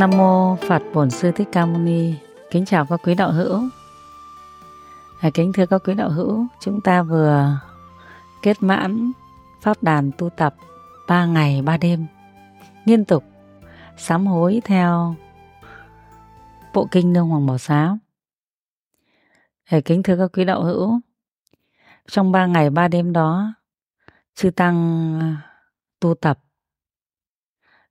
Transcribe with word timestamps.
Nam 0.00 0.10
mô 0.10 0.56
Phật 0.56 0.82
Bổn 0.94 1.10
Sư 1.10 1.32
Thích 1.32 1.48
Ca 1.52 1.66
Mâu 1.66 1.78
Ni. 1.78 2.14
Kính 2.50 2.64
chào 2.64 2.86
các 2.86 3.00
quý 3.04 3.14
đạo 3.14 3.32
hữu. 3.32 3.60
À, 5.20 5.30
kính 5.34 5.52
thưa 5.52 5.66
các 5.66 5.82
quý 5.84 5.94
đạo 5.94 6.10
hữu, 6.10 6.46
chúng 6.60 6.80
ta 6.80 7.02
vừa 7.02 7.58
kết 8.42 8.62
mãn 8.62 9.12
pháp 9.62 9.82
đàn 9.82 10.10
tu 10.18 10.30
tập 10.30 10.54
3 11.08 11.26
ngày 11.26 11.62
3 11.62 11.76
đêm 11.76 12.06
liên 12.84 13.04
tục 13.04 13.24
sám 13.96 14.26
hối 14.26 14.60
theo 14.64 15.14
bộ 16.74 16.88
kinh 16.90 17.12
nương 17.12 17.28
hoàng 17.28 17.46
bảo 17.46 17.58
sám. 17.58 17.98
À, 19.64 19.80
kính 19.84 20.02
thưa 20.02 20.16
các 20.16 20.30
quý 20.32 20.44
đạo 20.44 20.64
hữu, 20.64 21.00
trong 22.06 22.32
3 22.32 22.46
ngày 22.46 22.70
3 22.70 22.88
đêm 22.88 23.12
đó, 23.12 23.54
chư 24.34 24.50
tăng 24.50 25.36
tu 26.00 26.14
tập 26.14 26.38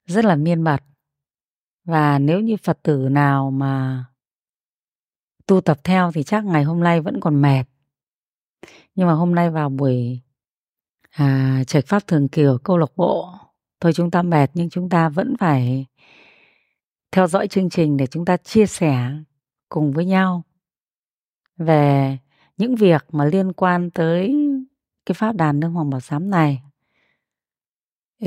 rất 0.06 0.26
là 0.26 0.36
miên 0.36 0.62
mật 0.62 0.82
và 1.90 2.20
nếu 2.20 2.40
như 2.40 2.58
phật 2.64 2.80
tử 2.84 3.08
nào 3.12 3.52
mà 3.52 4.06
tu 5.48 5.62
tập 5.62 5.80
theo 5.84 6.12
thì 6.12 6.24
chắc 6.24 6.46
ngày 6.46 6.64
hôm 6.64 6.80
nay 6.80 7.02
vẫn 7.02 7.20
còn 7.20 7.42
mệt. 7.42 7.64
Nhưng 8.96 9.08
mà 9.08 9.14
hôm 9.14 9.36
nay 9.36 9.50
vào 9.50 9.70
buổi 9.70 10.22
à, 11.10 11.64
trạch 11.68 11.86
pháp 11.88 12.08
thường 12.08 12.30
kiều 12.30 12.58
câu 12.58 12.78
lạc 12.78 12.92
bộ 12.96 13.34
thôi 13.80 13.94
chúng 13.94 14.12
ta 14.12 14.22
mệt 14.22 14.50
nhưng 14.54 14.70
chúng 14.70 14.90
ta 14.90 15.10
vẫn 15.10 15.36
phải 15.40 15.86
theo 17.12 17.28
dõi 17.28 17.48
chương 17.48 17.70
trình 17.70 17.98
để 17.98 18.08
chúng 18.08 18.26
ta 18.26 18.38
chia 18.38 18.66
sẻ 18.66 19.12
cùng 19.70 19.92
với 19.92 20.06
nhau 20.06 20.44
về 21.58 22.18
những 22.58 22.76
việc 22.76 23.06
mà 23.12 23.26
liên 23.26 23.54
quan 23.54 23.92
tới 23.92 24.36
cái 25.06 25.14
pháp 25.14 25.36
đàn 25.36 25.60
nương 25.60 25.74
hoàng 25.74 25.90
bảo 25.90 26.00
sám 26.00 26.30
này. 26.30 26.62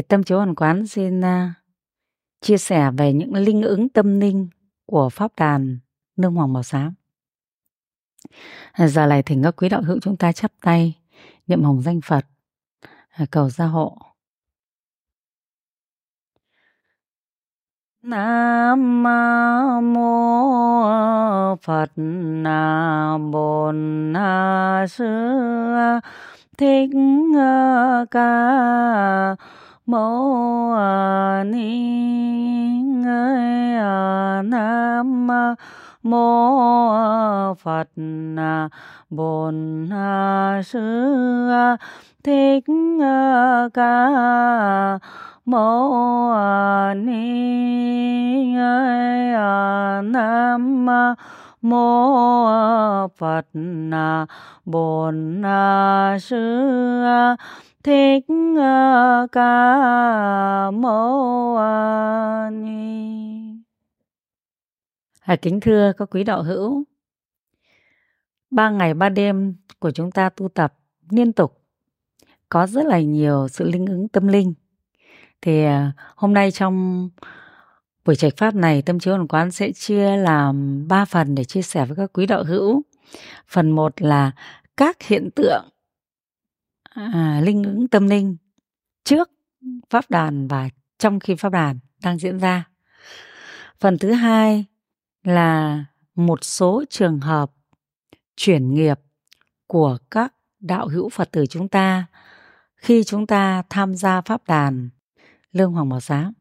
Tâm 0.09 0.25
chiếu 0.25 0.39
hoàn 0.39 0.55
quán 0.55 0.87
xin 0.87 1.21
uh, 1.21 1.25
chia 2.43 2.59
sẻ 2.59 2.91
về 2.99 3.13
những 3.13 3.35
linh 3.35 3.63
ứng 3.63 3.89
tâm 3.89 4.21
linh 4.21 4.49
của 4.87 5.09
pháp 5.09 5.33
đàn, 5.37 5.79
nương 6.17 6.35
hoàng 6.35 6.53
bảo 6.53 6.63
sám. 6.63 6.95
À, 8.73 8.89
giờ 8.89 9.07
này 9.07 9.23
thỉnh 9.23 9.43
các 9.43 9.57
quý 9.57 9.69
đạo 9.69 9.83
hữu 9.83 9.99
chúng 10.03 10.17
ta 10.17 10.33
chắp 10.33 10.53
tay, 10.61 10.99
niệm 11.47 11.63
hồng 11.63 11.83
danh 11.83 12.01
Phật 12.01 12.27
à, 13.11 13.27
cầu 13.31 13.51
gia 13.51 13.67
hộ. 13.67 13.99
Nam 18.03 19.03
mô 19.95 21.57
Phật 21.57 21.91
Na 21.97 23.19
Bổn 23.33 24.15
Sư 24.89 25.07
Thích 26.59 26.91
Ca 28.11 29.37
mâu 29.87 30.73
à 30.73 31.45
ni 31.47 31.79
ngơi 32.83 33.77
à 33.77 34.43
nam 34.45 35.29
mô 36.03 37.55
phật 37.55 37.89
à 38.37 38.69
bồn 39.11 39.89
à 39.93 40.63
sư 40.65 41.49
a, 41.51 41.77
thích 42.25 42.65
à 43.03 43.69
ca 43.75 44.99
mâu 45.45 46.31
à 46.33 46.95
ni 46.95 48.53
ngơi 48.53 49.33
à 49.35 50.03
nam 50.05 50.91
à, 50.91 51.15
mô 51.63 53.09
phật 53.09 53.47
à 53.93 54.27
bồn 54.65 55.43
à 55.43 56.17
sư 56.21 57.03
a 57.05 57.37
thích 57.85 58.25
ca 59.33 60.71
mâu 60.71 61.59
ni. 62.51 63.63
À, 65.21 65.37
kính 65.37 65.61
thưa 65.61 65.93
các 65.97 66.11
quý 66.11 66.25
đạo 66.25 66.43
hữu 66.43 66.85
ba 68.51 68.71
ngày 68.71 68.95
ba 68.95 69.09
đêm 69.09 69.57
của 69.79 69.91
chúng 69.91 70.11
ta 70.11 70.29
tu 70.29 70.49
tập 70.49 70.75
liên 71.11 71.33
tục 71.33 71.63
có 72.49 72.67
rất 72.67 72.87
là 72.87 73.01
nhiều 73.01 73.49
sự 73.49 73.65
linh 73.65 73.87
ứng 73.87 74.09
tâm 74.09 74.29
linh. 74.29 74.55
Thì 75.41 75.65
à, 75.65 75.93
hôm 76.17 76.35
nay 76.35 76.51
trong 76.51 77.09
buổi 78.05 78.17
trạch 78.17 78.37
pháp 78.37 78.55
này 78.55 78.83
tâm 78.83 78.99
chiếu 78.99 79.15
hoàn 79.15 79.29
quán 79.29 79.51
sẽ 79.51 79.73
chia 79.73 80.17
làm 80.17 80.85
ba 80.89 81.05
phần 81.05 81.35
để 81.35 81.45
chia 81.45 81.63
sẻ 81.63 81.87
với 81.87 81.97
các 81.97 82.13
quý 82.13 82.27
đạo 82.27 82.45
hữu. 82.45 82.83
Phần 83.49 83.71
một 83.71 84.03
là 84.03 84.33
các 84.77 85.03
hiện 85.03 85.31
tượng 85.31 85.65
À. 86.95 87.11
à, 87.13 87.41
linh 87.41 87.63
ứng 87.63 87.89
tâm 87.89 88.09
linh 88.09 88.37
trước 89.05 89.31
pháp 89.91 90.11
đàn 90.11 90.49
và 90.49 90.69
trong 90.99 91.21
khi 91.21 91.35
pháp 91.35 91.53
đàn 91.53 91.79
đang 92.03 92.19
diễn 92.19 92.39
ra. 92.39 92.69
Phần 93.81 93.99
thứ 93.99 94.13
hai 94.13 94.65
là 95.25 95.85
một 96.15 96.45
số 96.45 96.85
trường 96.91 97.21
hợp 97.21 97.53
chuyển 98.37 98.75
nghiệp 98.75 99.01
của 99.67 99.99
các 100.11 100.35
đạo 100.61 100.89
hữu 100.89 101.09
Phật 101.09 101.31
tử 101.31 101.47
chúng 101.47 101.69
ta 101.69 102.07
khi 102.77 103.05
chúng 103.05 103.27
ta 103.27 103.63
tham 103.71 103.95
gia 103.95 104.21
pháp 104.21 104.47
đàn 104.47 104.89
Lương 105.53 105.73
Hoàng 105.73 105.89
Bảo 105.89 106.01
Giám. 106.01 106.33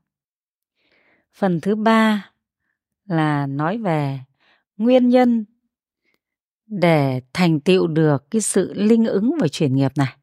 Phần 1.33 1.61
thứ 1.61 1.75
ba 1.75 2.31
là 3.05 3.47
nói 3.47 3.77
về 3.77 4.19
nguyên 4.77 5.09
nhân 5.09 5.45
để 6.65 7.21
thành 7.33 7.59
tựu 7.59 7.87
được 7.87 8.31
cái 8.31 8.41
sự 8.41 8.73
linh 8.73 9.05
ứng 9.05 9.31
và 9.39 9.47
chuyển 9.47 9.75
nghiệp 9.75 9.91
này. 9.95 10.17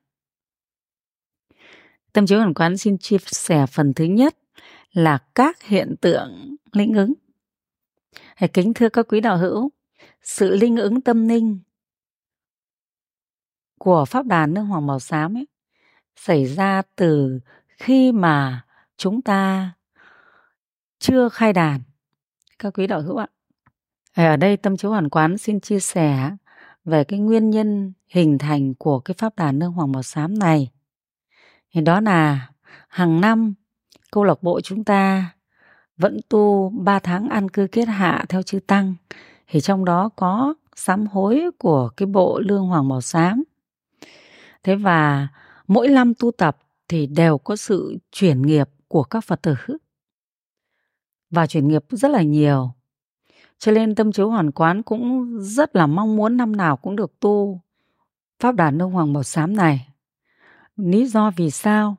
Tâm 2.19 2.27
chiếu 2.27 2.39
hoàn 2.39 2.55
quán 2.55 2.77
xin 2.77 2.99
chia 2.99 3.17
sẻ 3.27 3.67
phần 3.67 3.95
thứ 3.95 4.05
nhất 4.05 4.37
là 4.93 5.19
các 5.35 5.63
hiện 5.63 5.95
tượng 6.01 6.57
linh 6.73 6.95
ứng. 6.95 7.15
Hãy 8.37 8.49
kính 8.49 8.75
thưa 8.75 8.89
các 8.89 9.07
quý 9.09 9.21
đạo 9.21 9.39
hữu, 9.39 9.71
sự 10.23 10.57
linh 10.57 10.77
ứng 10.77 11.01
tâm 11.01 11.29
linh 11.29 11.61
của 13.79 14.05
Pháp 14.05 14.27
đàn 14.27 14.55
Nương 14.55 14.67
Hoàng 14.67 14.87
Màu 14.87 15.01
Xám 15.01 15.37
ấy, 15.37 15.47
xảy 16.17 16.45
ra 16.45 16.83
từ 16.97 17.41
khi 17.69 18.13
mà 18.13 18.65
chúng 18.97 19.23
ta 19.23 19.73
chưa 20.99 21.29
khai 21.29 21.53
đàn. 21.53 21.81
Các 22.59 22.75
quý 22.75 22.87
đạo 22.87 23.03
hữu 23.03 23.17
ạ. 23.17 23.27
Ở 24.15 24.37
đây 24.37 24.57
Tâm 24.57 24.77
Chiếu 24.77 24.91
Hoàn 24.91 25.09
Quán 25.09 25.39
xin 25.39 25.61
chia 25.61 25.81
sẻ 25.81 26.31
về 26.85 27.05
cái 27.05 27.19
nguyên 27.19 27.51
nhân 27.51 27.93
hình 28.07 28.39
thành 28.39 28.75
của 28.75 29.01
cái 29.01 29.15
Pháp 29.19 29.37
đàn 29.37 29.59
Nương 29.59 29.73
Hoàng 29.73 29.93
Màu 29.93 30.03
Xám 30.03 30.39
này 30.39 30.71
thì 31.73 31.81
đó 31.81 32.01
là 32.01 32.51
hàng 32.89 33.21
năm, 33.21 33.55
câu 34.13 34.25
lạc 34.25 34.43
bộ 34.43 34.61
chúng 34.61 34.85
ta 34.85 35.31
vẫn 35.97 36.21
tu 36.29 36.71
3 36.71 36.99
tháng 36.99 37.29
ăn 37.29 37.49
cư 37.49 37.67
kết 37.73 37.85
hạ 37.89 38.25
theo 38.29 38.43
chư 38.43 38.61
tăng. 38.61 38.95
Thì 39.47 39.61
trong 39.61 39.85
đó 39.85 40.09
có 40.17 40.55
sám 40.77 41.07
hối 41.07 41.51
của 41.59 41.89
cái 41.97 42.07
bộ 42.07 42.41
lương 42.41 42.67
hoàng 42.67 42.89
màu 42.89 43.01
xám 43.01 43.43
thế 44.63 44.75
và 44.75 45.29
mỗi 45.69 45.89
năm 45.89 46.13
tu 46.19 46.31
tập 46.31 46.59
thì 46.89 47.07
đều 47.07 47.39
có 47.39 47.57
sự 47.57 47.99
chuyển 48.13 48.43
nghiệp 48.43 48.71
của 48.89 49.03
các 49.03 49.25
phật 49.25 49.43
tử. 49.43 49.55
Và 51.31 51.47
chuyển 51.47 51.69
nghiệp 51.69 51.85
rất 51.91 52.11
là 52.11 52.23
nhiều. 52.23 52.71
Cho 53.59 53.73
nên 53.73 53.95
tâm 53.95 54.13
chiếu 54.13 54.31
hoàn 54.31 54.51
quán 54.51 54.83
cũng 54.83 55.39
rất 55.41 55.77
là 55.77 55.87
mong 55.87 56.17
muốn 56.17 56.37
năm 56.37 56.57
nào 56.57 56.77
cũng 56.77 56.97
được 56.97 57.21
tu 57.21 57.61
pháp 58.41 58.55
đàn 58.55 58.79
lương 58.79 58.91
hoàng 58.91 59.13
màu 59.13 59.23
xám 59.23 59.57
này. 59.57 59.88
Lý 60.79 61.07
do 61.07 61.31
vì 61.37 61.51
sao? 61.51 61.97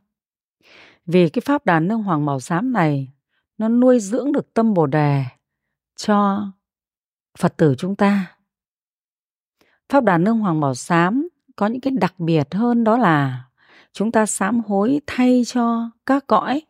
Vì 1.05 1.29
cái 1.29 1.41
pháp 1.45 1.65
đàn 1.65 1.87
nương 1.87 2.03
hoàng 2.03 2.25
màu 2.25 2.39
xám 2.39 2.73
này 2.73 3.13
nó 3.57 3.69
nuôi 3.69 3.99
dưỡng 3.99 4.31
được 4.31 4.53
tâm 4.53 4.73
Bồ 4.73 4.87
đề 4.87 5.25
cho 5.95 6.47
Phật 7.37 7.57
tử 7.57 7.75
chúng 7.77 7.95
ta. 7.95 8.37
Pháp 9.89 10.03
đàn 10.03 10.23
nương 10.23 10.39
hoàng 10.39 10.59
màu 10.59 10.75
xám 10.75 11.27
có 11.55 11.67
những 11.67 11.81
cái 11.81 11.93
đặc 11.99 12.19
biệt 12.19 12.53
hơn 12.55 12.83
đó 12.83 12.97
là 12.97 13.45
chúng 13.91 14.11
ta 14.11 14.25
sám 14.25 14.61
hối 14.67 15.01
thay 15.07 15.43
cho 15.45 15.89
các 16.05 16.27
cõi. 16.27 16.61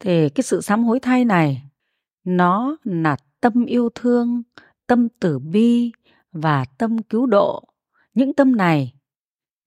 Thì 0.00 0.28
cái 0.28 0.42
sự 0.42 0.60
sám 0.60 0.84
hối 0.84 1.00
thay 1.00 1.24
này 1.24 1.62
nó 2.24 2.76
là 2.84 3.16
tâm 3.40 3.64
yêu 3.64 3.88
thương, 3.94 4.42
tâm 4.86 5.08
tử 5.08 5.38
bi 5.38 5.92
và 6.32 6.64
tâm 6.64 7.02
cứu 7.02 7.26
độ. 7.26 7.62
Những 8.14 8.34
tâm 8.34 8.56
này 8.56 8.94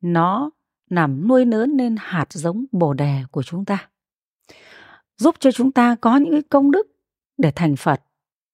nó 0.01 0.50
làm 0.92 1.28
nuôi 1.28 1.46
lớn 1.46 1.78
nên 1.78 1.96
hạt 2.00 2.26
giống 2.30 2.66
bồ 2.72 2.94
đề 2.94 3.24
của 3.32 3.44
chúng 3.44 3.66
ta. 3.66 3.90
Giúp 5.18 5.36
cho 5.40 5.52
chúng 5.52 5.72
ta 5.72 5.96
có 6.02 6.18
những 6.18 6.32
cái 6.32 6.42
công 6.42 6.72
đức 6.72 6.88
để 7.38 7.52
thành 7.56 7.76
phật. 7.76 8.02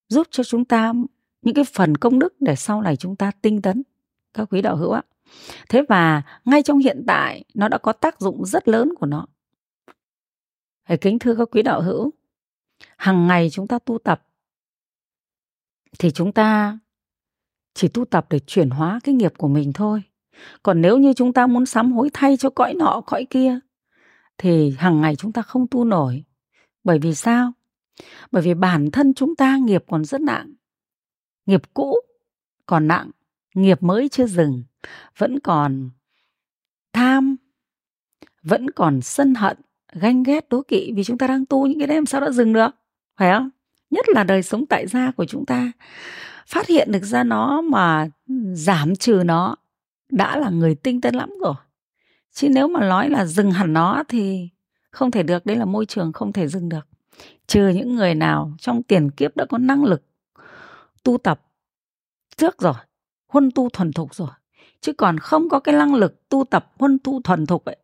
Giúp 0.10 0.28
cho 0.32 0.44
chúng 0.44 0.66
ta 0.66 0.94
những 1.42 1.56
cái 1.56 1.66
phần 1.74 1.98
công 1.98 2.20
đức 2.20 2.34
để 2.40 2.56
sau 2.56 2.82
này 2.82 2.96
chúng 2.96 3.16
ta 3.16 3.32
tinh 3.42 3.62
tấn. 3.62 3.84
Các 4.34 4.48
quý 4.52 4.62
đạo 4.62 4.76
hữu 4.76 4.92
ạ. 4.92 5.02
Thế 5.70 5.82
và 5.90 6.22
ngay 6.46 6.64
trong 6.64 6.80
hiện 6.80 7.04
tại, 7.08 7.44
nó 7.54 7.68
đã 7.68 7.78
có 7.78 7.94
tác 7.94 8.22
dụng 8.22 8.46
rất 8.46 8.68
lớn 8.68 8.94
của 9.00 9.06
nó. 9.06 9.28
Hãy 10.84 10.98
kính 10.98 11.20
thưa 11.20 11.36
các 11.36 11.48
quý 11.52 11.62
đạo 11.62 11.82
hữu 11.82 12.12
hàng 12.98 13.28
ngày 13.28 13.50
chúng 13.52 13.68
ta 13.68 13.80
tu 13.80 13.98
tập 13.98 14.24
thì 16.00 16.12
chúng 16.12 16.32
ta 16.32 16.80
chỉ 17.74 17.88
tu 17.88 18.06
tập 18.06 18.26
để 18.30 18.40
chuyển 18.40 18.70
hóa 18.70 19.00
cái 19.04 19.16
nghiệp 19.16 19.34
của 19.38 19.48
mình 19.48 19.74
thôi 19.74 20.04
còn 20.64 20.82
nếu 20.82 20.98
như 20.98 21.14
chúng 21.14 21.34
ta 21.34 21.48
muốn 21.48 21.66
sám 21.66 21.92
hối 21.92 22.10
thay 22.14 22.38
cho 22.38 22.50
cõi 22.50 22.74
nọ, 22.74 23.02
cõi 23.06 23.28
kia, 23.30 23.60
thì 24.38 24.76
hàng 24.78 25.02
ngày 25.02 25.16
chúng 25.16 25.32
ta 25.32 25.42
không 25.42 25.68
tu 25.68 25.86
nổi. 25.86 26.24
Bởi 26.84 27.00
vì 27.00 27.16
sao? 27.16 27.52
Bởi 28.32 28.44
vì 28.44 28.54
bản 28.54 28.92
thân 28.92 29.14
chúng 29.14 29.36
ta 29.36 29.58
nghiệp 29.58 29.84
còn 29.88 30.06
rất 30.06 30.22
nặng. 30.22 30.54
Nghiệp 31.46 31.62
cũ 31.74 31.96
còn 32.66 32.88
nặng, 32.88 33.12
nghiệp 33.56 33.84
mới 33.84 34.10
chưa 34.10 34.28
dừng, 34.28 34.64
vẫn 35.18 35.40
còn 35.40 35.90
tham, 36.94 37.36
vẫn 38.44 38.70
còn 38.70 39.02
sân 39.02 39.36
hận, 39.36 39.58
ganh 39.92 40.24
ghét, 40.24 40.50
đố 40.50 40.62
kỵ 40.62 40.94
vì 40.96 41.04
chúng 41.04 41.18
ta 41.18 41.28
đang 41.28 41.46
tu 41.46 41.68
những 41.68 41.80
cái 41.80 41.88
đấy 41.88 41.98
làm 41.98 42.06
sao 42.06 42.22
đã 42.22 42.32
dừng 42.32 42.54
được. 42.54 42.70
Phải 43.18 43.34
không? 43.34 43.50
Nhất 43.90 44.06
là 44.10 44.24
đời 44.24 44.44
sống 44.44 44.66
tại 44.66 44.88
gia 44.88 45.12
của 45.12 45.26
chúng 45.26 45.46
ta. 45.46 45.72
Phát 46.48 46.68
hiện 46.68 46.92
được 46.92 47.04
ra 47.04 47.24
nó 47.24 47.62
mà 47.62 48.10
giảm 48.54 48.96
trừ 48.96 49.22
nó 49.26 49.56
đã 50.10 50.38
là 50.38 50.50
người 50.50 50.76
tinh 50.76 51.02
tấn 51.02 51.16
lắm 51.16 51.30
rồi. 51.44 51.56
Chứ 52.32 52.50
nếu 52.50 52.68
mà 52.68 52.80
nói 52.80 53.10
là 53.10 53.26
dừng 53.26 53.52
hẳn 53.52 53.74
nó 53.74 54.04
thì 54.10 54.50
không 54.92 55.12
thể 55.12 55.24
được, 55.24 55.46
đấy 55.46 55.58
là 55.58 55.66
môi 55.66 55.86
trường 55.86 56.14
không 56.14 56.34
thể 56.34 56.48
dừng 56.48 56.70
được. 56.70 56.88
Trừ 57.48 57.68
những 57.68 57.96
người 57.96 58.16
nào 58.16 58.52
trong 58.60 58.84
tiền 58.84 59.12
kiếp 59.12 59.38
đã 59.38 59.46
có 59.46 59.58
năng 59.58 59.84
lực 59.84 60.04
tu 61.04 61.18
tập 61.18 61.42
trước 62.38 62.62
rồi, 62.62 62.74
huân 63.28 63.52
tu 63.56 63.70
thuần 63.70 63.94
thục 63.94 64.16
rồi, 64.16 64.30
chứ 64.82 64.94
còn 64.94 65.18
không 65.18 65.50
có 65.50 65.60
cái 65.60 65.76
năng 65.76 65.96
lực 65.96 66.30
tu 66.30 66.44
tập, 66.44 66.72
huân 66.80 67.00
tu 67.04 67.22
thuần 67.22 67.46
thục 67.46 67.66
ấy, 67.66 67.78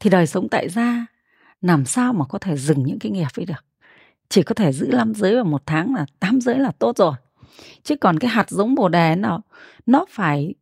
thì 0.00 0.10
đời 0.10 0.26
sống 0.26 0.48
tại 0.48 0.68
gia 0.68 1.06
làm 1.60 1.84
sao 1.84 2.12
mà 2.12 2.24
có 2.24 2.38
thể 2.38 2.56
dừng 2.56 2.82
những 2.82 2.98
cái 2.98 3.12
nghiệp 3.12 3.28
ấy 3.36 3.46
được. 3.46 3.64
Chỉ 4.28 4.42
có 4.42 4.54
thể 4.54 4.72
giữ 4.72 4.86
năm 4.86 5.14
giới 5.14 5.34
vào 5.34 5.44
một 5.44 5.62
tháng 5.66 5.94
là 5.94 6.06
tám 6.20 6.40
giới 6.40 6.58
là 6.58 6.70
tốt 6.78 6.96
rồi. 6.96 7.14
Chứ 7.82 7.96
còn 7.96 8.18
cái 8.18 8.30
hạt 8.30 8.50
giống 8.50 8.74
bồ 8.74 8.88
đề 8.88 9.16
nào 9.16 9.42
nó 9.86 10.04
phải 10.10 10.54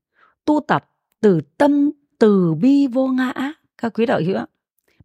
tu 0.44 0.60
tập 0.68 0.90
từ 1.20 1.40
tâm, 1.58 1.90
từ 2.18 2.54
bi 2.54 2.86
vô 2.86 3.06
ngã, 3.06 3.52
các 3.78 3.94
quý 3.94 4.06
đạo 4.06 4.20
hữu 4.26 4.38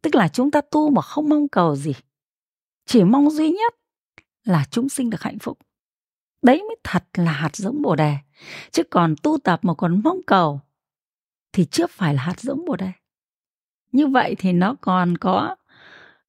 tức 0.02 0.16
là 0.16 0.28
chúng 0.28 0.52
ta 0.52 0.62
tu 0.62 0.90
mà 0.90 1.02
không 1.02 1.30
mong 1.30 1.48
cầu 1.48 1.76
gì, 1.76 1.94
chỉ 2.86 3.04
mong 3.04 3.30
duy 3.30 3.50
nhất 3.50 3.76
là 4.44 4.66
chúng 4.72 4.90
sinh 4.90 5.10
được 5.10 5.22
hạnh 5.22 5.40
phúc. 5.40 5.58
Đấy 6.42 6.64
mới 6.68 6.76
thật 6.84 7.04
là 7.14 7.32
hạt 7.32 7.56
giống 7.56 7.82
bồ 7.82 7.96
đề. 7.96 8.16
Chứ 8.72 8.84
còn 8.84 9.16
tu 9.24 9.38
tập 9.44 9.60
mà 9.64 9.74
còn 9.74 10.02
mong 10.04 10.22
cầu 10.28 10.60
thì 11.54 11.66
chưa 11.66 11.88
phải 11.88 12.14
là 12.14 12.22
hạt 12.22 12.40
giống 12.40 12.66
bồ 12.66 12.76
đề. 12.76 12.92
Như 13.92 14.08
vậy 14.08 14.36
thì 14.40 14.54
nó 14.54 14.76
còn 14.82 15.18
có 15.18 15.56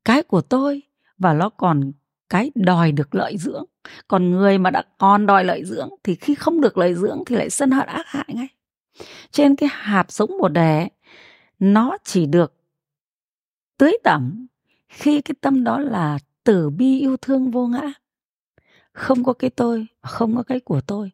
cái 0.05 0.23
của 0.23 0.41
tôi 0.41 0.83
và 1.19 1.33
nó 1.33 1.49
còn 1.49 1.93
cái 2.29 2.51
đòi 2.55 2.93
được 2.93 3.15
lợi 3.15 3.37
dưỡng. 3.39 3.65
Còn 4.09 4.31
người 4.31 4.59
mà 4.59 4.71
đã 4.71 4.83
còn 4.99 5.27
đòi 5.27 5.45
lợi 5.45 5.65
dưỡng 5.65 5.91
thì 6.03 6.15
khi 6.15 6.35
không 6.35 6.61
được 6.61 6.79
lợi 6.79 6.95
dưỡng 6.95 7.23
thì 7.27 7.37
lại 7.37 7.51
sân 7.51 7.71
hận 7.71 7.87
ác 7.87 8.07
hại 8.07 8.27
ngay 8.29 8.49
trên 9.31 9.57
cái 9.57 9.69
hạt 9.73 10.13
giống 10.13 10.31
bồ 10.41 10.49
đề 10.49 10.89
nó 11.59 11.99
chỉ 12.05 12.27
được 12.27 12.55
tưới 13.79 13.99
tẩm 14.05 14.47
khi 14.89 15.21
cái 15.21 15.35
tâm 15.41 15.65
đó 15.65 15.79
là 15.79 16.19
từ 16.45 16.71
bi 16.71 17.01
yêu 17.01 17.17
thương 17.17 17.51
vô 17.51 17.67
ngã. 17.67 17.93
Không 18.93 19.25
có 19.25 19.33
cái 19.33 19.51
tôi, 19.51 19.87
không 20.03 20.37
có 20.37 20.43
cái 20.43 20.61
của 20.61 20.81
tôi. 20.81 21.11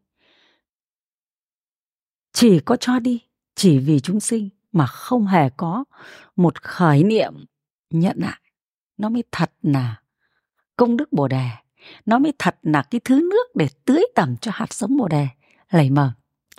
Chỉ 2.33 2.61
có 2.61 2.77
cho 2.77 2.99
đi, 2.99 3.23
chỉ 3.55 3.79
vì 3.79 4.01
chúng 4.01 4.21
sinh 4.21 4.49
mà 4.73 4.87
không 4.87 5.27
hề 5.27 5.51
có 5.57 5.85
một 6.37 6.63
khởi 6.63 7.03
niệm 7.03 7.45
nhận 7.91 8.17
lại. 8.21 8.41
Nó 8.97 9.09
mới 9.09 9.25
thật 9.33 9.53
là 9.63 10.01
công 10.77 10.97
đức 10.97 11.13
bồ 11.13 11.29
đề. 11.29 11.49
Nó 12.07 12.19
mới 12.19 12.33
thật 12.39 12.57
là 12.63 12.83
cái 12.83 13.01
thứ 13.05 13.29
nước 13.31 13.47
để 13.55 13.69
tưới 13.85 14.05
tẩm 14.15 14.37
cho 14.37 14.51
hạt 14.55 14.73
giống 14.73 14.97
bồ 14.97 15.09
đề. 15.09 15.29
Lầy 15.71 15.91
mờ. 15.91 16.13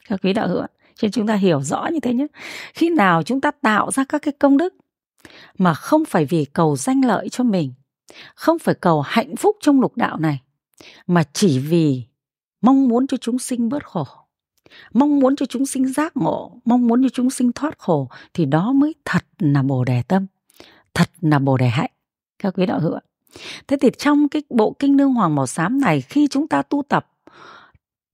Các 0.08 0.20
quý 0.24 0.34
đạo 0.34 0.48
hữu 0.48 0.66
cho 0.96 1.08
chúng 1.10 1.28
ta 1.28 1.36
hiểu 1.36 1.62
rõ 1.62 1.88
như 1.94 2.00
thế 2.00 2.14
nhé. 2.14 2.28
Khi 2.74 2.90
nào 2.90 3.24
chúng 3.24 3.42
ta 3.42 3.52
tạo 3.52 3.92
ra 3.92 4.04
các 4.10 4.22
cái 4.22 4.34
công 4.40 4.58
đức 4.58 4.74
mà 5.58 5.74
không 5.74 6.06
phải 6.06 6.26
vì 6.26 6.46
cầu 6.46 6.76
danh 6.76 7.06
lợi 7.06 7.30
cho 7.30 7.44
mình, 7.44 7.74
không 8.36 8.60
phải 8.60 8.76
cầu 8.76 9.02
hạnh 9.02 9.36
phúc 9.36 9.58
trong 9.62 9.82
lục 9.82 9.98
đạo 9.98 10.18
này, 10.18 10.42
mà 11.08 11.24
chỉ 11.34 11.60
vì 11.60 12.04
mong 12.62 12.88
muốn 12.88 13.08
cho 13.08 13.18
chúng 13.18 13.40
sinh 13.40 13.70
bớt 13.70 13.86
khổ, 13.86 14.08
mong 14.94 15.20
muốn 15.20 15.36
cho 15.36 15.46
chúng 15.46 15.66
sinh 15.66 15.94
giác 15.94 16.18
ngộ, 16.18 16.62
mong 16.66 16.88
muốn 16.88 17.04
cho 17.04 17.10
chúng 17.14 17.30
sinh 17.30 17.52
thoát 17.52 17.80
khổ, 17.80 18.10
thì 18.34 18.46
đó 18.46 18.74
mới 18.74 18.96
thật 19.06 19.26
là 19.40 19.64
bồ 19.64 19.84
đề 19.84 20.04
tâm, 20.08 20.26
thật 20.94 21.10
là 21.22 21.40
bồ 21.40 21.58
đề 21.58 21.68
hạnh. 21.68 21.92
Các 22.40 22.54
quý 22.58 22.66
đạo 22.66 22.80
hữu 22.80 23.00
thế 23.68 23.78
thì 23.82 23.90
trong 23.98 24.30
cái 24.30 24.44
bộ 24.50 24.76
kinh 24.80 24.98
nương 24.98 25.14
hoàng 25.14 25.36
màu 25.36 25.48
xám 25.48 25.82
này, 25.82 26.02
khi 26.02 26.28
chúng 26.28 26.48
ta 26.48 26.62
tu 26.62 26.84
tập 26.90 27.08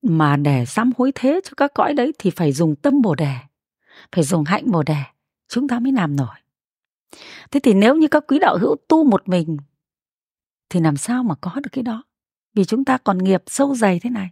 mà 0.01 0.38
để 0.38 0.65
sám 0.65 0.92
hối 0.98 1.12
thế 1.15 1.39
cho 1.44 1.51
các 1.57 1.71
cõi 1.74 1.94
đấy 1.94 2.13
thì 2.19 2.30
phải 2.30 2.51
dùng 2.51 2.75
tâm 2.75 3.01
bồ 3.01 3.15
đề, 3.15 3.36
phải 4.12 4.24
dùng 4.24 4.44
hạnh 4.44 4.71
bồ 4.71 4.83
đề. 4.83 5.03
Chúng 5.48 5.68
ta 5.68 5.80
mới 5.80 5.92
làm 5.92 6.15
nổi. 6.15 6.36
Thế 7.51 7.59
thì 7.59 7.74
nếu 7.74 7.95
như 7.95 8.07
các 8.07 8.24
quý 8.27 8.39
đạo 8.39 8.57
hữu 8.57 8.75
tu 8.88 9.03
một 9.03 9.30
mình, 9.30 9.57
thì 10.69 10.80
làm 10.80 10.98
sao 10.98 11.24
mà 11.24 11.36
có 11.42 11.51
được 11.56 11.69
cái 11.71 11.83
đó? 11.83 12.03
Vì 12.53 12.65
chúng 12.65 12.86
ta 12.86 12.98
còn 12.98 13.18
nghiệp 13.18 13.44
sâu 13.48 13.75
dày 13.75 14.00
thế 14.00 14.09
này. 14.09 14.30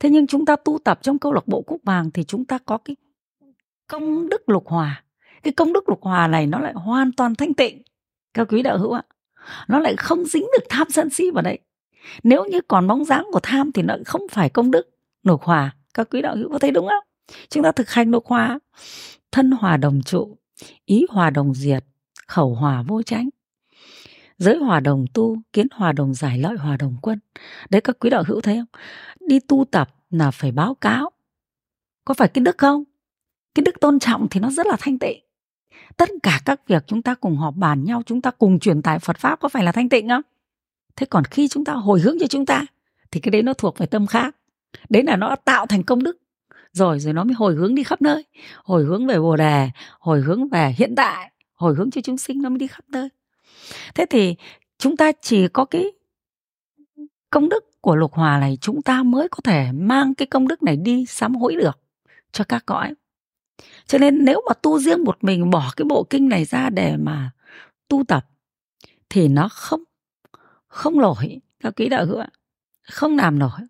Thế 0.00 0.10
nhưng 0.10 0.26
chúng 0.26 0.46
ta 0.46 0.56
tu 0.56 0.78
tập 0.84 0.98
trong 1.02 1.18
câu 1.18 1.32
lạc 1.32 1.48
bộ 1.48 1.62
cúc 1.62 1.80
vàng 1.84 2.10
thì 2.10 2.24
chúng 2.24 2.44
ta 2.44 2.58
có 2.58 2.78
cái 2.78 2.96
công 3.86 4.28
đức 4.28 4.48
lục 4.48 4.68
hòa. 4.68 5.04
Cái 5.42 5.52
công 5.52 5.72
đức 5.72 5.88
lục 5.88 6.02
hòa 6.02 6.26
này 6.26 6.46
nó 6.46 6.58
lại 6.58 6.72
hoàn 6.72 7.12
toàn 7.12 7.34
thanh 7.34 7.54
tịnh. 7.54 7.82
Các 8.34 8.48
quý 8.50 8.62
đạo 8.62 8.78
hữu 8.78 8.92
ạ, 8.92 9.02
nó 9.68 9.78
lại 9.78 9.96
không 9.96 10.24
dính 10.24 10.46
được 10.52 10.66
tham 10.68 10.90
sân 10.90 11.10
si 11.10 11.30
vào 11.30 11.42
đấy 11.42 11.58
nếu 12.22 12.44
như 12.44 12.60
còn 12.68 12.86
bóng 12.86 13.04
dáng 13.04 13.26
của 13.32 13.40
tham 13.42 13.72
thì 13.72 13.82
nó 13.82 13.94
không 14.06 14.22
phải 14.30 14.48
công 14.48 14.70
đức, 14.70 14.90
nộp 15.22 15.42
hòa. 15.42 15.76
Các 15.94 16.08
quý 16.10 16.22
đạo 16.22 16.36
hữu 16.36 16.52
có 16.52 16.58
thấy 16.58 16.70
đúng 16.70 16.88
không? 16.88 17.04
Chúng 17.48 17.62
ta 17.62 17.72
thực 17.72 17.90
hành 17.90 18.10
nộp 18.10 18.26
hòa. 18.26 18.58
Thân 19.32 19.50
hòa 19.50 19.76
đồng 19.76 20.02
trụ, 20.02 20.36
ý 20.84 21.06
hòa 21.10 21.30
đồng 21.30 21.54
diệt, 21.54 21.84
khẩu 22.26 22.54
hòa 22.54 22.82
vô 22.82 23.02
tránh 23.02 23.28
giới 24.40 24.56
hòa 24.56 24.80
đồng 24.80 25.04
tu, 25.14 25.36
kiến 25.52 25.66
hòa 25.72 25.92
đồng 25.92 26.14
giải 26.14 26.38
lợi, 26.38 26.56
hòa 26.56 26.76
đồng 26.76 26.96
quân. 27.02 27.18
Đấy, 27.70 27.80
các 27.80 27.96
quý 28.00 28.10
đạo 28.10 28.22
hữu 28.26 28.40
thấy 28.40 28.56
không? 28.56 28.80
Đi 29.28 29.40
tu 29.40 29.64
tập 29.70 29.94
là 30.10 30.30
phải 30.30 30.52
báo 30.52 30.74
cáo. 30.74 31.10
Có 32.04 32.14
phải 32.14 32.28
cái 32.28 32.44
đức 32.44 32.58
không? 32.58 32.84
Cái 33.54 33.62
đức 33.64 33.80
tôn 33.80 33.98
trọng 33.98 34.28
thì 34.30 34.40
nó 34.40 34.50
rất 34.50 34.66
là 34.66 34.76
thanh 34.80 34.98
tịnh. 34.98 35.20
Tất 35.96 36.08
cả 36.22 36.40
các 36.44 36.66
việc 36.66 36.84
chúng 36.86 37.02
ta 37.02 37.14
cùng 37.14 37.36
họp 37.36 37.54
bàn 37.56 37.84
nhau, 37.84 38.02
chúng 38.06 38.20
ta 38.20 38.30
cùng 38.30 38.58
truyền 38.58 38.82
tải 38.82 38.98
phật 38.98 39.18
pháp 39.18 39.40
có 39.40 39.48
phải 39.48 39.64
là 39.64 39.72
thanh 39.72 39.88
tịnh 39.88 40.08
không? 40.08 40.22
Thế 40.96 41.06
còn 41.06 41.24
khi 41.24 41.48
chúng 41.48 41.64
ta 41.64 41.72
hồi 41.72 42.00
hướng 42.00 42.16
cho 42.20 42.26
chúng 42.26 42.46
ta, 42.46 42.66
thì 43.10 43.20
cái 43.20 43.30
đấy 43.30 43.42
nó 43.42 43.52
thuộc 43.52 43.78
về 43.78 43.86
tâm 43.86 44.06
khác. 44.06 44.36
Đấy 44.88 45.02
là 45.02 45.16
nó 45.16 45.36
tạo 45.36 45.66
thành 45.66 45.82
công 45.82 46.02
đức. 46.02 46.16
Rồi 46.72 47.00
rồi 47.00 47.14
nó 47.14 47.24
mới 47.24 47.34
hồi 47.34 47.54
hướng 47.54 47.74
đi 47.74 47.82
khắp 47.82 48.02
nơi. 48.02 48.24
Hồi 48.64 48.84
hướng 48.84 49.06
về 49.06 49.18
bồ 49.18 49.36
đề, 49.36 49.70
hồi 50.00 50.20
hướng 50.20 50.48
về 50.48 50.74
hiện 50.78 50.94
tại, 50.96 51.30
hồi 51.54 51.74
hướng 51.74 51.90
cho 51.90 52.00
chúng 52.00 52.18
sinh 52.18 52.42
nó 52.42 52.48
mới 52.48 52.58
đi 52.58 52.66
khắp 52.66 52.84
nơi. 52.88 53.08
Thế 53.94 54.06
thì 54.10 54.34
chúng 54.78 54.96
ta 54.96 55.12
chỉ 55.22 55.48
có 55.48 55.64
cái 55.64 55.92
công 57.30 57.48
đức 57.48 57.64
của 57.80 57.96
lục 57.96 58.12
hòa 58.12 58.38
này, 58.38 58.58
chúng 58.60 58.82
ta 58.82 59.02
mới 59.02 59.28
có 59.28 59.38
thể 59.44 59.72
mang 59.72 60.14
cái 60.14 60.26
công 60.26 60.48
đức 60.48 60.62
này 60.62 60.76
đi 60.76 61.06
sám 61.06 61.34
hối 61.34 61.56
được 61.56 61.78
cho 62.32 62.44
các 62.44 62.66
cõi. 62.66 62.94
Cho 63.86 63.98
nên 63.98 64.24
nếu 64.24 64.42
mà 64.48 64.54
tu 64.54 64.78
riêng 64.78 65.04
một 65.04 65.24
mình 65.24 65.50
bỏ 65.50 65.72
cái 65.76 65.84
bộ 65.84 66.06
kinh 66.10 66.28
này 66.28 66.44
ra 66.44 66.70
để 66.70 66.96
mà 66.96 67.30
tu 67.88 68.04
tập, 68.08 68.26
thì 69.08 69.28
nó 69.28 69.48
không 69.52 69.82
không 70.70 70.98
nổi 70.98 71.40
các 71.60 71.72
quý 71.76 71.88
đạo 71.88 72.06
hữu 72.06 72.18
ạ. 72.18 72.28
Không 72.82 73.16
làm 73.16 73.38
nổi. 73.38 73.60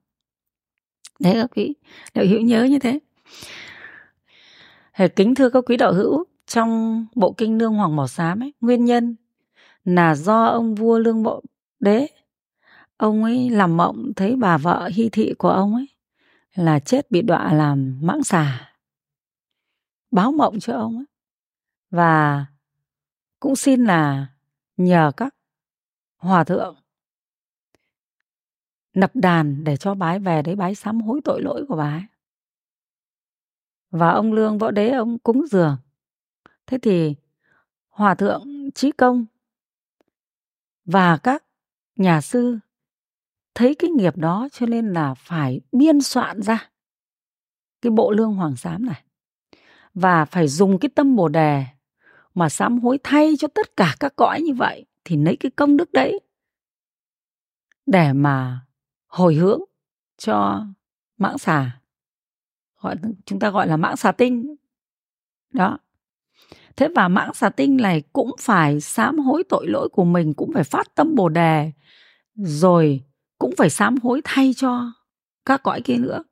Đấy 1.21 1.35
các 1.35 1.51
quý 1.57 1.75
đạo 2.15 2.25
hữu 2.29 2.41
nhớ 2.41 2.65
như 2.65 2.79
thế. 2.79 2.99
Kính 5.17 5.35
thưa 5.35 5.51
các 5.51 5.65
quý 5.67 5.77
đạo 5.77 5.93
hữu, 5.93 6.25
trong 6.47 7.07
bộ 7.15 7.33
kinh 7.33 7.59
lương 7.59 7.75
hoàng 7.75 7.97
màu 7.97 8.09
xám 8.09 8.43
ấy, 8.43 8.53
nguyên 8.61 8.85
nhân 8.85 9.17
là 9.85 10.15
do 10.15 10.45
ông 10.45 10.75
vua 10.75 10.99
lương 10.99 11.23
bộ 11.23 11.43
đế, 11.81 12.07
ông 12.97 13.25
ấy 13.25 13.51
làm 13.51 13.77
mộng 13.77 14.13
thấy 14.17 14.37
bà 14.37 14.59
vợ 14.59 14.91
hy 14.95 15.09
thị 15.09 15.35
của 15.39 15.51
ông 15.51 15.75
ấy 15.75 15.89
là 16.55 16.79
chết 16.81 17.11
bị 17.11 17.23
đọa 17.23 17.53
làm 17.53 17.99
mãng 18.03 18.25
xà, 18.25 18.75
báo 20.11 20.33
mộng 20.33 20.61
cho 20.61 20.73
ông 20.73 20.97
ấy. 20.97 21.07
Và 21.91 22.47
cũng 23.41 23.57
xin 23.57 23.85
là 23.85 24.27
nhờ 24.77 25.13
các 25.17 25.35
hòa 26.17 26.45
thượng 26.45 26.80
nập 28.95 29.17
đàn 29.17 29.65
để 29.65 29.77
cho 29.77 29.95
bái 29.95 30.19
về 30.19 30.43
đấy 30.43 30.57
bái 30.57 30.75
sám 30.75 31.01
hối 31.01 31.21
tội 31.25 31.43
lỗi 31.43 31.65
của 31.69 31.77
bái. 31.77 32.03
Và 33.91 34.11
ông 34.11 34.33
Lương 34.33 34.59
Võ 34.59 34.71
Đế 34.71 34.91
ông 34.91 35.19
cúng 35.19 35.47
dường. 35.51 35.77
Thế 36.67 36.79
thì 36.79 37.15
Hòa 37.89 38.15
thượng 38.15 38.71
Trí 38.75 38.93
Công 38.93 39.27
và 40.85 41.17
các 41.17 41.45
nhà 41.97 42.21
sư 42.21 42.59
thấy 43.55 43.75
cái 43.75 43.91
nghiệp 43.91 44.17
đó 44.17 44.49
cho 44.53 44.67
nên 44.67 44.93
là 44.93 45.15
phải 45.15 45.61
biên 45.73 46.01
soạn 46.01 46.43
ra 46.43 46.71
cái 47.83 47.91
bộ 47.91 48.11
lương 48.11 48.35
hoàng 48.35 48.57
sám 48.57 48.87
này 48.87 49.03
và 49.95 50.25
phải 50.25 50.49
dùng 50.49 50.79
cái 50.79 50.89
tâm 50.95 51.17
bồ 51.17 51.29
đề 51.29 51.65
mà 52.35 52.49
sám 52.49 52.79
hối 52.79 52.99
thay 53.03 53.35
cho 53.39 53.49
tất 53.49 53.77
cả 53.77 53.95
các 54.01 54.17
cõi 54.17 54.41
như 54.41 54.55
vậy 54.55 54.87
thì 55.05 55.17
lấy 55.17 55.37
cái 55.37 55.51
công 55.51 55.77
đức 55.77 55.93
đấy 55.93 56.21
để 57.87 58.13
mà 58.13 58.61
hồi 59.11 59.35
hướng 59.35 59.61
cho 60.19 60.67
mãng 61.19 61.39
xà, 61.39 61.81
gọi, 62.81 62.97
chúng 63.25 63.39
ta 63.39 63.51
gọi 63.51 63.67
là 63.67 63.77
mãng 63.77 63.97
xà 63.97 64.13
tinh. 64.13 64.55
Đó. 65.53 65.79
Thế 66.77 66.89
và 66.95 67.09
mãng 67.09 67.35
xà 67.35 67.49
tinh 67.49 67.77
này 67.77 68.03
cũng 68.13 68.31
phải 68.41 68.81
sám 68.81 69.19
hối 69.19 69.45
tội 69.49 69.67
lỗi 69.69 69.89
của 69.93 70.05
mình, 70.05 70.35
cũng 70.35 70.53
phải 70.55 70.65
phát 70.65 70.95
tâm 70.95 71.15
bồ 71.15 71.29
đề, 71.29 71.73
rồi 72.35 73.05
cũng 73.39 73.55
phải 73.57 73.71
sám 73.71 73.97
hối 74.03 74.21
thay 74.25 74.53
cho 74.57 74.93
các 75.45 75.63
cõi 75.63 75.81
kia 75.85 75.97
nữa. 75.97 76.25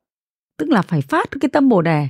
Tức 0.57 0.69
là 0.69 0.81
phải 0.81 1.01
phát 1.01 1.29
cái 1.41 1.49
tâm 1.49 1.69
bồ 1.69 1.81
đề. 1.81 2.07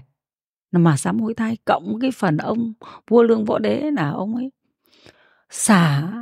Mà 0.71 0.97
sám 0.97 1.19
hối 1.19 1.33
thay, 1.33 1.57
cộng 1.65 1.99
cái 2.01 2.11
phần 2.11 2.37
ông 2.37 2.73
vua 3.07 3.23
lương 3.23 3.45
võ 3.45 3.59
đế 3.59 3.91
là 3.91 4.09
ông 4.09 4.35
ấy, 4.35 4.51
xả 5.49 6.13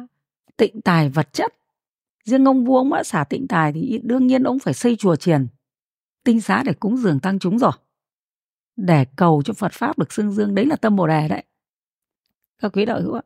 tịnh 0.57 0.81
tài 0.81 1.09
vật 1.09 1.33
chất 1.33 1.53
riêng 2.27 2.45
ông 2.45 2.65
vua 2.65 2.77
ông 2.77 2.93
đã 2.93 3.03
xả 3.03 3.23
tịnh 3.23 3.47
tài 3.47 3.73
thì 3.73 3.99
đương 4.03 4.27
nhiên 4.27 4.43
ông 4.43 4.59
phải 4.59 4.73
xây 4.73 4.95
chùa 4.95 5.15
triền 5.15 5.47
tinh 6.23 6.41
xá 6.41 6.63
để 6.65 6.73
cúng 6.73 6.97
dường 6.97 7.19
tăng 7.19 7.39
chúng 7.39 7.59
rồi. 7.59 7.71
Để 8.75 9.05
cầu 9.15 9.41
cho 9.45 9.53
Phật 9.53 9.71
pháp 9.73 9.97
được 9.97 10.13
xưng 10.13 10.31
dương, 10.31 10.55
đấy 10.55 10.65
là 10.65 10.75
tâm 10.75 10.95
bồ 10.95 11.07
đề 11.07 11.27
đấy. 11.27 11.43
Các 12.59 12.71
quý 12.73 12.85
đạo 12.85 13.01
hữu 13.01 13.13
ạ. 13.13 13.21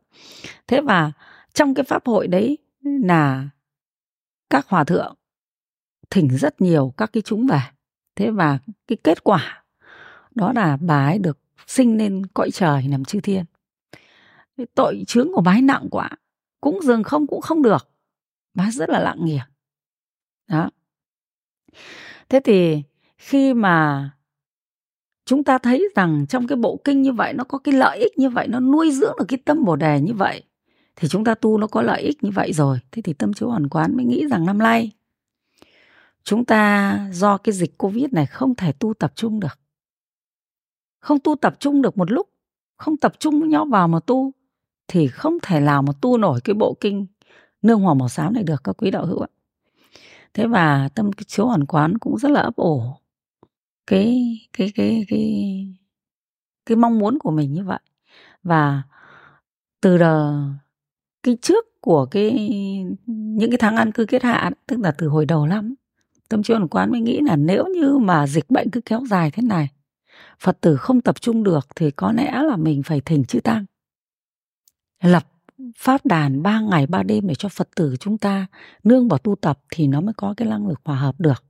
Thế 0.67 0.81
và 0.81 1.11
trong 1.53 1.73
cái 1.73 1.83
pháp 1.83 2.05
hội 2.05 2.27
đấy 2.27 2.57
là 2.83 3.49
các 4.49 4.67
hòa 4.67 4.83
thượng 4.83 5.15
thỉnh 6.09 6.37
rất 6.37 6.61
nhiều 6.61 6.93
các 6.97 7.13
cái 7.13 7.21
chúng 7.21 7.47
về. 7.47 7.61
Thế 8.15 8.31
và 8.31 8.59
cái 8.87 8.97
kết 9.03 9.23
quả 9.23 9.63
đó 10.35 10.53
là 10.55 10.77
bà 10.77 11.05
ấy 11.05 11.19
được 11.19 11.39
sinh 11.67 11.97
lên 11.97 12.25
cõi 12.25 12.51
trời 12.51 12.87
nằm 12.87 13.05
chư 13.05 13.19
thiên. 13.19 13.45
Tội 14.75 15.03
chướng 15.07 15.33
của 15.33 15.41
bà 15.41 15.51
ấy 15.51 15.61
nặng 15.61 15.87
quá. 15.91 16.09
Cũng 16.61 16.79
dường 16.83 17.03
không 17.03 17.27
cũng 17.27 17.41
không 17.41 17.61
được 17.61 17.90
bác 18.53 18.71
rất 18.71 18.89
là 18.89 18.99
lặng 18.99 19.25
nghiệp 19.25 19.41
à? 20.45 20.57
đó. 20.57 20.69
Thế 22.29 22.39
thì 22.43 22.81
khi 23.17 23.53
mà 23.53 24.09
chúng 25.25 25.43
ta 25.43 25.57
thấy 25.57 25.89
rằng 25.95 26.25
trong 26.29 26.47
cái 26.47 26.55
bộ 26.55 26.81
kinh 26.83 27.01
như 27.01 27.11
vậy, 27.11 27.33
nó 27.33 27.43
có 27.43 27.57
cái 27.57 27.73
lợi 27.73 27.99
ích 27.99 28.17
như 28.17 28.29
vậy, 28.29 28.47
nó 28.47 28.59
nuôi 28.59 28.91
dưỡng 28.91 29.15
được 29.19 29.25
cái 29.27 29.39
tâm 29.45 29.65
bồ 29.65 29.75
đề 29.75 30.01
như 30.01 30.13
vậy, 30.13 30.43
thì 30.95 31.07
chúng 31.07 31.23
ta 31.23 31.35
tu 31.35 31.57
nó 31.57 31.67
có 31.67 31.81
lợi 31.81 32.01
ích 32.01 32.23
như 32.23 32.29
vậy 32.31 32.53
rồi, 32.53 32.79
thế 32.91 33.01
thì 33.01 33.13
tâm 33.13 33.33
chiếu 33.33 33.49
hoàn 33.49 33.69
quán 33.69 33.97
mới 33.97 34.05
nghĩ 34.05 34.27
rằng 34.27 34.45
năm 34.45 34.57
nay 34.57 34.91
chúng 36.23 36.45
ta 36.45 36.99
do 37.11 37.37
cái 37.37 37.53
dịch 37.53 37.77
covid 37.77 38.05
này 38.11 38.25
không 38.25 38.55
thể 38.55 38.71
tu 38.71 38.93
tập 38.93 39.11
trung 39.15 39.39
được. 39.39 39.59
Không 40.99 41.19
tu 41.19 41.35
tập 41.35 41.55
trung 41.59 41.81
được 41.81 41.97
một 41.97 42.11
lúc, 42.11 42.29
không 42.77 42.97
tập 42.97 43.13
trung 43.19 43.39
với 43.39 43.49
nhau 43.49 43.65
vào 43.71 43.87
mà 43.87 43.99
tu, 43.99 44.31
thì 44.87 45.07
không 45.07 45.37
thể 45.41 45.59
nào 45.59 45.81
mà 45.81 45.93
tu 46.01 46.17
nổi 46.17 46.39
cái 46.43 46.53
bộ 46.53 46.77
kinh 46.79 47.05
nương 47.61 47.79
hoàng 47.81 47.97
màu 47.97 48.09
xám 48.09 48.33
này 48.33 48.43
được 48.43 48.63
các 48.63 48.77
quý 48.77 48.91
đạo 48.91 49.05
hữu 49.05 49.19
ạ. 49.19 49.27
Thế 50.33 50.47
và 50.47 50.89
tâm 50.95 51.11
chiếu 51.27 51.47
hoàn 51.47 51.65
quán 51.65 51.97
cũng 51.97 52.17
rất 52.17 52.31
là 52.31 52.41
ấp 52.41 52.55
ổ 52.55 52.97
cái 53.87 54.39
cái 54.53 54.71
cái 54.75 55.05
cái 55.07 55.67
cái 56.65 56.75
mong 56.75 56.99
muốn 56.99 57.19
của 57.19 57.31
mình 57.31 57.53
như 57.53 57.63
vậy. 57.63 57.79
Và 58.43 58.83
từ 59.81 59.97
đờ, 59.97 60.43
cái 61.23 61.37
trước 61.41 61.81
của 61.81 62.05
cái, 62.05 62.49
những 63.07 63.51
cái 63.51 63.57
tháng 63.57 63.75
ăn 63.75 63.91
cư 63.91 64.05
kết 64.05 64.23
hạ, 64.23 64.51
tức 64.67 64.79
là 64.79 64.91
từ 64.91 65.07
hồi 65.07 65.25
đầu 65.25 65.45
lắm, 65.47 65.75
tâm 66.29 66.43
chiếu 66.43 66.57
hoàn 66.57 66.67
quán 66.67 66.91
mới 66.91 67.01
nghĩ 67.01 67.19
là 67.21 67.35
nếu 67.35 67.65
như 67.65 67.97
mà 67.97 68.27
dịch 68.27 68.49
bệnh 68.49 68.69
cứ 68.71 68.81
kéo 68.81 69.01
dài 69.09 69.31
thế 69.31 69.43
này, 69.43 69.69
phật 70.39 70.61
tử 70.61 70.77
không 70.77 71.01
tập 71.01 71.21
trung 71.21 71.43
được 71.43 71.67
thì 71.75 71.91
có 71.91 72.11
lẽ 72.11 72.43
là 72.43 72.57
mình 72.57 72.83
phải 72.83 73.01
thỉnh 73.01 73.25
chư 73.25 73.39
tăng 73.39 73.65
lập 75.03 75.23
pháp 75.77 76.05
đàn 76.05 76.43
ba 76.43 76.59
ngày 76.59 76.87
ba 76.87 77.03
đêm 77.03 77.27
để 77.27 77.35
cho 77.35 77.49
phật 77.49 77.69
tử 77.75 77.95
chúng 77.99 78.17
ta 78.17 78.47
nương 78.83 79.07
vào 79.07 79.17
tu 79.17 79.35
tập 79.35 79.59
thì 79.69 79.87
nó 79.87 80.01
mới 80.01 80.13
có 80.17 80.33
cái 80.37 80.47
năng 80.47 80.67
lực 80.67 80.79
hòa 80.83 80.95
hợp 80.95 81.15
được. 81.19 81.43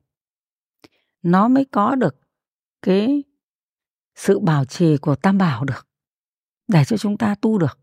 Nó 1.24 1.48
mới 1.48 1.66
có 1.66 1.96
được 1.96 2.16
cái 2.82 3.24
sự 4.16 4.40
bảo 4.40 4.66
trì 4.66 4.98
của 4.98 5.16
tam 5.16 5.38
bảo 5.38 5.66
được, 5.66 5.88
để 6.68 6.84
cho 6.86 6.98
chúng 6.98 7.18
ta 7.18 7.36
tu 7.36 7.58
được, 7.58 7.80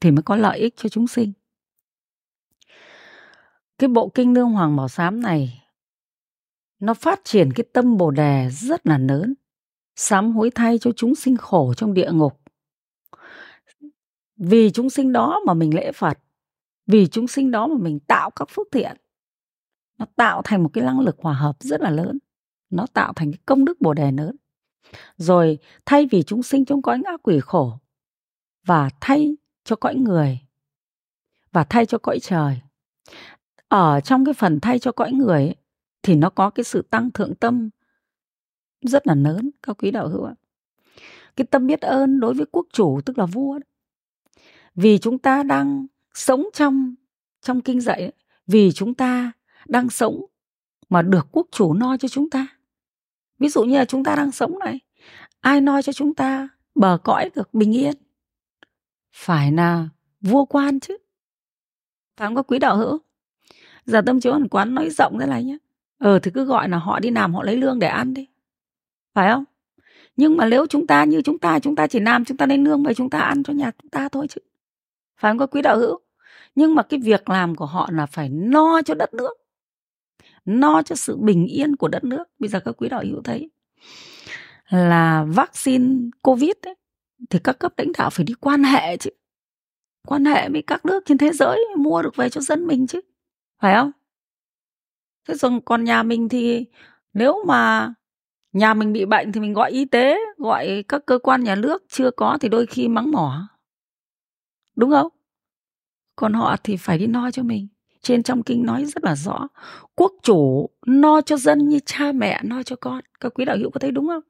thì 0.00 0.10
mới 0.10 0.22
có 0.22 0.36
lợi 0.36 0.58
ích 0.58 0.74
cho 0.76 0.88
chúng 0.88 1.06
sinh. 1.06 1.32
Cái 3.78 3.88
bộ 3.88 4.08
kinh 4.08 4.32
nương 4.32 4.52
hoàng 4.52 4.76
bảo 4.76 4.88
sám 4.88 5.20
này, 5.20 5.62
nó 6.78 6.94
phát 6.94 7.20
triển 7.24 7.52
cái 7.52 7.66
tâm 7.72 7.96
bồ 7.96 8.10
đề 8.10 8.50
rất 8.50 8.86
là 8.86 8.98
lớn, 8.98 9.34
sám 9.96 10.32
hối 10.32 10.50
thay 10.54 10.78
cho 10.78 10.90
chúng 10.96 11.14
sinh 11.14 11.36
khổ 11.36 11.74
trong 11.74 11.94
địa 11.94 12.10
ngục 12.12 12.40
vì 14.36 14.70
chúng 14.70 14.90
sinh 14.90 15.12
đó 15.12 15.40
mà 15.46 15.54
mình 15.54 15.74
lễ 15.74 15.92
phật. 15.92 16.18
Vì 16.86 17.06
chúng 17.06 17.28
sinh 17.28 17.50
đó 17.50 17.66
mà 17.66 17.76
mình 17.78 18.00
tạo 18.00 18.30
các 18.30 18.48
phước 18.50 18.66
thiện. 18.72 18.96
Nó 19.98 20.06
tạo 20.16 20.42
thành 20.44 20.62
một 20.62 20.70
cái 20.72 20.84
năng 20.84 21.00
lực 21.00 21.16
hòa 21.18 21.34
hợp 21.34 21.56
rất 21.60 21.80
là 21.80 21.90
lớn. 21.90 22.18
Nó 22.70 22.86
tạo 22.86 23.12
thành 23.12 23.32
cái 23.32 23.38
công 23.46 23.64
đức 23.64 23.80
bồ 23.80 23.94
đề 23.94 24.12
lớn. 24.12 24.36
Rồi 25.16 25.58
thay 25.86 26.06
vì 26.10 26.22
chúng 26.22 26.42
sinh 26.42 26.64
trong 26.64 26.82
cõi 26.82 26.98
ngã 27.04 27.16
quỷ 27.22 27.40
khổ 27.40 27.78
và 28.66 28.90
thay 29.00 29.36
cho 29.64 29.76
cõi 29.76 29.94
người 29.94 30.38
và 31.52 31.64
thay 31.64 31.86
cho 31.86 31.98
cõi 31.98 32.18
trời 32.22 32.60
ở 33.68 34.00
trong 34.00 34.24
cái 34.24 34.34
phần 34.34 34.60
thay 34.60 34.78
cho 34.78 34.92
cõi 34.92 35.12
người 35.12 35.44
ấy, 35.44 35.56
thì 36.02 36.14
nó 36.14 36.30
có 36.30 36.50
cái 36.50 36.64
sự 36.64 36.82
tăng 36.82 37.10
thượng 37.10 37.34
tâm 37.34 37.70
rất 38.80 39.06
là 39.06 39.14
lớn 39.14 39.50
các 39.62 39.76
quý 39.78 39.90
đạo 39.90 40.08
hữu 40.08 40.24
ạ. 40.24 40.34
Cái 41.36 41.46
tâm 41.50 41.66
biết 41.66 41.80
ơn 41.80 42.20
đối 42.20 42.34
với 42.34 42.46
quốc 42.52 42.66
chủ 42.72 43.00
tức 43.04 43.18
là 43.18 43.26
vua 43.26 43.58
vì 44.76 44.98
chúng 44.98 45.18
ta 45.18 45.42
đang 45.42 45.86
sống 46.14 46.44
trong 46.52 46.94
trong 47.42 47.60
kinh 47.60 47.80
dạy 47.80 48.12
vì 48.46 48.72
chúng 48.72 48.94
ta 48.94 49.32
đang 49.66 49.90
sống 49.90 50.24
mà 50.88 51.02
được 51.02 51.26
quốc 51.32 51.46
chủ 51.50 51.74
no 51.74 51.96
cho 51.96 52.08
chúng 52.08 52.30
ta. 52.30 52.46
Ví 53.38 53.48
dụ 53.48 53.64
như 53.64 53.78
là 53.78 53.84
chúng 53.84 54.04
ta 54.04 54.16
đang 54.16 54.32
sống 54.32 54.58
này, 54.58 54.80
ai 55.40 55.60
no 55.60 55.82
cho 55.82 55.92
chúng 55.92 56.14
ta 56.14 56.48
bờ 56.74 56.98
cõi 57.04 57.30
được 57.34 57.54
bình 57.54 57.76
yên? 57.76 57.94
Phải 59.12 59.52
là 59.52 59.88
vua 60.20 60.44
quan 60.44 60.80
chứ. 60.80 60.96
Phải 62.16 62.28
không? 62.28 62.34
Có 62.34 62.42
quý 62.42 62.58
đạo 62.58 62.76
hữu? 62.76 62.98
Giờ 63.84 64.02
tâm 64.06 64.20
chiếu 64.20 64.32
hoàn 64.32 64.48
quán 64.48 64.74
nói 64.74 64.90
rộng 64.90 65.18
thế 65.20 65.26
này 65.26 65.44
nhé 65.44 65.58
ờ 65.98 66.18
thì 66.18 66.30
cứ 66.34 66.44
gọi 66.44 66.68
là 66.68 66.78
họ 66.78 67.00
đi 67.00 67.10
làm 67.10 67.34
họ 67.34 67.42
lấy 67.42 67.56
lương 67.56 67.78
để 67.78 67.86
ăn 67.86 68.14
đi. 68.14 68.26
Phải 69.14 69.30
không? 69.30 69.44
Nhưng 70.16 70.36
mà 70.36 70.46
nếu 70.46 70.66
chúng 70.66 70.86
ta 70.86 71.04
như 71.04 71.22
chúng 71.22 71.38
ta 71.38 71.58
chúng 71.58 71.76
ta 71.76 71.86
chỉ 71.86 72.00
làm, 72.00 72.24
chúng 72.24 72.36
ta 72.36 72.46
lấy 72.46 72.58
lương 72.58 72.82
về 72.82 72.94
chúng 72.94 73.10
ta 73.10 73.18
ăn 73.18 73.42
cho 73.42 73.52
nhà 73.52 73.70
chúng 73.82 73.90
ta 73.90 74.08
thôi 74.08 74.26
chứ 74.28 74.40
phải 75.16 75.30
không 75.30 75.38
có 75.38 75.46
quý 75.46 75.62
đạo 75.62 75.78
hữu? 75.78 76.00
Nhưng 76.54 76.74
mà 76.74 76.82
cái 76.82 77.00
việc 77.00 77.28
làm 77.28 77.54
của 77.54 77.66
họ 77.66 77.88
là 77.92 78.06
phải 78.06 78.28
no 78.28 78.82
cho 78.82 78.94
đất 78.94 79.14
nước 79.14 79.46
no 80.46 80.82
cho 80.82 80.94
sự 80.94 81.16
bình 81.16 81.46
yên 81.46 81.76
của 81.76 81.88
đất 81.88 82.04
nước. 82.04 82.24
Bây 82.38 82.48
giờ 82.48 82.60
các 82.60 82.74
quý 82.78 82.88
đạo 82.88 83.02
hữu 83.04 83.22
thấy 83.22 83.50
là 84.70 85.24
vaccine 85.28 86.10
covid 86.22 86.52
ấy, 86.62 86.74
thì 87.30 87.38
các 87.44 87.58
cấp 87.58 87.72
lãnh 87.76 87.92
đạo 87.98 88.10
phải 88.10 88.24
đi 88.24 88.34
quan 88.40 88.64
hệ 88.64 88.96
chứ. 88.96 89.10
Quan 90.06 90.24
hệ 90.24 90.48
với 90.48 90.62
các 90.62 90.86
nước 90.86 91.02
trên 91.06 91.18
thế 91.18 91.32
giới 91.32 91.64
mua 91.76 92.02
được 92.02 92.16
về 92.16 92.28
cho 92.28 92.40
dân 92.40 92.66
mình 92.66 92.86
chứ 92.86 93.00
phải 93.60 93.74
không? 93.74 93.90
Thế 95.28 95.34
rồi 95.34 95.50
còn 95.64 95.84
nhà 95.84 96.02
mình 96.02 96.28
thì 96.28 96.66
nếu 97.14 97.44
mà 97.46 97.92
nhà 98.52 98.74
mình 98.74 98.92
bị 98.92 99.04
bệnh 99.04 99.32
thì 99.32 99.40
mình 99.40 99.52
gọi 99.52 99.70
y 99.70 99.84
tế 99.84 100.18
gọi 100.36 100.84
các 100.88 101.06
cơ 101.06 101.18
quan 101.18 101.44
nhà 101.44 101.54
nước 101.54 101.84
chưa 101.88 102.10
có 102.10 102.38
thì 102.40 102.48
đôi 102.48 102.66
khi 102.66 102.88
mắng 102.88 103.10
mỏ 103.10 103.48
đúng 104.76 104.90
không? 104.90 105.08
Còn 106.16 106.32
họ 106.32 106.56
thì 106.64 106.76
phải 106.76 106.98
đi 106.98 107.06
no 107.06 107.30
cho 107.30 107.42
mình. 107.42 107.68
Trên 108.02 108.22
trong 108.22 108.42
kinh 108.42 108.66
nói 108.66 108.84
rất 108.84 109.04
là 109.04 109.16
rõ 109.16 109.48
quốc 109.94 110.12
chủ 110.22 110.70
no 110.86 111.20
cho 111.20 111.36
dân 111.36 111.68
như 111.68 111.78
cha 111.86 112.12
mẹ 112.12 112.40
no 112.44 112.62
cho 112.62 112.76
con. 112.76 113.00
Các 113.20 113.34
quý 113.34 113.44
đạo 113.44 113.56
hữu 113.56 113.70
có 113.70 113.80
thấy 113.80 113.90
đúng 113.90 114.06
không? 114.06 114.22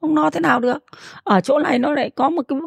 Không 0.00 0.14
no 0.14 0.30
thế 0.30 0.40
nào 0.40 0.60
được. 0.60 0.84
Ở 1.22 1.40
chỗ 1.40 1.58
này 1.58 1.78
nó 1.78 1.92
lại 1.92 2.10
có 2.10 2.30
một 2.30 2.42
cái 2.48 2.58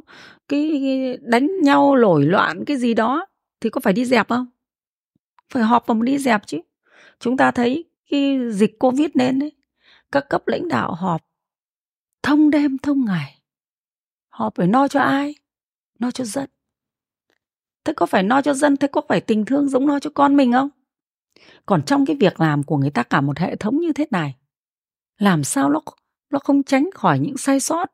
cái 0.47 1.17
đánh 1.21 1.49
nhau 1.61 1.95
lổi 1.95 2.25
loạn 2.25 2.65
cái 2.65 2.77
gì 2.77 2.93
đó 2.93 3.25
thì 3.61 3.69
có 3.69 3.81
phải 3.81 3.93
đi 3.93 4.05
dẹp 4.05 4.29
không? 4.29 4.47
Phải 5.53 5.63
họp 5.63 5.87
và 5.87 5.95
đi 6.03 6.17
dẹp 6.17 6.47
chứ. 6.47 6.57
Chúng 7.19 7.37
ta 7.37 7.51
thấy 7.51 7.85
khi 8.05 8.39
dịch 8.51 8.79
covid 8.79 9.09
lên, 9.13 9.39
đấy 9.39 9.51
các 10.11 10.29
cấp 10.29 10.47
lãnh 10.47 10.67
đạo 10.67 10.93
họp 10.93 11.21
thông 12.23 12.49
đêm 12.49 12.77
thông 12.77 13.05
ngày. 13.05 13.41
Họp 14.29 14.55
phải 14.55 14.67
no 14.67 14.87
cho 14.87 14.99
ai? 14.99 15.35
No 15.99 16.11
cho 16.11 16.23
dân 16.23 16.49
thế 17.89 17.93
có 17.93 18.05
phải 18.05 18.23
no 18.23 18.41
cho 18.41 18.53
dân, 18.53 18.77
thế 18.77 18.87
có 18.87 19.01
phải 19.07 19.21
tình 19.21 19.45
thương 19.45 19.69
giống 19.69 19.87
no 19.87 19.99
cho 19.99 20.09
con 20.13 20.35
mình 20.35 20.53
không? 20.53 20.69
Còn 21.65 21.81
trong 21.81 22.05
cái 22.05 22.15
việc 22.19 22.41
làm 22.41 22.63
của 22.63 22.77
người 22.77 22.89
ta 22.89 23.03
cả 23.03 23.21
một 23.21 23.39
hệ 23.39 23.55
thống 23.55 23.79
như 23.79 23.93
thế 23.93 24.05
này, 24.11 24.35
làm 25.17 25.43
sao 25.43 25.69
nó 25.69 25.81
nó 26.31 26.39
không 26.39 26.63
tránh 26.63 26.89
khỏi 26.95 27.19
những 27.19 27.37
sai 27.37 27.59
sót? 27.59 27.85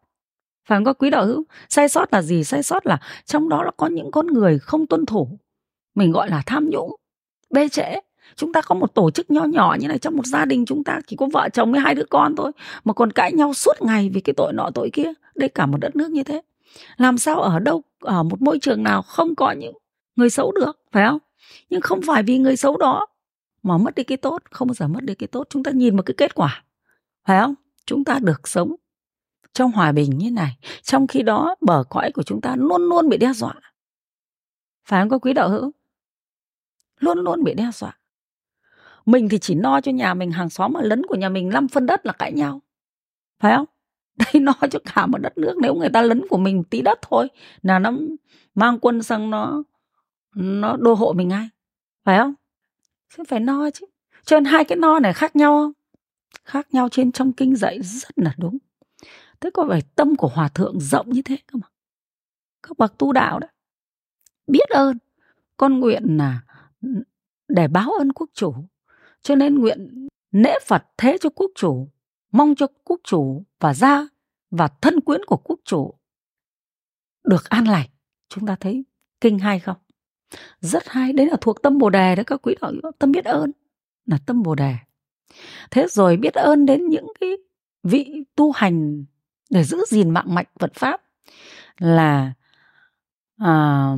Phải 0.67 0.77
không? 0.77 0.85
Có 0.85 0.93
quý 0.93 1.09
đạo 1.09 1.25
hữu, 1.25 1.43
sai 1.69 1.89
sót 1.89 2.13
là 2.13 2.21
gì? 2.21 2.43
Sai 2.43 2.63
sót 2.63 2.85
là 2.85 2.99
trong 3.25 3.49
đó 3.49 3.63
nó 3.63 3.71
có 3.77 3.87
những 3.87 4.11
con 4.11 4.27
người 4.27 4.59
không 4.59 4.87
tuân 4.87 5.05
thủ, 5.05 5.29
mình 5.95 6.11
gọi 6.11 6.29
là 6.29 6.43
tham 6.45 6.69
nhũng, 6.69 6.95
bê 7.49 7.69
trễ. 7.69 7.99
Chúng 8.35 8.53
ta 8.53 8.61
có 8.61 8.75
một 8.75 8.95
tổ 8.95 9.11
chức 9.11 9.31
nho 9.31 9.43
nhỏ 9.43 9.77
như 9.79 9.87
này, 9.87 9.99
trong 9.99 10.15
một 10.15 10.25
gia 10.25 10.45
đình 10.45 10.65
chúng 10.65 10.83
ta 10.83 10.99
chỉ 11.07 11.15
có 11.15 11.27
vợ 11.33 11.49
chồng 11.53 11.71
với 11.71 11.81
hai 11.81 11.95
đứa 11.95 12.05
con 12.09 12.35
thôi, 12.35 12.51
mà 12.83 12.93
còn 12.93 13.11
cãi 13.11 13.33
nhau 13.33 13.53
suốt 13.53 13.81
ngày 13.81 14.09
vì 14.13 14.21
cái 14.21 14.33
tội 14.33 14.53
nọ 14.53 14.69
tội 14.73 14.89
kia, 14.93 15.11
đây 15.35 15.49
cả 15.49 15.65
một 15.65 15.77
đất 15.77 15.95
nước 15.95 16.11
như 16.11 16.23
thế. 16.23 16.41
Làm 16.97 17.17
sao 17.17 17.41
ở 17.41 17.59
đâu, 17.59 17.83
ở 17.99 18.23
một 18.23 18.41
môi 18.41 18.59
trường 18.59 18.83
nào 18.83 19.01
không 19.01 19.35
có 19.35 19.51
những 19.51 19.73
người 20.15 20.29
xấu 20.29 20.51
được, 20.51 20.79
phải 20.91 21.05
không? 21.07 21.19
Nhưng 21.69 21.81
không 21.81 22.01
phải 22.07 22.23
vì 22.23 22.37
người 22.37 22.55
xấu 22.55 22.77
đó 22.77 23.07
mà 23.63 23.77
mất 23.77 23.95
đi 23.95 24.03
cái 24.03 24.17
tốt, 24.17 24.43
không 24.51 24.67
bao 24.67 24.73
giờ 24.73 24.87
mất 24.87 25.03
đi 25.03 25.15
cái 25.15 25.27
tốt. 25.27 25.47
Chúng 25.49 25.63
ta 25.63 25.71
nhìn 25.71 25.95
một 25.95 26.03
cái 26.05 26.15
kết 26.17 26.35
quả, 26.35 26.63
phải 27.25 27.39
không? 27.39 27.55
Chúng 27.85 28.03
ta 28.03 28.19
được 28.21 28.47
sống 28.47 28.75
trong 29.55 29.71
hòa 29.71 29.91
bình 29.91 30.17
như 30.17 30.31
này. 30.31 30.57
Trong 30.83 31.07
khi 31.07 31.21
đó, 31.21 31.55
bờ 31.61 31.83
cõi 31.89 32.11
của 32.11 32.23
chúng 32.23 32.41
ta 32.41 32.55
luôn 32.55 32.81
luôn 32.81 33.09
bị 33.09 33.17
đe 33.17 33.33
dọa. 33.33 33.53
Phải 34.85 35.01
không, 35.01 35.09
có 35.09 35.19
quý 35.19 35.33
đạo 35.33 35.49
hữu? 35.49 35.71
Luôn 36.99 37.19
luôn 37.19 37.43
bị 37.43 37.53
đe 37.53 37.69
dọa. 37.73 37.97
Mình 39.05 39.29
thì 39.29 39.39
chỉ 39.39 39.55
no 39.55 39.81
cho 39.81 39.91
nhà 39.91 40.13
mình, 40.13 40.31
hàng 40.31 40.49
xóm 40.49 40.73
mà 40.73 40.81
lấn 40.81 41.05
của 41.05 41.15
nhà 41.15 41.29
mình 41.29 41.49
5 41.49 41.67
phân 41.67 41.85
đất 41.85 42.05
là 42.05 42.13
cãi 42.13 42.31
nhau. 42.31 42.61
Phải 43.39 43.55
không? 43.55 43.65
Đây 44.33 44.41
no 44.41 44.53
cho 44.71 44.79
cả 44.95 45.05
một 45.05 45.17
đất 45.17 45.37
nước. 45.37 45.57
Nếu 45.61 45.75
người 45.75 45.89
ta 45.89 46.01
lấn 46.01 46.27
của 46.29 46.37
mình 46.37 46.63
tí 46.63 46.81
đất 46.81 46.99
thôi, 47.01 47.27
là 47.61 47.79
nó 47.79 47.91
mang 48.55 48.79
quân 48.79 49.03
sang 49.03 49.29
nó 49.29 49.63
nó 50.35 50.77
đô 50.77 50.93
hộ 50.93 51.13
mình 51.13 51.27
ngay. 51.27 51.49
Phải 52.03 52.17
không? 52.17 52.33
Chứ 53.17 53.23
phải 53.27 53.39
no 53.39 53.69
chứ. 53.69 53.85
Cho 54.25 54.39
nên 54.39 54.45
hai 54.45 54.65
cái 54.65 54.77
no 54.77 54.99
này 54.99 55.13
khác 55.13 55.35
nhau 55.35 55.53
không? 55.53 55.71
Khác 56.43 56.67
nhau 56.71 56.89
trên 56.89 57.11
trong 57.11 57.33
kinh 57.33 57.55
dạy 57.55 57.81
rất 57.81 58.09
là 58.15 58.35
đúng. 58.37 58.57
Thế 59.39 59.49
có 59.53 59.65
phải 59.69 59.81
tâm 59.95 60.15
của 60.15 60.27
hòa 60.27 60.47
thượng 60.47 60.79
rộng 60.79 61.09
như 61.09 61.21
thế 61.21 61.37
cơ 61.47 61.57
mà 61.57 61.67
các 62.63 62.77
bậc 62.77 62.97
tu 62.97 63.11
đạo 63.11 63.39
đó, 63.39 63.47
biết 64.47 64.69
ơn. 64.69 64.97
Con 65.57 65.79
nguyện 65.79 66.17
là 66.17 66.41
để 67.47 67.67
báo 67.67 67.91
ơn 67.91 68.13
quốc 68.13 68.29
chủ. 68.33 68.53
Cho 69.21 69.35
nên 69.35 69.55
nguyện 69.55 70.07
lễ 70.31 70.59
phật 70.65 70.85
thế 70.97 71.17
cho 71.21 71.29
quốc 71.29 71.51
chủ, 71.55 71.89
mong 72.31 72.55
cho 72.55 72.67
quốc 72.83 72.99
chủ 73.03 73.43
và 73.59 73.73
gia 73.73 74.07
và 74.51 74.67
thân 74.81 75.01
quyến 75.01 75.25
của 75.25 75.37
quốc 75.37 75.59
chủ 75.65 75.93
được 77.23 77.49
an 77.49 77.67
lành. 77.67 77.89
Chúng 78.29 78.47
ta 78.47 78.55
thấy 78.59 78.85
kinh 79.21 79.39
hay 79.39 79.59
không? 79.59 79.77
Rất 80.59 80.83
hay 80.87 81.13
đấy 81.13 81.25
là 81.25 81.37
thuộc 81.41 81.61
tâm 81.61 81.77
bồ 81.77 81.89
đề 81.89 82.15
đấy 82.15 82.25
các 82.25 82.41
quý 82.41 82.55
đạo 82.61 82.73
tâm 82.99 83.11
biết 83.11 83.25
ơn 83.25 83.51
là 84.05 84.17
tâm 84.25 84.43
bồ 84.43 84.55
đề. 84.55 84.75
Thế 85.71 85.87
rồi 85.89 86.17
biết 86.17 86.33
ơn 86.33 86.65
đến 86.65 86.87
những 86.87 87.07
cái 87.19 87.29
vị 87.83 88.23
tu 88.35 88.51
hành 88.51 89.05
để 89.49 89.63
giữ 89.63 89.77
gìn 89.87 90.09
mạng 90.09 90.35
mạch 90.35 90.49
Phật 90.59 90.73
pháp 90.73 91.01
là 91.77 92.33
à, 93.37 93.89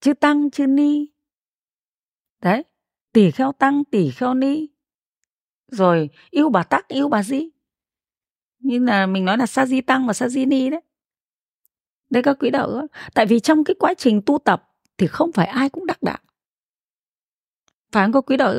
chư 0.00 0.14
tăng 0.14 0.50
chư 0.50 0.66
ni. 0.66 1.06
Đấy 2.42 2.64
tỷ 3.12 3.30
kheo 3.30 3.52
tăng 3.52 3.84
tỷ 3.84 4.10
kheo 4.10 4.34
ni 4.34 4.66
rồi 5.68 6.10
yêu 6.30 6.48
bà 6.48 6.62
tắc 6.62 6.88
yêu 6.88 7.08
bà 7.08 7.22
di. 7.22 7.50
Như 8.58 8.78
là 8.78 9.06
mình 9.06 9.24
nói 9.24 9.38
là 9.38 9.46
sa 9.46 9.66
di 9.66 9.80
tăng 9.80 10.06
và 10.06 10.12
sa 10.12 10.28
di 10.28 10.46
ni 10.46 10.70
đấy. 10.70 10.80
Đây 12.10 12.22
các 12.22 12.36
quý 12.40 12.50
đạo 12.50 12.86
tại 13.14 13.26
vì 13.26 13.40
trong 13.40 13.64
cái 13.64 13.74
quá 13.78 13.94
trình 13.94 14.22
tu 14.26 14.38
tập 14.38 14.69
thì 15.00 15.06
không 15.06 15.32
phải 15.32 15.46
ai 15.46 15.68
cũng 15.68 15.86
đắc 15.86 16.02
đạo. 16.02 16.18
Phải 17.92 18.04
không 18.04 18.12
có 18.12 18.20
quý 18.20 18.36
đạo 18.36 18.54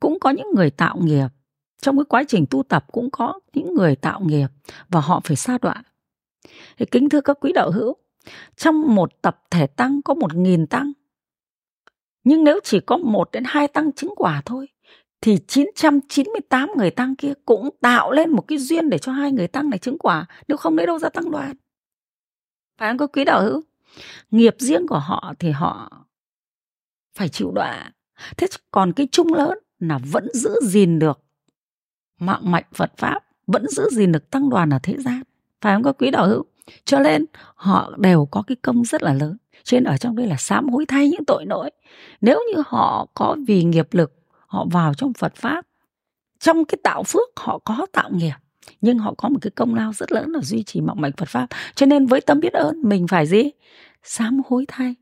cũng 0.00 0.20
có 0.20 0.30
những 0.30 0.46
người 0.54 0.70
tạo 0.70 0.98
nghiệp. 1.00 1.28
Trong 1.82 1.98
cái 1.98 2.04
quá 2.08 2.24
trình 2.28 2.46
tu 2.50 2.62
tập 2.62 2.84
cũng 2.92 3.10
có 3.10 3.40
những 3.52 3.74
người 3.74 3.96
tạo 3.96 4.20
nghiệp 4.20 4.46
và 4.88 5.00
họ 5.00 5.20
phải 5.24 5.36
sa 5.36 5.58
đoạn 5.62 5.82
thì 6.78 6.86
kính 6.90 7.08
thưa 7.08 7.20
các 7.20 7.36
quý 7.40 7.52
đạo 7.52 7.70
hữu, 7.70 7.96
trong 8.56 8.94
một 8.94 9.22
tập 9.22 9.42
thể 9.50 9.66
tăng 9.66 10.02
có 10.02 10.14
một 10.14 10.34
nghìn 10.34 10.66
tăng. 10.66 10.92
Nhưng 12.24 12.44
nếu 12.44 12.60
chỉ 12.64 12.80
có 12.80 12.96
một 12.96 13.30
đến 13.32 13.42
hai 13.46 13.68
tăng 13.68 13.92
chứng 13.92 14.14
quả 14.16 14.42
thôi, 14.44 14.68
thì 15.20 15.38
998 15.48 16.70
người 16.76 16.90
tăng 16.90 17.16
kia 17.16 17.32
cũng 17.44 17.70
tạo 17.80 18.12
lên 18.12 18.30
một 18.30 18.42
cái 18.48 18.58
duyên 18.58 18.90
để 18.90 18.98
cho 18.98 19.12
hai 19.12 19.32
người 19.32 19.48
tăng 19.48 19.70
này 19.70 19.78
chứng 19.78 19.98
quả, 19.98 20.26
nếu 20.48 20.56
không 20.56 20.76
lấy 20.76 20.86
đâu 20.86 20.98
ra 20.98 21.08
tăng 21.08 21.30
đoàn. 21.30 21.56
Phải 22.78 22.90
không 22.90 22.98
có 22.98 23.06
quý 23.06 23.24
đạo 23.24 23.42
hữu? 23.42 23.62
Nghiệp 24.30 24.56
riêng 24.58 24.86
của 24.86 24.98
họ 24.98 25.34
thì 25.38 25.50
họ 25.50 26.04
phải 27.18 27.28
chịu 27.28 27.52
đọa. 27.54 27.92
Thế 28.36 28.46
còn 28.70 28.92
cái 28.92 29.08
chung 29.12 29.34
lớn 29.34 29.58
là 29.78 29.98
vẫn 29.98 30.28
giữ 30.34 30.60
gìn 30.62 30.98
được 30.98 31.20
mạng 32.18 32.50
mạch 32.50 32.66
Phật 32.74 32.92
pháp, 32.96 33.20
vẫn 33.46 33.68
giữ 33.68 33.88
gìn 33.92 34.12
được 34.12 34.30
tăng 34.30 34.50
đoàn 34.50 34.70
ở 34.70 34.78
thế 34.82 34.96
gian. 34.98 35.22
Phải 35.60 35.74
không 35.74 35.82
có 35.82 35.92
quý 35.92 36.10
đạo 36.10 36.26
hữu? 36.26 36.44
Cho 36.84 36.98
nên 36.98 37.24
họ 37.54 37.92
đều 37.98 38.26
có 38.30 38.42
cái 38.46 38.56
công 38.62 38.84
rất 38.84 39.02
là 39.02 39.12
lớn. 39.12 39.36
Cho 39.62 39.76
nên 39.76 39.84
ở 39.84 39.96
trong 39.96 40.16
đây 40.16 40.26
là 40.26 40.36
sám 40.36 40.68
hối 40.68 40.86
thay 40.86 41.08
những 41.08 41.24
tội 41.26 41.46
lỗi. 41.46 41.70
Nếu 42.20 42.40
như 42.54 42.62
họ 42.66 43.06
có 43.14 43.36
vì 43.46 43.64
nghiệp 43.64 43.88
lực, 43.92 44.12
họ 44.46 44.66
vào 44.70 44.94
trong 44.94 45.12
Phật 45.12 45.34
pháp, 45.36 45.66
trong 46.38 46.64
cái 46.64 46.78
tạo 46.82 47.02
phước 47.02 47.28
họ 47.36 47.58
có 47.58 47.86
tạo 47.92 48.10
nghiệp 48.12 48.34
nhưng 48.80 48.98
họ 48.98 49.14
có 49.18 49.28
một 49.28 49.38
cái 49.42 49.50
công 49.50 49.74
lao 49.74 49.92
rất 49.92 50.12
lớn 50.12 50.30
là 50.30 50.40
duy 50.40 50.62
trì 50.62 50.80
mạng 50.80 51.00
mạch 51.00 51.16
Phật 51.16 51.28
pháp. 51.28 51.46
Cho 51.74 51.86
nên 51.86 52.06
với 52.06 52.20
tâm 52.20 52.40
biết 52.40 52.52
ơn 52.52 52.82
mình 52.82 53.08
phải 53.08 53.26
gì? 53.26 53.50
Sám 54.02 54.42
hối 54.46 54.64
thay. 54.68 54.94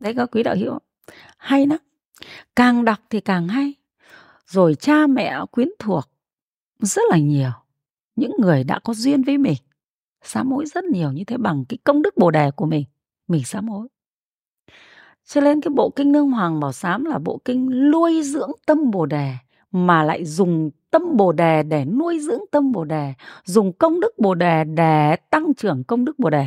Đấy 0.00 0.14
các 0.16 0.30
quý 0.32 0.42
đạo 0.42 0.56
hữu, 0.56 0.78
hay 1.38 1.66
lắm. 1.66 1.78
Càng 2.56 2.84
đọc 2.84 2.98
thì 3.10 3.20
càng 3.20 3.48
hay. 3.48 3.74
Rồi 4.46 4.74
cha 4.74 5.06
mẹ 5.06 5.40
quyến 5.50 5.68
thuộc 5.78 6.04
rất 6.78 7.02
là 7.10 7.18
nhiều. 7.18 7.50
Những 8.16 8.32
người 8.38 8.64
đã 8.64 8.78
có 8.84 8.94
duyên 8.94 9.22
với 9.22 9.38
mình 9.38 9.56
sám 10.22 10.52
hối 10.52 10.66
rất 10.66 10.84
nhiều 10.84 11.12
như 11.12 11.24
thế 11.24 11.36
bằng 11.36 11.64
cái 11.68 11.78
công 11.84 12.02
đức 12.02 12.16
bồ 12.16 12.30
đề 12.30 12.50
của 12.50 12.66
mình 12.66 12.84
mình 13.28 13.44
sám 13.44 13.68
hối. 13.68 13.88
Cho 15.24 15.40
nên 15.40 15.60
cái 15.60 15.70
bộ 15.70 15.90
kinh 15.90 16.12
nương 16.12 16.30
hoàng 16.30 16.60
bảo 16.60 16.72
sám 16.72 17.04
là 17.04 17.18
bộ 17.18 17.40
kinh 17.44 17.90
nuôi 17.90 18.22
dưỡng 18.22 18.50
tâm 18.66 18.90
bồ 18.90 19.06
đề 19.06 19.34
mà 19.70 20.02
lại 20.02 20.24
dùng 20.24 20.70
tâm 20.90 21.16
bồ 21.16 21.32
đề 21.32 21.62
để 21.62 21.84
nuôi 21.84 22.20
dưỡng 22.20 22.40
tâm 22.52 22.72
bồ 22.72 22.84
đề, 22.84 23.14
dùng 23.44 23.72
công 23.72 24.00
đức 24.00 24.18
bồ 24.18 24.34
đề 24.34 24.64
để 24.64 25.16
tăng 25.30 25.54
trưởng 25.54 25.84
công 25.84 26.04
đức 26.04 26.18
bồ 26.18 26.30
đề. 26.30 26.46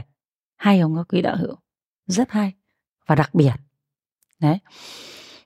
Hay 0.55 0.81
không 0.81 0.95
các 0.95 1.05
quý 1.09 1.21
đạo 1.21 1.35
hữu? 1.35 1.55
Rất 2.07 2.31
hay 2.31 2.53
và 3.07 3.15
đặc 3.15 3.35
biệt. 3.35 3.53
Đấy. 4.39 4.57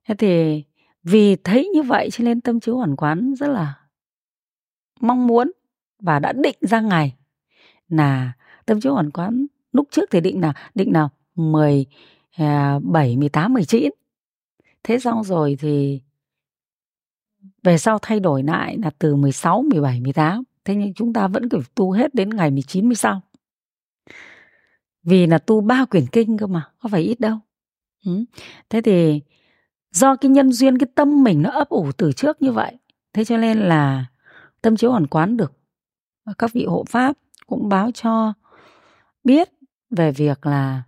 Thế 0.07 0.15
thì 0.15 0.63
vì 1.03 1.35
thấy 1.35 1.69
như 1.73 1.81
vậy 1.81 2.09
cho 2.11 2.23
nên 2.23 2.41
tâm 2.41 2.59
chiếu 2.59 2.77
hoàn 2.77 2.95
quán 2.95 3.33
rất 3.33 3.47
là 3.47 3.73
mong 4.99 5.27
muốn 5.27 5.51
và 5.99 6.19
đã 6.19 6.33
định 6.33 6.57
ra 6.61 6.81
ngày 6.81 7.15
là 7.89 8.33
tâm 8.65 8.81
chiếu 8.81 8.93
hoàn 8.93 9.11
quán 9.11 9.45
lúc 9.71 9.87
trước 9.91 10.09
thì 10.11 10.21
định 10.21 10.41
là, 10.41 10.53
định 10.75 10.93
nào 10.93 11.09
10 11.35 11.85
7 12.81 13.17
18 13.17 13.53
19 13.53 13.91
thế 14.83 14.99
xong 14.99 15.23
rồi 15.23 15.57
thì 15.59 16.01
về 17.67 17.77
sau 17.77 17.99
thay 18.01 18.19
đổi 18.19 18.43
lại 18.43 18.77
là 18.83 18.89
từ 18.99 19.15
16 19.15 19.61
17 19.61 19.99
18 19.99 20.43
thế 20.65 20.75
nhưng 20.75 20.93
chúng 20.93 21.13
ta 21.13 21.27
vẫn 21.27 21.49
phải 21.49 21.61
tu 21.75 21.91
hết 21.91 22.15
đến 22.15 22.29
ngày 22.29 22.51
19 22.51 22.85
mới 22.85 22.95
xong 22.95 23.21
vì 25.03 25.27
là 25.27 25.37
tu 25.37 25.61
ba 25.61 25.85
quyển 25.85 26.05
kinh 26.11 26.37
cơ 26.37 26.47
mà, 26.47 26.69
có 26.79 26.89
phải 26.89 27.01
ít 27.01 27.19
đâu. 27.19 27.37
Ừ. 28.05 28.25
thế 28.69 28.81
thì 28.81 29.21
do 29.91 30.15
cái 30.15 30.31
nhân 30.31 30.51
duyên, 30.51 30.77
cái 30.77 30.87
tâm 30.95 31.23
mình 31.23 31.41
nó 31.41 31.49
ấp 31.49 31.69
ủ 31.69 31.91
từ 31.97 32.11
trước 32.11 32.41
như 32.41 32.51
vậy, 32.51 32.77
thế 33.13 33.25
cho 33.25 33.37
nên 33.37 33.59
là 33.59 34.05
tâm 34.61 34.77
chiếu 34.77 34.91
hoàn 34.91 35.07
quán 35.07 35.37
được. 35.37 35.53
Các 36.37 36.53
vị 36.53 36.65
hộ 36.65 36.85
pháp 36.89 37.17
cũng 37.45 37.69
báo 37.69 37.91
cho 37.91 38.33
biết 39.23 39.49
về 39.89 40.11
việc 40.11 40.45
là 40.45 40.83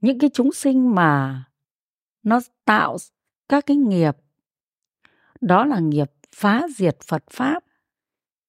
những 0.00 0.18
cái 0.18 0.30
chúng 0.34 0.52
sinh 0.52 0.94
mà 0.94 1.44
nó 2.22 2.40
tạo 2.64 2.96
các 3.48 3.66
cái 3.66 3.76
nghiệp 3.76 4.16
đó 5.42 5.64
là 5.64 5.78
nghiệp 5.78 6.10
phá 6.34 6.62
diệt 6.76 6.96
Phật 7.00 7.24
pháp. 7.30 7.64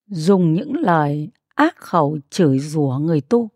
Dùng 0.06 0.54
những 0.54 0.76
lời 0.76 1.30
ác 1.54 1.76
khẩu 1.76 2.18
chửi 2.30 2.58
rủa 2.58 2.98
người 3.00 3.20
tu, 3.20 3.50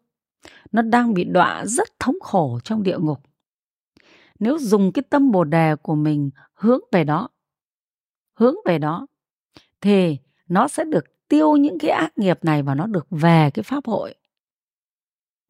nó 0.73 0.83
đang 0.83 1.15
bị 1.15 1.25
đọa 1.25 1.67
rất 1.67 1.89
thống 2.01 2.17
khổ 2.21 2.61
trong 2.65 2.83
địa 2.83 2.99
ngục. 2.99 3.21
Nếu 4.39 4.59
dùng 4.59 4.93
cái 4.93 5.03
tâm 5.11 5.31
bồ 5.31 5.45
đề 5.45 5.77
của 5.77 5.95
mình 5.95 6.31
hướng 6.55 6.81
về 6.93 7.05
đó, 7.05 7.29
hướng 8.35 8.55
về 8.65 8.79
đó, 8.79 9.07
thì 9.81 10.19
nó 10.49 10.69
sẽ 10.69 10.85
được 10.85 11.05
tiêu 11.29 11.57
những 11.57 11.79
cái 11.79 11.91
ác 11.91 12.19
nghiệp 12.19 12.45
này 12.45 12.63
và 12.63 12.75
nó 12.75 12.87
được 12.87 13.07
về 13.11 13.51
cái 13.55 13.63
pháp 13.63 13.87
hội. 13.87 14.15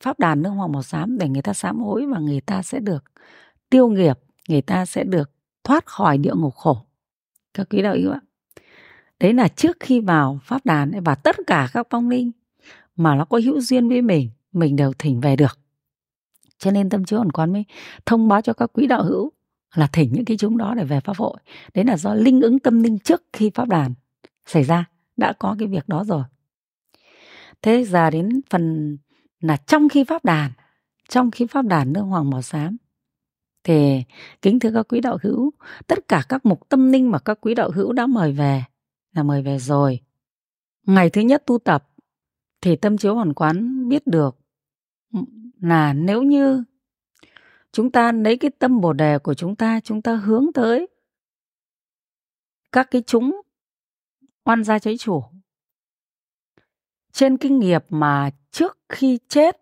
Pháp 0.00 0.18
đàn 0.18 0.42
nước 0.42 0.50
hoàng 0.50 0.72
màu 0.72 0.82
xám 0.82 1.18
để 1.18 1.28
người 1.28 1.42
ta 1.42 1.52
sám 1.52 1.78
hối 1.78 2.06
và 2.06 2.18
người 2.18 2.40
ta 2.40 2.62
sẽ 2.62 2.80
được 2.80 3.04
tiêu 3.70 3.88
nghiệp, 3.88 4.18
người 4.48 4.62
ta 4.62 4.86
sẽ 4.86 5.04
được 5.04 5.30
thoát 5.64 5.86
khỏi 5.86 6.18
địa 6.18 6.34
ngục 6.34 6.54
khổ 6.54 6.87
các 7.54 7.66
quý 7.70 7.82
đạo 7.82 7.94
hữu 7.94 8.12
ạ. 8.12 8.20
Đấy 9.20 9.32
là 9.32 9.48
trước 9.48 9.76
khi 9.80 10.00
vào 10.00 10.40
pháp 10.44 10.66
đàn 10.66 11.04
và 11.04 11.14
tất 11.14 11.36
cả 11.46 11.68
các 11.72 11.86
phong 11.90 12.08
linh 12.08 12.30
mà 12.96 13.14
nó 13.14 13.24
có 13.24 13.40
hữu 13.44 13.60
duyên 13.60 13.88
với 13.88 14.02
mình 14.02 14.30
mình 14.52 14.76
đều 14.76 14.92
thỉnh 14.98 15.20
về 15.20 15.36
được. 15.36 15.58
Cho 16.58 16.70
nên 16.70 16.90
tâm 16.90 17.04
chiếu 17.04 17.18
ẩn 17.18 17.32
quán 17.32 17.52
mới 17.52 17.64
thông 18.06 18.28
báo 18.28 18.40
cho 18.40 18.52
các 18.52 18.70
quý 18.72 18.86
đạo 18.86 19.02
hữu 19.02 19.32
là 19.74 19.86
thỉnh 19.86 20.10
những 20.12 20.24
cái 20.24 20.36
chúng 20.36 20.56
đó 20.56 20.74
để 20.74 20.84
về 20.84 21.00
pháp 21.00 21.16
hội. 21.16 21.36
Đấy 21.74 21.84
là 21.84 21.96
do 21.96 22.14
linh 22.14 22.40
ứng 22.40 22.58
tâm 22.58 22.82
linh 22.82 22.98
trước 22.98 23.22
khi 23.32 23.50
pháp 23.54 23.68
đàn 23.68 23.94
xảy 24.46 24.64
ra, 24.64 24.84
đã 25.16 25.32
có 25.32 25.56
cái 25.58 25.68
việc 25.68 25.88
đó 25.88 26.04
rồi. 26.04 26.22
Thế 27.62 27.84
giờ 27.84 28.10
đến 28.10 28.40
phần 28.50 28.96
là 29.40 29.56
trong 29.56 29.88
khi 29.88 30.04
pháp 30.04 30.24
đàn, 30.24 30.52
trong 31.08 31.30
khi 31.30 31.46
pháp 31.46 31.64
đàn 31.64 31.92
nương 31.92 32.06
hoàng 32.06 32.30
màu 32.30 32.42
xám 32.42 32.76
thì 33.64 34.04
kính 34.42 34.60
thưa 34.60 34.70
các 34.74 34.86
quý 34.88 35.00
đạo 35.00 35.18
hữu, 35.22 35.52
tất 35.86 36.08
cả 36.08 36.22
các 36.28 36.46
mục 36.46 36.68
tâm 36.68 36.92
linh 36.92 37.10
mà 37.10 37.18
các 37.18 37.38
quý 37.40 37.54
đạo 37.54 37.70
hữu 37.70 37.92
đã 37.92 38.06
mời 38.06 38.32
về 38.32 38.64
là 39.12 39.22
mời 39.22 39.42
về 39.42 39.58
rồi. 39.58 40.00
Ngày 40.86 41.10
thứ 41.10 41.20
nhất 41.20 41.42
tu 41.46 41.58
tập 41.58 41.88
thì 42.60 42.76
tâm 42.76 42.98
chiếu 42.98 43.14
hoàn 43.14 43.34
quán 43.34 43.88
biết 43.88 44.06
được 44.06 44.36
là 45.60 45.92
nếu 45.92 46.22
như 46.22 46.64
chúng 47.72 47.90
ta 47.90 48.12
lấy 48.12 48.36
cái 48.36 48.50
tâm 48.50 48.80
bồ 48.80 48.92
đề 48.92 49.18
của 49.18 49.34
chúng 49.34 49.56
ta 49.56 49.80
chúng 49.80 50.02
ta 50.02 50.14
hướng 50.16 50.46
tới 50.54 50.86
các 52.72 52.88
cái 52.90 53.02
chúng 53.06 53.40
oan 54.44 54.64
gia 54.64 54.78
cháy 54.78 54.96
chủ. 54.98 55.24
Trên 57.12 57.36
kinh 57.36 57.58
nghiệp 57.58 57.84
mà 57.88 58.30
trước 58.50 58.78
khi 58.88 59.18
chết, 59.28 59.60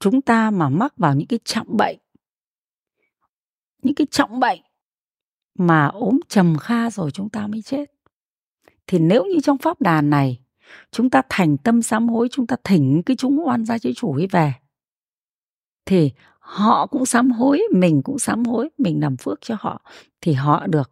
chúng 0.00 0.22
ta 0.22 0.50
mà 0.50 0.68
mắc 0.68 0.96
vào 0.96 1.14
những 1.14 1.26
cái 1.26 1.38
trọng 1.44 1.76
bệnh 1.76 1.98
những 3.82 3.94
cái 3.94 4.06
trọng 4.10 4.40
bệnh 4.40 4.60
mà 5.58 5.86
ốm 5.86 6.20
trầm 6.28 6.56
kha 6.56 6.90
rồi 6.90 7.10
chúng 7.10 7.28
ta 7.28 7.46
mới 7.46 7.62
chết. 7.62 7.92
Thì 8.86 8.98
nếu 8.98 9.24
như 9.24 9.40
trong 9.40 9.58
pháp 9.58 9.80
đàn 9.80 10.10
này, 10.10 10.40
chúng 10.90 11.10
ta 11.10 11.22
thành 11.28 11.56
tâm 11.56 11.82
sám 11.82 12.08
hối, 12.08 12.28
chúng 12.30 12.46
ta 12.46 12.56
thỉnh 12.64 13.02
cái 13.06 13.16
chúng 13.16 13.46
oan 13.46 13.64
gia 13.64 13.78
chế 13.78 13.92
chủ 13.92 14.14
ấy 14.14 14.26
về, 14.26 14.52
thì 15.86 16.10
họ 16.38 16.86
cũng 16.86 17.06
sám 17.06 17.30
hối, 17.30 17.62
mình 17.72 18.02
cũng 18.02 18.18
sám 18.18 18.44
hối, 18.44 18.68
mình 18.78 19.00
làm 19.00 19.16
phước 19.16 19.40
cho 19.40 19.56
họ, 19.60 19.82
thì 20.20 20.32
họ 20.32 20.66
được 20.66 20.90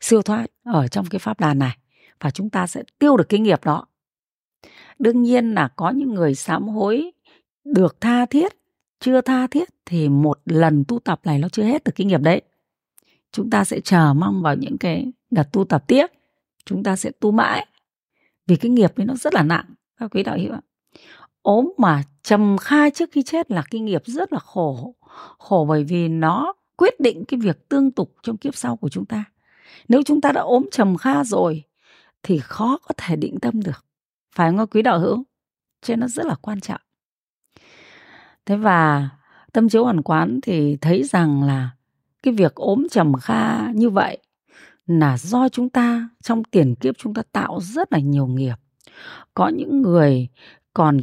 siêu 0.00 0.22
thoát 0.22 0.46
ở 0.64 0.88
trong 0.88 1.06
cái 1.10 1.18
pháp 1.18 1.40
đàn 1.40 1.58
này 1.58 1.78
và 2.20 2.30
chúng 2.30 2.50
ta 2.50 2.66
sẽ 2.66 2.82
tiêu 2.98 3.16
được 3.16 3.28
cái 3.28 3.40
nghiệp 3.40 3.64
đó. 3.64 3.86
Đương 4.98 5.22
nhiên 5.22 5.54
là 5.54 5.68
có 5.76 5.90
những 5.90 6.14
người 6.14 6.34
sám 6.34 6.68
hối 6.68 7.12
được 7.64 8.00
tha 8.00 8.26
thiết 8.26 8.52
chưa 9.00 9.20
tha 9.20 9.46
thiết 9.46 9.68
thì 9.86 10.08
một 10.08 10.40
lần 10.44 10.84
tu 10.88 10.98
tập 10.98 11.20
này 11.24 11.38
nó 11.38 11.48
chưa 11.48 11.62
hết 11.62 11.84
được 11.84 11.92
kinh 11.94 12.08
nghiệp 12.08 12.20
đấy. 12.20 12.42
Chúng 13.32 13.50
ta 13.50 13.64
sẽ 13.64 13.80
chờ 13.80 14.14
mong 14.14 14.42
vào 14.42 14.56
những 14.56 14.78
cái 14.78 15.12
đợt 15.30 15.52
tu 15.52 15.64
tập 15.64 15.84
tiếp. 15.86 16.06
Chúng 16.64 16.82
ta 16.82 16.96
sẽ 16.96 17.10
tu 17.20 17.30
mãi. 17.30 17.66
Vì 18.46 18.56
cái 18.56 18.70
nghiệp 18.70 18.96
ấy 18.96 19.06
nó 19.06 19.14
rất 19.14 19.34
là 19.34 19.42
nặng, 19.42 19.64
các 19.96 20.10
quý 20.10 20.22
đạo 20.22 20.38
hữu 20.38 20.52
ạ. 20.52 20.60
Ốm 21.42 21.72
mà 21.78 22.02
trầm 22.22 22.56
khai 22.58 22.90
trước 22.90 23.08
khi 23.12 23.22
chết 23.22 23.50
là 23.50 23.62
cái 23.70 23.80
nghiệp 23.80 24.02
rất 24.06 24.32
là 24.32 24.38
khổ. 24.38 24.94
Khổ 25.38 25.66
bởi 25.68 25.84
vì 25.84 26.08
nó 26.08 26.52
quyết 26.76 27.00
định 27.00 27.24
cái 27.24 27.40
việc 27.40 27.68
tương 27.68 27.90
tục 27.90 28.14
trong 28.22 28.36
kiếp 28.36 28.56
sau 28.56 28.76
của 28.76 28.88
chúng 28.88 29.04
ta. 29.04 29.24
Nếu 29.88 30.02
chúng 30.02 30.20
ta 30.20 30.32
đã 30.32 30.40
ốm 30.40 30.66
trầm 30.72 30.96
kha 30.96 31.24
rồi 31.24 31.62
thì 32.22 32.38
khó 32.38 32.78
có 32.82 32.94
thể 32.96 33.16
định 33.16 33.40
tâm 33.40 33.62
được. 33.62 33.84
Phải 34.34 34.52
không 34.56 34.66
quý 34.66 34.82
đạo 34.82 34.98
hữu? 34.98 35.24
Cho 35.82 35.92
nên 35.92 36.00
nó 36.00 36.08
rất 36.08 36.26
là 36.26 36.34
quan 36.34 36.60
trọng 36.60 36.80
thế 38.46 38.56
và 38.56 39.08
tâm 39.52 39.68
chiếu 39.68 39.84
hoàn 39.84 40.02
quán 40.02 40.40
thì 40.42 40.76
thấy 40.80 41.02
rằng 41.02 41.42
là 41.42 41.70
cái 42.22 42.34
việc 42.34 42.54
ốm 42.54 42.86
trầm 42.90 43.12
kha 43.12 43.72
như 43.72 43.90
vậy 43.90 44.18
là 44.86 45.18
do 45.18 45.48
chúng 45.48 45.68
ta, 45.68 46.08
trong 46.22 46.44
tiền 46.44 46.74
kiếp 46.74 46.98
chúng 46.98 47.14
ta 47.14 47.22
tạo 47.32 47.60
rất 47.60 47.92
là 47.92 47.98
nhiều 47.98 48.26
nghiệp. 48.26 48.54
Có 49.34 49.48
những 49.48 49.82
người 49.82 50.28
còn 50.74 51.00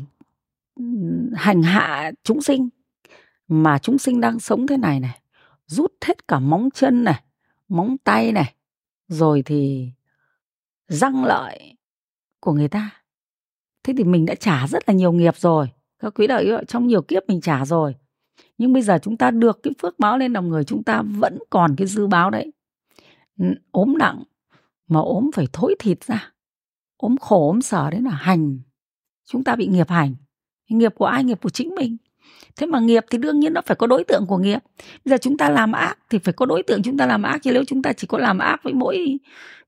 hành 1.35 1.63
hạ 1.63 2.11
chúng 2.23 2.41
sinh, 2.41 2.69
mà 3.47 3.77
chúng 3.77 3.97
sinh 3.97 4.21
đang 4.21 4.39
sống 4.39 4.67
thế 4.67 4.77
này 4.77 4.99
này, 4.99 5.19
rút 5.65 5.93
hết 6.05 6.27
cả 6.27 6.39
móng 6.39 6.69
chân 6.73 7.03
này, 7.03 7.23
móng 7.69 7.97
tay 8.03 8.31
này, 8.31 8.53
rồi 9.07 9.41
thì 9.45 9.89
răng 10.87 11.25
lợi 11.25 11.75
của 12.39 12.53
người 12.53 12.67
ta. 12.67 12.89
Thế 13.83 13.93
thì 13.97 14.03
mình 14.03 14.25
đã 14.25 14.35
trả 14.35 14.67
rất 14.67 14.83
là 14.87 14.93
nhiều 14.93 15.11
nghiệp 15.11 15.37
rồi 15.37 15.69
các 16.01 16.13
quý 16.15 16.27
đạo 16.27 16.41
hữu 16.43 16.63
trong 16.67 16.87
nhiều 16.87 17.01
kiếp 17.01 17.23
mình 17.27 17.41
trả 17.41 17.65
rồi. 17.65 17.95
Nhưng 18.57 18.73
bây 18.73 18.81
giờ 18.81 18.99
chúng 19.01 19.17
ta 19.17 19.31
được 19.31 19.59
cái 19.63 19.73
phước 19.81 19.99
báo 19.99 20.17
lên 20.17 20.33
đồng 20.33 20.49
người, 20.49 20.63
chúng 20.63 20.83
ta 20.83 21.01
vẫn 21.01 21.39
còn 21.49 21.75
cái 21.75 21.87
dư 21.87 22.07
báo 22.07 22.29
đấy. 22.29 22.51
Ốm 23.71 23.97
nặng, 23.97 24.23
mà 24.87 24.99
ốm 24.99 25.29
phải 25.35 25.47
thối 25.53 25.75
thịt 25.79 26.03
ra. 26.03 26.31
Ốm 26.97 27.17
khổ, 27.17 27.47
ốm 27.47 27.61
sở 27.61 27.89
đấy 27.89 28.01
là 28.01 28.11
hành. 28.11 28.59
Chúng 29.25 29.43
ta 29.43 29.55
bị 29.55 29.67
nghiệp 29.67 29.89
hành. 29.89 30.15
Nghiệp 30.69 30.93
của 30.95 31.05
ai? 31.05 31.23
Nghiệp 31.23 31.39
của 31.41 31.49
chính 31.49 31.75
mình. 31.75 31.97
Thế 32.55 32.67
mà 32.67 32.79
nghiệp 32.79 33.05
thì 33.09 33.17
đương 33.17 33.39
nhiên 33.39 33.53
nó 33.53 33.61
phải 33.65 33.75
có 33.75 33.87
đối 33.87 34.03
tượng 34.03 34.25
của 34.27 34.37
nghiệp. 34.37 34.59
Bây 35.05 35.11
giờ 35.11 35.17
chúng 35.21 35.37
ta 35.37 35.49
làm 35.49 35.71
ác 35.71 35.97
thì 36.09 36.17
phải 36.17 36.33
có 36.33 36.45
đối 36.45 36.63
tượng 36.63 36.83
chúng 36.83 36.97
ta 36.97 37.05
làm 37.05 37.23
ác. 37.23 37.39
Chứ 37.43 37.51
nếu 37.53 37.63
chúng 37.65 37.81
ta 37.81 37.93
chỉ 37.93 38.07
có 38.07 38.17
làm 38.17 38.39
ác 38.39 38.63
với 38.63 38.73
mỗi 38.73 39.19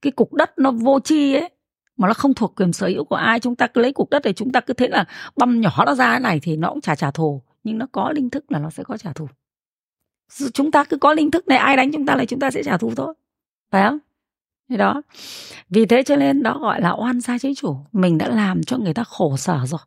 cái 0.01 0.11
cục 0.11 0.33
đất 0.33 0.51
nó 0.57 0.71
vô 0.71 0.99
tri 0.99 1.33
ấy 1.33 1.49
mà 1.97 2.07
nó 2.07 2.13
không 2.13 2.33
thuộc 2.33 2.53
quyền 2.55 2.73
sở 2.73 2.87
hữu 2.87 3.03
của 3.03 3.15
ai, 3.15 3.39
chúng 3.39 3.55
ta 3.55 3.67
cứ 3.67 3.81
lấy 3.81 3.93
cục 3.93 4.09
đất 4.09 4.21
để 4.23 4.33
chúng 4.33 4.51
ta 4.51 4.59
cứ 4.59 4.73
thế 4.73 4.87
là 4.87 5.05
băm 5.35 5.61
nhỏ 5.61 5.83
nó 5.85 5.95
ra 5.95 6.11
cái 6.11 6.19
này 6.19 6.39
thì 6.39 6.57
nó 6.57 6.69
cũng 6.69 6.81
chả 6.81 6.95
trả 6.95 7.11
thù. 7.11 7.41
Nhưng 7.63 7.77
nó 7.77 7.85
có 7.91 8.11
linh 8.11 8.29
thức 8.29 8.51
là 8.51 8.59
nó 8.59 8.69
sẽ 8.69 8.83
có 8.83 8.97
trả 8.97 9.13
thù. 9.13 9.27
Chúng 10.53 10.71
ta 10.71 10.83
cứ 10.83 10.97
có 10.97 11.13
linh 11.13 11.31
thức 11.31 11.47
này, 11.47 11.57
ai 11.57 11.77
đánh 11.77 11.91
chúng 11.91 12.05
ta 12.05 12.15
là 12.15 12.25
chúng 12.25 12.39
ta 12.39 12.51
sẽ 12.51 12.63
trả 12.63 12.77
thù 12.77 12.95
thôi. 12.95 13.13
Phải 13.71 13.83
không? 13.89 13.99
Thế 14.69 14.77
đó. 14.77 15.01
Vì 15.69 15.85
thế 15.85 16.03
cho 16.03 16.15
nên 16.15 16.43
đó 16.43 16.57
gọi 16.61 16.81
là 16.81 16.91
oan 16.91 17.21
gia 17.21 17.37
chế 17.37 17.53
chủ. 17.53 17.77
Mình 17.91 18.17
đã 18.17 18.27
làm 18.27 18.63
cho 18.63 18.77
người 18.77 18.93
ta 18.93 19.03
khổ 19.03 19.37
sở 19.37 19.65
rồi. 19.65 19.79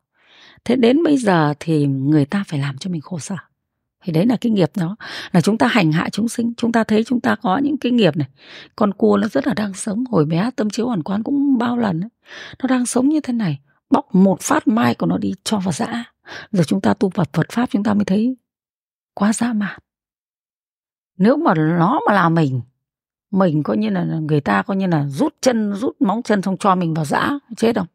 Thế 0.64 0.76
đến 0.76 1.02
bây 1.02 1.16
giờ 1.16 1.54
thì 1.60 1.86
người 1.86 2.24
ta 2.24 2.44
phải 2.48 2.58
làm 2.58 2.78
cho 2.78 2.90
mình 2.90 3.00
khổ 3.00 3.18
sở 3.18 3.36
thì 4.06 4.12
đấy 4.12 4.26
là 4.26 4.36
cái 4.40 4.52
nghiệp 4.52 4.70
đó. 4.76 4.96
Là 5.32 5.40
chúng 5.40 5.58
ta 5.58 5.66
hành 5.66 5.92
hạ 5.92 6.08
chúng 6.12 6.28
sinh. 6.28 6.52
Chúng 6.56 6.72
ta 6.72 6.84
thấy 6.84 7.04
chúng 7.04 7.20
ta 7.20 7.36
có 7.36 7.58
những 7.58 7.78
cái 7.78 7.92
nghiệp 7.92 8.16
này. 8.16 8.28
Con 8.76 8.94
cua 8.94 9.16
nó 9.16 9.28
rất 9.28 9.46
là 9.46 9.54
đang 9.54 9.74
sống. 9.74 10.04
Hồi 10.10 10.24
bé 10.24 10.50
tâm 10.56 10.70
chiếu 10.70 10.86
hoàn 10.86 11.02
quán 11.02 11.22
cũng 11.22 11.58
bao 11.58 11.78
lần 11.78 12.00
ấy. 12.00 12.10
nó 12.62 12.66
đang 12.68 12.86
sống 12.86 13.08
như 13.08 13.20
thế 13.20 13.32
này. 13.32 13.60
Bóc 13.90 14.14
một 14.14 14.40
phát 14.40 14.68
mai 14.68 14.94
của 14.94 15.06
nó 15.06 15.18
đi 15.18 15.34
cho 15.44 15.58
vào 15.58 15.72
dã 15.72 16.04
giờ 16.52 16.62
chúng 16.66 16.80
ta 16.80 16.94
tu 16.94 17.10
Phật 17.10 17.28
Phật 17.32 17.46
pháp, 17.52 17.70
chúng 17.70 17.82
ta 17.82 17.94
mới 17.94 18.04
thấy 18.04 18.36
quá 19.14 19.32
dã 19.32 19.52
man. 19.52 19.78
Nếu 21.18 21.36
mà 21.36 21.54
nó 21.54 22.00
mà 22.06 22.14
là 22.14 22.28
mình 22.28 22.60
mình 23.30 23.62
coi 23.62 23.76
như 23.76 23.90
là 23.90 24.04
người 24.04 24.40
ta 24.40 24.62
coi 24.62 24.76
như 24.76 24.86
là 24.86 25.06
rút 25.08 25.34
chân, 25.40 25.74
rút 25.74 26.00
móng 26.00 26.22
chân 26.22 26.42
xong 26.42 26.56
cho 26.56 26.74
mình 26.74 26.94
vào 26.94 27.04
dã 27.04 27.38
chết 27.56 27.76
không? 27.76 27.86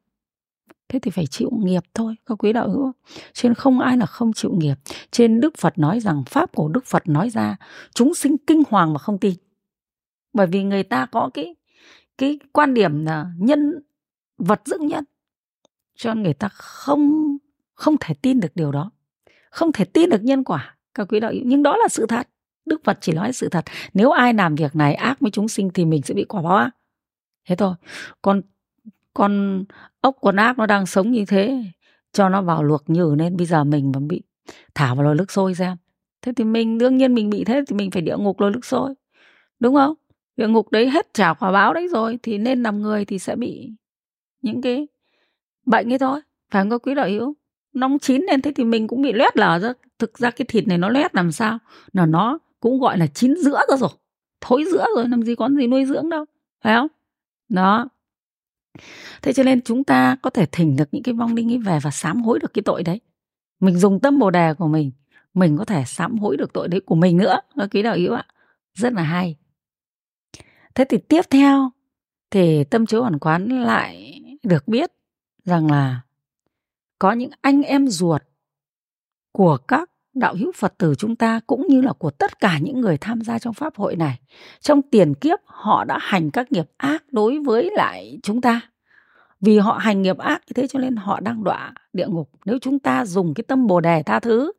Thế 0.91 0.99
thì 0.99 1.11
phải 1.11 1.27
chịu 1.27 1.49
nghiệp 1.53 1.83
thôi, 1.93 2.15
các 2.25 2.35
quý 2.43 2.53
đạo 2.53 2.69
hữu. 2.69 2.91
Trên 3.33 3.53
không 3.53 3.79
ai 3.79 3.97
là 3.97 4.05
không 4.05 4.33
chịu 4.33 4.51
nghiệp. 4.53 4.75
Trên 5.11 5.39
đức 5.39 5.57
phật 5.57 5.77
nói 5.77 5.99
rằng, 5.99 6.23
pháp 6.25 6.51
của 6.55 6.67
đức 6.67 6.85
phật 6.85 7.07
nói 7.07 7.29
ra, 7.29 7.55
chúng 7.93 8.13
sinh 8.13 8.35
kinh 8.47 8.63
hoàng 8.69 8.93
mà 8.93 8.99
không 8.99 9.17
tin. 9.17 9.33
Bởi 10.33 10.47
vì 10.47 10.63
người 10.63 10.83
ta 10.83 11.05
có 11.05 11.29
cái 11.33 11.55
cái 12.17 12.39
quan 12.51 12.73
điểm 12.73 13.05
là 13.05 13.31
nhân, 13.37 13.79
vật 14.37 14.61
dưỡng 14.65 14.87
nhân. 14.87 15.03
Cho 15.95 16.13
người 16.13 16.33
ta 16.33 16.47
không 16.47 17.37
không 17.73 17.95
thể 17.99 18.13
tin 18.13 18.39
được 18.39 18.55
điều 18.55 18.71
đó. 18.71 18.91
Không 19.49 19.71
thể 19.71 19.85
tin 19.85 20.09
được 20.09 20.23
nhân 20.23 20.43
quả, 20.43 20.77
các 20.93 21.07
quý 21.09 21.19
đạo 21.19 21.31
hữu. 21.31 21.41
Nhưng 21.45 21.63
đó 21.63 21.77
là 21.77 21.87
sự 21.87 22.05
thật. 22.05 22.27
Đức 22.65 22.81
phật 22.83 22.97
chỉ 23.01 23.11
nói 23.11 23.33
sự 23.33 23.49
thật. 23.49 23.65
Nếu 23.93 24.11
ai 24.11 24.33
làm 24.33 24.55
việc 24.55 24.75
này 24.75 24.93
ác 24.93 25.19
với 25.19 25.31
chúng 25.31 25.47
sinh 25.47 25.69
thì 25.73 25.85
mình 25.85 26.01
sẽ 26.01 26.13
bị 26.13 26.23
quả 26.23 26.41
báo 26.41 26.55
ác. 26.55 26.71
Thế 27.47 27.55
thôi. 27.55 27.75
Còn 28.21 28.41
con 29.13 29.63
ốc 30.01 30.17
con 30.21 30.35
ác 30.35 30.57
nó 30.57 30.65
đang 30.65 30.85
sống 30.85 31.11
như 31.11 31.25
thế, 31.25 31.63
cho 32.11 32.29
nó 32.29 32.41
vào 32.41 32.63
luộc 32.63 32.89
nhử 32.89 33.15
nên 33.17 33.37
bây 33.37 33.45
giờ 33.45 33.63
mình 33.63 33.91
mà 33.95 33.99
bị 33.99 34.21
thả 34.75 34.93
vào 34.93 35.03
lò 35.03 35.13
nước 35.13 35.31
sôi 35.31 35.55
xem. 35.55 35.77
Thế 36.21 36.33
thì 36.35 36.43
mình, 36.43 36.77
đương 36.77 36.97
nhiên 36.97 37.13
mình 37.13 37.29
bị 37.29 37.43
thế 37.43 37.63
thì 37.67 37.75
mình 37.75 37.91
phải 37.91 38.01
địa 38.01 38.17
ngục 38.17 38.39
lò 38.39 38.49
nước 38.49 38.65
sôi, 38.65 38.93
đúng 39.59 39.75
không? 39.75 39.93
Địa 40.37 40.47
ngục 40.47 40.71
đấy 40.71 40.89
hết 40.89 41.13
trả 41.13 41.33
quả 41.33 41.51
báo 41.51 41.73
đấy 41.73 41.87
rồi, 41.87 42.19
thì 42.23 42.37
nên 42.37 42.63
làm 42.63 42.81
người 42.81 43.05
thì 43.05 43.19
sẽ 43.19 43.35
bị 43.35 43.69
những 44.41 44.61
cái 44.61 44.87
bệnh 45.65 45.93
ấy 45.93 45.99
thôi. 45.99 46.21
Phải 46.51 46.61
không 46.61 46.69
có 46.69 46.77
quý 46.77 46.95
đạo 46.95 47.07
hữu? 47.09 47.35
Nóng 47.73 47.99
chín 47.99 48.21
lên 48.21 48.41
thế 48.41 48.51
thì 48.55 48.63
mình 48.63 48.87
cũng 48.87 49.01
bị 49.01 49.13
loét 49.13 49.37
lở 49.37 49.59
ra. 49.59 49.73
Thực 49.99 50.17
ra 50.17 50.31
cái 50.31 50.45
thịt 50.49 50.67
này 50.67 50.77
nó 50.77 50.89
loét 50.89 51.15
làm 51.15 51.31
sao? 51.31 51.57
Là 51.93 52.05
nó 52.05 52.39
cũng 52.59 52.79
gọi 52.79 52.97
là 52.97 53.07
chín 53.07 53.35
giữa 53.37 53.59
ra 53.69 53.77
rồi, 53.77 53.89
thối 54.41 54.65
giữa 54.71 54.85
rồi, 54.95 55.09
làm 55.09 55.23
gì 55.23 55.35
có 55.35 55.49
gì 55.49 55.67
nuôi 55.67 55.85
dưỡng 55.85 56.09
đâu, 56.09 56.25
phải 56.63 56.75
không? 56.75 56.87
Đó 57.49 57.89
thế 59.21 59.33
cho 59.33 59.43
nên 59.43 59.61
chúng 59.61 59.83
ta 59.83 60.17
có 60.21 60.29
thể 60.29 60.45
thỉnh 60.51 60.75
được 60.75 60.89
những 60.91 61.03
cái 61.03 61.13
vong 61.13 61.35
linh 61.35 61.51
ấy 61.51 61.57
về 61.57 61.79
và 61.79 61.91
sám 61.91 62.21
hối 62.21 62.39
được 62.39 62.53
cái 62.53 62.63
tội 62.65 62.83
đấy. 62.83 63.01
Mình 63.59 63.77
dùng 63.77 63.99
tâm 63.99 64.19
bồ 64.19 64.31
đề 64.31 64.53
của 64.53 64.67
mình 64.67 64.91
mình 65.33 65.57
có 65.57 65.65
thể 65.65 65.83
sám 65.85 66.17
hối 66.17 66.37
được 66.37 66.53
tội 66.53 66.67
đấy 66.67 66.81
của 66.85 66.95
mình 66.95 67.17
nữa. 67.17 67.39
Các 67.55 67.69
quý 67.71 67.81
đạo 67.81 67.95
hữu 67.95 68.13
ạ. 68.13 68.25
Rất 68.73 68.93
là 68.93 69.03
hay. 69.03 69.35
Thế 70.75 70.85
thì 70.89 70.97
tiếp 70.97 71.21
theo 71.29 71.71
thì 72.31 72.63
tâm 72.63 72.85
chiếu 72.85 73.01
hoàn 73.01 73.19
quán 73.19 73.49
lại 73.49 74.21
được 74.43 74.67
biết 74.67 74.91
rằng 75.45 75.71
là 75.71 76.01
có 76.99 77.11
những 77.11 77.31
anh 77.41 77.61
em 77.61 77.87
ruột 77.87 78.21
của 79.31 79.57
các 79.57 79.90
đạo 80.13 80.35
hữu 80.35 80.51
Phật 80.55 80.73
tử 80.77 80.95
chúng 80.97 81.15
ta 81.15 81.39
cũng 81.47 81.67
như 81.67 81.81
là 81.81 81.93
của 81.93 82.11
tất 82.11 82.39
cả 82.39 82.59
những 82.61 82.81
người 82.81 82.97
tham 82.97 83.21
gia 83.21 83.39
trong 83.39 83.53
pháp 83.53 83.75
hội 83.75 83.95
này. 83.95 84.19
Trong 84.59 84.81
tiền 84.81 85.13
kiếp 85.13 85.39
họ 85.45 85.83
đã 85.83 85.97
hành 86.01 86.31
các 86.31 86.51
nghiệp 86.51 86.71
ác 86.77 87.03
đối 87.11 87.39
với 87.39 87.69
lại 87.75 88.19
chúng 88.23 88.41
ta. 88.41 88.61
Vì 89.41 89.57
họ 89.57 89.73
hành 89.73 90.01
nghiệp 90.01 90.17
ác 90.17 90.41
như 90.47 90.53
thế 90.55 90.67
cho 90.67 90.79
nên 90.79 90.95
họ 90.95 91.19
đang 91.19 91.43
đọa 91.43 91.73
địa 91.93 92.07
ngục. 92.07 92.29
Nếu 92.45 92.57
chúng 92.61 92.79
ta 92.79 93.05
dùng 93.05 93.33
cái 93.33 93.43
tâm 93.47 93.67
Bồ 93.67 93.79
đề 93.79 94.03
tha 94.03 94.19
thứ, 94.19 94.51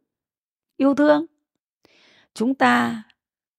yêu 0.77 0.95
thương, 0.95 1.27
chúng 2.35 2.55
ta 2.55 3.03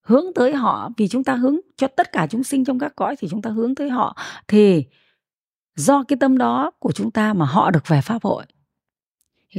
hướng 0.01 0.25
tới 0.35 0.53
họ 0.53 0.89
vì 0.97 1.07
chúng 1.07 1.23
ta 1.23 1.35
hướng 1.35 1.57
cho 1.77 1.87
tất 1.87 2.11
cả 2.11 2.27
chúng 2.27 2.43
sinh 2.43 2.65
trong 2.65 2.79
các 2.79 2.95
cõi 2.95 3.15
thì 3.19 3.27
chúng 3.31 3.41
ta 3.41 3.49
hướng 3.49 3.75
tới 3.75 3.89
họ 3.89 4.17
thì 4.47 4.85
do 5.75 6.03
cái 6.07 6.17
tâm 6.19 6.37
đó 6.37 6.71
của 6.79 6.91
chúng 6.91 7.11
ta 7.11 7.33
mà 7.33 7.45
họ 7.45 7.71
được 7.71 7.87
về 7.87 8.01
pháp 8.01 8.23
hội 8.23 8.45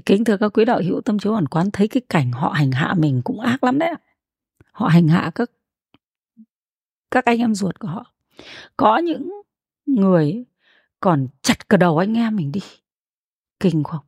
kính 0.07 0.25
thưa 0.25 0.37
các 0.37 0.49
quý 0.49 0.65
đạo 0.65 0.81
hữu, 0.85 1.01
tâm 1.01 1.19
chiếu 1.19 1.33
hoàn 1.33 1.49
quán 1.49 1.71
thấy 1.71 1.89
cái 1.89 2.01
cảnh 2.09 2.33
họ 2.33 2.49
hành 2.49 2.73
hạ 2.73 2.95
mình 2.99 3.21
cũng 3.25 3.41
ác 3.41 3.65
lắm 3.65 3.79
đấy 3.79 3.95
họ 4.73 4.89
hành 4.89 5.09
hạ 5.09 5.31
các 5.35 5.51
các 7.11 7.25
anh 7.25 7.39
em 7.39 7.55
ruột 7.55 7.79
của 7.79 7.89
họ. 7.89 8.15
Có 8.77 8.99
những 8.99 9.31
người 9.87 10.45
còn 11.01 11.27
chặt 11.43 11.69
cả 11.69 11.77
đầu 11.77 11.99
anh 11.99 12.15
em 12.15 12.37
mình 12.37 12.53
đi. 12.53 12.61
Kinh 13.61 13.83
không? 13.83 14.05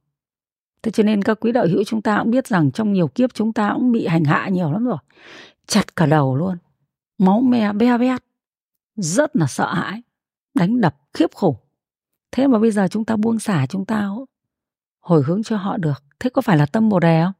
Thế 0.82 0.90
cho 0.90 1.02
nên 1.02 1.22
các 1.22 1.38
quý 1.40 1.52
đạo 1.52 1.66
hữu 1.66 1.84
chúng 1.84 2.02
ta 2.02 2.18
cũng 2.22 2.30
biết 2.30 2.46
rằng 2.46 2.72
trong 2.72 2.92
nhiều 2.92 3.08
kiếp 3.08 3.34
chúng 3.34 3.52
ta 3.52 3.72
cũng 3.74 3.92
bị 3.92 4.06
hành 4.06 4.24
hạ 4.24 4.48
nhiều 4.48 4.72
lắm 4.72 4.84
rồi. 4.84 4.98
Chặt 5.66 5.96
cả 5.96 6.06
đầu 6.06 6.36
luôn. 6.36 6.56
Máu 7.18 7.40
me, 7.40 7.72
be 7.72 7.98
bét. 7.98 8.24
Rất 8.96 9.36
là 9.36 9.46
sợ 9.46 9.74
hãi. 9.74 10.02
Đánh 10.54 10.80
đập, 10.80 10.96
khiếp 11.14 11.30
khủng. 11.34 11.56
Thế 12.32 12.46
mà 12.46 12.58
bây 12.58 12.70
giờ 12.70 12.88
chúng 12.90 13.04
ta 13.04 13.16
buông 13.16 13.38
xả 13.38 13.66
chúng 13.66 13.84
ta 13.84 14.08
hồi 15.06 15.22
hướng 15.22 15.42
cho 15.42 15.56
họ 15.56 15.76
được. 15.76 16.04
Thế 16.20 16.30
có 16.30 16.42
phải 16.42 16.56
là 16.56 16.66
tâm 16.66 16.88
bồ 16.88 17.00
đề 17.00 17.22
không? 17.24 17.32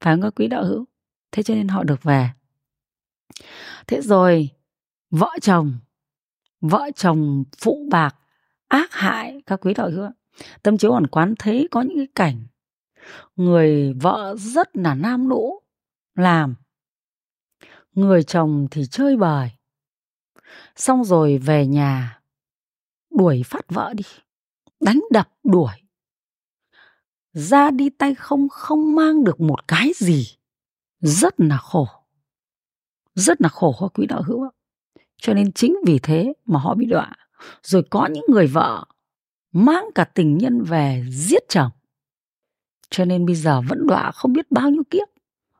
Phải 0.00 0.14
không 0.14 0.22
các 0.22 0.34
quý 0.36 0.48
đạo 0.48 0.64
hữu? 0.64 0.84
Thế 1.32 1.42
cho 1.42 1.54
nên 1.54 1.68
họ 1.68 1.82
được 1.82 2.02
về. 2.02 2.30
Thế 3.86 4.00
rồi, 4.00 4.50
vợ 5.10 5.30
chồng 5.42 5.78
vợ 6.70 6.90
chồng 6.96 7.44
phụ 7.58 7.88
bạc, 7.90 8.16
ác 8.68 8.92
hại, 8.92 9.42
các 9.46 9.60
quý 9.60 9.74
đạo 9.74 9.90
hữu 9.90 10.10
tâm 10.62 10.78
chiếu 10.78 10.92
hoàn 10.92 11.06
quán 11.06 11.34
thấy 11.38 11.68
có 11.70 11.82
những 11.82 11.96
cái 11.96 12.08
cảnh, 12.14 12.46
người 13.36 13.92
vợ 13.92 14.36
rất 14.38 14.76
là 14.76 14.94
nam 14.94 15.28
nũ 15.28 15.60
làm. 16.14 16.54
Người 17.92 18.22
chồng 18.22 18.66
thì 18.70 18.86
chơi 18.90 19.16
bời. 19.16 19.50
Xong 20.76 21.04
rồi 21.04 21.38
về 21.38 21.66
nhà, 21.66 22.20
đuổi 23.10 23.42
phát 23.46 23.64
vợ 23.68 23.94
đi, 23.96 24.04
đánh 24.80 25.00
đập, 25.10 25.28
đuổi 25.44 25.83
ra 27.34 27.70
đi 27.70 27.90
tay 27.90 28.14
không 28.14 28.48
không 28.48 28.94
mang 28.94 29.24
được 29.24 29.40
một 29.40 29.68
cái 29.68 29.92
gì. 29.96 30.26
Rất 31.00 31.34
là 31.40 31.56
khổ. 31.56 31.88
Rất 33.14 33.40
là 33.40 33.48
khổ 33.48 33.76
các 33.80 33.90
quý 33.94 34.06
đạo 34.06 34.22
hữu 34.22 34.50
cho 35.16 35.34
nên 35.34 35.52
chính 35.52 35.76
vì 35.86 35.98
thế 36.02 36.32
mà 36.44 36.60
họ 36.60 36.74
bị 36.74 36.86
đọa. 36.86 37.12
Rồi 37.62 37.82
có 37.90 38.06
những 38.06 38.24
người 38.28 38.46
vợ 38.46 38.84
mang 39.52 39.84
cả 39.94 40.04
tình 40.04 40.38
nhân 40.38 40.62
về 40.62 41.04
giết 41.10 41.42
chồng. 41.48 41.70
Cho 42.90 43.04
nên 43.04 43.26
bây 43.26 43.34
giờ 43.34 43.60
vẫn 43.68 43.86
đọa 43.86 44.10
không 44.12 44.32
biết 44.32 44.50
bao 44.50 44.70
nhiêu 44.70 44.82
kiếp 44.90 45.08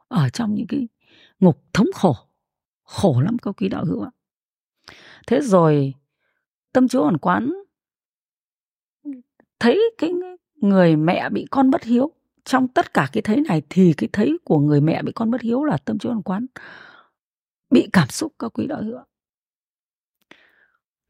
ở 0.09 0.29
trong 0.29 0.55
những 0.55 0.67
cái 0.67 0.89
ngục 1.41 1.63
thống 1.73 1.87
khổ. 1.95 2.17
Khổ 2.85 3.21
lắm 3.21 3.37
các 3.43 3.55
quý 3.57 3.69
đạo 3.69 3.85
hữu 3.85 4.03
ạ. 4.03 4.11
Thế 5.27 5.41
rồi 5.41 5.95
tâm 6.73 6.89
chúa 6.89 7.03
hoàn 7.03 7.19
quán 7.19 7.53
thấy 9.59 9.91
cái 9.99 10.11
người 10.57 10.97
mẹ 10.97 11.29
bị 11.31 11.47
con 11.51 11.71
bất 11.71 11.85
hiếu. 11.85 12.11
Trong 12.45 12.69
tất 12.69 12.95
cả 12.95 13.09
cái 13.13 13.23
thấy 13.23 13.41
này 13.49 13.63
thì 13.71 13.93
cái 13.93 14.09
thấy 14.13 14.39
của 14.45 14.59
người 14.59 14.81
mẹ 14.81 15.03
bị 15.03 15.13
con 15.15 15.31
bất 15.31 15.41
hiếu 15.41 15.65
là 15.65 15.77
tâm 15.77 15.99
chiếu 15.99 16.13
hoàn 16.13 16.23
quán 16.23 16.47
bị 17.71 17.89
cảm 17.93 18.09
xúc 18.09 18.33
các 18.39 18.53
quý 18.53 18.67
đạo 18.67 18.83
hữu 18.83 18.99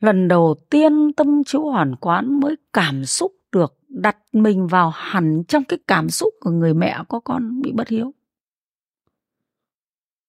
lần 0.04 0.28
đầu 0.28 0.54
tiên 0.70 1.12
tâm 1.12 1.44
chiếu 1.44 1.64
hoàn 1.64 1.96
quán 1.96 2.40
mới 2.40 2.57
cảm 2.72 3.04
xúc 3.04 3.33
được 3.52 3.74
đặt 3.88 4.16
mình 4.33 4.66
vào 4.66 4.90
hẳn 4.94 5.42
trong 5.48 5.64
cái 5.64 5.78
cảm 5.88 6.11
xúc 6.11 6.35
của 6.40 6.50
người 6.50 6.74
mẹ 6.74 6.98
có 7.09 7.20
con 7.20 7.62
bị 7.62 7.72
bất 7.72 7.88
hiếu. 7.88 8.14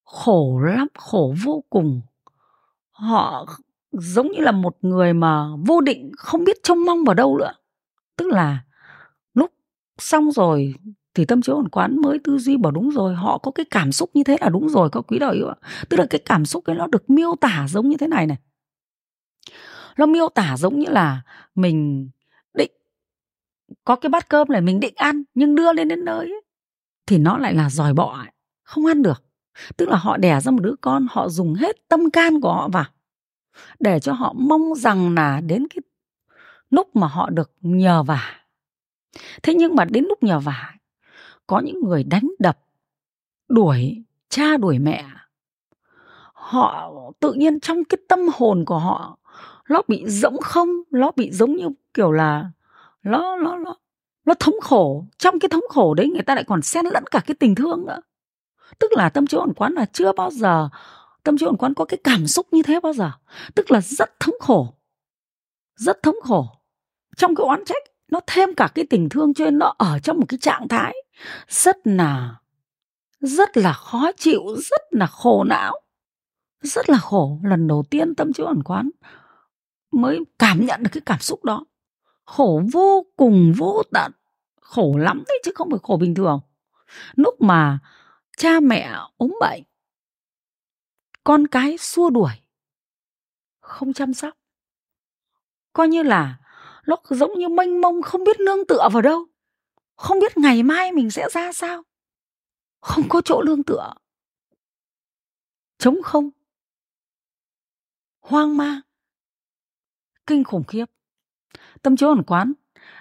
Khổ 0.04 0.60
lắm, 0.60 0.88
khổ 0.98 1.36
vô 1.44 1.64
cùng. 1.70 2.02
Họ 2.92 3.46
giống 3.92 4.28
như 4.32 4.40
là 4.40 4.52
một 4.52 4.78
người 4.82 5.14
mà 5.14 5.48
vô 5.68 5.82
định, 5.82 6.12
không 6.18 6.44
biết 6.44 6.58
trông 6.64 6.86
mong 6.86 7.04
vào 7.04 7.14
đâu 7.14 7.38
nữa. 7.38 7.54
Tức 8.18 8.28
là 8.28 8.65
xong 9.98 10.32
rồi 10.32 10.74
thì 11.14 11.26
tâm 11.26 11.42
chiếu 11.42 11.56
hoàn 11.56 11.70
quán 11.70 12.02
mới 12.02 12.20
tư 12.24 12.38
duy 12.38 12.58
bảo 12.58 12.72
đúng 12.72 12.90
rồi 12.90 13.16
họ 13.16 13.38
có 13.38 13.52
cái 13.52 13.66
cảm 13.72 13.92
xúc 13.92 14.10
như 14.14 14.24
thế 14.24 14.38
là 14.42 14.50
đúng 14.50 14.70
rồi 14.70 14.90
các 14.92 15.02
quý 15.08 15.20
đạo 15.20 15.34
hữu 15.34 15.48
ạ. 15.48 15.56
Tức 15.90 15.98
là 15.98 16.06
cái 16.10 16.22
cảm 16.26 16.46
xúc 16.46 16.66
ấy 16.66 16.76
nó 16.76 16.88
được 16.88 17.10
miêu 17.10 17.36
tả 17.42 17.66
giống 17.70 17.90
như 17.90 17.98
thế 17.98 18.08
này 18.08 18.28
này. 18.28 18.38
Nó 19.98 20.06
miêu 20.06 20.30
tả 20.30 20.58
giống 20.58 20.80
như 20.80 20.86
là 20.90 21.22
mình 21.56 22.10
định 22.54 22.72
có 23.86 23.96
cái 23.96 24.10
bát 24.10 24.30
cơm 24.30 24.48
này 24.50 24.62
mình 24.62 24.80
định 24.80 24.94
ăn 24.96 25.24
nhưng 25.34 25.56
đưa 25.56 25.74
lên 25.74 25.88
đến 25.88 26.06
nơi 26.06 26.26
ấy, 26.26 26.42
thì 27.08 27.18
nó 27.18 27.38
lại 27.38 27.54
là 27.54 27.70
giỏi 27.70 27.94
bọ 27.94 28.26
không 28.64 28.86
ăn 28.86 29.02
được. 29.02 29.24
Tức 29.78 29.90
là 29.90 29.98
họ 29.98 30.18
đẻ 30.18 30.42
ra 30.42 30.52
một 30.52 30.62
đứa 30.62 30.76
con 30.82 31.08
họ 31.10 31.30
dùng 31.30 31.54
hết 31.54 31.76
tâm 31.88 32.10
can 32.10 32.42
của 32.42 32.54
họ 32.54 32.68
vào 32.68 32.86
để 33.80 34.00
cho 34.00 34.14
họ 34.14 34.34
mong 34.38 34.76
rằng 34.76 35.16
là 35.16 35.42
đến 35.42 35.68
cái 35.68 35.82
lúc 36.70 36.96
mà 36.96 37.08
họ 37.08 37.30
được 37.30 37.52
nhờ 37.62 38.04
vả 38.04 38.45
thế 39.44 39.54
nhưng 39.54 39.76
mà 39.76 39.86
đến 39.86 40.06
lúc 40.10 40.24
nhờ 40.24 40.40
vả, 40.40 40.74
có 41.48 41.60
những 41.60 41.80
người 41.84 42.04
đánh 42.04 42.32
đập, 42.40 42.60
đuổi 43.50 44.04
cha, 44.30 44.58
đuổi 44.58 44.80
mẹ. 44.80 45.06
Họ 46.34 46.92
tự 47.20 47.34
nhiên 47.34 47.60
trong 47.60 47.84
cái 47.86 47.98
tâm 48.08 48.20
hồn 48.34 48.66
của 48.66 48.80
họ, 48.80 49.18
nó 49.70 49.82
bị 49.88 50.04
rỗng 50.08 50.38
không, 50.42 50.70
nó 50.92 51.12
bị 51.16 51.32
giống 51.32 51.56
như 51.56 51.70
kiểu 51.94 52.12
là 52.12 52.50
nó 53.04 53.36
nó 53.36 53.58
nó 53.58 53.76
nó 54.26 54.34
thống 54.34 54.56
khổ. 54.62 55.06
Trong 55.18 55.40
cái 55.40 55.50
thống 55.50 55.64
khổ 55.70 55.94
đấy 55.94 56.10
người 56.10 56.24
ta 56.24 56.36
lại 56.36 56.44
còn 56.48 56.62
xen 56.62 56.86
lẫn 56.86 57.04
cả 57.12 57.22
cái 57.26 57.36
tình 57.40 57.56
thương 57.56 57.86
nữa. 57.86 58.00
Tức 58.80 58.92
là 58.92 59.10
tâm 59.10 59.28
trí 59.28 59.38
ổn 59.38 59.54
quán 59.56 59.74
là 59.74 59.86
chưa 59.86 60.12
bao 60.14 60.32
giờ, 60.32 60.70
tâm 61.24 61.38
trí 61.38 61.46
ổn 61.46 61.58
quán 61.58 61.74
có 61.74 61.86
cái 61.86 61.98
cảm 62.04 62.28
xúc 62.28 62.48
như 62.52 62.62
thế 62.62 62.80
bao 62.80 62.94
giờ. 62.94 63.12
Tức 63.56 63.72
là 63.72 63.82
rất 63.82 64.20
thống 64.20 64.36
khổ, 64.40 64.74
rất 65.76 66.04
thống 66.04 66.16
khổ 66.24 66.48
trong 67.18 67.36
cái 67.36 67.46
oán 67.46 67.66
trách 67.66 67.84
nó 68.08 68.20
thêm 68.28 68.56
cả 68.56 68.70
cái 68.76 68.86
tình 68.90 69.10
thương 69.10 69.34
cho 69.34 69.46
nên 69.46 69.60
nó 69.60 69.74
ở 69.78 70.00
trong 70.00 70.20
một 70.20 70.26
cái 70.30 70.38
trạng 70.42 70.68
thái 70.68 70.96
rất 71.48 71.78
là 71.84 72.36
rất 73.20 73.58
là 73.58 73.74
khó 73.74 74.12
chịu, 74.18 74.42
rất 74.58 74.82
là 74.92 75.06
khổ 75.06 75.44
não, 75.44 75.82
rất 76.62 76.90
là 76.90 76.98
khổ. 76.98 77.40
Lần 77.44 77.68
đầu 77.68 77.84
tiên 77.90 78.16
tâm 78.16 78.34
trí 78.34 78.44
ẩn 78.44 78.64
quán 78.64 78.90
mới 79.92 80.20
cảm 80.40 80.66
nhận 80.66 80.84
được 80.84 80.90
cái 80.94 81.02
cảm 81.06 81.20
xúc 81.20 81.44
đó. 81.44 81.66
Khổ 82.26 82.62
vô 82.74 83.06
cùng, 83.18 83.54
vô 83.58 83.84
tận, 83.92 84.12
khổ 84.62 84.98
lắm 84.98 85.24
đấy 85.28 85.42
chứ 85.46 85.52
không 85.56 85.70
phải 85.70 85.80
khổ 85.84 85.98
bình 85.98 86.16
thường. 86.16 86.40
Lúc 87.16 87.42
mà 87.42 87.80
cha 88.38 88.60
mẹ 88.60 88.96
ốm 89.18 89.34
bệnh, 89.42 89.64
con 91.24 91.48
cái 91.48 91.78
xua 91.78 92.10
đuổi, 92.10 92.32
không 93.60 93.94
chăm 93.94 94.14
sóc, 94.14 94.38
coi 95.74 95.88
như 95.88 96.04
là 96.04 96.38
nó 96.88 96.96
giống 97.10 97.40
như 97.40 97.48
mênh 97.48 97.82
mông, 97.82 98.02
không 98.02 98.24
biết 98.24 98.40
nương 98.40 98.66
tựa 98.68 98.90
vào 98.92 99.02
đâu. 99.02 99.26
Không 99.96 100.20
biết 100.20 100.38
ngày 100.38 100.64
mai 100.64 100.92
mình 100.92 101.12
sẽ 101.12 101.28
ra 101.32 101.52
sao. 101.52 101.84
Không 102.82 103.04
có 103.10 103.22
chỗ 103.26 103.44
nương 103.44 103.64
tựa. 103.64 103.94
Trống 105.78 106.02
không. 106.04 106.30
Hoang 108.22 108.58
mang 108.58 108.82
kinh 110.28 110.44
khủng 110.44 110.64
khiếp. 110.64 110.86
Tâm 111.82 111.98
trí 111.98 112.06
ẩn 112.06 112.24
quán. 112.24 112.54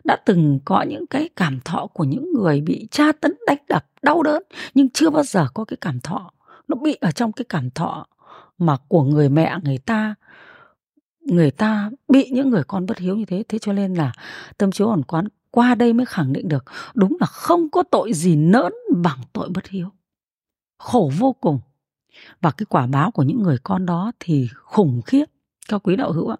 Đã 0.04 0.16
từng 0.26 0.60
có 0.64 0.82
những 0.82 1.06
cái 1.06 1.28
cảm 1.36 1.60
thọ 1.64 1.86
của 1.86 2.04
những 2.04 2.32
người 2.32 2.60
bị 2.60 2.88
tra 2.90 3.12
tấn, 3.12 3.34
đánh 3.46 3.58
đập, 3.68 3.86
đau 4.02 4.22
đớn, 4.22 4.42
nhưng 4.74 4.90
chưa 4.90 5.10
bao 5.10 5.22
giờ 5.22 5.46
có 5.54 5.64
cái 5.64 5.76
cảm 5.80 6.00
thọ. 6.00 6.30
Nó 6.68 6.76
bị 6.76 6.94
ở 7.00 7.10
trong 7.10 7.32
cái 7.32 7.44
cảm 7.48 7.70
thọ 7.70 8.06
mà 8.58 8.76
của 8.88 9.02
người 9.02 9.28
mẹ, 9.28 9.56
người 9.62 9.78
ta 9.78 10.14
người 11.24 11.50
ta 11.50 11.90
bị 12.08 12.30
những 12.30 12.50
người 12.50 12.64
con 12.64 12.86
bất 12.86 12.98
hiếu 12.98 13.16
như 13.16 13.24
thế. 13.24 13.44
Thế 13.48 13.58
cho 13.58 13.72
nên 13.72 13.94
là 13.94 14.12
tâm 14.58 14.72
chiếu 14.72 14.88
ẩn 14.88 15.02
quán 15.02 15.28
qua 15.50 15.74
đây 15.74 15.92
mới 15.92 16.06
khẳng 16.06 16.32
định 16.32 16.48
được 16.48 16.64
đúng 16.94 17.16
là 17.20 17.26
không 17.26 17.70
có 17.70 17.82
tội 17.82 18.12
gì 18.12 18.36
nỡn 18.36 18.72
bằng 18.96 19.18
tội 19.32 19.48
bất 19.48 19.68
hiếu. 19.68 19.88
Khổ 20.78 21.10
vô 21.18 21.32
cùng. 21.32 21.60
Và 22.40 22.50
cái 22.50 22.66
quả 22.68 22.86
báo 22.86 23.10
của 23.10 23.22
những 23.22 23.42
người 23.42 23.58
con 23.62 23.86
đó 23.86 24.12
thì 24.20 24.48
khủng 24.54 25.02
khiếp. 25.06 25.24
Các 25.68 25.82
quý 25.84 25.96
đạo 25.96 26.12
hữu 26.12 26.28
ạ, 26.28 26.36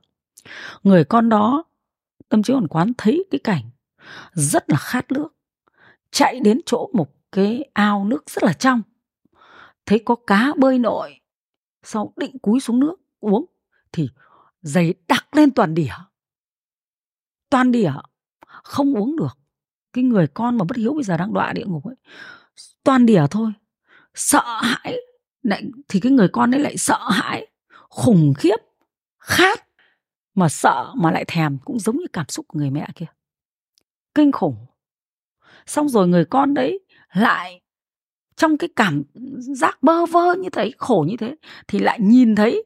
người 0.83 1.05
con 1.05 1.29
đó, 1.29 1.65
tâm 2.29 2.43
chiếu 2.43 2.57
ẩn 2.57 2.69
quán 2.69 2.93
thấy 2.99 3.25
cái 3.31 3.39
cảnh 3.39 3.63
rất 4.33 4.71
là 4.71 4.77
khát 4.77 5.13
nước 5.13 5.35
chạy 6.11 6.41
đến 6.41 6.61
chỗ 6.67 6.91
một 6.93 7.11
cái 7.33 7.65
ao 7.73 8.05
nước 8.05 8.31
rất 8.31 8.45
là 8.45 8.53
trong. 8.53 8.83
Thấy 9.87 9.99
có 9.99 10.15
cá 10.15 10.53
bơi 10.59 10.79
nội, 10.79 11.21
sau 11.83 12.13
định 12.17 12.39
cúi 12.39 12.61
xuống 12.61 12.81
nước 12.81 12.97
uống, 13.21 13.45
thì 13.93 14.09
giày 14.65 14.95
đặc 15.09 15.37
lên 15.37 15.51
toàn 15.51 15.75
đỉa. 15.75 15.95
Toàn 17.51 17.73
đỉa, 17.73 17.93
không 18.47 18.95
uống 18.95 19.17
được. 19.17 19.39
Cái 19.93 20.05
người 20.05 20.27
con 20.27 20.59
mà 20.59 20.65
bất 20.65 20.77
hiếu 20.77 20.95
bây 20.95 21.05
giờ 21.05 21.17
đang 21.17 21.35
đọa 21.35 21.53
địa 21.53 21.65
ngục 21.67 21.85
ấy, 21.85 21.97
toàn 22.85 23.07
đỉa 23.07 23.23
thôi. 23.31 23.53
Sợ 24.15 24.61
hãi, 24.63 24.97
lại, 25.43 25.63
thì 25.89 26.01
cái 26.01 26.13
người 26.13 26.29
con 26.29 26.55
ấy 26.55 26.61
lại 26.61 26.77
sợ 26.77 27.11
hãi, 27.11 27.47
khủng 27.89 28.35
khiếp, 28.39 28.57
khát, 29.19 29.67
mà 30.35 30.49
sợ 30.49 30.93
mà 30.97 31.11
lại 31.11 31.25
thèm, 31.29 31.59
cũng 31.65 31.79
giống 31.79 31.97
như 31.97 32.07
cảm 32.13 32.27
xúc 32.29 32.49
của 32.49 32.59
người 32.59 32.71
mẹ 32.71 32.89
kia. 32.95 33.07
Kinh 34.15 34.33
khủng. 34.33 34.67
Xong 35.67 35.89
rồi 35.89 36.09
người 36.09 36.25
con 36.25 36.55
đấy 36.55 36.81
lại, 37.15 37.61
trong 38.37 38.59
cái 38.59 38.69
cảm 38.77 39.03
giác 39.39 39.83
bơ 39.83 40.07
vơ 40.07 40.35
như 40.35 40.51
thế, 40.51 40.71
khổ 40.79 41.07
như 41.09 41.17
thế, 41.17 41.37
thì 41.69 41.79
lại 41.79 41.99
nhìn 42.01 42.35
thấy 42.35 42.65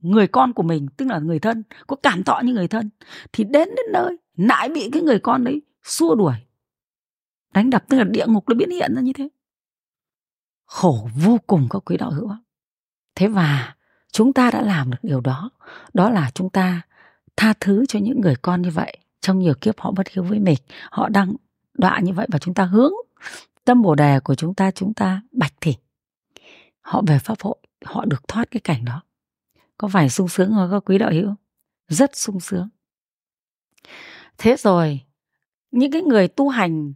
người 0.00 0.26
con 0.26 0.52
của 0.52 0.62
mình, 0.62 0.88
tức 0.96 1.06
là 1.06 1.18
người 1.18 1.38
thân, 1.38 1.62
có 1.86 1.96
cảm 1.96 2.24
thọ 2.24 2.40
như 2.44 2.52
người 2.52 2.68
thân, 2.68 2.90
thì 3.32 3.44
đến 3.44 3.68
đến 3.68 3.86
nơi 3.92 4.16
lại 4.36 4.68
bị 4.68 4.90
cái 4.92 5.02
người 5.02 5.18
con 5.18 5.44
đấy 5.44 5.62
xua 5.82 6.14
đuổi, 6.14 6.34
đánh 7.54 7.70
đập, 7.70 7.84
tức 7.88 7.98
là 7.98 8.04
địa 8.04 8.26
ngục 8.26 8.44
nó 8.48 8.54
biến 8.54 8.70
hiện 8.70 8.94
ra 8.94 9.00
như 9.00 9.12
thế. 9.12 9.28
Khổ 10.66 11.08
vô 11.16 11.38
cùng 11.46 11.66
các 11.70 11.78
quý 11.84 11.96
đạo 11.96 12.10
hữu 12.10 12.30
thế 13.14 13.28
và 13.28 13.74
chúng 14.12 14.32
ta 14.32 14.50
đã 14.50 14.62
làm 14.62 14.90
được 14.90 14.98
điều 15.02 15.20
đó. 15.20 15.50
Đó 15.94 16.10
là 16.10 16.30
chúng 16.34 16.50
ta 16.50 16.82
tha 17.36 17.54
thứ 17.60 17.86
cho 17.88 17.98
những 17.98 18.20
người 18.20 18.34
con 18.42 18.62
như 18.62 18.70
vậy. 18.70 18.98
Trong 19.20 19.38
nhiều 19.38 19.54
kiếp 19.60 19.80
họ 19.80 19.90
bất 19.90 20.08
hiếu 20.08 20.24
với 20.24 20.38
mình, 20.38 20.58
họ 20.90 21.08
đang 21.08 21.32
đọa 21.74 22.00
như 22.00 22.12
vậy 22.12 22.26
và 22.32 22.38
chúng 22.38 22.54
ta 22.54 22.64
hướng 22.64 22.92
tâm 23.64 23.82
bồ 23.82 23.94
đề 23.94 24.20
của 24.20 24.34
chúng 24.34 24.54
ta 24.54 24.70
chúng 24.70 24.94
ta 24.94 25.22
bạch 25.32 25.52
thỉnh. 25.60 25.78
Họ 26.80 27.02
về 27.06 27.18
pháp 27.18 27.40
hội, 27.40 27.56
họ 27.84 28.04
được 28.04 28.28
thoát 28.28 28.50
cái 28.50 28.60
cảnh 28.60 28.84
đó 28.84 29.02
có 29.78 29.88
phải 29.88 30.08
sung 30.08 30.28
sướng 30.28 30.52
không? 30.54 30.68
Các 30.70 30.82
quý 30.84 30.98
đạo 30.98 31.10
hữu? 31.12 31.34
Rất 31.88 32.16
sung 32.16 32.40
sướng. 32.40 32.68
Thế 34.38 34.56
rồi, 34.56 35.00
những 35.70 35.90
cái 35.90 36.02
người 36.02 36.28
tu 36.28 36.48
hành 36.48 36.92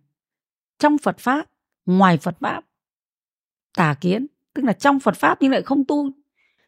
trong 0.79 0.99
phật 0.99 1.19
pháp, 1.19 1.51
ngoài 1.87 2.17
phật 2.17 2.37
pháp, 2.41 2.65
tà 3.77 3.95
kiến, 4.01 4.27
tức 4.55 4.65
là 4.65 4.73
trong 4.73 5.01
phật 5.01 5.17
pháp 5.17 5.39
nhưng 5.41 5.53
lại 5.53 5.63
không 5.63 5.85
tu 5.85 6.11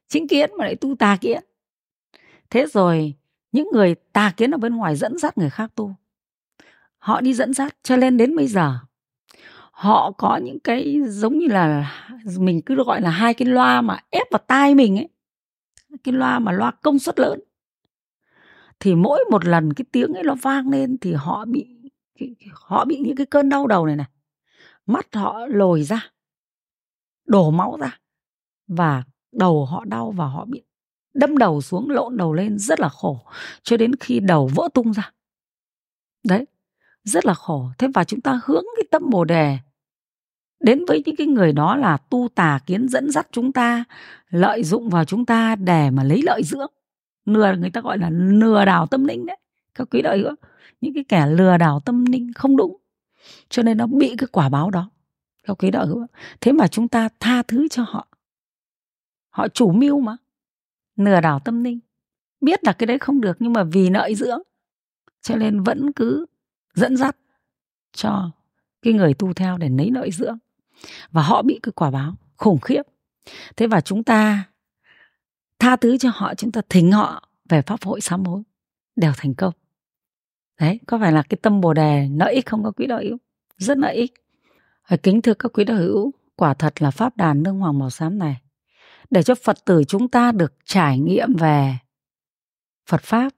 chính 0.09 0.29
kiến 0.29 0.51
mà 0.59 0.65
lại 0.65 0.75
tu 0.75 0.97
tà 0.97 1.17
kiến. 1.21 1.45
Thế 2.51 2.67
rồi, 2.67 3.15
những 3.53 3.69
người 3.73 3.95
tà 3.95 4.33
kiến 4.37 4.51
ở 4.51 4.59
bên 4.59 4.77
ngoài 4.77 4.97
dẫn 4.97 5.19
dắt 5.19 5.39
người 5.39 5.51
khác 5.51 5.73
tu. 5.75 5.95
Họ 6.99 7.21
đi 7.21 7.35
dẫn 7.35 7.55
dắt 7.55 7.77
cho 7.83 7.97
nên 7.97 8.17
đến 8.17 8.37
bây 8.37 8.47
giờ. 8.47 8.79
Họ 9.71 10.13
có 10.19 10.37
những 10.37 10.61
cái 10.61 11.01
giống 11.07 11.39
như 11.39 11.47
là 11.47 11.93
mình 12.39 12.63
cứ 12.63 12.85
gọi 12.85 13.01
là 13.01 13.11
hai 13.11 13.35
cái 13.35 13.49
loa 13.49 13.81
mà 13.81 13.99
ép 14.11 14.27
vào 14.31 14.43
tai 14.47 14.75
mình 14.75 14.97
ấy 14.99 15.09
cái 16.05 16.13
loa 16.15 16.39
mà 16.39 16.53
loa 16.53 16.71
công 16.71 16.99
suất 16.99 17.19
lớn. 17.21 17.41
Thì 18.81 18.95
mỗi 18.95 19.25
một 19.31 19.45
lần 19.45 19.73
cái 19.73 19.85
tiếng 19.93 20.13
ấy 20.15 20.23
nó 20.23 20.35
vang 20.43 20.69
lên 20.69 20.99
thì 21.01 21.13
họ 21.13 21.45
bị 21.45 21.67
họ 22.53 22.85
bị 22.85 22.99
những 22.99 23.17
cái 23.17 23.27
cơn 23.27 23.49
đau 23.49 23.67
đầu 23.67 23.87
này 23.87 23.97
này. 23.97 24.07
Mắt 24.87 25.15
họ 25.15 25.47
lồi 25.47 25.83
ra, 25.83 26.13
đổ 27.27 27.51
máu 27.51 27.77
ra 27.81 27.99
và 28.67 29.03
đầu 29.33 29.65
họ 29.65 29.85
đau 29.85 30.11
và 30.11 30.27
họ 30.27 30.45
bị 30.45 30.65
đâm 31.15 31.39
đầu 31.39 31.61
xuống, 31.61 31.91
lộn 31.91 32.17
đầu 32.17 32.33
lên 32.33 32.59
rất 32.59 32.81
là 32.81 32.89
khổ, 32.89 33.27
cho 33.63 33.77
đến 33.77 33.97
khi 34.01 34.21
đầu 34.21 34.51
vỡ 34.55 34.69
tung 34.75 34.93
ra. 34.93 35.13
Đấy, 36.25 36.47
rất 37.05 37.27
là 37.27 37.35
khổ. 37.35 37.71
Thế 37.79 37.89
và 37.95 38.05
chúng 38.05 38.21
ta 38.21 38.41
hướng 38.45 38.65
cái 38.77 38.85
tâm 38.91 39.11
bồ 39.11 39.25
đề 39.25 39.59
đến 40.65 40.85
với 40.89 41.03
những 41.07 41.17
cái 41.17 41.27
người 41.27 41.53
đó 41.53 41.77
là 41.77 41.97
tu 41.97 42.29
tà 42.35 42.59
kiến 42.67 42.89
dẫn 42.89 43.11
dắt 43.11 43.29
chúng 43.33 43.53
ta, 43.53 43.85
lợi 44.31 44.65
dụng 44.65 44.89
vào 44.89 45.05
chúng 45.05 45.27
ta 45.27 45.57
để 45.57 45.91
mà 45.91 46.05
lấy 46.05 46.23
lợi 46.23 46.43
dưỡng 46.45 46.71
lừa 47.25 47.55
người 47.57 47.71
ta 47.71 47.81
gọi 47.81 47.99
là 47.99 48.11
lừa 48.11 48.65
đảo 48.65 48.87
tâm 48.87 49.05
linh 49.05 49.27
đấy 49.27 49.37
các 49.75 49.89
quý 49.91 50.03
đợi 50.03 50.19
nữa 50.19 50.37
những 50.81 50.95
cái 50.95 51.05
kẻ 51.09 51.27
lừa 51.27 51.57
đảo 51.57 51.81
tâm 51.81 52.05
linh 52.05 52.33
không 52.33 52.57
đúng, 52.57 52.77
cho 53.49 53.63
nên 53.63 53.79
nó 53.79 53.87
bị 53.87 54.15
cái 54.19 54.27
quả 54.33 54.49
báo 54.49 54.71
đó 54.71 54.91
các 55.45 55.55
quý 55.59 55.71
đạo 55.71 55.87
hữu 55.87 56.07
thế 56.41 56.53
mà 56.53 56.69
chúng 56.69 56.89
ta 56.89 57.09
tha 57.21 57.43
thứ 57.43 57.69
cho 57.69 57.83
họ. 57.89 58.09
Họ 59.31 59.49
chủ 59.49 59.73
mưu 59.73 60.01
mà 60.01 60.17
lừa 60.97 61.21
đảo 61.21 61.41
tâm 61.41 61.65
linh. 61.65 61.79
Biết 62.41 62.65
là 62.65 62.73
cái 62.73 62.87
đấy 62.87 62.99
không 62.99 63.21
được 63.21 63.37
nhưng 63.41 63.53
mà 63.53 63.65
vì 63.65 63.91
lợi 63.91 64.15
dưỡng 64.15 64.41
cho 65.21 65.37
nên 65.37 65.63
vẫn 65.63 65.93
cứ 65.93 66.27
dẫn 66.75 66.97
dắt 66.97 67.17
cho 67.93 68.31
cái 68.83 68.93
người 68.93 69.15
tu 69.15 69.33
theo 69.33 69.59
để 69.59 69.69
lấy 69.69 69.91
lợi 69.91 70.11
dưỡng 70.11 70.39
và 71.11 71.23
họ 71.23 71.43
bị 71.43 71.61
cái 71.63 71.73
quả 71.73 71.91
báo 71.91 72.15
khủng 72.37 72.61
khiếp. 72.61 72.83
Thế 73.57 73.67
và 73.67 73.81
chúng 73.81 74.05
ta 74.05 74.45
tha 75.59 75.77
thứ 75.77 75.97
cho 75.99 76.11
họ, 76.15 76.35
chúng 76.35 76.53
ta 76.53 76.61
thỉnh 76.69 76.93
họ 76.93 77.29
về 77.49 77.63
pháp 77.63 77.83
hội 77.85 78.01
sám 78.01 78.25
hối 78.25 78.43
đều 78.97 79.13
thành 79.17 79.35
công. 79.35 79.55
Đấy, 80.61 80.81
có 80.87 80.99
phải 80.99 81.13
là 81.13 81.23
cái 81.23 81.39
tâm 81.43 81.61
bồ 81.61 81.75
đề 81.75 82.09
lợi 82.17 82.35
ích 82.35 82.47
không 82.47 82.65
có 82.65 82.71
quý 82.71 82.87
đạo 82.87 83.01
hữu? 83.03 83.17
Rất 83.59 83.79
lợi 83.79 83.95
ích. 83.95 84.15
Hãy 84.83 84.99
kính 84.99 85.23
thưa 85.23 85.35
các 85.35 85.53
quý 85.53 85.65
đạo 85.65 85.77
hữu, 85.77 86.13
quả 86.37 86.55
thật 86.55 86.83
là 86.83 86.91
pháp 86.91 87.17
đàn 87.17 87.43
nương 87.43 87.59
hoàng 87.59 87.79
màu 87.79 87.91
xám 87.91 88.19
này, 88.19 88.41
để 89.11 89.23
cho 89.23 89.35
phật 89.35 89.65
tử 89.65 89.85
chúng 89.89 90.09
ta 90.09 90.33
được 90.33 90.55
trải 90.65 90.99
nghiệm 90.99 91.35
về 91.35 91.77
phật 92.87 93.03
pháp 93.03 93.33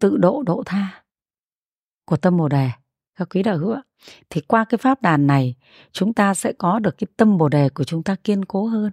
tự 0.00 0.16
độ 0.16 0.42
độ 0.42 0.62
tha 0.66 1.02
của 2.04 2.16
tâm 2.16 2.36
bồ 2.36 2.48
đề 2.48 2.70
các 3.16 3.28
quý 3.34 3.42
đạo 3.42 3.58
hữu 3.58 3.72
ạ, 3.72 3.82
thì 4.30 4.40
qua 4.40 4.64
cái 4.64 4.78
pháp 4.78 5.02
đàn 5.02 5.26
này, 5.26 5.54
chúng 5.92 6.12
ta 6.12 6.34
sẽ 6.34 6.52
có 6.52 6.78
được 6.78 6.98
cái 6.98 7.08
tâm 7.16 7.38
bồ 7.38 7.48
đề 7.48 7.68
của 7.68 7.84
chúng 7.84 8.02
ta 8.02 8.16
kiên 8.24 8.44
cố 8.44 8.66
hơn. 8.66 8.90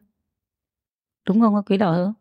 Đúng 1.27 1.41
không 1.41 1.55
các 1.55 1.71
quý 1.71 1.77
đạo 1.77 1.93
hữu? 1.93 2.13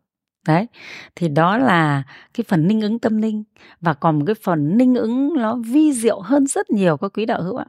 Đấy, 0.47 0.67
thì 1.15 1.27
đó 1.27 1.57
là 1.57 2.03
cái 2.33 2.45
phần 2.47 2.67
ninh 2.67 2.81
ứng 2.81 2.99
tâm 2.99 3.17
linh, 3.17 3.43
và 3.81 3.93
còn 3.93 4.19
một 4.19 4.25
cái 4.27 4.35
phần 4.43 4.77
ninh 4.77 4.95
ứng 4.95 5.33
nó 5.37 5.55
vi 5.55 5.93
diệu 5.93 6.21
hơn 6.21 6.47
rất 6.47 6.69
nhiều 6.69 6.97
các 6.97 7.11
quý 7.13 7.25
đạo 7.25 7.43
hữu 7.43 7.55
ạ. 7.55 7.65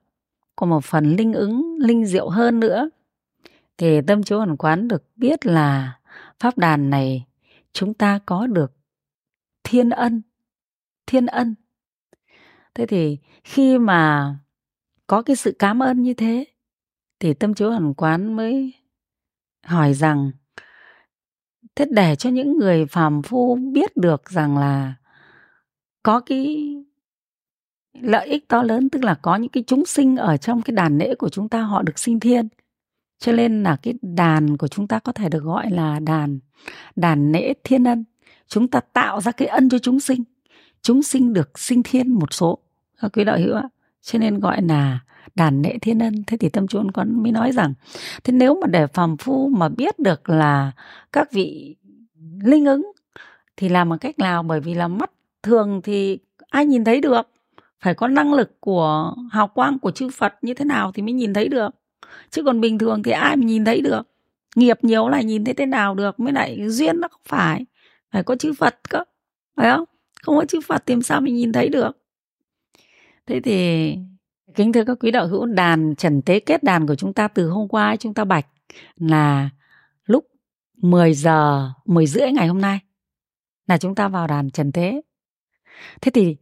Còn 0.56 0.70
một 0.70 0.84
phần 0.84 1.16
linh 1.16 1.32
ứng, 1.32 1.76
linh 1.78 2.06
diệu 2.06 2.28
hơn 2.28 2.60
nữa, 2.60 2.90
thì 3.78 4.00
tâm 4.06 4.22
chú 4.22 4.36
hoàn 4.36 4.56
quán 4.56 4.88
được 4.88 5.04
biết 5.16 5.46
là 5.46 5.98
pháp 6.40 6.58
đàn 6.58 6.90
này 6.90 7.26
chúng 7.72 7.94
ta 7.94 8.18
có 8.26 8.46
được 8.46 8.72
thiên 9.64 9.90
ân 9.90 10.22
thiên 11.06 11.26
ân 11.26 11.54
thế 12.74 12.86
thì 12.86 13.18
khi 13.44 13.78
mà 13.78 14.34
có 15.06 15.22
cái 15.22 15.36
sự 15.36 15.56
cảm 15.58 15.82
ơn 15.82 16.02
như 16.02 16.14
thế, 16.14 16.44
thì 17.20 17.34
tâm 17.34 17.54
chú 17.54 17.70
hoàn 17.70 17.94
quán 17.94 18.36
mới 18.36 18.72
hỏi 19.66 19.94
rằng, 19.94 20.30
thế 21.74 21.84
để 21.90 22.16
cho 22.16 22.30
những 22.30 22.58
người 22.58 22.86
phàm 22.86 23.22
phu 23.22 23.56
biết 23.56 23.96
được 23.96 24.30
rằng 24.30 24.58
là 24.58 24.94
có 26.02 26.20
cái 26.20 26.74
lợi 28.00 28.26
ích 28.28 28.48
to 28.48 28.62
lớn, 28.62 28.90
tức 28.90 29.04
là 29.04 29.14
có 29.14 29.36
những 29.36 29.50
cái 29.50 29.64
chúng 29.66 29.86
sinh 29.86 30.16
ở 30.16 30.36
trong 30.36 30.62
cái 30.62 30.76
đàn 30.76 30.98
lễ 30.98 31.14
của 31.14 31.28
chúng 31.28 31.48
ta, 31.48 31.62
họ 31.62 31.82
được 31.82 31.98
sinh 31.98 32.20
thiên. 32.20 32.48
Cho 33.18 33.32
nên 33.32 33.62
là 33.62 33.76
cái 33.82 33.94
đàn 34.02 34.56
của 34.56 34.68
chúng 34.68 34.88
ta 34.88 34.98
có 34.98 35.12
thể 35.12 35.28
được 35.28 35.42
gọi 35.42 35.70
là 35.70 36.00
đàn 36.00 36.38
đàn 36.96 37.32
lễ 37.32 37.54
thiên 37.64 37.84
ân. 37.84 38.04
Chúng 38.46 38.68
ta 38.68 38.80
tạo 38.80 39.20
ra 39.20 39.32
cái 39.32 39.48
ân 39.48 39.68
cho 39.68 39.78
chúng 39.78 40.00
sinh 40.00 40.24
chúng 40.82 41.02
sinh 41.02 41.32
được 41.32 41.58
sinh 41.58 41.82
thiên 41.82 42.14
một 42.14 42.32
số. 42.32 42.58
Các 43.00 43.12
quý 43.12 43.24
đạo 43.24 43.38
hữu 43.38 43.54
ạ, 43.54 43.68
cho 44.02 44.18
nên 44.18 44.40
gọi 44.40 44.62
là 44.62 44.98
đàn 45.34 45.62
lễ 45.62 45.78
thiên 45.80 45.98
ân. 45.98 46.22
Thế 46.26 46.36
thì 46.36 46.48
tâm 46.48 46.68
chuôn 46.68 46.90
con 46.90 47.22
mới 47.22 47.32
nói 47.32 47.52
rằng, 47.52 47.74
thế 48.24 48.32
nếu 48.32 48.60
mà 48.60 48.66
để 48.66 48.86
phàm 48.86 49.16
phu 49.16 49.48
mà 49.48 49.68
biết 49.68 49.98
được 49.98 50.30
là 50.30 50.72
các 51.12 51.32
vị 51.32 51.76
linh 52.42 52.64
ứng, 52.64 52.92
thì 53.56 53.68
làm 53.68 53.88
bằng 53.88 53.98
cách 53.98 54.18
nào? 54.18 54.42
Bởi 54.42 54.60
vì 54.60 54.74
là 54.74 54.88
mắt 54.88 55.10
thường 55.42 55.80
thì 55.84 56.18
ai 56.48 56.66
nhìn 56.66 56.84
thấy 56.84 57.00
được? 57.00 57.28
Phải 57.80 57.94
có 57.94 58.08
năng 58.08 58.34
lực 58.34 58.60
của 58.60 59.14
hào 59.30 59.48
quang 59.48 59.78
của 59.78 59.90
chư 59.90 60.08
Phật 60.10 60.34
như 60.42 60.54
thế 60.54 60.64
nào 60.64 60.92
thì 60.92 61.02
mới 61.02 61.12
nhìn 61.12 61.34
thấy 61.34 61.48
được? 61.48 61.74
Chứ 62.30 62.42
còn 62.44 62.60
bình 62.60 62.78
thường 62.78 63.02
thì 63.02 63.10
ai 63.10 63.36
mà 63.36 63.44
nhìn 63.44 63.64
thấy 63.64 63.80
được? 63.80 64.02
Nghiệp 64.56 64.78
nhiều 64.82 65.08
là 65.08 65.20
nhìn 65.20 65.44
thấy 65.44 65.54
thế 65.54 65.66
nào 65.66 65.94
được? 65.94 66.20
Mới 66.20 66.32
lại 66.32 66.68
duyên 66.68 67.00
nó 67.00 67.08
không 67.08 67.20
phải. 67.28 67.64
Phải 68.12 68.22
có 68.22 68.36
chư 68.36 68.52
Phật 68.52 68.80
cơ, 68.88 69.04
phải 69.56 69.70
không? 69.70 69.84
Không 70.22 70.36
có 70.36 70.44
chữ 70.44 70.60
Phật 70.66 70.82
thì 70.86 70.94
sao 71.04 71.20
mình 71.20 71.34
nhìn 71.34 71.52
thấy 71.52 71.68
được. 71.68 71.98
Thế 73.26 73.40
thì 73.40 73.94
kính 74.54 74.72
thưa 74.72 74.84
các 74.84 74.98
quý 75.00 75.10
đạo 75.10 75.26
hữu, 75.26 75.46
đàn 75.46 75.94
trần 75.94 76.22
tế 76.22 76.40
kết 76.40 76.62
đàn 76.62 76.86
của 76.86 76.94
chúng 76.94 77.12
ta 77.12 77.28
từ 77.28 77.48
hôm 77.48 77.68
qua 77.68 77.96
chúng 77.96 78.14
ta 78.14 78.24
bạch 78.24 78.46
là 78.96 79.50
lúc 80.04 80.24
10 80.76 81.14
giờ 81.14 81.70
10 81.84 82.06
rưỡi 82.06 82.32
ngày 82.32 82.48
hôm 82.48 82.60
nay 82.60 82.80
là 83.66 83.78
chúng 83.78 83.94
ta 83.94 84.08
vào 84.08 84.26
đàn 84.26 84.50
trần 84.50 84.72
tế. 84.72 85.00
Thế 86.00 86.10
thì 86.14 86.36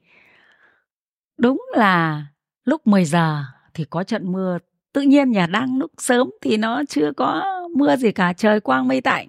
đúng 1.38 1.62
là 1.76 2.26
lúc 2.64 2.86
10 2.86 3.04
giờ 3.04 3.44
thì 3.74 3.84
có 3.84 4.04
trận 4.04 4.32
mưa. 4.32 4.58
Tự 4.92 5.00
nhiên 5.00 5.30
nhà 5.30 5.46
đang 5.46 5.78
lúc 5.78 5.90
sớm 5.98 6.30
thì 6.42 6.56
nó 6.56 6.82
chưa 6.88 7.12
có 7.16 7.58
mưa 7.76 7.96
gì 7.96 8.12
cả, 8.12 8.32
trời 8.32 8.60
quang 8.60 8.88
mây 8.88 9.00
tạnh, 9.00 9.28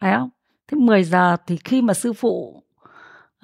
phải 0.00 0.14
không? 0.16 0.30
Thế 0.68 0.76
10 0.78 1.04
giờ 1.04 1.36
thì 1.46 1.56
khi 1.64 1.82
mà 1.82 1.94
sư 1.94 2.12
phụ 2.12 2.62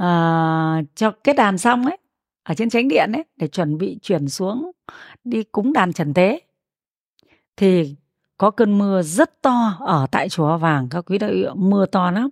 uh, 0.03 0.87
cho 0.95 1.11
kết 1.25 1.37
đàn 1.37 1.59
xong 1.59 1.85
ấy 1.87 1.99
ở 2.43 2.55
trên 2.55 2.71
chánh 2.71 2.89
điện 2.89 3.13
ấy 3.13 3.25
để 3.37 3.49
chuẩn 3.49 3.79
bị 3.79 3.99
chuyển 4.03 4.29
xuống 4.29 4.71
đi 5.25 5.43
cúng 5.43 5.73
đàn 5.73 5.93
trần 5.93 6.15
tế. 6.15 6.41
Thì 7.57 7.97
có 8.39 8.51
cơn 8.51 8.79
mưa 8.79 9.03
rất 9.03 9.43
to 9.43 9.77
ở 9.81 10.07
tại 10.11 10.29
chùa 10.29 10.59
vàng 10.59 10.89
các 10.89 11.05
quý 11.07 11.19
đạo 11.19 11.31
mưa 11.57 11.87
to 11.87 12.11
lắm. 12.11 12.29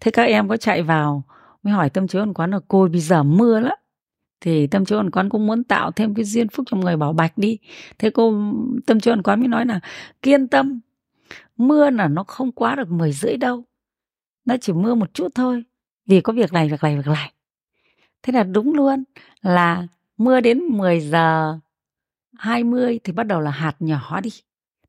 Thế 0.00 0.10
các 0.10 0.22
em 0.22 0.48
có 0.48 0.56
chạy 0.56 0.82
vào 0.82 1.22
mới 1.62 1.74
hỏi 1.74 1.90
tâm 1.90 2.08
chiếu 2.08 2.32
quán 2.34 2.50
là 2.50 2.60
cô 2.68 2.88
bây 2.92 3.00
giờ 3.00 3.22
mưa 3.22 3.60
lắm. 3.60 3.78
Thì 4.40 4.66
tâm 4.66 4.84
chiếu 4.84 5.02
quán 5.12 5.28
cũng 5.28 5.46
muốn 5.46 5.64
tạo 5.64 5.90
thêm 5.90 6.14
cái 6.14 6.24
duyên 6.24 6.48
phúc 6.48 6.66
cho 6.70 6.76
người 6.76 6.96
bảo 6.96 7.12
bạch 7.12 7.38
đi. 7.38 7.58
Thế 7.98 8.10
cô 8.10 8.34
tâm 8.86 9.00
chiếu 9.00 9.14
quán 9.24 9.40
mới 9.40 9.48
nói 9.48 9.66
là 9.66 9.80
kiên 10.22 10.48
tâm 10.48 10.80
mưa 11.56 11.90
là 11.90 12.08
nó 12.08 12.24
không 12.24 12.52
quá 12.52 12.74
được 12.76 12.90
mười 12.90 13.12
rưỡi 13.12 13.36
đâu 13.36 13.64
nó 14.44 14.56
chỉ 14.60 14.72
mưa 14.72 14.94
một 14.94 15.14
chút 15.14 15.28
thôi 15.34 15.64
vì 16.06 16.20
có 16.20 16.32
việc 16.32 16.52
này 16.52 16.68
việc 16.68 16.82
này 16.82 16.96
việc 16.96 17.06
này. 17.06 17.32
Thế 18.22 18.32
là 18.32 18.42
đúng 18.42 18.74
luôn, 18.74 19.04
là 19.42 19.86
mưa 20.16 20.40
đến 20.40 20.58
10 20.58 21.00
giờ 21.00 21.58
20 22.38 23.00
thì 23.04 23.12
bắt 23.12 23.26
đầu 23.26 23.40
là 23.40 23.50
hạt 23.50 23.76
nhỏ 23.78 24.20
đi. 24.20 24.30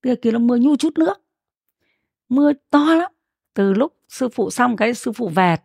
Tức 0.01 0.09
là 0.09 0.15
kia 0.21 0.31
nó 0.31 0.39
mưa 0.39 0.57
nhu 0.57 0.75
chút 0.75 0.97
nước 0.97 1.23
mưa 2.29 2.53
to 2.69 2.95
lắm. 2.95 3.11
Từ 3.53 3.73
lúc 3.73 3.93
sư 4.09 4.29
phụ 4.29 4.49
xong 4.49 4.75
cái 4.75 4.93
sư 4.93 5.11
phụ 5.11 5.29
về, 5.29 5.55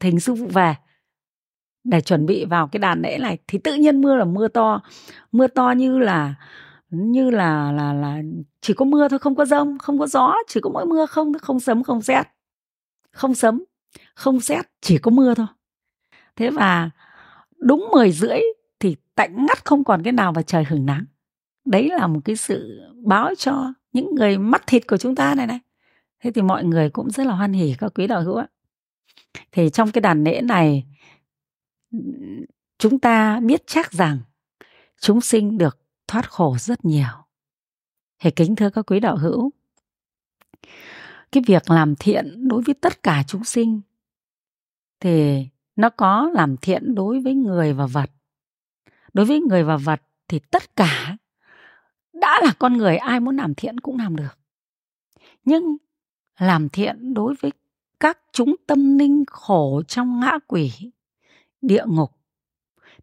thỉnh 0.00 0.20
sư 0.20 0.34
phụ 0.34 0.46
về 0.46 0.74
để 1.84 2.00
chuẩn 2.00 2.26
bị 2.26 2.44
vào 2.44 2.68
cái 2.68 2.78
đàn 2.80 3.02
lễ 3.02 3.18
này, 3.18 3.38
thì 3.46 3.58
tự 3.58 3.74
nhiên 3.74 4.00
mưa 4.00 4.16
là 4.16 4.24
mưa 4.24 4.48
to. 4.48 4.80
Mưa 5.32 5.46
to 5.46 5.70
như 5.70 5.98
là 5.98 6.34
như 6.90 7.30
là 7.30 7.72
là 7.72 7.92
là 7.92 8.22
chỉ 8.60 8.74
có 8.74 8.84
mưa 8.84 9.08
thôi, 9.08 9.18
không 9.18 9.34
có 9.34 9.44
rông, 9.44 9.78
không 9.78 9.98
có 9.98 10.06
gió, 10.06 10.34
chỉ 10.48 10.60
có 10.62 10.70
mỗi 10.70 10.86
mưa 10.86 11.06
không 11.06 11.32
không 11.42 11.60
sấm, 11.60 11.82
không 11.82 12.00
rét 12.00 12.22
không 13.10 13.34
sấm 13.34 13.64
không 14.14 14.40
rét 14.40 14.70
chỉ 14.80 14.98
có 14.98 15.10
mưa 15.10 15.34
thôi. 15.34 15.46
Thế 16.36 16.50
và 16.50 16.90
đúng 17.58 17.88
10 17.92 18.12
rưỡi 18.12 18.38
thì 18.80 18.96
tạnh 19.14 19.46
ngắt 19.46 19.64
không 19.64 19.84
còn 19.84 20.02
cái 20.02 20.12
nào 20.12 20.32
và 20.32 20.42
trời 20.42 20.64
hửng 20.64 20.86
nắng. 20.86 21.04
Đấy 21.64 21.88
là 21.88 22.06
một 22.06 22.20
cái 22.24 22.36
sự 22.36 22.80
báo 23.04 23.34
cho 23.38 23.72
những 23.92 24.14
người 24.14 24.38
mắt 24.38 24.62
thịt 24.66 24.86
của 24.86 24.96
chúng 24.96 25.14
ta 25.14 25.34
này 25.34 25.46
này. 25.46 25.60
Thế 26.20 26.30
thì 26.30 26.42
mọi 26.42 26.64
người 26.64 26.90
cũng 26.90 27.10
rất 27.10 27.26
là 27.26 27.34
hoan 27.34 27.52
hỉ 27.52 27.74
các 27.78 27.92
quý 27.94 28.06
đạo 28.06 28.22
hữu 28.22 28.36
ạ. 28.36 28.46
Thì 29.52 29.70
trong 29.70 29.90
cái 29.90 30.00
đàn 30.00 30.24
lễ 30.24 30.40
này, 30.40 30.84
chúng 32.78 32.98
ta 32.98 33.40
biết 33.40 33.62
chắc 33.66 33.92
rằng 33.92 34.18
chúng 35.00 35.20
sinh 35.20 35.58
được 35.58 35.78
thoát 36.08 36.30
khổ 36.30 36.56
rất 36.58 36.84
nhiều. 36.84 37.08
Thì 38.18 38.30
kính 38.30 38.56
thưa 38.56 38.70
các 38.70 38.86
quý 38.86 39.00
đạo 39.00 39.16
hữu, 39.16 39.52
cái 41.32 41.42
việc 41.46 41.70
làm 41.70 41.94
thiện 41.96 42.48
đối 42.48 42.62
với 42.62 42.74
tất 42.74 43.02
cả 43.02 43.22
chúng 43.26 43.44
sinh 43.44 43.80
thì 45.04 45.46
nó 45.76 45.90
có 45.90 46.30
làm 46.34 46.56
thiện 46.56 46.94
đối 46.94 47.20
với 47.20 47.34
người 47.34 47.72
và 47.72 47.86
vật. 47.86 48.10
Đối 49.12 49.26
với 49.26 49.40
người 49.40 49.64
và 49.64 49.76
vật 49.76 50.02
thì 50.28 50.38
tất 50.38 50.76
cả 50.76 51.16
đã 52.12 52.40
là 52.44 52.52
con 52.58 52.72
người, 52.72 52.96
ai 52.96 53.20
muốn 53.20 53.36
làm 53.36 53.54
thiện 53.54 53.80
cũng 53.80 53.98
làm 53.98 54.16
được. 54.16 54.38
Nhưng 55.44 55.76
làm 56.38 56.68
thiện 56.68 57.14
đối 57.14 57.34
với 57.40 57.52
các 58.00 58.18
chúng 58.32 58.56
tâm 58.66 58.98
linh 58.98 59.24
khổ 59.26 59.82
trong 59.88 60.20
ngã 60.20 60.38
quỷ, 60.46 60.72
địa 61.62 61.84
ngục 61.86 62.12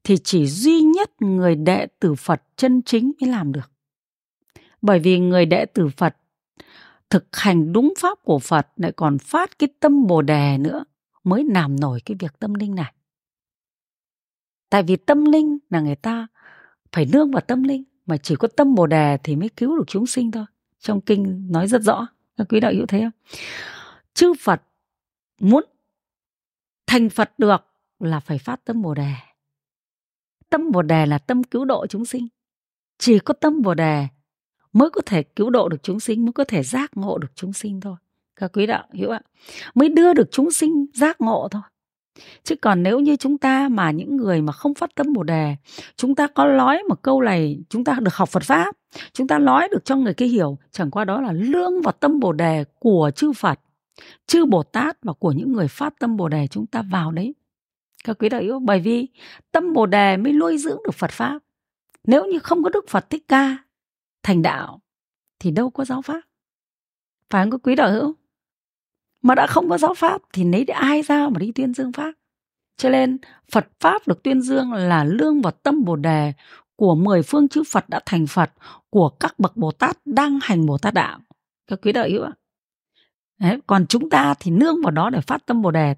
thì 0.04 0.18
chỉ 0.24 0.46
duy 0.46 0.82
nhất 0.82 1.22
người 1.22 1.56
đệ 1.56 1.88
tử 2.00 2.16
Phật 2.16 2.42
chân 2.56 2.82
chính 2.82 3.12
mới 3.22 3.30
làm 3.30 3.52
được. 3.52 3.72
Bởi 4.82 5.00
vì 5.00 5.20
người 5.20 5.46
đệ 5.46 5.66
tử 5.66 5.90
Phật 5.98 6.18
thực 7.10 7.36
hành 7.36 7.74
đúng 7.74 7.94
pháp 8.00 8.18
của 8.24 8.40
Phật 8.40 8.68
lại 8.76 8.92
còn 8.92 9.18
phát 9.18 9.60
cái 9.60 9.70
tâm 9.80 10.08
Bồ 10.08 10.22
đề 10.22 10.58
nữa 10.58 10.84
mới 11.24 11.44
làm 11.44 11.80
nổi 11.80 12.02
cái 12.06 12.18
việc 12.20 12.40
tâm 12.40 12.54
linh 12.54 12.76
này. 12.76 12.94
Tại 14.70 14.84
vì 14.84 14.96
tâm 14.96 15.26
linh 15.26 15.58
là 15.70 15.80
người 15.80 15.96
ta 15.96 16.28
phải 16.92 17.06
nương 17.06 17.32
vào 17.32 17.42
tâm 17.42 17.64
linh 17.64 17.84
mà 18.06 18.18
chỉ 18.18 18.36
có 18.36 18.48
tâm 18.48 18.76
Bồ 18.76 18.88
đề 18.88 19.18
thì 19.24 19.36
mới 19.36 19.50
cứu 19.50 19.78
được 19.78 19.84
chúng 19.88 20.08
sinh 20.08 20.32
thôi. 20.32 20.46
Trong 20.80 21.02
kinh 21.02 21.52
nói 21.52 21.68
rất 21.68 21.82
rõ, 21.82 22.08
các 22.38 22.48
quý 22.50 22.60
đạo 22.60 22.72
hữu 22.74 22.86
thấy 22.86 23.02
không? 23.02 23.40
Chư 24.14 24.34
Phật 24.40 24.62
muốn 25.40 25.64
thành 26.88 27.10
Phật 27.10 27.40
được 27.40 27.58
là 28.00 28.20
phải 28.20 28.38
phát 28.38 28.66
tâm 28.66 28.82
Bồ 28.82 28.94
đề. 28.94 29.14
Tâm 30.50 30.72
Bồ 30.72 30.82
đề 30.82 31.06
là 31.06 31.18
tâm 31.18 31.44
cứu 31.44 31.66
độ 31.66 31.88
chúng 31.88 32.06
sinh. 32.06 32.28
Chỉ 32.98 33.20
có 33.20 33.34
tâm 33.34 33.62
Bồ 33.62 33.74
đề 33.74 34.08
mới 34.74 34.90
có 34.90 35.02
thể 35.06 35.24
cứu 35.24 35.50
độ 35.50 35.70
được 35.70 35.84
chúng 35.84 36.00
sinh, 36.00 36.26
mới 36.26 36.34
có 36.34 36.44
thể 36.44 36.64
giác 36.64 36.98
ngộ 36.98 37.18
được 37.18 37.32
chúng 37.36 37.54
sinh 37.54 37.82
thôi. 37.82 37.96
Các 38.36 38.52
quý 38.54 38.66
đạo 38.66 38.88
hiểu 38.94 39.10
ạ? 39.10 39.22
Mới 39.76 39.90
đưa 39.90 40.14
được 40.14 40.28
chúng 40.32 40.52
sinh 40.52 40.86
giác 40.94 41.22
ngộ 41.22 41.48
thôi. 41.52 41.62
Chứ 42.44 42.56
còn 42.56 42.84
nếu 42.84 43.00
như 43.00 43.16
chúng 43.16 43.38
ta 43.38 43.70
mà 43.70 43.92
những 43.92 44.18
người 44.18 44.42
mà 44.42 44.54
không 44.54 44.74
phát 44.74 44.96
tâm 44.96 45.14
Bồ 45.14 45.24
đề, 45.24 45.56
chúng 45.96 46.16
ta 46.16 46.28
có 46.28 46.48
nói 46.48 46.84
một 46.90 47.02
câu 47.02 47.22
này, 47.22 47.60
chúng 47.70 47.84
ta 47.84 47.98
được 48.02 48.14
học 48.14 48.30
Phật 48.30 48.44
pháp, 48.44 48.76
chúng 49.14 49.28
ta 49.28 49.40
nói 49.40 49.68
được 49.72 49.86
cho 49.86 49.96
người 49.96 50.14
kia 50.14 50.26
hiểu, 50.26 50.58
chẳng 50.72 50.92
qua 50.92 51.06
đó 51.06 51.22
là 51.22 51.32
lương 51.32 51.82
vào 51.82 51.92
tâm 51.92 52.20
Bồ 52.20 52.32
đề 52.32 52.64
của 52.80 53.12
chư 53.16 53.34
Phật, 53.34 53.60
chư 54.28 54.46
Bồ 54.46 54.64
Tát 54.64 54.98
và 55.04 55.14
của 55.14 55.32
những 55.32 55.52
người 55.52 55.68
phát 55.68 55.94
tâm 56.00 56.18
Bồ 56.18 56.30
đề 56.30 56.48
chúng 56.48 56.68
ta 56.68 56.82
vào 56.82 57.12
đấy. 57.12 57.36
Các 58.04 58.18
quý 58.20 58.30
đạo 58.30 58.42
hữu 58.42 58.60
bởi 58.60 58.80
vì 58.80 59.08
tâm 59.52 59.74
Bồ 59.74 59.86
đề 59.86 60.18
mới 60.18 60.34
nuôi 60.34 60.58
dưỡng 60.58 60.80
được 60.86 60.94
Phật 60.94 61.12
pháp. 61.12 61.40
Nếu 62.04 62.26
như 62.26 62.40
không 62.40 62.64
có 62.64 62.70
Đức 62.70 62.86
Phật 62.90 63.10
Thích 63.10 63.24
Ca 63.28 63.58
thành 64.24 64.42
đạo 64.42 64.82
thì 65.40 65.52
đâu 65.52 65.70
có 65.70 65.86
giáo 65.86 66.02
pháp. 66.02 66.22
Phải 67.30 67.44
không 67.44 67.52
các 67.52 67.60
quý 67.64 67.76
đạo 67.76 67.92
hữu? 67.92 68.16
Mà 69.22 69.36
đã 69.36 69.48
không 69.48 69.70
có 69.70 69.78
giáo 69.78 69.94
pháp 69.94 70.22
thì 70.34 70.44
lấy 70.44 70.64
ai 70.64 71.02
ra 71.02 71.30
mà 71.30 71.40
đi 71.40 71.52
tuyên 71.52 71.74
dương 71.74 71.92
pháp? 71.92 72.12
Cho 72.78 72.90
nên 72.90 73.18
Phật 73.52 73.68
Pháp 73.80 74.08
được 74.08 74.24
tuyên 74.24 74.42
dương 74.42 74.74
là 74.74 75.04
lương 75.04 75.42
và 75.42 75.52
tâm 75.52 75.84
Bồ 75.84 75.96
Đề 75.96 76.34
của 76.76 76.96
mười 76.96 77.24
phương 77.24 77.48
chư 77.48 77.64
Phật 77.72 77.90
đã 77.90 78.00
thành 78.06 78.28
Phật, 78.28 78.52
của 78.90 79.10
các 79.10 79.40
bậc 79.40 79.58
Bồ 79.58 79.72
Tát 79.72 79.98
đang 80.06 80.40
hành 80.44 80.66
Bồ 80.66 80.78
Tát 80.78 80.94
đạo. 80.94 81.20
Các 81.68 81.80
quý 81.82 81.92
đạo 81.92 82.08
hữu 82.10 82.24
ạ. 82.24 82.32
Đấy, 83.40 83.60
còn 83.68 83.88
chúng 83.88 84.10
ta 84.10 84.34
thì 84.40 84.52
nương 84.52 84.82
vào 84.84 84.92
đó 84.92 85.10
để 85.10 85.22
phát 85.22 85.46
tâm 85.46 85.62
Bồ 85.62 85.72
Đề, 85.72 85.96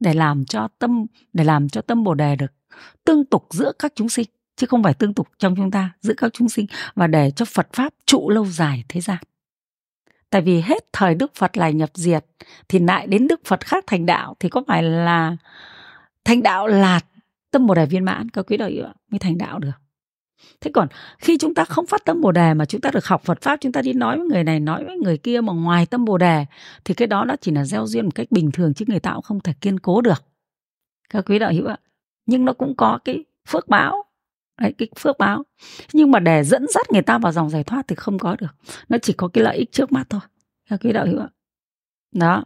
để 0.00 0.14
làm 0.14 0.44
cho 0.44 0.68
tâm 0.78 1.06
để 1.32 1.44
làm 1.44 1.68
cho 1.68 1.80
tâm 1.80 2.04
Bồ 2.04 2.14
Đề 2.14 2.36
được 2.36 2.52
tương 3.04 3.24
tục 3.24 3.46
giữa 3.50 3.72
các 3.78 3.92
chúng 3.94 4.08
sinh 4.08 4.26
chứ 4.56 4.66
không 4.66 4.82
phải 4.82 4.94
tương 4.94 5.14
tục 5.14 5.28
trong 5.38 5.56
chúng 5.56 5.70
ta 5.70 5.90
giữa 6.00 6.14
các 6.16 6.32
chúng 6.32 6.48
sinh 6.48 6.66
và 6.94 7.06
để 7.06 7.30
cho 7.30 7.44
Phật 7.44 7.68
pháp 7.72 7.94
trụ 8.06 8.30
lâu 8.30 8.46
dài 8.46 8.84
thế 8.88 9.00
gian. 9.00 9.18
Tại 10.32 10.42
vì 10.42 10.60
hết 10.60 10.84
thời 10.92 11.14
Đức 11.14 11.34
Phật 11.34 11.56
là 11.56 11.70
nhập 11.70 11.90
diệt 11.94 12.24
thì 12.68 12.78
lại 12.78 13.06
đến 13.06 13.28
Đức 13.28 13.40
Phật 13.44 13.66
khác 13.66 13.84
thành 13.86 14.06
đạo 14.06 14.36
thì 14.40 14.48
có 14.48 14.62
phải 14.66 14.82
là 14.82 15.36
thành 16.24 16.42
đạo 16.42 16.66
là 16.66 17.00
tâm 17.50 17.66
Bồ 17.66 17.74
đề 17.74 17.86
viên 17.86 18.04
mãn 18.04 18.28
các 18.28 18.46
quý 18.48 18.56
đạo 18.56 18.70
mới 19.10 19.18
thành 19.18 19.38
đạo 19.38 19.58
được. 19.58 19.72
Thế 20.60 20.70
còn 20.74 20.88
khi 21.18 21.38
chúng 21.38 21.54
ta 21.54 21.64
không 21.64 21.86
phát 21.86 22.04
tâm 22.04 22.20
Bồ 22.20 22.32
đề 22.32 22.54
mà 22.54 22.64
chúng 22.64 22.80
ta 22.80 22.90
được 22.90 23.06
học 23.06 23.22
Phật 23.24 23.42
pháp, 23.42 23.60
chúng 23.60 23.72
ta 23.72 23.82
đi 23.82 23.92
nói 23.92 24.18
với 24.18 24.26
người 24.26 24.44
này, 24.44 24.60
nói 24.60 24.84
với 24.84 24.96
người 24.96 25.18
kia 25.18 25.40
mà 25.40 25.52
ngoài 25.52 25.86
tâm 25.86 26.04
Bồ 26.04 26.18
đề 26.18 26.46
thì 26.84 26.94
cái 26.94 27.08
đó 27.08 27.24
nó 27.24 27.36
chỉ 27.40 27.50
là 27.50 27.64
gieo 27.64 27.86
duyên 27.86 28.04
một 28.04 28.14
cách 28.14 28.26
bình 28.30 28.50
thường 28.52 28.74
chứ 28.74 28.84
người 28.88 29.00
ta 29.00 29.12
cũng 29.14 29.22
không 29.22 29.40
thể 29.40 29.52
kiên 29.60 29.80
cố 29.80 30.00
được. 30.00 30.24
Các 31.10 31.24
quý 31.26 31.38
đạo 31.38 31.52
hữu 31.52 31.66
ạ. 31.66 31.76
Nhưng 32.26 32.44
nó 32.44 32.52
cũng 32.52 32.76
có 32.76 32.98
cái 33.04 33.24
phước 33.48 33.68
báo 33.68 34.04
Đấy, 34.60 34.74
cái 34.78 34.88
phước 34.98 35.18
báo. 35.18 35.42
Nhưng 35.92 36.10
mà 36.10 36.18
để 36.18 36.44
dẫn 36.44 36.66
dắt 36.68 36.86
người 36.92 37.02
ta 37.02 37.18
vào 37.18 37.32
dòng 37.32 37.50
giải 37.50 37.64
thoát 37.64 37.88
thì 37.88 37.96
không 37.96 38.18
có 38.18 38.36
được. 38.40 38.54
Nó 38.88 38.98
chỉ 39.02 39.12
có 39.12 39.28
cái 39.28 39.44
lợi 39.44 39.56
ích 39.56 39.72
trước 39.72 39.92
mắt 39.92 40.04
thôi 40.10 40.20
các 40.70 40.80
quý 40.82 40.92
đạo 40.92 41.06
hữu 41.06 41.20
ạ. 41.20 41.28
Đó. 42.12 42.44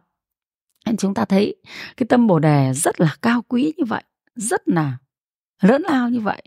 Nên 0.87 0.97
chúng 0.97 1.15
ta 1.15 1.25
thấy 1.25 1.57
cái 1.97 2.07
tâm 2.07 2.27
bồ 2.27 2.39
đề 2.39 2.73
rất 2.75 3.01
là 3.01 3.17
cao 3.23 3.43
quý 3.49 3.73
như 3.77 3.85
vậy 3.85 4.03
rất 4.35 4.69
là 4.69 4.99
lớn 5.63 5.83
lao 5.83 6.09
như 6.09 6.21
vậy. 6.21 6.43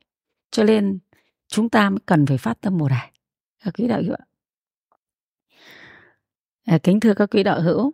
Cho 0.51 0.64
nên 0.64 0.99
chúng 1.47 1.70
ta 1.70 1.89
mới 1.89 1.99
cần 2.05 2.26
phải 2.26 2.38
phát 2.38 2.62
tâm 2.62 2.78
bồ 2.78 2.89
đề 2.89 3.01
các 3.64 3.74
quý 3.78 3.88
đạo 3.88 4.01
hữu 4.01 4.14
ạ. 4.14 4.26
À, 6.66 6.78
kính 6.84 6.99
thưa 6.99 7.14
các 7.14 7.30
quý 7.32 7.43
đạo 7.43 7.62
hữu 7.62 7.93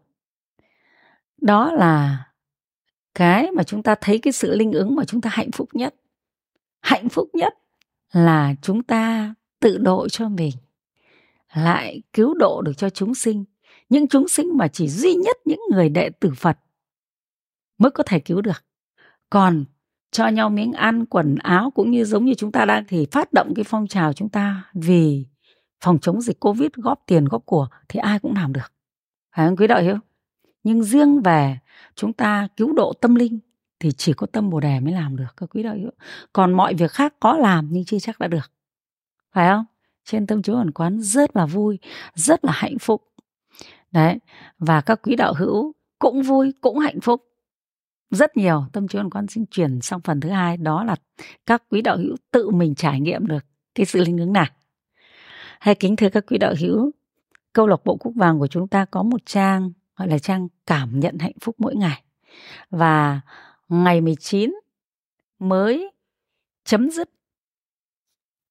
đó 1.42 1.72
là 1.72 2.26
cái 3.14 3.52
mà 3.52 3.64
chúng 3.64 3.84
ta 3.84 3.96
thấy 4.02 4.20
cái 4.20 4.34
sự 4.34 4.56
linh 4.56 4.72
ứng 4.72 4.96
mà 4.96 5.06
chúng 5.06 5.22
ta 5.22 5.30
hạnh 5.34 5.52
phúc 5.52 5.70
nhất 5.74 5.96
hạnh 6.86 7.10
phúc 7.10 7.30
nhất 7.34 7.54
là 8.12 8.56
chúng 8.62 8.84
ta 8.84 9.34
tự 9.60 9.78
độ 9.78 10.10
cho 10.10 10.30
mình, 10.30 10.52
lại 11.54 12.02
cứu 12.14 12.34
độ 12.34 12.62
được 12.62 12.78
cho 12.78 12.90
chúng 12.90 13.16
sinh. 13.16 13.46
Những 13.90 14.08
chúng 14.08 14.28
sinh 14.28 14.58
mà 14.58 14.68
chỉ 14.68 14.88
duy 14.88 15.14
nhất 15.14 15.38
những 15.46 15.60
người 15.72 15.90
đệ 15.90 16.10
tử 16.10 16.32
phật 16.38 16.58
mới 17.78 17.92
có 17.92 18.04
thể 18.04 18.20
cứu 18.20 18.42
được. 18.42 18.64
Còn 19.30 19.66
cho 20.12 20.28
nhau 20.28 20.50
miếng 20.50 20.74
ăn, 20.74 21.06
quần 21.06 21.36
áo 21.36 21.72
cũng 21.72 21.92
như 21.92 22.06
giống 22.06 22.26
như 22.26 22.34
chúng 22.34 22.52
ta 22.52 22.66
đang 22.66 22.84
thì 22.88 23.06
phát 23.12 23.34
động 23.34 23.54
cái 23.56 23.64
phong 23.64 23.88
trào 23.88 24.14
chúng 24.14 24.30
ta 24.30 24.64
vì 24.74 25.26
phòng 25.82 26.00
chống 26.00 26.22
dịch 26.22 26.40
covid, 26.40 26.70
góp 26.76 27.04
tiền, 27.08 27.26
góp 27.26 27.46
của 27.46 27.68
thì 27.90 28.00
ai 28.00 28.20
cũng 28.20 28.34
làm 28.36 28.54
được. 28.54 28.74
Phải 29.36 29.48
không? 29.48 29.58
Quý 29.58 29.68
đạo 29.68 29.82
hiểu 29.82 29.98
nhưng 30.64 30.84
riêng 30.84 31.22
về 31.22 31.58
chúng 31.96 32.14
ta 32.14 32.48
cứu 32.58 32.74
độ 32.74 32.94
tâm 32.94 33.16
linh 33.16 33.40
thì 33.86 33.92
chỉ 33.92 34.14
có 34.14 34.28
tâm 34.28 34.50
bồ 34.50 34.60
đề 34.60 34.80
mới 34.80 34.94
làm 34.94 35.16
được, 35.16 35.34
các 35.38 35.50
quý 35.50 35.64
đạo 35.64 35.76
hữu. 35.76 35.92
Còn 36.34 36.54
mọi 36.54 36.74
việc 36.74 36.92
khác 36.92 37.14
có 37.20 37.38
làm 37.38 37.68
nhưng 37.72 37.86
chưa 37.86 38.00
chắc 38.00 38.20
đã 38.20 38.28
được. 38.28 38.52
Phải 39.34 39.50
không? 39.50 39.66
Trên 40.06 40.28
tâm 40.28 40.42
chúa 40.42 40.56
ẩn 40.56 40.72
quán 40.72 41.02
rất 41.02 41.36
là 41.36 41.46
vui, 41.46 41.80
rất 42.14 42.46
là 42.46 42.52
hạnh 42.56 42.80
phúc. 42.80 43.04
Đấy, 43.92 44.20
và 44.60 44.82
các 44.82 45.00
quý 45.04 45.16
đạo 45.16 45.34
hữu 45.34 45.74
cũng 46.00 46.22
vui, 46.22 46.54
cũng 46.62 46.80
hạnh 46.80 47.00
phúc. 47.02 47.24
Rất 48.12 48.38
nhiều, 48.38 48.66
tâm 48.74 48.88
chúa 48.88 49.00
ẩn 49.00 49.10
quán 49.10 49.28
xin 49.28 49.46
chuyển 49.46 49.82
sang 49.82 50.02
phần 50.02 50.20
thứ 50.20 50.30
hai, 50.30 50.58
đó 50.58 50.84
là 50.84 50.96
các 51.46 51.64
quý 51.70 51.82
đạo 51.82 51.98
hữu 51.98 52.16
tự 52.32 52.50
mình 52.50 52.76
trải 52.76 53.00
nghiệm 53.00 53.28
được 53.28 53.46
cái 53.76 53.86
sự 53.86 54.04
linh 54.04 54.18
ứng 54.18 54.34
này. 54.34 54.52
Hay 55.60 55.76
kính 55.76 55.96
thưa 55.96 56.10
các 56.10 56.26
quý 56.28 56.38
đạo 56.38 56.54
hữu, 56.60 56.92
câu 57.54 57.68
lạc 57.68 57.86
bộ 57.86 57.96
cúc 57.96 58.14
vàng 58.16 58.40
của 58.40 58.48
chúng 58.48 58.68
ta 58.68 58.86
có 58.86 59.04
một 59.04 59.22
trang, 59.26 59.72
gọi 59.96 60.08
là 60.08 60.20
trang 60.20 60.48
cảm 60.66 61.00
nhận 61.00 61.20
hạnh 61.20 61.40
phúc 61.42 61.56
mỗi 61.58 61.76
ngày. 61.76 62.04
Và 62.70 63.22
ngày 63.70 64.02
19 64.02 64.54
mới 65.40 65.92
chấm 66.66 66.90
dứt. 66.90 67.10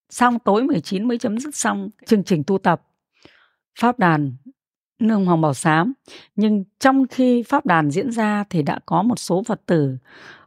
Xong 0.09 0.39
tối 0.39 0.63
19 0.63 1.07
mới 1.07 1.17
chấm 1.17 1.39
dứt 1.39 1.55
xong 1.55 1.89
chương 2.05 2.23
trình 2.23 2.43
tu 2.47 2.57
tập. 2.57 2.81
Pháp 3.79 3.99
đàn 3.99 4.35
nương 4.99 5.25
hoàng 5.25 5.41
bảo 5.41 5.53
sám. 5.53 5.93
Nhưng 6.35 6.63
trong 6.79 7.07
khi 7.07 7.43
pháp 7.43 7.65
đàn 7.65 7.91
diễn 7.91 8.11
ra 8.11 8.43
thì 8.49 8.61
đã 8.61 8.79
có 8.85 9.03
một 9.03 9.19
số 9.19 9.43
phật 9.43 9.61
tử 9.65 9.97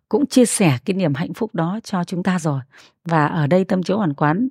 cũng 0.09 0.27
chia 0.27 0.45
sẻ 0.45 0.79
cái 0.85 0.95
niềm 0.95 1.15
hạnh 1.15 1.35
phúc 1.35 1.55
đó 1.55 1.81
cho 1.85 2.05
chúng 2.05 2.23
ta 2.23 2.39
rồi. 2.39 2.61
Và 3.05 3.27
ở 3.27 3.47
đây 3.47 3.65
tâm 3.65 3.83
chiếu 3.83 3.97
hoàn 3.97 4.15
quán 4.15 4.49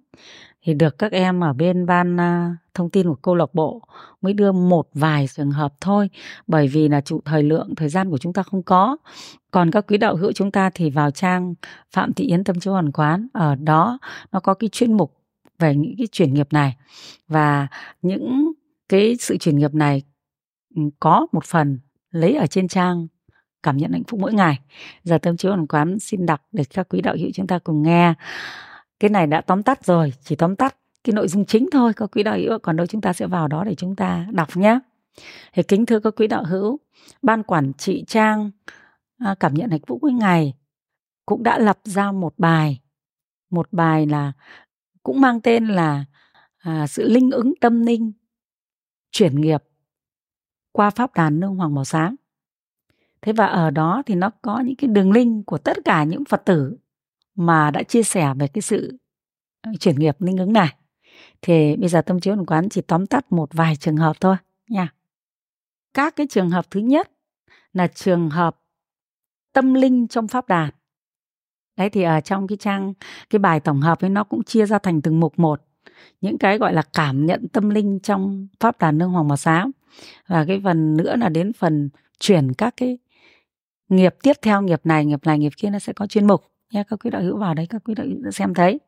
thì 0.67 0.73
được 0.73 0.97
các 0.97 1.11
em 1.11 1.43
ở 1.43 1.53
bên 1.53 1.85
ban 1.85 2.19
à, 2.19 2.55
thông 2.73 2.89
tin 2.89 3.07
của 3.07 3.15
câu 3.15 3.35
lạc 3.35 3.53
bộ 3.53 3.81
mới 4.21 4.33
đưa 4.33 4.51
một 4.51 4.89
vài 4.93 5.27
trường 5.35 5.51
hợp 5.51 5.73
thôi, 5.81 6.09
bởi 6.47 6.67
vì 6.67 6.87
là 6.87 7.01
trụ 7.01 7.21
thời 7.25 7.43
lượng, 7.43 7.75
thời 7.75 7.89
gian 7.89 8.09
của 8.09 8.17
chúng 8.17 8.33
ta 8.33 8.43
không 8.43 8.63
có. 8.63 8.97
Còn 9.51 9.71
các 9.71 9.85
quý 9.87 9.97
đạo 9.97 10.15
hữu 10.15 10.31
chúng 10.31 10.51
ta 10.51 10.69
thì 10.73 10.89
vào 10.89 11.11
trang 11.11 11.53
phạm 11.91 12.13
thị 12.13 12.25
yến 12.25 12.43
tâm 12.43 12.59
chiếu 12.59 12.73
hoàn 12.73 12.91
quán, 12.91 13.27
ở 13.33 13.55
đó 13.55 13.99
nó 14.31 14.39
có 14.39 14.53
cái 14.53 14.69
chuyên 14.69 14.93
mục 14.93 15.17
về 15.59 15.75
những 15.75 15.93
cái 15.97 16.07
chuyển 16.11 16.33
nghiệp 16.33 16.47
này. 16.53 16.75
Và 17.27 17.67
những 18.01 18.51
cái 18.89 19.15
sự 19.19 19.37
chuyển 19.37 19.57
nghiệp 19.57 19.73
này 19.73 20.03
ừ, 20.75 20.81
có 20.99 21.27
một 21.31 21.45
phần 21.45 21.79
lấy 22.11 22.35
ở 22.35 22.47
trên 22.47 22.67
trang 22.67 23.07
cảm 23.63 23.77
nhận 23.77 23.91
hạnh 23.91 24.03
phúc 24.07 24.19
mỗi 24.19 24.33
ngày. 24.33 24.59
Giờ 25.03 25.17
tâm 25.17 25.37
chiếu 25.37 25.51
hoàn 25.51 25.67
quán 25.67 25.99
xin 25.99 26.25
đọc 26.25 26.41
để 26.51 26.63
các 26.73 26.89
quý 26.89 27.01
đạo 27.01 27.15
hữu 27.19 27.29
chúng 27.33 27.47
ta 27.47 27.59
cùng 27.59 27.83
nghe 27.83 28.13
cái 28.99 29.09
này 29.09 29.27
đã 29.27 29.41
tóm 29.41 29.63
tắt 29.63 29.85
rồi 29.85 30.13
chỉ 30.23 30.35
tóm 30.35 30.55
tắt 30.55 30.75
cái 31.03 31.13
nội 31.13 31.27
dung 31.27 31.45
chính 31.45 31.69
thôi 31.71 31.93
các 31.95 32.09
quý 32.11 32.23
đạo 32.23 32.37
hữu 32.37 32.59
còn 32.59 32.75
đâu 32.75 32.87
chúng 32.87 33.01
ta 33.01 33.13
sẽ 33.13 33.27
vào 33.27 33.47
đó 33.47 33.63
để 33.63 33.75
chúng 33.75 33.95
ta 33.95 34.27
đọc 34.31 34.57
nhé 34.57 34.79
thì 35.53 35.63
kính 35.63 35.85
thưa 35.85 35.99
các 35.99 36.13
quý 36.17 36.27
đạo 36.27 36.43
hữu 36.43 36.79
ban 37.21 37.43
quản 37.43 37.73
trị 37.73 38.03
trang 38.07 38.51
à, 39.19 39.35
cảm 39.39 39.53
nhận 39.53 39.69
hạnh 39.69 39.81
phúc 39.87 39.99
mỗi 40.01 40.13
ngày 40.13 40.53
cũng 41.27 41.43
đã 41.43 41.59
lập 41.59 41.79
ra 41.83 42.11
một 42.11 42.33
bài. 42.37 42.81
Một 43.49 43.67
bài 43.71 44.05
là 44.05 44.31
cũng 45.03 45.21
mang 45.21 45.41
tên 45.41 45.67
là 45.67 46.05
à, 46.57 46.87
sự 46.87 47.07
linh 47.09 47.31
ứng 47.31 47.53
tâm 47.61 47.85
linh 47.85 48.11
chuyển 49.11 49.41
nghiệp 49.41 49.63
qua 50.71 50.89
pháp 50.89 51.13
đàn 51.13 51.39
nương 51.39 51.55
hoàng 51.55 51.75
màu 51.75 51.85
sáng. 51.85 52.15
Thế 53.21 53.33
và 53.33 53.45
ở 53.45 53.71
đó 53.71 54.03
thì 54.05 54.15
nó 54.15 54.31
có 54.41 54.59
những 54.59 54.75
cái 54.75 54.87
đường 54.87 55.11
link 55.11 55.45
của 55.45 55.57
tất 55.57 55.77
cả 55.85 56.03
những 56.03 56.25
phật 56.25 56.41
tử 56.45 56.77
mà 57.37 57.71
đã 57.71 57.83
chia 57.83 58.03
sẻ 58.03 58.33
về 58.39 58.47
cái 58.47 58.61
sự 58.61 58.97
ờ, 59.61 59.71
chuyển 59.79 59.99
nghiệp 59.99 60.21
linh 60.21 60.37
ứng 60.37 60.53
này. 60.53 60.75
Thì 61.41 61.75
bây 61.75 61.89
giờ 61.89 62.01
tâm 62.01 62.19
chiếu 62.19 62.35
đồng 62.35 62.45
quán 62.45 62.69
chỉ 62.69 62.81
tóm 62.81 63.05
tắt 63.05 63.31
một 63.31 63.49
vài 63.53 63.75
trường 63.75 63.97
hợp 63.97 64.21
thôi, 64.21 64.35
nha. 64.69 64.93
Các 65.93 66.15
cái 66.15 66.27
trường 66.29 66.49
hợp 66.49 66.71
thứ 66.71 66.79
nhất 66.79 67.11
là 67.73 67.87
trường 67.87 68.29
hợp 68.29 68.59
tâm 69.53 69.73
linh 69.73 70.07
trong 70.07 70.27
pháp 70.27 70.47
đàn. 70.47 70.69
Đấy, 71.77 71.89
thì 71.89 72.03
ở 72.03 72.21
trong 72.21 72.47
cái 72.47 72.57
trang, 72.57 72.93
cái 73.29 73.39
bài 73.39 73.59
tổng 73.59 73.81
hợp 73.81 74.01
ấy 74.01 74.09
nó 74.09 74.23
cũng 74.23 74.43
chia 74.43 74.65
ra 74.65 74.79
thành 74.79 75.01
từng 75.01 75.19
mục 75.19 75.39
một. 75.39 75.61
Những 76.21 76.37
cái 76.37 76.57
gọi 76.57 76.73
là 76.73 76.81
cảm 76.93 77.25
nhận 77.25 77.47
tâm 77.47 77.69
linh 77.69 77.99
trong 77.99 78.47
pháp 78.59 78.79
đàn 78.79 78.97
nương 78.97 79.09
hoàng 79.09 79.27
màu 79.27 79.37
xám. 79.37 79.71
Và 80.27 80.45
cái 80.47 80.61
phần 80.63 80.97
nữa 80.97 81.15
là 81.15 81.29
đến 81.29 81.53
phần 81.53 81.89
chuyển 82.19 82.53
các 82.53 82.73
cái 82.77 82.97
nghiệp 83.89 84.15
tiếp 84.23 84.33
theo, 84.41 84.61
nghiệp 84.61 84.81
này 84.83 85.05
nghiệp 85.05 85.25
này, 85.25 85.39
nghiệp 85.39 85.51
kia, 85.57 85.69
nó 85.69 85.79
sẽ 85.79 85.93
có 85.93 86.07
chuyên 86.07 86.27
mục 86.27 86.43
nha 86.71 86.83
các 86.83 86.99
quý 87.03 87.09
đạo 87.11 87.21
hữu 87.21 87.37
vào 87.37 87.53
đấy 87.53 87.67
các 87.69 87.81
quý 87.85 87.95
đạo 87.95 88.07
hữu 88.07 88.17
đã 88.21 88.31
xem 88.31 88.53
thấy. 88.53 88.79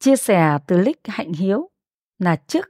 Chia 0.00 0.16
sẻ 0.16 0.58
từ 0.66 0.78
lích 0.78 1.00
hạnh 1.04 1.32
hiếu 1.32 1.70
là 2.18 2.36
trước 2.36 2.66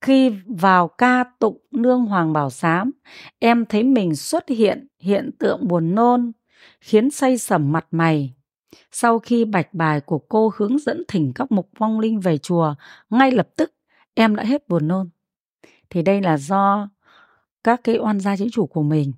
khi 0.00 0.32
vào 0.46 0.88
ca 0.88 1.24
tụng 1.38 1.60
nương 1.70 2.04
hoàng 2.04 2.32
bảo 2.32 2.50
sám 2.50 2.90
em 3.38 3.66
thấy 3.66 3.82
mình 3.82 4.16
xuất 4.16 4.48
hiện 4.48 4.86
hiện 4.98 5.30
tượng 5.38 5.68
buồn 5.68 5.94
nôn, 5.94 6.32
khiến 6.80 7.10
say 7.10 7.38
sầm 7.38 7.72
mặt 7.72 7.86
mày. 7.90 8.34
Sau 8.92 9.18
khi 9.18 9.44
bạch 9.44 9.74
bài 9.74 10.00
của 10.00 10.18
cô 10.18 10.52
hướng 10.56 10.78
dẫn 10.78 11.02
thỉnh 11.08 11.32
các 11.34 11.52
mục 11.52 11.70
vong 11.78 12.00
linh 12.00 12.20
về 12.20 12.38
chùa, 12.38 12.74
ngay 13.10 13.30
lập 13.30 13.48
tức 13.56 13.72
em 14.14 14.36
đã 14.36 14.44
hết 14.44 14.68
buồn 14.68 14.88
nôn. 14.88 15.08
Thì 15.90 16.02
đây 16.02 16.20
là 16.20 16.38
do 16.38 16.88
các 17.64 17.80
cái 17.84 17.98
oan 17.98 18.20
gia 18.20 18.36
chính 18.36 18.50
chủ 18.50 18.66
của 18.66 18.82
mình. 18.82 19.12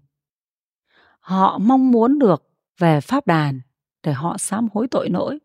Họ 1.21 1.59
mong 1.59 1.91
muốn 1.91 2.19
được 2.19 2.49
về 2.79 3.01
pháp 3.01 3.27
đàn 3.27 3.61
để 4.03 4.13
họ 4.13 4.39
sám 4.39 4.69
hối 4.73 4.89
tội 4.89 5.09
lỗi. 5.11 5.39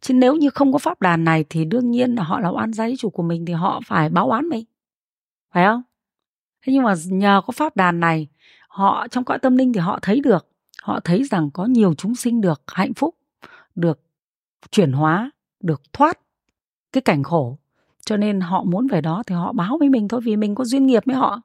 Chứ 0.00 0.14
nếu 0.14 0.34
như 0.34 0.50
không 0.50 0.72
có 0.72 0.78
pháp 0.78 1.00
đàn 1.00 1.24
này 1.24 1.44
thì 1.48 1.64
đương 1.64 1.90
nhiên 1.90 2.14
là 2.14 2.22
họ 2.22 2.40
là 2.40 2.48
oan 2.48 2.72
gia 2.72 2.86
chủ 2.98 3.10
của 3.10 3.22
mình 3.22 3.46
thì 3.46 3.52
họ 3.52 3.80
phải 3.86 4.08
báo 4.08 4.28
oán 4.30 4.48
mình. 4.48 4.64
Phải 5.52 5.66
không? 5.66 5.82
Thế 6.66 6.72
nhưng 6.72 6.82
mà 6.82 6.94
nhờ 7.06 7.42
có 7.46 7.52
pháp 7.52 7.76
đàn 7.76 8.00
này, 8.00 8.28
họ 8.68 9.08
trong 9.08 9.24
cõi 9.24 9.38
tâm 9.38 9.56
linh 9.56 9.72
thì 9.72 9.80
họ 9.80 9.98
thấy 10.02 10.20
được, 10.20 10.48
họ 10.82 11.00
thấy 11.00 11.24
rằng 11.24 11.50
có 11.50 11.66
nhiều 11.66 11.94
chúng 11.94 12.14
sinh 12.14 12.40
được 12.40 12.62
hạnh 12.66 12.94
phúc, 12.94 13.14
được 13.74 14.00
chuyển 14.70 14.92
hóa, 14.92 15.30
được 15.60 15.82
thoát 15.92 16.18
cái 16.92 17.00
cảnh 17.00 17.22
khổ. 17.22 17.58
Cho 18.06 18.16
nên 18.16 18.40
họ 18.40 18.64
muốn 18.64 18.86
về 18.86 19.00
đó 19.00 19.22
thì 19.26 19.34
họ 19.34 19.52
báo 19.52 19.78
với 19.78 19.88
mình 19.88 20.08
thôi 20.08 20.20
vì 20.24 20.36
mình 20.36 20.54
có 20.54 20.64
duyên 20.64 20.86
nghiệp 20.86 21.02
với 21.06 21.16
họ. 21.16 21.40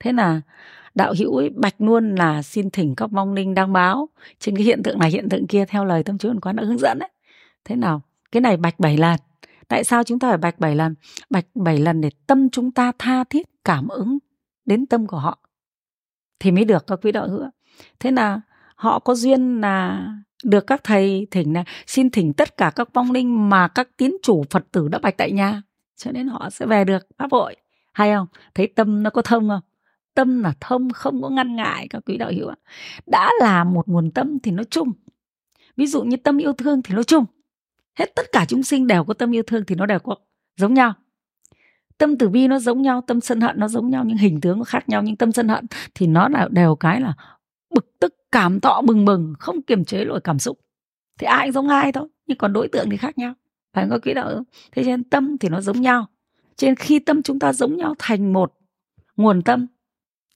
Thế 0.00 0.12
là 0.12 0.40
đạo 0.94 1.14
hữu 1.18 1.36
ấy, 1.36 1.50
bạch 1.50 1.80
luôn 1.80 2.14
là 2.14 2.42
xin 2.42 2.70
thỉnh 2.70 2.94
các 2.96 3.10
vong 3.10 3.32
linh 3.32 3.54
đăng 3.54 3.72
báo. 3.72 4.08
Trên 4.38 4.56
cái 4.56 4.64
hiện 4.64 4.82
tượng 4.82 4.98
này, 4.98 5.10
hiện 5.10 5.28
tượng 5.28 5.46
kia, 5.46 5.64
theo 5.68 5.84
lời 5.84 6.02
tâm 6.02 6.18
chúa 6.18 6.34
quán 6.42 6.56
đã 6.56 6.64
hướng 6.64 6.78
dẫn 6.78 6.98
đấy. 6.98 7.08
Thế 7.64 7.76
nào? 7.76 8.02
Cái 8.32 8.40
này 8.40 8.56
bạch 8.56 8.80
bảy 8.80 8.96
lần. 8.96 9.20
Tại 9.68 9.84
sao 9.84 10.04
chúng 10.04 10.18
ta 10.18 10.28
phải 10.28 10.38
bạch 10.38 10.58
bảy 10.58 10.76
lần? 10.76 10.94
Bạch 11.30 11.46
bảy 11.54 11.78
lần 11.78 12.00
để 12.00 12.10
tâm 12.26 12.50
chúng 12.50 12.70
ta 12.70 12.92
tha 12.98 13.24
thiết, 13.24 13.46
cảm 13.64 13.88
ứng 13.88 14.18
đến 14.64 14.86
tâm 14.86 15.06
của 15.06 15.18
họ. 15.18 15.38
Thì 16.40 16.50
mới 16.50 16.64
được 16.64 16.86
các 16.86 16.98
quý 17.02 17.12
đạo 17.12 17.28
hữu 17.28 17.42
thế 18.00 18.10
là 18.10 18.40
họ 18.76 18.98
có 18.98 19.14
duyên 19.14 19.60
là 19.60 20.06
được 20.44 20.66
các 20.66 20.84
thầy 20.84 21.26
thỉnh 21.30 21.52
là 21.52 21.64
xin 21.86 22.10
thỉnh 22.10 22.32
tất 22.32 22.56
cả 22.56 22.72
các 22.76 22.92
vong 22.94 23.12
linh 23.12 23.48
mà 23.50 23.68
các 23.68 23.88
tín 23.96 24.16
chủ 24.22 24.44
phật 24.50 24.64
tử 24.72 24.88
đã 24.88 24.98
bạch 24.98 25.16
tại 25.16 25.32
nhà. 25.32 25.62
Cho 25.96 26.12
nên 26.12 26.28
họ 26.28 26.50
sẽ 26.50 26.66
về 26.66 26.84
được 26.84 27.06
pháp 27.18 27.32
hội. 27.32 27.56
Hay 27.92 28.12
không? 28.14 28.26
Thấy 28.54 28.66
tâm 28.66 29.02
nó 29.02 29.10
có 29.10 29.22
thông 29.22 29.48
không? 29.48 29.60
Tâm 30.14 30.42
là 30.42 30.54
thông 30.60 30.90
không 30.90 31.22
có 31.22 31.28
ngăn 31.28 31.56
ngại 31.56 31.86
các 31.90 32.02
quý 32.06 32.16
đạo 32.16 32.32
hữu 32.36 32.48
ạ. 32.48 32.56
Đã 33.06 33.30
là 33.40 33.64
một 33.64 33.88
nguồn 33.88 34.10
tâm 34.10 34.38
thì 34.38 34.50
nó 34.50 34.64
chung. 34.64 34.92
Ví 35.76 35.86
dụ 35.86 36.02
như 36.02 36.16
tâm 36.16 36.38
yêu 36.38 36.52
thương 36.52 36.82
thì 36.82 36.94
nó 36.94 37.02
chung. 37.02 37.24
Hết 37.98 38.12
tất 38.16 38.22
cả 38.32 38.44
chúng 38.48 38.62
sinh 38.62 38.86
đều 38.86 39.04
có 39.04 39.14
tâm 39.14 39.34
yêu 39.34 39.42
thương 39.46 39.64
thì 39.66 39.74
nó 39.74 39.86
đều 39.86 39.98
có 39.98 40.14
giống 40.56 40.74
nhau. 40.74 40.92
Tâm 41.98 42.18
từ 42.18 42.28
bi 42.28 42.48
nó 42.48 42.58
giống 42.58 42.82
nhau, 42.82 43.00
tâm 43.06 43.20
sân 43.20 43.40
hận 43.40 43.58
nó 43.58 43.68
giống 43.68 43.90
nhau 43.90 44.04
nhưng 44.06 44.16
hình 44.16 44.40
tướng 44.40 44.58
nó 44.58 44.64
khác 44.64 44.88
nhau, 44.88 45.02
nhưng 45.02 45.16
tâm 45.16 45.32
sân 45.32 45.48
hận 45.48 45.66
thì 45.94 46.06
nó 46.06 46.28
là 46.28 46.48
đều 46.50 46.76
cái 46.76 47.00
là 47.00 47.14
bực 47.70 47.98
tức, 48.00 48.14
cảm 48.32 48.60
thọ 48.60 48.82
bừng 48.86 49.04
bừng, 49.04 49.34
không 49.38 49.62
kiềm 49.62 49.84
chế 49.84 50.04
nổi 50.04 50.20
cảm 50.24 50.38
xúc. 50.38 50.58
Thì 51.18 51.26
ai 51.26 51.46
cũng 51.46 51.52
giống 51.52 51.68
ai 51.68 51.92
thôi, 51.92 52.08
nhưng 52.26 52.38
còn 52.38 52.52
đối 52.52 52.68
tượng 52.68 52.90
thì 52.90 52.96
khác 52.96 53.18
nhau. 53.18 53.34
Phải 53.72 53.86
có 53.90 53.98
quý 53.98 54.14
đạo 54.14 54.28
hữu. 54.28 54.42
Thế 54.72 54.84
nên 54.84 55.04
tâm 55.04 55.38
thì 55.38 55.48
nó 55.48 55.60
giống 55.60 55.80
nhau. 55.80 56.06
Trên 56.56 56.74
khi 56.74 56.98
tâm 56.98 57.22
chúng 57.22 57.38
ta 57.38 57.52
giống 57.52 57.76
nhau 57.76 57.94
thành 57.98 58.32
một 58.32 58.52
nguồn 59.16 59.42
tâm 59.42 59.66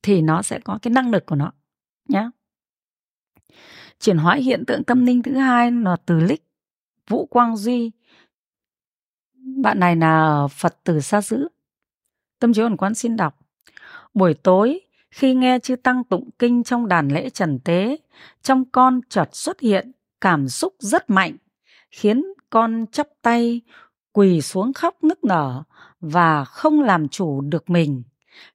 thì 0.06 0.22
nó 0.22 0.42
sẽ 0.42 0.58
có 0.64 0.78
cái 0.82 0.92
năng 0.92 1.10
lực 1.10 1.26
của 1.26 1.36
nó 1.36 1.52
nhé 2.08 2.30
chuyển 4.00 4.18
hóa 4.18 4.34
hiện 4.34 4.64
tượng 4.66 4.84
tâm 4.84 5.06
linh 5.06 5.22
thứ 5.22 5.34
hai 5.34 5.72
là 5.72 5.96
từ 6.06 6.20
lích, 6.20 6.44
vũ 7.08 7.26
quang 7.26 7.56
duy. 7.56 7.90
Bạn 9.34 9.80
này 9.80 9.96
là 9.96 10.46
phật 10.50 10.84
tử 10.84 11.00
xa 11.00 11.22
giữ 11.22 11.48
tâm 12.38 12.52
chiếu 12.52 12.66
ẩn 12.66 12.76
quán 12.76 12.94
xin 12.94 13.16
đọc. 13.16 13.38
Buổi 14.14 14.34
tối, 14.34 14.80
khi 15.10 15.34
nghe 15.34 15.58
chư 15.58 15.76
tăng 15.76 16.04
tụng 16.04 16.30
kinh 16.38 16.62
trong 16.62 16.88
đàn 16.88 17.08
lễ 17.08 17.30
trần 17.30 17.58
tế, 17.58 17.96
trong 18.42 18.64
con 18.64 19.00
chợt 19.08 19.28
xuất 19.32 19.60
hiện 19.60 19.92
cảm 20.20 20.48
xúc 20.48 20.74
rất 20.78 21.10
mạnh, 21.10 21.36
khiến 21.90 22.24
con 22.50 22.84
chắp 22.92 23.08
tay 23.22 23.60
quỳ 24.12 24.40
xuống 24.40 24.72
khóc 24.72 25.04
nức 25.04 25.24
nở 25.24 25.62
và 26.00 26.44
không 26.44 26.80
làm 26.80 27.08
chủ 27.08 27.40
được 27.40 27.70
mình 27.70 28.02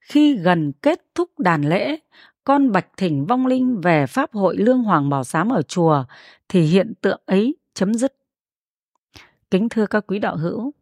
khi 0.02 0.36
gần 0.36 0.72
kết 0.82 1.06
thúc 1.16 1.40
đàn 1.40 1.70
lễ, 1.70 2.00
con 2.44 2.72
bạch 2.72 2.88
thỉnh 2.98 3.26
vong 3.26 3.48
linh 3.48 3.82
về 3.82 4.06
pháp 4.08 4.34
hội 4.34 4.58
lương 4.58 4.84
hoàng 4.84 5.10
bảo 5.10 5.24
giám 5.24 5.50
ở 5.50 5.62
chùa 5.62 6.04
thì 6.50 6.62
hiện 6.62 6.94
tượng 7.02 7.22
ấy 7.26 7.56
chấm 7.74 7.94
dứt. 7.94 8.16
Kính 9.52 9.70
thưa 9.70 9.86
các 9.86 10.04
quý 10.08 10.20
đạo 10.20 10.38
hữu, 10.38 10.74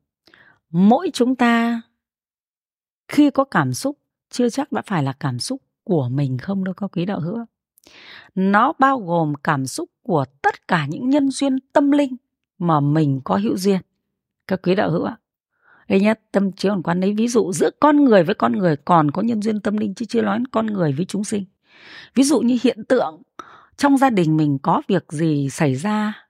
mỗi 0.70 1.10
chúng 1.14 1.36
ta 1.36 1.82
khi 3.08 3.30
có 3.30 3.44
cảm 3.44 3.74
xúc, 3.74 3.98
chưa 4.30 4.50
chắc 4.50 4.72
đã 4.72 4.82
phải 4.86 5.04
là 5.04 5.14
cảm 5.20 5.40
xúc 5.40 5.62
của 5.84 6.10
mình 6.10 6.38
không 6.38 6.64
đâu 6.64 6.74
các 6.74 6.88
quý 6.92 7.06
đạo 7.06 7.20
hữu 7.20 7.46
nó 8.36 8.74
bao 8.80 9.00
gồm 9.00 9.34
cảm 9.44 9.66
xúc 9.66 9.90
của 10.02 10.26
tất 10.42 10.68
cả 10.68 10.86
những 10.86 11.10
nhân 11.10 11.32
duyên 11.32 11.60
tâm 11.74 11.92
linh 11.92 12.16
mà 12.58 12.80
mình 12.80 13.22
có 13.24 13.36
hữu 13.38 13.58
duyên. 13.58 13.82
Các 14.48 14.60
quý 14.64 14.76
đạo 14.76 14.92
hữu 14.92 15.04
ạ 15.04 15.18
đây 15.90 16.00
nhé 16.00 16.14
tâm 16.32 16.52
trí 16.52 16.70
hoàn 16.70 16.84
quán 16.84 17.00
lấy 17.00 17.14
ví 17.14 17.28
dụ 17.28 17.54
giữa 17.54 17.70
con 17.80 18.06
người 18.06 18.24
với 18.24 18.36
con 18.36 18.52
người, 18.52 18.76
còn 18.76 19.12
có 19.12 19.22
nhân 19.22 19.42
duyên 19.42 19.60
tâm 19.60 19.78
linh 19.78 19.94
chứ 19.94 20.06
chưa 20.06 20.22
nói 20.22 20.40
con 20.52 20.66
người 20.66 20.94
với 20.94 21.06
chúng 21.06 21.24
sinh. 21.24 21.46
Ví 22.16 22.24
dụ 22.24 22.40
như 22.40 22.58
hiện 22.64 22.84
tượng, 22.86 23.22
trong 23.78 23.98
gia 23.98 24.10
đình 24.10 24.38
mình 24.38 24.58
có 24.62 24.82
việc 24.88 25.06
gì 25.10 25.50
xảy 25.50 25.76
ra 25.76 26.28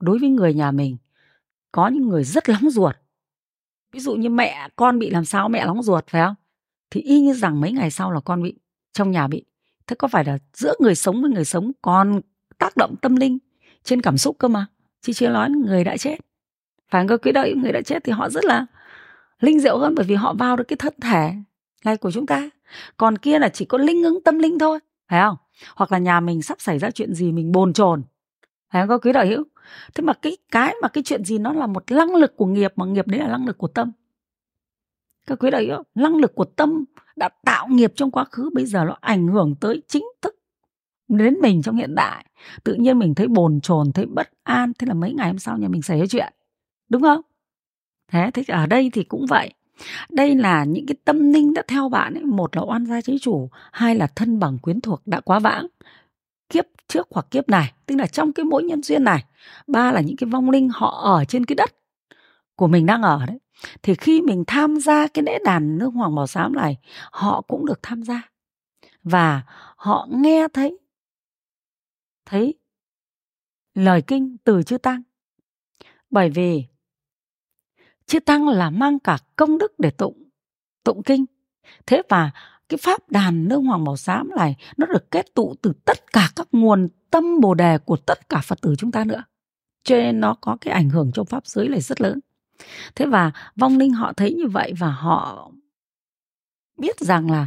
đối 0.00 0.18
với 0.18 0.28
người 0.28 0.54
nhà 0.54 0.70
mình, 0.70 0.96
có 1.72 1.88
những 1.88 2.08
người 2.08 2.24
rất 2.24 2.48
lóng 2.48 2.70
ruột. 2.70 2.96
Ví 3.92 4.00
dụ 4.00 4.14
như 4.14 4.28
mẹ, 4.28 4.68
con 4.76 4.98
bị 4.98 5.10
làm 5.10 5.24
sao 5.24 5.48
mẹ 5.48 5.66
lóng 5.66 5.82
ruột, 5.82 6.06
phải 6.06 6.22
không? 6.26 6.34
Thì 6.90 7.00
y 7.00 7.20
như 7.20 7.34
rằng 7.34 7.60
mấy 7.60 7.72
ngày 7.72 7.90
sau 7.90 8.10
là 8.10 8.20
con 8.20 8.42
bị, 8.42 8.58
trong 8.92 9.10
nhà 9.10 9.26
bị. 9.26 9.44
Thế 9.86 9.96
có 9.96 10.08
phải 10.08 10.24
là 10.24 10.38
giữa 10.52 10.74
người 10.80 10.94
sống 10.94 11.22
với 11.22 11.30
người 11.30 11.44
sống 11.44 11.72
còn 11.82 12.20
tác 12.58 12.76
động 12.76 12.94
tâm 13.02 13.16
linh 13.16 13.38
trên 13.82 14.00
cảm 14.00 14.18
xúc 14.18 14.36
cơ 14.38 14.48
mà? 14.48 14.66
Chứ 15.02 15.12
chưa 15.12 15.28
nói 15.28 15.50
người 15.50 15.84
đã 15.84 15.96
chết. 15.96 16.16
Phải 16.90 17.06
có 17.08 17.16
quý 17.16 17.32
đợi 17.32 17.54
người 17.54 17.72
đã 17.72 17.82
chết 17.82 18.04
thì 18.04 18.12
họ 18.12 18.30
rất 18.30 18.44
là 18.44 18.66
linh 19.44 19.60
diệu 19.60 19.78
hơn 19.78 19.94
bởi 19.94 20.06
vì 20.06 20.14
họ 20.14 20.34
vào 20.34 20.56
được 20.56 20.64
cái 20.68 20.76
thân 20.76 20.94
thể 21.02 21.32
này 21.84 21.96
của 21.96 22.10
chúng 22.10 22.26
ta. 22.26 22.50
Còn 22.96 23.18
kia 23.18 23.38
là 23.38 23.48
chỉ 23.48 23.64
có 23.64 23.78
linh 23.78 24.02
ứng 24.02 24.22
tâm 24.24 24.38
linh 24.38 24.58
thôi, 24.58 24.78
phải 25.08 25.20
không? 25.20 25.36
Hoặc 25.76 25.92
là 25.92 25.98
nhà 25.98 26.20
mình 26.20 26.42
sắp 26.42 26.60
xảy 26.60 26.78
ra 26.78 26.90
chuyện 26.90 27.14
gì 27.14 27.32
mình 27.32 27.52
bồn 27.52 27.72
chồn. 27.72 28.02
Phải 28.72 28.82
không? 28.82 28.88
Có 28.88 28.98
quý 28.98 29.12
đạo 29.12 29.26
hữu. 29.26 29.44
Thế 29.94 30.02
mà 30.02 30.12
cái 30.12 30.36
cái 30.50 30.74
mà 30.82 30.88
cái 30.88 31.04
chuyện 31.04 31.24
gì 31.24 31.38
nó 31.38 31.52
là 31.52 31.66
một 31.66 31.90
năng 31.90 32.14
lực 32.14 32.36
của 32.36 32.46
nghiệp 32.46 32.72
mà 32.76 32.84
nghiệp 32.84 33.06
đấy 33.06 33.20
là 33.20 33.28
năng 33.28 33.46
lực 33.46 33.58
của 33.58 33.68
tâm. 33.68 33.92
Các 35.26 35.38
quý 35.38 35.50
đạo 35.50 35.60
hữu 35.60 35.82
năng 35.94 36.16
lực 36.16 36.34
của 36.34 36.44
tâm 36.44 36.84
đã 37.16 37.28
tạo 37.44 37.68
nghiệp 37.68 37.92
trong 37.96 38.10
quá 38.10 38.24
khứ, 38.24 38.50
bây 38.54 38.66
giờ 38.66 38.84
nó 38.84 38.96
ảnh 39.00 39.28
hưởng 39.28 39.54
tới 39.60 39.82
chính 39.88 40.04
thức 40.22 40.34
đến 41.08 41.34
mình 41.40 41.62
trong 41.62 41.76
hiện 41.76 41.94
tại 41.96 42.24
tự 42.64 42.74
nhiên 42.74 42.98
mình 42.98 43.14
thấy 43.14 43.28
bồn 43.28 43.60
chồn, 43.60 43.92
thấy 43.92 44.06
bất 44.06 44.30
an, 44.42 44.72
thế 44.78 44.86
là 44.86 44.94
mấy 44.94 45.12
ngày 45.12 45.26
hôm 45.26 45.38
sau 45.38 45.58
nhà 45.58 45.68
mình 45.68 45.82
xảy 45.82 46.00
ra 46.00 46.06
chuyện. 46.06 46.32
Đúng 46.88 47.02
không? 47.02 47.20
Thế 48.08 48.30
thế 48.34 48.42
ở 48.48 48.66
đây 48.66 48.90
thì 48.92 49.04
cũng 49.04 49.26
vậy. 49.26 49.54
Đây 50.10 50.34
là 50.34 50.64
những 50.64 50.86
cái 50.86 50.96
tâm 51.04 51.32
linh 51.32 51.54
đã 51.54 51.62
theo 51.68 51.88
bạn 51.88 52.14
ấy. 52.14 52.24
Một 52.24 52.56
là 52.56 52.62
oan 52.62 52.86
gia 52.86 53.00
chế 53.00 53.18
chủ, 53.20 53.48
hai 53.72 53.94
là 53.94 54.06
thân 54.06 54.38
bằng 54.38 54.58
quyến 54.58 54.80
thuộc 54.80 55.02
đã 55.06 55.20
quá 55.20 55.38
vãng. 55.38 55.66
Kiếp 56.48 56.64
trước 56.88 57.08
hoặc 57.10 57.26
kiếp 57.30 57.48
này, 57.48 57.72
tức 57.86 57.96
là 57.96 58.06
trong 58.06 58.32
cái 58.32 58.44
mỗi 58.44 58.62
nhân 58.62 58.82
duyên 58.82 59.04
này. 59.04 59.24
Ba 59.66 59.92
là 59.92 60.00
những 60.00 60.16
cái 60.16 60.30
vong 60.30 60.50
linh 60.50 60.68
họ 60.68 61.00
ở 61.04 61.24
trên 61.24 61.44
cái 61.44 61.54
đất 61.54 61.74
của 62.56 62.66
mình 62.66 62.86
đang 62.86 63.02
ở 63.02 63.26
đấy. 63.26 63.38
Thì 63.82 63.94
khi 63.94 64.22
mình 64.22 64.44
tham 64.46 64.76
gia 64.80 65.06
cái 65.06 65.22
lễ 65.22 65.38
đàn 65.44 65.78
nước 65.78 65.90
hoàng 65.94 66.14
màu 66.14 66.26
xám 66.26 66.52
này, 66.52 66.76
họ 67.12 67.40
cũng 67.40 67.66
được 67.66 67.78
tham 67.82 68.02
gia. 68.02 68.22
Và 69.02 69.42
họ 69.76 70.08
nghe 70.10 70.48
thấy 70.52 70.78
thấy 72.26 72.54
lời 73.74 74.02
kinh 74.02 74.36
từ 74.44 74.62
chư 74.62 74.78
tăng. 74.78 75.02
Bởi 76.10 76.30
vì 76.30 76.64
chư 78.06 78.20
tăng 78.20 78.48
là 78.48 78.70
mang 78.70 78.98
cả 78.98 79.18
công 79.36 79.58
đức 79.58 79.72
để 79.78 79.90
tụng 79.90 80.24
tụng 80.84 81.02
kinh. 81.02 81.24
Thế 81.86 82.02
và 82.08 82.30
cái 82.68 82.78
pháp 82.82 83.10
đàn 83.10 83.48
nương 83.48 83.64
hoàng 83.64 83.84
bảo 83.84 83.96
giám 83.96 84.30
này, 84.36 84.56
nó 84.76 84.86
được 84.86 85.10
kết 85.10 85.34
tụ 85.34 85.54
từ 85.62 85.72
tất 85.84 86.12
cả 86.12 86.28
các 86.36 86.48
nguồn 86.52 86.88
tâm 87.10 87.40
bồ 87.40 87.54
đề 87.54 87.78
của 87.78 87.96
tất 87.96 88.28
cả 88.28 88.40
phật 88.44 88.60
tử 88.60 88.74
chúng 88.78 88.92
ta 88.92 89.04
nữa. 89.04 89.24
Cho 89.84 89.96
nên 89.96 90.20
nó 90.20 90.34
có 90.40 90.56
cái 90.60 90.74
ảnh 90.74 90.90
hưởng 90.90 91.10
trong 91.14 91.26
pháp 91.26 91.46
giới 91.46 91.68
này 91.68 91.80
rất 91.80 92.00
lớn. 92.00 92.20
Thế 92.94 93.06
và 93.06 93.32
vong 93.56 93.78
linh 93.78 93.92
họ 93.92 94.12
thấy 94.12 94.34
như 94.34 94.46
vậy 94.46 94.72
và 94.78 94.90
họ 94.90 95.50
biết 96.78 97.00
rằng 97.00 97.30
là 97.30 97.46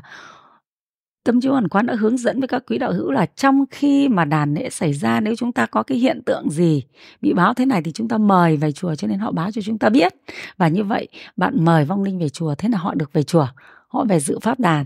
tâm 1.28 1.42
chiếu 1.42 1.52
hoàn 1.52 1.68
quán 1.68 1.86
đã 1.86 1.96
hướng 1.96 2.18
dẫn 2.18 2.40
với 2.40 2.48
các 2.48 2.64
quý 2.68 2.78
đạo 2.78 2.94
hữu 2.94 3.12
là 3.12 3.26
trong 3.26 3.66
khi 3.72 4.08
mà 4.08 4.26
đàn 4.26 4.54
lễ 4.54 4.70
xảy 4.70 4.94
ra, 4.94 5.20
nếu 5.20 5.36
chúng 5.36 5.52
ta 5.52 5.66
có 5.66 5.84
cái 5.84 5.98
hiện 5.98 6.22
tượng 6.26 6.50
gì 6.50 6.84
bị 7.22 7.34
báo 7.34 7.54
thế 7.54 7.66
này 7.66 7.82
thì 7.82 7.92
chúng 7.92 8.08
ta 8.08 8.18
mời 8.18 8.58
về 8.58 8.72
chùa 8.72 8.96
cho 8.96 9.08
nên 9.08 9.20
họ 9.20 9.32
báo 9.32 9.52
cho 9.52 9.62
chúng 9.62 9.78
ta 9.78 9.90
biết. 9.90 10.14
Và 10.58 10.68
như 10.68 10.84
vậy, 10.84 11.08
bạn 11.38 11.66
mời 11.66 11.86
vong 11.86 12.04
linh 12.04 12.20
về 12.20 12.30
chùa, 12.30 12.56
thế 12.56 12.70
là 12.70 12.78
họ 12.78 12.94
được 12.94 13.14
về 13.14 13.24
chùa, 13.24 13.48
họ 13.88 14.06
về 14.10 14.20
dự 14.20 14.40
pháp 14.40 14.60
đàn. 14.60 14.86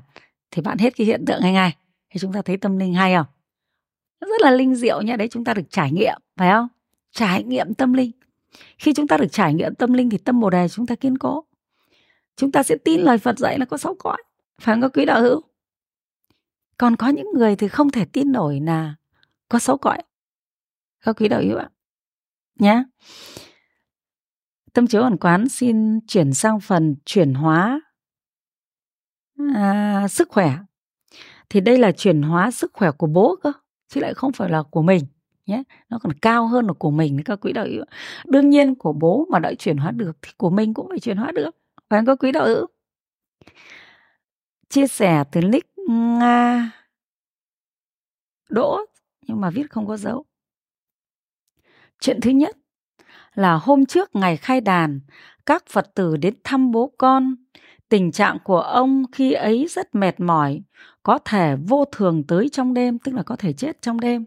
Thì 0.51 0.61
bạn 0.61 0.77
hết 0.77 0.95
cái 0.97 1.07
hiện 1.07 1.25
tượng 1.25 1.41
ngay 1.41 1.51
ngay? 1.51 1.75
Thì 2.13 2.19
chúng 2.19 2.33
ta 2.33 2.41
thấy 2.41 2.57
tâm 2.57 2.77
linh 2.77 2.93
hay 2.93 3.15
không? 3.15 3.25
Rất 4.21 4.41
là 4.41 4.51
linh 4.51 4.75
diệu 4.75 5.01
nha 5.01 5.15
đấy 5.15 5.27
chúng 5.31 5.43
ta 5.43 5.53
được 5.53 5.69
trải 5.69 5.91
nghiệm, 5.91 6.19
phải 6.37 6.51
không? 6.51 6.67
Trải 7.11 7.43
nghiệm 7.43 7.73
tâm 7.73 7.93
linh. 7.93 8.11
Khi 8.77 8.93
chúng 8.93 9.07
ta 9.07 9.17
được 9.17 9.31
trải 9.31 9.53
nghiệm 9.53 9.75
tâm 9.75 9.93
linh 9.93 10.09
thì 10.09 10.17
tâm 10.17 10.39
bồ 10.39 10.49
đề 10.49 10.67
chúng 10.67 10.85
ta 10.85 10.95
kiên 10.95 11.17
cố. 11.17 11.43
Chúng 12.37 12.51
ta 12.51 12.63
sẽ 12.63 12.75
tin 12.85 13.01
lời 13.01 13.17
phật 13.17 13.39
dạy 13.39 13.59
là 13.59 13.65
có 13.65 13.77
sáu 13.77 13.95
cõi, 13.99 14.17
phải 14.61 14.75
không 14.75 14.81
có 14.81 14.89
quý 14.89 15.05
đạo 15.05 15.21
hữu? 15.21 15.41
Còn 16.81 16.95
có 16.95 17.07
những 17.07 17.27
người 17.33 17.55
thì 17.55 17.67
không 17.67 17.89
thể 17.89 18.05
tin 18.05 18.31
nổi 18.31 18.59
là 18.59 18.95
có 19.49 19.59
xấu 19.59 19.77
cõi 19.77 19.97
các 21.01 21.15
quý 21.19 21.27
đạo 21.27 21.41
hữu 21.41 21.57
ạ. 21.57 21.69
Nhé 22.59 22.83
tâm 24.73 24.87
chiếu 24.87 25.01
ẩn 25.01 25.17
quán 25.17 25.49
xin 25.49 25.99
chuyển 26.07 26.33
sang 26.33 26.59
phần 26.59 26.95
chuyển 27.05 27.33
hóa 27.33 27.81
à, 29.55 30.07
sức 30.07 30.29
khỏe. 30.29 30.57
Thì 31.49 31.59
đây 31.59 31.77
là 31.77 31.91
chuyển 31.91 32.21
hóa 32.21 32.51
sức 32.51 32.71
khỏe 32.73 32.91
của 32.91 33.07
bố 33.07 33.35
cơ 33.43 33.51
chứ 33.87 34.01
lại 34.01 34.13
không 34.13 34.31
phải 34.31 34.49
là 34.49 34.63
của 34.63 34.81
mình 34.81 35.05
nhé 35.45 35.63
nó 35.89 35.99
còn 36.03 36.13
cao 36.13 36.47
hơn 36.47 36.67
là 36.67 36.73
của 36.73 36.91
mình 36.91 37.23
các 37.25 37.39
quý 37.41 37.53
đạo 37.53 37.65
hữu 37.65 37.85
đương 38.25 38.49
nhiên 38.49 38.75
của 38.75 38.93
bố 38.93 39.27
mà 39.29 39.39
đã 39.39 39.53
chuyển 39.53 39.77
hóa 39.77 39.91
được 39.91 40.17
thì 40.21 40.31
của 40.37 40.49
mình 40.49 40.73
cũng 40.73 40.89
phải 40.89 40.99
chuyển 40.99 41.17
hóa 41.17 41.31
được. 41.31 41.55
Phải 41.89 41.99
không 41.99 42.05
các 42.05 42.17
quý 42.19 42.31
đạo 42.31 42.45
hữu? 42.45 42.67
Chia 44.69 44.87
sẻ 44.87 45.23
từ 45.31 45.41
nick 45.41 45.70
nga. 45.89 46.71
Đỗ, 48.49 48.79
nhưng 49.27 49.41
mà 49.41 49.49
viết 49.49 49.71
không 49.71 49.87
có 49.87 49.97
dấu. 49.97 50.25
Chuyện 51.99 52.21
thứ 52.21 52.31
nhất 52.31 52.57
là 53.33 53.53
hôm 53.53 53.85
trước 53.85 54.15
ngày 54.15 54.37
khai 54.37 54.61
đàn, 54.61 54.99
các 55.45 55.63
phật 55.69 55.91
tử 55.95 56.17
đến 56.17 56.33
thăm 56.43 56.71
bố 56.71 56.93
con. 56.97 57.35
Tình 57.89 58.11
trạng 58.11 58.37
của 58.43 58.61
ông 58.61 59.03
khi 59.11 59.33
ấy 59.33 59.67
rất 59.69 59.95
mệt 59.95 60.19
mỏi, 60.19 60.61
có 61.03 61.19
thể 61.25 61.55
vô 61.67 61.85
thường 61.85 62.23
tới 62.27 62.49
trong 62.49 62.73
đêm, 62.73 62.99
tức 62.99 63.15
là 63.15 63.23
có 63.23 63.35
thể 63.35 63.53
chết 63.53 63.81
trong 63.81 63.99
đêm. 63.99 64.25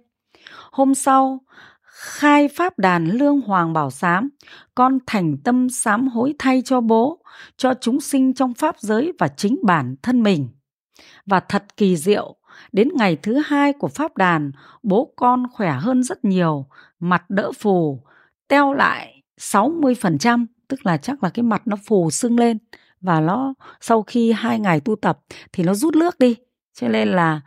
Hôm 0.72 0.94
sau, 0.94 1.40
khai 1.82 2.48
pháp 2.48 2.78
đàn 2.78 3.07
lương 3.07 3.40
hoàng 3.40 3.72
bảo 3.72 3.90
sám, 3.90 4.28
con 4.74 4.98
thành 5.07 5.36
tâm 5.44 5.68
sám 5.68 6.09
hối 6.09 6.34
thay 6.38 6.62
cho 6.64 6.80
bố, 6.80 7.22
cho 7.57 7.74
chúng 7.80 8.00
sinh 8.00 8.34
trong 8.34 8.55
pháp 8.55 8.78
giới 8.78 9.12
và 9.18 9.28
chính 9.28 9.59
bản 9.62 9.96
thân 10.02 10.22
mình 10.22 10.48
và 11.26 11.40
thật 11.40 11.76
kỳ 11.76 11.96
diệu. 11.96 12.36
Đến 12.72 12.88
ngày 12.94 13.16
thứ 13.16 13.42
hai 13.46 13.72
của 13.72 13.88
pháp 13.88 14.16
đàn, 14.16 14.52
bố 14.82 15.12
con 15.16 15.46
khỏe 15.52 15.72
hơn 15.72 16.02
rất 16.02 16.24
nhiều, 16.24 16.66
mặt 17.00 17.30
đỡ 17.30 17.52
phù, 17.52 18.00
teo 18.48 18.72
lại 18.72 19.22
60% 19.40 20.46
tức 20.68 20.86
là 20.86 20.96
chắc 20.96 21.22
là 21.22 21.30
cái 21.30 21.42
mặt 21.42 21.62
nó 21.64 21.76
phù 21.86 22.11
sưng 22.11 22.38
lên. 22.38 22.59
Và 23.00 23.20
nó, 23.20 23.55
sau 23.80 24.02
khi 24.02 24.32
hai 24.32 24.59
ngày 24.59 24.80
tu 24.80 24.96
tập 24.96 25.18
thì 25.52 25.64
nó 25.64 25.74
rút 25.74 25.96
nước 25.96 26.18
đi. 26.18 26.36
Cho 26.74 26.88
nên 26.88 27.09
là 27.09 27.40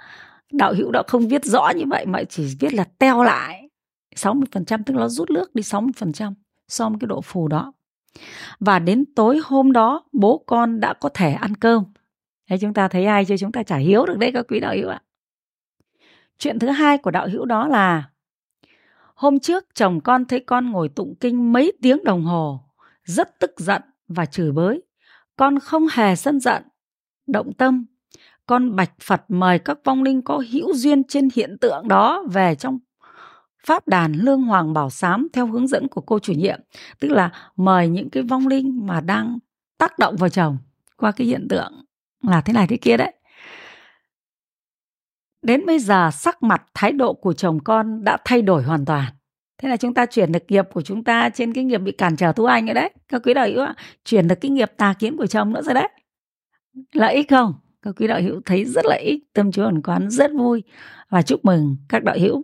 đạo 0.51 0.73
hữu 0.73 0.91
đã 0.91 1.03
không 1.07 1.27
viết 1.27 1.45
rõ 1.45 1.69
như 1.75 1.83
vậy 1.87 2.05
mà 2.05 2.23
chỉ 2.29 2.55
viết 2.59 2.73
là 2.73 2.83
teo 2.83 3.23
lại 3.23 3.69
60% 4.15 4.43
tức 4.85 4.93
là 4.93 4.99
nó 4.99 5.07
rút 5.09 5.29
nước 5.29 5.55
đi 5.55 5.61
60% 5.61 6.33
so 6.67 6.89
với 6.89 6.97
cái 7.01 7.07
độ 7.07 7.21
phù 7.21 7.47
đó. 7.47 7.73
Và 8.59 8.79
đến 8.79 9.05
tối 9.15 9.39
hôm 9.43 9.71
đó, 9.71 10.03
bố 10.13 10.43
con 10.45 10.79
đã 10.79 10.93
có 10.93 11.09
thể 11.13 11.33
ăn 11.33 11.55
cơm. 11.55 11.83
Thế 12.49 12.57
chúng 12.57 12.73
ta 12.73 12.87
thấy 12.87 13.05
ai 13.05 13.25
chưa? 13.25 13.37
Chúng 13.37 13.51
ta 13.51 13.63
chả 13.63 13.77
hiếu 13.77 14.05
được 14.05 14.17
đấy, 14.17 14.31
các 14.33 14.45
quý 14.49 14.59
đạo 14.59 14.73
hữu 14.75 14.89
ạ. 14.89 15.01
Chuyện 16.37 16.59
thứ 16.59 16.67
hai 16.67 16.97
của 16.97 17.11
đạo 17.11 17.27
hữu 17.31 17.45
đó 17.45 17.67
là, 17.67 18.09
hôm 19.15 19.39
trước 19.39 19.65
chồng 19.73 20.01
con 20.01 20.25
thấy 20.25 20.39
con 20.39 20.71
ngồi 20.71 20.89
tụng 20.89 21.15
kinh 21.19 21.53
mấy 21.53 21.73
tiếng 21.81 22.03
đồng 22.03 22.23
hồ, 22.23 22.59
rất 23.03 23.39
tức 23.39 23.51
giận 23.57 23.81
và 24.07 24.25
chửi 24.25 24.51
bới. 24.51 24.81
Con 25.35 25.59
không 25.59 25.87
hề 25.91 26.15
sân 26.15 26.39
giận, 26.39 26.63
động 27.27 27.53
tâm. 27.53 27.85
Con 28.45 28.75
bạch 28.75 28.91
phật 29.01 29.21
mời 29.27 29.59
các 29.59 29.77
vong 29.83 30.03
linh 30.03 30.21
có 30.21 30.43
hữu 30.51 30.73
duyên 30.73 31.03
trên 31.03 31.29
hiện 31.35 31.57
tượng 31.61 31.87
đó 31.87 32.23
về 32.31 32.55
trong 32.55 32.79
pháp 33.65 33.87
đàn 33.87 34.13
lương 34.13 34.41
hoàng 34.41 34.73
bảo 34.73 34.89
sám 34.89 35.27
theo 35.33 35.47
hướng 35.47 35.67
dẫn 35.67 35.87
của 35.87 36.01
cô 36.01 36.19
chủ 36.19 36.33
nhiệm. 36.33 36.59
Tức 36.99 37.07
là 37.07 37.31
mời 37.55 37.89
những 37.89 38.09
cái 38.09 38.23
vong 38.23 38.47
linh 38.47 38.85
mà 38.87 39.01
đang 39.01 39.39
tác 39.77 39.99
động 39.99 40.15
vào 40.15 40.29
chồng 40.29 40.57
qua 40.97 41.11
cái 41.11 41.27
hiện 41.27 41.47
tượng 41.49 41.86
là 42.21 42.41
thế 42.41 42.53
này 42.53 42.67
thế 42.67 42.77
kia 42.77 42.97
đấy. 42.97 43.13
Đến 45.41 45.65
bây 45.65 45.79
giờ 45.79 46.09
sắc 46.13 46.43
mặt, 46.43 46.65
thái 46.73 46.91
độ 46.91 47.13
của 47.13 47.33
chồng 47.33 47.59
con 47.63 48.03
đã 48.03 48.17
thay 48.25 48.41
đổi 48.41 48.63
hoàn 48.63 48.85
toàn. 48.85 49.13
Thế 49.57 49.69
là 49.69 49.77
chúng 49.77 49.93
ta 49.93 50.05
chuyển 50.05 50.31
được 50.31 50.43
nghiệp 50.47 50.65
của 50.73 50.81
chúng 50.81 51.03
ta 51.03 51.29
trên 51.29 51.53
cái 51.53 51.63
nghiệp 51.63 51.77
bị 51.77 51.91
cản 51.91 52.15
trở 52.15 52.31
tu 52.35 52.45
anh 52.45 52.65
rồi 52.65 52.73
đấy. 52.73 52.93
Các 53.07 53.21
quý 53.25 53.33
đạo 53.33 53.47
hữu 53.47 53.61
ạ, 53.61 53.75
chuyển 54.05 54.27
được 54.27 54.35
cái 54.41 54.51
nghiệp 54.51 54.71
tà 54.77 54.93
kiến 54.99 55.17
của 55.17 55.27
chồng 55.27 55.53
nữa 55.53 55.61
rồi 55.61 55.73
đấy. 55.73 55.89
Lợi 56.93 57.13
ích 57.13 57.29
không? 57.29 57.53
Các 57.81 57.95
quý 57.97 58.07
đạo 58.07 58.21
hữu 58.21 58.41
thấy 58.45 58.65
rất 58.65 58.85
lợi 58.85 59.01
ích 59.01 59.23
tâm 59.33 59.51
chúa 59.51 59.63
ẩn 59.63 59.81
quán 59.81 60.09
rất 60.09 60.31
vui. 60.37 60.63
Và 61.09 61.21
chúc 61.21 61.45
mừng 61.45 61.77
các 61.89 62.03
đạo 62.03 62.15
hữu. 62.19 62.43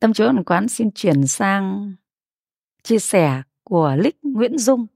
Tâm 0.00 0.12
chúa 0.12 0.26
ẩn 0.26 0.44
quán 0.44 0.68
xin 0.68 0.90
chuyển 0.90 1.26
sang 1.26 1.94
chia 2.82 2.98
sẻ 2.98 3.42
của 3.64 3.96
lích 3.98 4.16
nguyễn 4.22 4.58
dung 4.58 4.86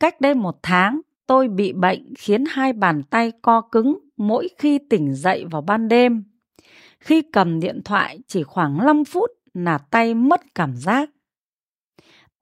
cách 0.00 0.20
đây 0.20 0.34
một 0.34 0.58
tháng 0.62 1.00
tôi 1.26 1.48
bị 1.48 1.72
bệnh 1.72 2.14
khiến 2.18 2.44
hai 2.48 2.72
bàn 2.72 3.02
tay 3.02 3.32
co 3.42 3.60
cứng 3.60 3.98
mỗi 4.16 4.48
khi 4.58 4.78
tỉnh 4.90 5.14
dậy 5.14 5.44
vào 5.50 5.62
ban 5.62 5.88
đêm 5.88 6.24
khi 7.06 7.22
cầm 7.32 7.60
điện 7.60 7.80
thoại 7.84 8.18
chỉ 8.26 8.42
khoảng 8.42 8.86
5 8.86 9.04
phút 9.04 9.30
là 9.54 9.78
tay 9.78 10.14
mất 10.14 10.40
cảm 10.54 10.76
giác. 10.76 11.10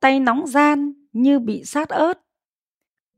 Tay 0.00 0.20
nóng 0.20 0.46
gian 0.46 0.92
như 1.12 1.38
bị 1.38 1.64
sát 1.64 1.88
ớt. 1.88 2.20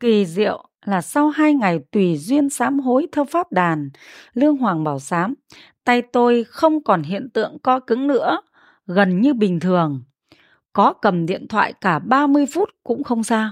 Kỳ 0.00 0.26
diệu 0.26 0.68
là 0.84 1.02
sau 1.02 1.28
hai 1.28 1.54
ngày 1.54 1.80
tùy 1.92 2.16
duyên 2.16 2.50
sám 2.50 2.78
hối 2.78 3.06
theo 3.12 3.24
pháp 3.24 3.52
đàn, 3.52 3.90
Lương 4.32 4.56
Hoàng 4.56 4.84
bảo 4.84 4.98
sám, 4.98 5.34
tay 5.84 6.02
tôi 6.02 6.44
không 6.44 6.82
còn 6.82 7.02
hiện 7.02 7.28
tượng 7.30 7.58
co 7.62 7.80
cứng 7.80 8.06
nữa, 8.06 8.40
gần 8.86 9.20
như 9.20 9.34
bình 9.34 9.60
thường. 9.60 10.02
Có 10.72 10.92
cầm 10.92 11.26
điện 11.26 11.48
thoại 11.48 11.72
cả 11.80 11.98
30 11.98 12.46
phút 12.46 12.68
cũng 12.84 13.04
không 13.04 13.22
sao. 13.24 13.50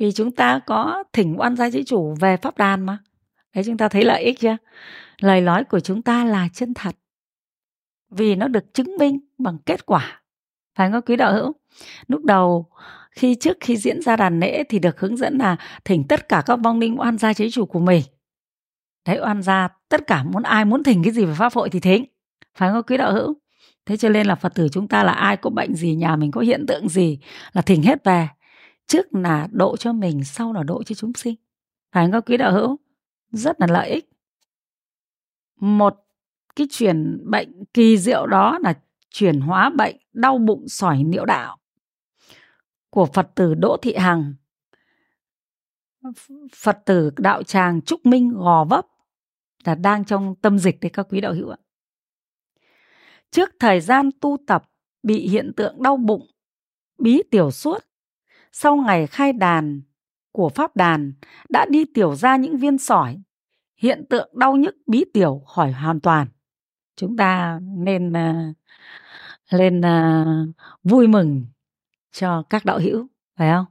Vì 0.00 0.12
chúng 0.12 0.30
ta 0.30 0.60
có 0.66 1.04
thỉnh 1.12 1.34
oan 1.38 1.56
gia 1.56 1.70
chế 1.70 1.82
chủ 1.82 2.14
về 2.20 2.36
pháp 2.36 2.58
đàn 2.58 2.86
mà. 2.86 2.98
Đấy, 3.54 3.64
chúng 3.64 3.76
ta 3.76 3.88
thấy 3.88 4.04
lợi 4.04 4.22
ích 4.22 4.40
chưa? 4.40 4.56
lời 5.18 5.40
nói 5.40 5.64
của 5.64 5.80
chúng 5.80 6.02
ta 6.02 6.24
là 6.24 6.48
chân 6.54 6.74
thật. 6.74 6.96
Vì 8.10 8.34
nó 8.34 8.48
được 8.48 8.74
chứng 8.74 8.96
minh 8.98 9.18
bằng 9.38 9.58
kết 9.66 9.86
quả. 9.86 10.22
Phải 10.76 10.90
không, 10.90 11.02
quý 11.02 11.16
đạo 11.16 11.32
hữu? 11.32 11.52
Lúc 12.06 12.24
đầu, 12.24 12.66
khi 13.10 13.34
trước 13.34 13.56
khi 13.60 13.76
diễn 13.76 14.02
ra 14.02 14.16
đàn 14.16 14.40
lễ 14.40 14.64
thì 14.68 14.78
được 14.78 15.00
hướng 15.00 15.16
dẫn 15.16 15.38
là 15.38 15.56
thỉnh 15.84 16.04
tất 16.08 16.28
cả 16.28 16.42
các 16.46 16.56
vong 16.56 16.78
linh 16.78 17.00
oan 17.00 17.18
gia 17.18 17.32
chế 17.32 17.50
chủ 17.50 17.66
của 17.66 17.80
mình. 17.80 18.02
Đấy, 19.06 19.18
oan 19.22 19.42
gia 19.42 19.68
tất 19.88 20.06
cả 20.06 20.22
muốn 20.22 20.42
ai 20.42 20.64
muốn 20.64 20.82
thỉnh 20.82 21.02
cái 21.02 21.12
gì 21.12 21.24
về 21.24 21.34
pháp 21.34 21.52
hội 21.52 21.70
thì 21.70 21.80
thỉnh. 21.80 22.04
Phải 22.54 22.70
không, 22.70 22.82
quý 22.82 22.96
đạo 22.96 23.12
hữu? 23.12 23.34
Thế 23.86 23.96
cho 23.96 24.08
nên 24.08 24.26
là 24.26 24.34
phật 24.34 24.54
tử 24.54 24.68
chúng 24.72 24.88
ta 24.88 25.04
là 25.04 25.12
ai 25.12 25.36
có 25.36 25.50
bệnh 25.50 25.74
gì, 25.74 25.94
nhà 25.94 26.16
mình 26.16 26.30
có 26.30 26.40
hiện 26.40 26.66
tượng 26.66 26.88
gì 26.88 27.18
là 27.52 27.62
thỉnh 27.62 27.82
hết 27.82 28.04
về 28.04 28.28
trước 28.90 29.14
là 29.14 29.48
độ 29.52 29.76
cho 29.76 29.92
mình 29.92 30.24
sau 30.24 30.52
là 30.52 30.62
độ 30.62 30.82
cho 30.82 30.94
chúng 30.94 31.12
sinh. 31.14 31.34
Phải 31.92 32.08
không 32.12 32.22
quý 32.22 32.36
đạo 32.36 32.52
hữu 32.52 32.76
rất 33.30 33.60
là 33.60 33.66
lợi 33.70 33.90
ích. 33.90 34.10
Một 35.60 35.94
cái 36.56 36.66
chuyển 36.70 37.18
bệnh 37.30 37.64
kỳ 37.74 37.98
diệu 37.98 38.26
đó 38.26 38.58
là 38.62 38.80
chuyển 39.10 39.40
hóa 39.40 39.70
bệnh 39.70 39.96
đau 40.12 40.38
bụng 40.38 40.68
sỏi 40.68 41.04
niệu 41.04 41.24
đạo 41.24 41.58
của 42.90 43.06
Phật 43.06 43.30
tử 43.34 43.54
Đỗ 43.54 43.76
Thị 43.82 43.94
Hằng. 43.94 44.34
Phật 46.54 46.78
tử 46.86 47.10
đạo 47.16 47.42
tràng 47.42 47.82
Trúc 47.82 48.06
Minh 48.06 48.28
Gò 48.28 48.64
Vấp 48.64 48.86
là 49.64 49.74
đang 49.74 50.04
trong 50.04 50.34
tâm 50.34 50.58
dịch 50.58 50.80
đấy 50.80 50.90
các 50.90 51.06
quý 51.10 51.20
đạo 51.20 51.34
hữu 51.34 51.48
ạ. 51.48 51.58
Trước 53.30 53.50
thời 53.58 53.80
gian 53.80 54.10
tu 54.20 54.36
tập 54.46 54.70
bị 55.02 55.28
hiện 55.28 55.52
tượng 55.56 55.82
đau 55.82 55.96
bụng, 55.96 56.26
bí 56.98 57.22
tiểu 57.30 57.50
suốt, 57.50 57.89
sau 58.52 58.76
ngày 58.76 59.06
khai 59.06 59.32
đàn 59.32 59.82
của 60.32 60.48
pháp 60.48 60.76
đàn, 60.76 61.12
đã 61.48 61.66
đi 61.70 61.84
tiểu 61.84 62.14
ra 62.14 62.36
những 62.36 62.56
viên 62.56 62.78
sỏi. 62.78 63.22
Hiện 63.76 64.04
tượng 64.10 64.30
đau 64.34 64.56
nhức 64.56 64.76
bí 64.86 65.04
tiểu 65.14 65.42
khỏi 65.46 65.72
hoàn 65.72 66.00
toàn. 66.00 66.26
Chúng 66.96 67.16
ta 67.16 67.60
nên 67.62 68.12
ờ, 68.12 68.34
lên 69.50 69.80
ờ, 69.80 70.26
vui 70.84 71.08
mừng 71.08 71.44
cho 72.12 72.42
các 72.50 72.64
đạo 72.64 72.78
hữu, 72.78 73.06
phải 73.36 73.50
không? 73.52 73.66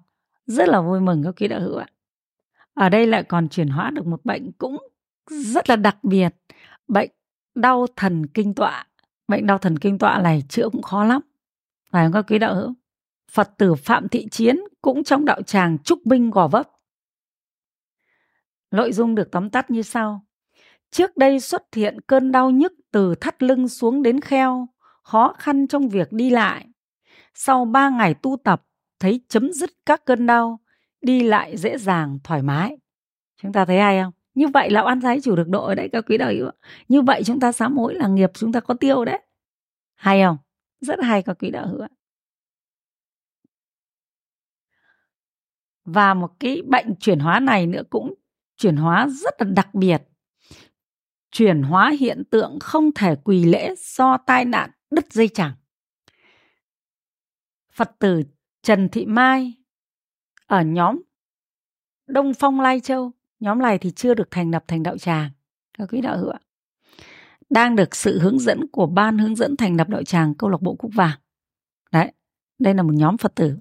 Rất 0.45 0.69
là 0.69 0.81
vui 0.81 0.99
mừng 0.99 1.23
các 1.23 1.35
quý 1.39 1.47
đạo 1.47 1.59
hữu 1.59 1.75
ạ. 1.75 1.87
Ở 2.73 2.89
đây 2.89 3.07
lại 3.07 3.23
còn 3.23 3.49
chuyển 3.49 3.67
hóa 3.67 3.89
được 3.89 4.07
một 4.07 4.25
bệnh 4.25 4.51
cũng 4.51 4.77
rất 5.27 5.69
là 5.69 5.75
đặc 5.75 6.03
biệt, 6.03 6.35
bệnh 6.87 7.09
đau 7.55 7.87
thần 7.95 8.27
kinh 8.27 8.53
tọa. 8.53 8.85
Bệnh 9.27 9.47
đau 9.47 9.57
thần 9.57 9.79
kinh 9.79 9.97
tọa 9.97 10.21
này 10.21 10.43
chữa 10.49 10.69
cũng 10.69 10.81
khó 10.81 11.03
lắm, 11.03 11.21
phải 11.91 12.05
không 12.05 12.13
các 12.13 12.25
quý 12.27 12.39
đạo 12.39 12.55
hữu? 12.55 12.73
Phật 13.31 13.57
tử 13.57 13.75
phạm 13.75 14.09
thị 14.09 14.27
chiến 14.31 14.59
cũng 14.81 15.03
trong 15.03 15.25
đạo 15.25 15.41
tràng 15.41 15.77
trúc 15.83 16.05
binh 16.05 16.29
gò 16.29 16.47
vấp. 16.47 16.69
Nội 18.71 18.93
dung 18.93 19.15
được 19.15 19.31
tóm 19.31 19.49
tắt 19.49 19.71
như 19.71 19.81
sau. 19.81 20.25
Trước 20.91 21.17
đây 21.17 21.39
xuất 21.39 21.63
hiện 21.75 22.01
cơn 22.01 22.31
đau 22.31 22.49
nhức 22.49 22.73
từ 22.91 23.15
thắt 23.15 23.43
lưng 23.43 23.67
xuống 23.67 24.03
đến 24.03 24.21
kheo, 24.21 24.67
khó 25.03 25.33
khăn 25.37 25.67
trong 25.67 25.89
việc 25.89 26.11
đi 26.11 26.29
lại. 26.29 26.65
Sau 27.33 27.65
ba 27.65 27.89
ngày 27.89 28.13
tu 28.13 28.37
tập, 28.43 28.63
thấy 28.99 29.21
chấm 29.27 29.53
dứt 29.53 29.69
các 29.85 30.05
cơn 30.05 30.25
đau, 30.25 30.59
đi 31.01 31.23
lại 31.23 31.57
dễ 31.57 31.77
dàng, 31.77 32.19
thoải 32.23 32.41
mái. 32.41 32.77
Chúng 33.41 33.53
ta 33.53 33.65
thấy 33.65 33.79
hay 33.79 34.03
không? 34.03 34.13
Như 34.33 34.47
vậy 34.47 34.69
là 34.69 34.81
oan 34.81 35.01
trái 35.01 35.21
chủ 35.21 35.35
được 35.35 35.47
độ 35.47 35.65
ở 35.65 35.75
đấy, 35.75 35.89
các 35.91 36.05
quý 36.07 36.17
đạo 36.17 36.31
hữu 36.31 36.49
như 36.87 37.01
vậy 37.01 37.23
chúng 37.25 37.39
ta 37.39 37.51
sám 37.51 37.77
hối 37.77 37.95
là 37.95 38.07
nghiệp 38.07 38.31
chúng 38.33 38.51
ta 38.51 38.59
có 38.59 38.73
tiêu 38.73 39.05
đấy. 39.05 39.19
Hay 39.95 40.21
không? 40.23 40.37
Rất 40.81 40.99
hay, 41.03 41.21
các 41.21 41.37
quý 41.39 41.49
đạo 41.49 41.67
hữu 41.67 41.87
và 45.93 46.13
một 46.13 46.39
cái 46.39 46.61
bệnh 46.61 46.95
chuyển 46.99 47.19
hóa 47.19 47.39
này 47.39 47.67
nữa 47.67 47.83
cũng 47.89 48.13
chuyển 48.57 48.75
hóa 48.75 49.07
rất 49.09 49.33
là 49.41 49.47
đặc 49.55 49.75
biệt. 49.75 50.01
Chuyển 51.31 51.61
hóa 51.61 51.93
hiện 51.99 52.23
tượng 52.31 52.59
không 52.59 52.91
thể 52.91 53.15
quỳ 53.23 53.45
lễ 53.45 53.75
do 53.77 54.17
tai 54.17 54.45
nạn 54.45 54.69
đứt 54.91 55.13
dây 55.13 55.27
chẳng 55.27 55.53
phật 57.79 57.99
tử 57.99 58.23
trần 58.63 58.89
thị 58.89 59.05
mai 59.05 59.53
ở 60.47 60.61
nhóm 60.61 61.01
đông 62.07 62.33
phong 62.33 62.59
lai 62.59 62.79
châu, 62.79 63.11
nhóm 63.39 63.59
này 63.59 63.77
thì 63.77 63.91
chưa 63.91 64.13
được 64.13 64.31
thành 64.31 64.51
lập 64.51 64.63
thành 64.67 64.83
đạo 64.83 64.97
tràng 64.97 65.29
các 65.77 65.89
quý 65.91 66.01
đạo 66.01 66.17
hữu 66.17 66.29
ạ. 66.29 66.39
Đang 67.49 67.75
được 67.75 67.95
sự 67.95 68.19
hướng 68.19 68.39
dẫn 68.39 68.67
của 68.71 68.85
ban 68.85 69.17
hướng 69.17 69.35
dẫn 69.35 69.57
thành 69.57 69.77
lập 69.77 69.89
đạo 69.89 70.03
tràng 70.03 70.35
câu 70.35 70.49
lạc 70.49 70.61
bộ 70.61 70.75
cúc 70.75 70.91
vàng. 70.93 71.19
Đấy, 71.91 72.11
đây 72.59 72.73
là 72.73 72.83
một 72.83 72.93
nhóm 72.93 73.17
phật 73.17 73.35
tử 73.35 73.57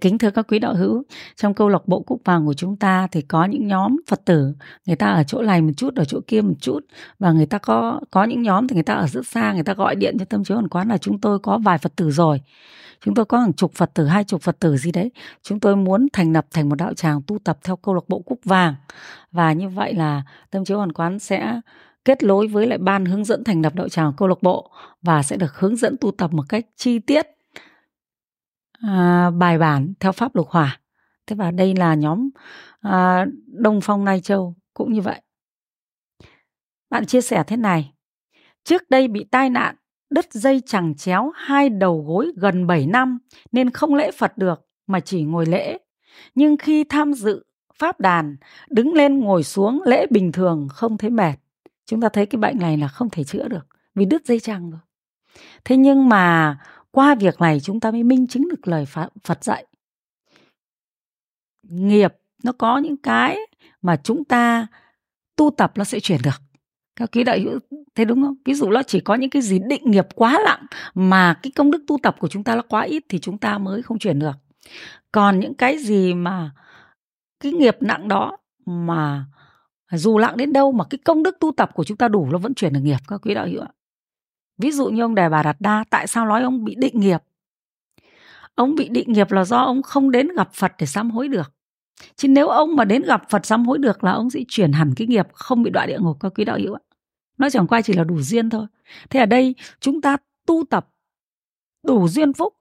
kính 0.00 0.18
thưa 0.18 0.30
các 0.30 0.46
quý 0.48 0.58
đạo 0.58 0.74
hữu, 0.74 1.02
trong 1.36 1.54
câu 1.54 1.68
lạc 1.68 1.88
bộ 1.88 2.00
Cúc 2.00 2.20
Vàng 2.24 2.46
của 2.46 2.54
chúng 2.54 2.76
ta 2.76 3.06
thì 3.12 3.22
có 3.22 3.44
những 3.44 3.66
nhóm 3.66 3.96
Phật 4.06 4.24
tử, 4.24 4.52
người 4.86 4.96
ta 4.96 5.06
ở 5.06 5.22
chỗ 5.26 5.42
này 5.42 5.62
một 5.62 5.72
chút, 5.76 5.96
ở 5.96 6.04
chỗ 6.04 6.20
kia 6.26 6.40
một 6.40 6.54
chút 6.60 6.80
và 7.18 7.32
người 7.32 7.46
ta 7.46 7.58
có 7.58 8.00
có 8.10 8.24
những 8.24 8.42
nhóm 8.42 8.68
thì 8.68 8.74
người 8.74 8.82
ta 8.82 8.94
ở 8.94 9.06
rất 9.06 9.26
xa, 9.26 9.52
người 9.52 9.62
ta 9.62 9.74
gọi 9.74 9.94
điện 9.94 10.16
cho 10.18 10.24
tâm 10.24 10.44
chiếu 10.44 10.56
hoàn 10.56 10.68
quán 10.68 10.88
là 10.88 10.98
chúng 10.98 11.20
tôi 11.20 11.38
có 11.38 11.58
vài 11.58 11.78
Phật 11.78 11.96
tử 11.96 12.10
rồi. 12.10 12.40
Chúng 13.04 13.14
tôi 13.14 13.24
có 13.24 13.38
hàng 13.38 13.52
chục 13.52 13.72
Phật 13.74 13.90
tử, 13.94 14.06
hai 14.06 14.24
chục 14.24 14.42
Phật 14.42 14.58
tử 14.58 14.76
gì 14.76 14.92
đấy. 14.92 15.10
Chúng 15.42 15.60
tôi 15.60 15.76
muốn 15.76 16.06
thành 16.12 16.32
lập 16.32 16.46
thành 16.52 16.68
một 16.68 16.74
đạo 16.74 16.94
tràng 16.94 17.22
tu 17.26 17.38
tập 17.38 17.58
theo 17.64 17.76
câu 17.76 17.94
lạc 17.94 18.08
bộ 18.08 18.18
Cúc 18.18 18.40
Vàng. 18.44 18.74
Và 19.32 19.52
như 19.52 19.68
vậy 19.68 19.94
là 19.94 20.22
tâm 20.50 20.64
chiếu 20.64 20.76
hoàn 20.76 20.92
quán 20.92 21.18
sẽ 21.18 21.60
kết 22.04 22.22
nối 22.22 22.46
với 22.46 22.66
lại 22.66 22.78
ban 22.78 23.04
hướng 23.04 23.24
dẫn 23.24 23.44
thành 23.44 23.62
lập 23.62 23.74
đạo 23.74 23.88
tràng 23.88 24.12
câu 24.16 24.28
lạc 24.28 24.42
bộ 24.42 24.70
và 25.02 25.22
sẽ 25.22 25.36
được 25.36 25.58
hướng 25.58 25.76
dẫn 25.76 25.96
tu 26.00 26.10
tập 26.10 26.32
một 26.32 26.44
cách 26.48 26.66
chi 26.76 26.98
tiết 26.98 27.26
à, 28.82 29.30
bài 29.30 29.58
bản 29.58 29.92
theo 30.00 30.12
pháp 30.12 30.36
lục 30.36 30.48
hỏa 30.48 30.80
thế 31.26 31.36
và 31.36 31.50
đây 31.50 31.74
là 31.74 31.94
nhóm 31.94 32.30
à, 32.80 33.26
đông 33.46 33.80
phong 33.80 34.04
nai 34.04 34.20
châu 34.20 34.56
cũng 34.74 34.92
như 34.92 35.00
vậy 35.00 35.20
bạn 36.90 37.06
chia 37.06 37.20
sẻ 37.20 37.42
thế 37.46 37.56
này 37.56 37.92
trước 38.64 38.90
đây 38.90 39.08
bị 39.08 39.24
tai 39.24 39.50
nạn 39.50 39.74
đứt 40.10 40.32
dây 40.32 40.62
chẳng 40.66 40.94
chéo 40.94 41.32
hai 41.34 41.68
đầu 41.68 42.04
gối 42.06 42.32
gần 42.36 42.66
7 42.66 42.86
năm 42.86 43.18
nên 43.52 43.70
không 43.70 43.94
lễ 43.94 44.10
Phật 44.10 44.38
được 44.38 44.68
mà 44.86 45.00
chỉ 45.00 45.22
ngồi 45.22 45.46
lễ. 45.46 45.78
Nhưng 46.34 46.56
khi 46.56 46.84
tham 46.84 47.12
dự 47.12 47.44
pháp 47.74 48.00
đàn, 48.00 48.36
đứng 48.70 48.94
lên 48.94 49.18
ngồi 49.18 49.42
xuống 49.42 49.82
lễ 49.86 50.06
bình 50.10 50.32
thường 50.32 50.68
không 50.70 50.98
thấy 50.98 51.10
mệt. 51.10 51.34
Chúng 51.86 52.00
ta 52.00 52.08
thấy 52.08 52.26
cái 52.26 52.38
bệnh 52.38 52.58
này 52.58 52.76
là 52.76 52.88
không 52.88 53.10
thể 53.10 53.24
chữa 53.24 53.48
được 53.48 53.66
vì 53.94 54.04
đứt 54.04 54.26
dây 54.26 54.40
chẳng 54.40 54.70
rồi. 54.70 54.80
Thế 55.64 55.76
nhưng 55.76 56.08
mà 56.08 56.56
qua 56.90 57.14
việc 57.14 57.40
này 57.40 57.60
chúng 57.60 57.80
ta 57.80 57.90
mới 57.90 58.02
minh 58.02 58.26
chứng 58.26 58.48
được 58.48 58.68
lời 58.68 58.86
Phật 59.24 59.44
dạy. 59.44 59.66
Nghiệp 61.62 62.14
nó 62.44 62.52
có 62.52 62.78
những 62.78 62.96
cái 62.96 63.38
mà 63.82 63.96
chúng 63.96 64.24
ta 64.24 64.66
tu 65.36 65.50
tập 65.50 65.72
nó 65.74 65.84
sẽ 65.84 66.00
chuyển 66.00 66.20
được. 66.24 66.42
Các 66.96 67.10
quý 67.12 67.24
đại 67.24 67.40
hữu 67.40 67.58
thế 67.94 68.04
đúng 68.04 68.22
không? 68.22 68.34
Ví 68.44 68.54
dụ 68.54 68.70
nó 68.70 68.82
chỉ 68.82 69.00
có 69.00 69.14
những 69.14 69.30
cái 69.30 69.42
gì 69.42 69.58
định 69.68 69.90
nghiệp 69.90 70.06
quá 70.14 70.38
nặng 70.44 70.66
mà 70.94 71.34
cái 71.42 71.52
công 71.56 71.70
đức 71.70 71.84
tu 71.86 71.98
tập 72.02 72.16
của 72.18 72.28
chúng 72.28 72.44
ta 72.44 72.54
nó 72.54 72.62
quá 72.62 72.82
ít 72.82 73.04
thì 73.08 73.18
chúng 73.18 73.38
ta 73.38 73.58
mới 73.58 73.82
không 73.82 73.98
chuyển 73.98 74.18
được. 74.18 74.32
Còn 75.12 75.40
những 75.40 75.54
cái 75.54 75.78
gì 75.78 76.14
mà 76.14 76.50
cái 77.40 77.52
nghiệp 77.52 77.76
nặng 77.80 78.08
đó 78.08 78.38
mà 78.66 79.26
dù 79.92 80.18
nặng 80.18 80.36
đến 80.36 80.52
đâu 80.52 80.72
mà 80.72 80.84
cái 80.90 80.98
công 81.04 81.22
đức 81.22 81.36
tu 81.40 81.52
tập 81.52 81.70
của 81.74 81.84
chúng 81.84 81.96
ta 81.96 82.08
đủ, 82.08 82.28
nó 82.30 82.38
vẫn 82.38 82.54
chuyển 82.54 82.72
được 82.72 82.80
nghiệp 82.82 82.98
các 83.08 83.20
quý 83.22 83.34
đạo 83.34 83.46
hữu 83.46 83.60
ạ. 83.60 83.68
Ví 84.58 84.70
dụ 84.70 84.88
như 84.88 85.02
ông 85.02 85.14
Đề 85.14 85.28
Bà 85.28 85.42
Đạt 85.42 85.56
Đa, 85.60 85.84
tại 85.90 86.06
sao 86.06 86.26
nói 86.26 86.42
ông 86.42 86.64
bị 86.64 86.74
định 86.78 87.00
nghiệp? 87.00 87.22
Ông 88.54 88.74
bị 88.74 88.88
định 88.88 89.12
nghiệp 89.12 89.32
là 89.32 89.44
do 89.44 89.58
ông 89.58 89.82
không 89.82 90.10
đến 90.10 90.28
gặp 90.36 90.54
Phật 90.54 90.72
để 90.78 90.86
sám 90.86 91.10
hối 91.10 91.28
được. 91.28 91.52
Chứ 92.16 92.28
nếu 92.28 92.48
ông 92.48 92.76
mà 92.76 92.84
đến 92.84 93.02
gặp 93.02 93.22
Phật 93.30 93.46
sám 93.46 93.66
hối 93.66 93.78
được 93.78 94.04
là 94.04 94.12
ông 94.12 94.30
sẽ 94.30 94.40
chuyển 94.48 94.72
hẳn 94.72 94.94
cái 94.96 95.06
nghiệp 95.06 95.26
không 95.32 95.62
bị 95.62 95.70
đọa 95.70 95.86
địa 95.86 95.98
ngục 96.00 96.16
các 96.20 96.32
quý 96.34 96.44
đạo 96.44 96.58
hữu 96.58 96.74
ạ. 96.74 96.80
Nó 97.38 97.50
chẳng 97.50 97.66
qua 97.66 97.82
chỉ 97.82 97.92
là 97.92 98.04
đủ 98.04 98.20
duyên 98.20 98.50
thôi. 98.50 98.66
Thế 99.10 99.20
ở 99.20 99.26
đây 99.26 99.54
chúng 99.80 100.00
ta 100.00 100.16
tu 100.46 100.64
tập 100.70 100.88
đủ 101.86 102.08
duyên 102.08 102.32
phúc 102.32 102.54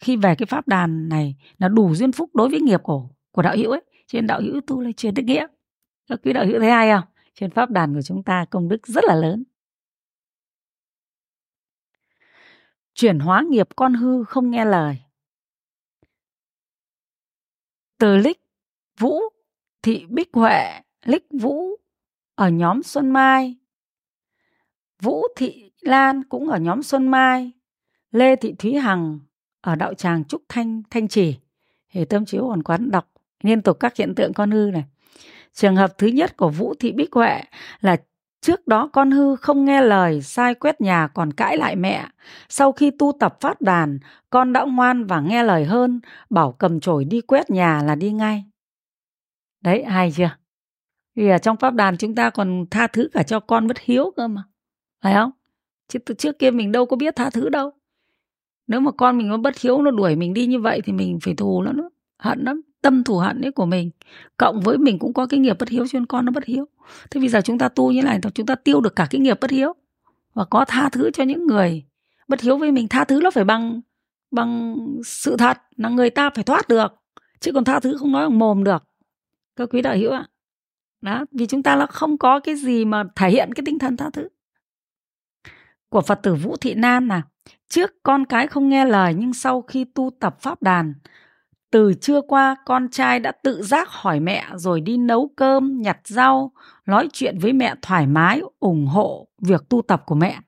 khi 0.00 0.16
về 0.16 0.34
cái 0.34 0.46
pháp 0.46 0.68
đàn 0.68 1.08
này 1.08 1.36
là 1.58 1.68
đủ 1.68 1.94
duyên 1.94 2.12
phúc 2.12 2.30
đối 2.34 2.48
với 2.48 2.60
nghiệp 2.60 2.80
của 2.82 3.08
của 3.32 3.42
đạo 3.42 3.56
hữu 3.56 3.70
ấy. 3.70 3.82
Trên 4.06 4.26
đạo 4.26 4.40
hữu 4.40 4.60
tu 4.66 4.80
là 4.80 4.90
truyền 4.96 5.14
đức 5.14 5.22
nghĩa. 5.22 5.46
Các 6.08 6.20
quý 6.24 6.32
đạo 6.32 6.46
hữu 6.46 6.60
thấy 6.60 6.70
hay 6.70 6.90
không? 6.90 7.04
Trên 7.34 7.50
pháp 7.50 7.70
đàn 7.70 7.94
của 7.94 8.02
chúng 8.02 8.22
ta 8.22 8.44
công 8.50 8.68
đức 8.68 8.86
rất 8.86 9.04
là 9.04 9.14
lớn. 9.14 9.44
Chuyển 12.96 13.18
hóa 13.18 13.44
nghiệp 13.50 13.68
con 13.76 13.94
hư 13.94 14.24
không 14.24 14.50
nghe 14.50 14.64
lời. 14.64 14.98
Từ 17.98 18.16
Lích 18.16 18.40
Vũ, 18.98 19.20
Thị 19.82 20.06
Bích 20.08 20.30
Huệ, 20.32 20.80
Lích 21.04 21.26
Vũ 21.30 21.76
ở 22.34 22.48
nhóm 22.48 22.82
Xuân 22.82 23.10
Mai. 23.10 23.56
Vũ 25.02 25.22
Thị 25.36 25.70
Lan 25.80 26.24
cũng 26.24 26.48
ở 26.48 26.58
nhóm 26.58 26.82
Xuân 26.82 27.08
Mai. 27.08 27.52
Lê 28.10 28.36
Thị 28.36 28.54
Thúy 28.58 28.74
Hằng 28.74 29.18
ở 29.60 29.74
đạo 29.74 29.94
tràng 29.94 30.24
Trúc 30.24 30.42
Thanh, 30.48 30.82
Thanh 30.90 31.08
Trì. 31.08 31.36
Thì 31.90 32.04
tâm 32.04 32.24
chiếu 32.24 32.46
hoàn 32.46 32.62
quán 32.62 32.90
đọc 32.90 33.10
liên 33.42 33.62
tục 33.62 33.76
các 33.80 33.96
hiện 33.96 34.14
tượng 34.14 34.32
con 34.32 34.50
hư 34.50 34.70
này. 34.72 34.84
Trường 35.52 35.76
hợp 35.76 35.98
thứ 35.98 36.06
nhất 36.06 36.36
của 36.36 36.48
Vũ 36.48 36.74
Thị 36.78 36.92
Bích 36.92 37.12
Huệ 37.12 37.42
là 37.80 37.96
Trước 38.46 38.66
đó 38.66 38.90
con 38.92 39.10
hư 39.10 39.36
không 39.36 39.64
nghe 39.64 39.82
lời, 39.82 40.22
sai 40.22 40.54
quét 40.54 40.80
nhà 40.80 41.08
còn 41.14 41.32
cãi 41.32 41.56
lại 41.56 41.76
mẹ. 41.76 42.08
Sau 42.48 42.72
khi 42.72 42.90
tu 42.90 43.12
tập 43.20 43.36
phát 43.40 43.60
đàn, 43.60 43.98
con 44.30 44.52
đã 44.52 44.64
ngoan 44.64 45.04
và 45.04 45.20
nghe 45.20 45.42
lời 45.42 45.64
hơn, 45.64 46.00
bảo 46.30 46.52
cầm 46.52 46.80
chổi 46.80 47.04
đi 47.04 47.20
quét 47.20 47.50
nhà 47.50 47.82
là 47.82 47.94
đi 47.94 48.12
ngay. 48.12 48.44
Đấy, 49.60 49.84
hay 49.84 50.12
chưa? 50.16 50.30
Vì 51.14 51.28
ở 51.28 51.38
trong 51.38 51.56
pháp 51.56 51.74
đàn 51.74 51.96
chúng 51.96 52.14
ta 52.14 52.30
còn 52.30 52.66
tha 52.70 52.86
thứ 52.86 53.08
cả 53.12 53.22
cho 53.22 53.40
con 53.40 53.66
bất 53.66 53.78
hiếu 53.78 54.12
cơ 54.16 54.28
mà. 54.28 54.42
Phải 55.02 55.14
không? 55.14 55.30
Chứ 55.88 55.98
từ 55.98 56.14
trước 56.14 56.38
kia 56.38 56.50
mình 56.50 56.72
đâu 56.72 56.86
có 56.86 56.96
biết 56.96 57.16
tha 57.16 57.30
thứ 57.30 57.48
đâu. 57.48 57.70
Nếu 58.66 58.80
mà 58.80 58.90
con 58.90 59.18
mình 59.18 59.28
nó 59.28 59.36
bất 59.36 59.58
hiếu 59.58 59.82
nó 59.82 59.90
đuổi 59.90 60.16
mình 60.16 60.34
đi 60.34 60.46
như 60.46 60.60
vậy 60.60 60.80
thì 60.84 60.92
mình 60.92 61.18
phải 61.22 61.34
thù 61.34 61.62
nó 61.62 61.72
nữa. 61.72 61.88
Hận 62.18 62.44
lắm 62.44 62.60
tâm 62.86 63.04
thù 63.04 63.18
hận 63.18 63.40
ấy 63.40 63.52
của 63.52 63.66
mình. 63.66 63.90
Cộng 64.36 64.60
với 64.60 64.78
mình 64.78 64.98
cũng 64.98 65.12
có 65.12 65.26
cái 65.26 65.40
nghiệp 65.40 65.56
bất 65.58 65.68
hiếu 65.68 65.86
cho 65.86 65.98
nên 65.98 66.06
con 66.06 66.24
nó 66.24 66.32
bất 66.32 66.44
hiếu. 66.44 66.68
Thế 67.10 67.20
bây 67.20 67.28
giờ 67.28 67.40
chúng 67.44 67.58
ta 67.58 67.68
tu 67.68 67.92
như 67.92 68.02
này 68.02 68.18
thì 68.22 68.30
chúng 68.34 68.46
ta 68.46 68.54
tiêu 68.54 68.80
được 68.80 68.96
cả 68.96 69.06
cái 69.10 69.20
nghiệp 69.20 69.38
bất 69.40 69.50
hiếu. 69.50 69.72
Và 70.34 70.44
có 70.44 70.64
tha 70.64 70.88
thứ 70.88 71.10
cho 71.10 71.24
những 71.24 71.46
người 71.46 71.84
bất 72.28 72.40
hiếu 72.40 72.58
với 72.58 72.72
mình, 72.72 72.88
tha 72.88 73.04
thứ 73.04 73.20
nó 73.22 73.30
phải 73.30 73.44
bằng 73.44 73.80
bằng 74.30 74.76
sự 75.04 75.36
thật 75.36 75.58
là 75.76 75.88
người 75.88 76.10
ta 76.10 76.30
phải 76.30 76.44
thoát 76.44 76.68
được. 76.68 76.94
Chứ 77.40 77.52
còn 77.52 77.64
tha 77.64 77.80
thứ 77.80 77.96
không 77.96 78.12
nói 78.12 78.28
bằng 78.28 78.38
mồm 78.38 78.64
được. 78.64 78.84
Các 79.56 79.68
quý 79.72 79.82
đạo 79.82 79.96
hữu 79.96 80.12
ạ. 80.12 80.26
Đó, 81.00 81.24
vì 81.32 81.46
chúng 81.46 81.62
ta 81.62 81.76
là 81.76 81.86
không 81.86 82.18
có 82.18 82.40
cái 82.40 82.54
gì 82.54 82.84
mà 82.84 83.04
thể 83.16 83.30
hiện 83.30 83.54
cái 83.54 83.62
tinh 83.66 83.78
thần 83.78 83.96
tha 83.96 84.10
thứ. 84.12 84.28
Của 85.88 86.00
phật 86.00 86.20
tử 86.22 86.34
vũ 86.34 86.56
thị 86.56 86.74
nan 86.74 87.08
là 87.08 87.22
trước 87.68 87.90
con 88.02 88.24
cái 88.26 88.46
không 88.46 88.68
nghe 88.68 88.84
lời 88.84 89.14
nhưng 89.14 89.32
sau 89.32 89.62
khi 89.62 89.84
tu 89.84 90.10
tập 90.20 90.36
pháp 90.40 90.62
đàn 90.62 90.94
từ 91.76 91.94
trưa 91.94 92.20
qua 92.20 92.56
con 92.64 92.88
trai 92.88 93.20
đã 93.20 93.32
tự 93.32 93.62
giác 93.62 93.88
hỏi 93.90 94.20
mẹ 94.20 94.44
rồi 94.54 94.80
đi 94.80 94.96
nấu 94.96 95.30
cơm, 95.36 95.82
nhặt 95.82 95.98
rau, 96.04 96.52
nói 96.86 97.08
chuyện 97.12 97.38
với 97.38 97.52
mẹ 97.52 97.74
thoải 97.82 98.06
mái, 98.06 98.40
ủng 98.60 98.86
hộ 98.86 99.28
việc 99.42 99.68
tu 99.68 99.82
tập 99.82 100.02
của 100.06 100.14
mẹ. 100.14 100.38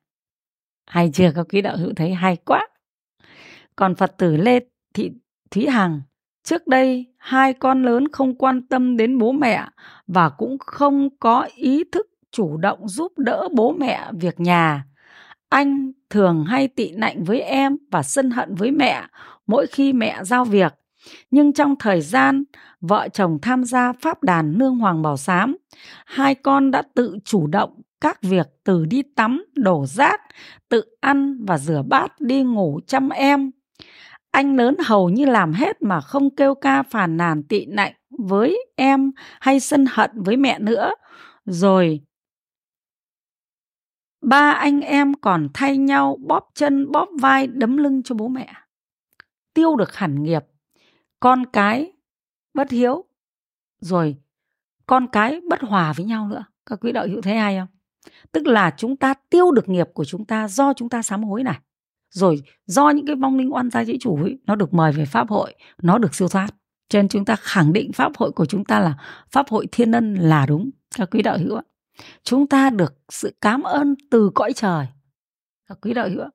Hay 0.87 1.11
chưa 1.14 1.33
các 1.35 1.47
quý 1.53 1.62
đạo 1.62 1.76
hữu 1.76 1.93
thấy 1.97 2.14
hay 2.14 2.37
quá. 2.37 2.68
Còn 3.76 3.95
Phật 3.95 4.14
tử 4.18 4.37
Lê 4.37 4.61
Thị 4.95 5.11
Thúy 5.51 5.66
Hằng, 5.66 6.01
trước 6.45 6.66
đây 6.66 7.07
hai 7.18 7.53
con 7.53 7.83
lớn 7.83 8.09
không 8.12 8.35
quan 8.35 8.66
tâm 8.66 8.97
đến 8.97 9.18
bố 9.18 9.33
mẹ 9.33 9.64
và 10.07 10.29
cũng 10.29 10.59
không 10.59 11.09
có 11.20 11.49
ý 11.55 11.85
thức 11.93 12.07
chủ 12.31 12.57
động 12.57 12.89
giúp 12.89 13.18
đỡ 13.18 13.49
bố 13.53 13.72
mẹ 13.72 14.11
việc 14.20 14.41
nhà. 14.41 14.85
Anh 15.49 15.93
thường 16.11 16.45
hay 16.45 16.68
tị 16.68 16.93
nạnh 16.93 17.24
với 17.24 17.41
em 17.41 17.76
và 17.91 18.03
sân 18.03 18.31
hận 18.31 18.55
với 18.55 18.70
mẹ 18.70 19.03
mỗi 19.47 19.66
khi 19.66 19.93
mẹ 19.93 20.24
giao 20.24 20.45
việc 20.45 20.74
nhưng 21.30 21.52
trong 21.52 21.74
thời 21.78 22.00
gian 22.00 22.44
vợ 22.80 23.09
chồng 23.09 23.38
tham 23.42 23.64
gia 23.64 23.92
pháp 23.92 24.22
đàn 24.22 24.59
nương 24.59 24.76
hoàng 24.76 25.02
bảo 25.02 25.16
sám, 25.16 25.56
hai 26.06 26.34
con 26.34 26.70
đã 26.70 26.82
tự 26.94 27.16
chủ 27.24 27.46
động 27.46 27.80
các 28.00 28.22
việc 28.22 28.46
từ 28.64 28.84
đi 28.84 29.02
tắm, 29.16 29.44
đổ 29.54 29.86
rác, 29.86 30.20
tự 30.68 30.84
ăn 31.00 31.44
và 31.44 31.59
rửa 31.59 31.82
bát, 31.88 32.20
đi 32.20 32.42
ngủ 32.42 32.80
chăm 32.86 33.09
em. 33.09 33.50
Anh 34.30 34.56
lớn 34.56 34.76
hầu 34.84 35.09
như 35.09 35.24
làm 35.24 35.52
hết 35.52 35.82
mà 35.82 36.00
không 36.00 36.36
kêu 36.36 36.54
ca 36.54 36.82
phàn 36.82 37.16
nàn 37.16 37.42
tị 37.42 37.66
nạnh 37.66 37.92
với 38.18 38.64
em 38.76 39.12
hay 39.40 39.61
sân 39.61 39.84
hận 39.88 40.11
với 40.14 40.36
mẹ 40.36 40.59
nữa. 40.59 40.90
Rồi 41.44 42.00
ba 44.22 44.50
anh 44.50 44.80
em 44.80 45.14
còn 45.14 45.48
thay 45.54 45.76
nhau 45.76 46.18
bóp 46.26 46.48
chân 46.54 46.92
bóp 46.92 47.09
vai 47.20 47.46
đấm 47.46 47.76
lưng 47.76 48.02
cho 48.02 48.14
bố 48.14 48.28
mẹ 48.28 48.48
tiêu 49.54 49.76
được 49.76 49.94
hẳn 49.94 50.22
nghiệp 50.22 50.42
con 51.20 51.46
cái 51.46 51.92
bất 52.54 52.70
hiếu 52.70 53.04
rồi 53.80 54.16
con 54.86 55.06
cái 55.12 55.40
bất 55.48 55.60
hòa 55.60 55.92
với 55.92 56.06
nhau 56.06 56.28
nữa. 56.28 56.44
Các 56.66 56.78
quý 56.82 56.92
đạo 56.92 57.06
hữu 57.08 57.22
thấy 57.22 57.36
hay 57.36 57.58
không? 57.58 57.68
Tức 58.32 58.46
là 58.46 58.74
chúng 58.76 58.96
ta 58.96 59.14
tiêu 59.30 59.50
được 59.50 59.68
nghiệp 59.68 59.88
của 59.94 60.04
chúng 60.04 60.24
ta 60.24 60.48
do 60.48 60.72
chúng 60.72 60.88
ta 60.88 61.02
sám 61.02 61.24
hối 61.24 61.42
này. 61.42 61.58
Rồi 62.10 62.42
do 62.66 62.90
những 62.90 63.06
cái 63.06 63.16
vong 63.16 63.38
linh 63.38 63.54
oan 63.54 63.70
gia 63.70 63.84
dĩ 63.84 63.96
chủ 64.00 64.16
ấy, 64.22 64.38
nó 64.46 64.54
được 64.54 64.74
mời 64.74 64.92
về 64.92 65.04
pháp 65.04 65.28
hội 65.28 65.54
nó 65.82 65.98
được 65.98 66.14
siêu 66.14 66.28
thoát. 66.28 66.54
Cho 66.88 66.98
nên 66.98 67.08
chúng 67.08 67.24
ta 67.24 67.36
khẳng 67.36 67.72
định 67.72 67.92
pháp 67.92 68.12
hội 68.16 68.32
của 68.32 68.46
chúng 68.46 68.64
ta 68.64 68.80
là 68.80 68.98
pháp 69.30 69.48
hội 69.48 69.66
thiên 69.72 69.92
ân 69.92 70.14
là 70.14 70.46
đúng. 70.46 70.70
Các 70.96 71.08
quý 71.10 71.22
đạo 71.22 71.38
hữu 71.38 71.56
ạ 71.56 71.62
chúng 72.22 72.46
ta 72.46 72.70
được 72.70 72.94
sự 73.08 73.36
cảm 73.40 73.62
ơn 73.62 73.94
từ 74.10 74.30
cõi 74.34 74.52
trời. 74.52 74.86
Các 75.68 75.78
quý 75.82 75.94
đạo 75.94 76.08
hữu 76.08 76.22
ạ 76.22 76.30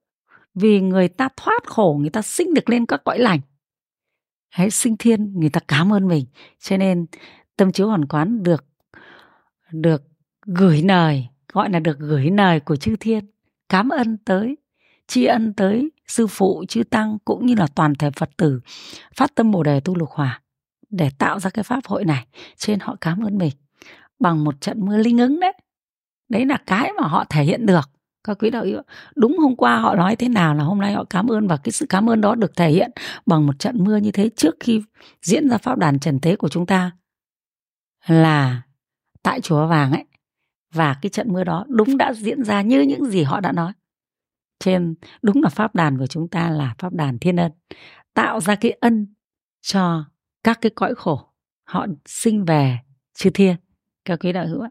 vì 0.55 0.81
người 0.81 1.07
ta 1.07 1.29
thoát 1.37 1.67
khổ 1.67 1.97
người 2.01 2.09
ta 2.09 2.21
sinh 2.21 2.53
được 2.53 2.69
lên 2.69 2.85
các 2.85 3.01
cõi 3.05 3.19
lành 3.19 3.39
hãy 4.53 4.71
sinh 4.71 4.97
thiên, 4.97 5.39
người 5.39 5.49
ta 5.49 5.59
cảm 5.67 5.93
ơn 5.93 6.07
mình. 6.07 6.25
Cho 6.59 6.77
nên 6.77 7.05
tâm 7.57 7.71
chiếu 7.71 7.87
hoàn 7.87 8.05
quán 8.05 8.43
được 8.43 8.65
được 9.71 10.03
gửi 10.45 10.81
lời, 10.81 11.27
gọi 11.53 11.69
là 11.69 11.79
được 11.79 11.99
gửi 11.99 12.31
lời 12.31 12.59
của 12.59 12.75
chư 12.75 12.95
thiên. 12.99 13.25
Cảm 13.69 13.89
ơn 13.89 14.17
tới, 14.17 14.57
tri 15.07 15.25
ân 15.25 15.53
tới 15.53 15.91
sư 16.07 16.27
phụ, 16.27 16.65
chư 16.67 16.83
tăng, 16.83 17.17
cũng 17.25 17.45
như 17.45 17.55
là 17.55 17.67
toàn 17.75 17.95
thể 17.95 18.11
phật 18.11 18.29
tử. 18.37 18.59
Phát 19.15 19.35
tâm 19.35 19.51
bồ 19.51 19.63
đề 19.63 19.79
tu 19.79 19.95
lục 19.95 20.09
hòa 20.09 20.41
để 20.89 21.09
tạo 21.17 21.39
ra 21.39 21.49
cái 21.49 21.63
pháp 21.63 21.85
hội 21.85 22.05
này. 22.05 22.27
Trên 22.57 22.79
họ 22.79 22.95
cảm 23.01 23.23
ơn 23.25 23.37
mình 23.37 23.53
bằng 24.19 24.43
một 24.43 24.61
trận 24.61 24.85
mưa 24.85 24.97
linh 24.97 25.17
ứng 25.17 25.39
đấy. 25.39 25.53
Đấy 26.29 26.45
là 26.45 26.57
cái 26.65 26.91
mà 27.01 27.07
họ 27.07 27.25
thể 27.29 27.43
hiện 27.43 27.65
được 27.65 27.89
các 28.23 28.37
quý 28.39 28.49
đạo 28.49 28.65
hữu 28.65 28.81
đúng 29.15 29.37
hôm 29.37 29.55
qua 29.55 29.79
họ 29.79 29.95
nói 29.95 30.15
thế 30.15 30.29
nào 30.29 30.55
là 30.55 30.63
hôm 30.63 30.79
nay 30.79 30.93
họ 30.93 31.03
cảm 31.09 31.27
ơn 31.27 31.47
và 31.47 31.57
cái 31.57 31.71
sự 31.71 31.85
cảm 31.89 32.09
ơn 32.09 32.21
đó 32.21 32.35
được 32.35 32.55
thể 32.55 32.69
hiện 32.69 32.91
bằng 33.25 33.47
một 33.47 33.59
trận 33.59 33.83
mưa 33.83 33.97
như 33.97 34.11
thế 34.11 34.29
trước 34.35 34.55
khi 34.59 34.81
diễn 35.21 35.49
ra 35.49 35.57
pháp 35.57 35.77
đàn 35.77 35.99
trần 35.99 36.19
thế 36.19 36.35
của 36.35 36.49
chúng 36.49 36.65
ta. 36.65 36.91
Là 38.07 38.61
tại 39.23 39.41
chùa 39.41 39.67
vàng 39.67 39.91
ấy, 39.91 40.05
và 40.73 40.95
cái 41.01 41.09
trận 41.09 41.33
mưa 41.33 41.43
đó 41.43 41.65
đúng 41.67 41.97
đã 41.97 42.13
diễn 42.13 42.43
ra 42.43 42.61
như 42.61 42.81
những 42.81 43.05
gì 43.05 43.23
họ 43.23 43.39
đã 43.39 43.51
nói. 43.51 43.71
Trên 44.59 44.95
đúng 45.21 45.43
là 45.43 45.49
pháp 45.49 45.75
đàn 45.75 45.97
của 45.97 46.07
chúng 46.07 46.27
ta 46.27 46.49
là 46.49 46.75
pháp 46.77 46.93
đàn 46.93 47.19
thiên 47.19 47.35
ân, 47.35 47.51
tạo 48.13 48.41
ra 48.41 48.55
cái 48.55 48.71
ân 48.71 49.13
cho 49.61 50.05
các 50.43 50.57
cái 50.61 50.71
cõi 50.75 50.95
khổ 50.95 51.29
họ 51.63 51.85
sinh 52.05 52.45
về 52.45 52.79
chư 53.13 53.29
thiên. 53.29 53.55
Các 54.05 54.19
quý 54.19 54.31
đạo 54.31 54.47
hữu 54.47 54.61
ạ 54.61 54.69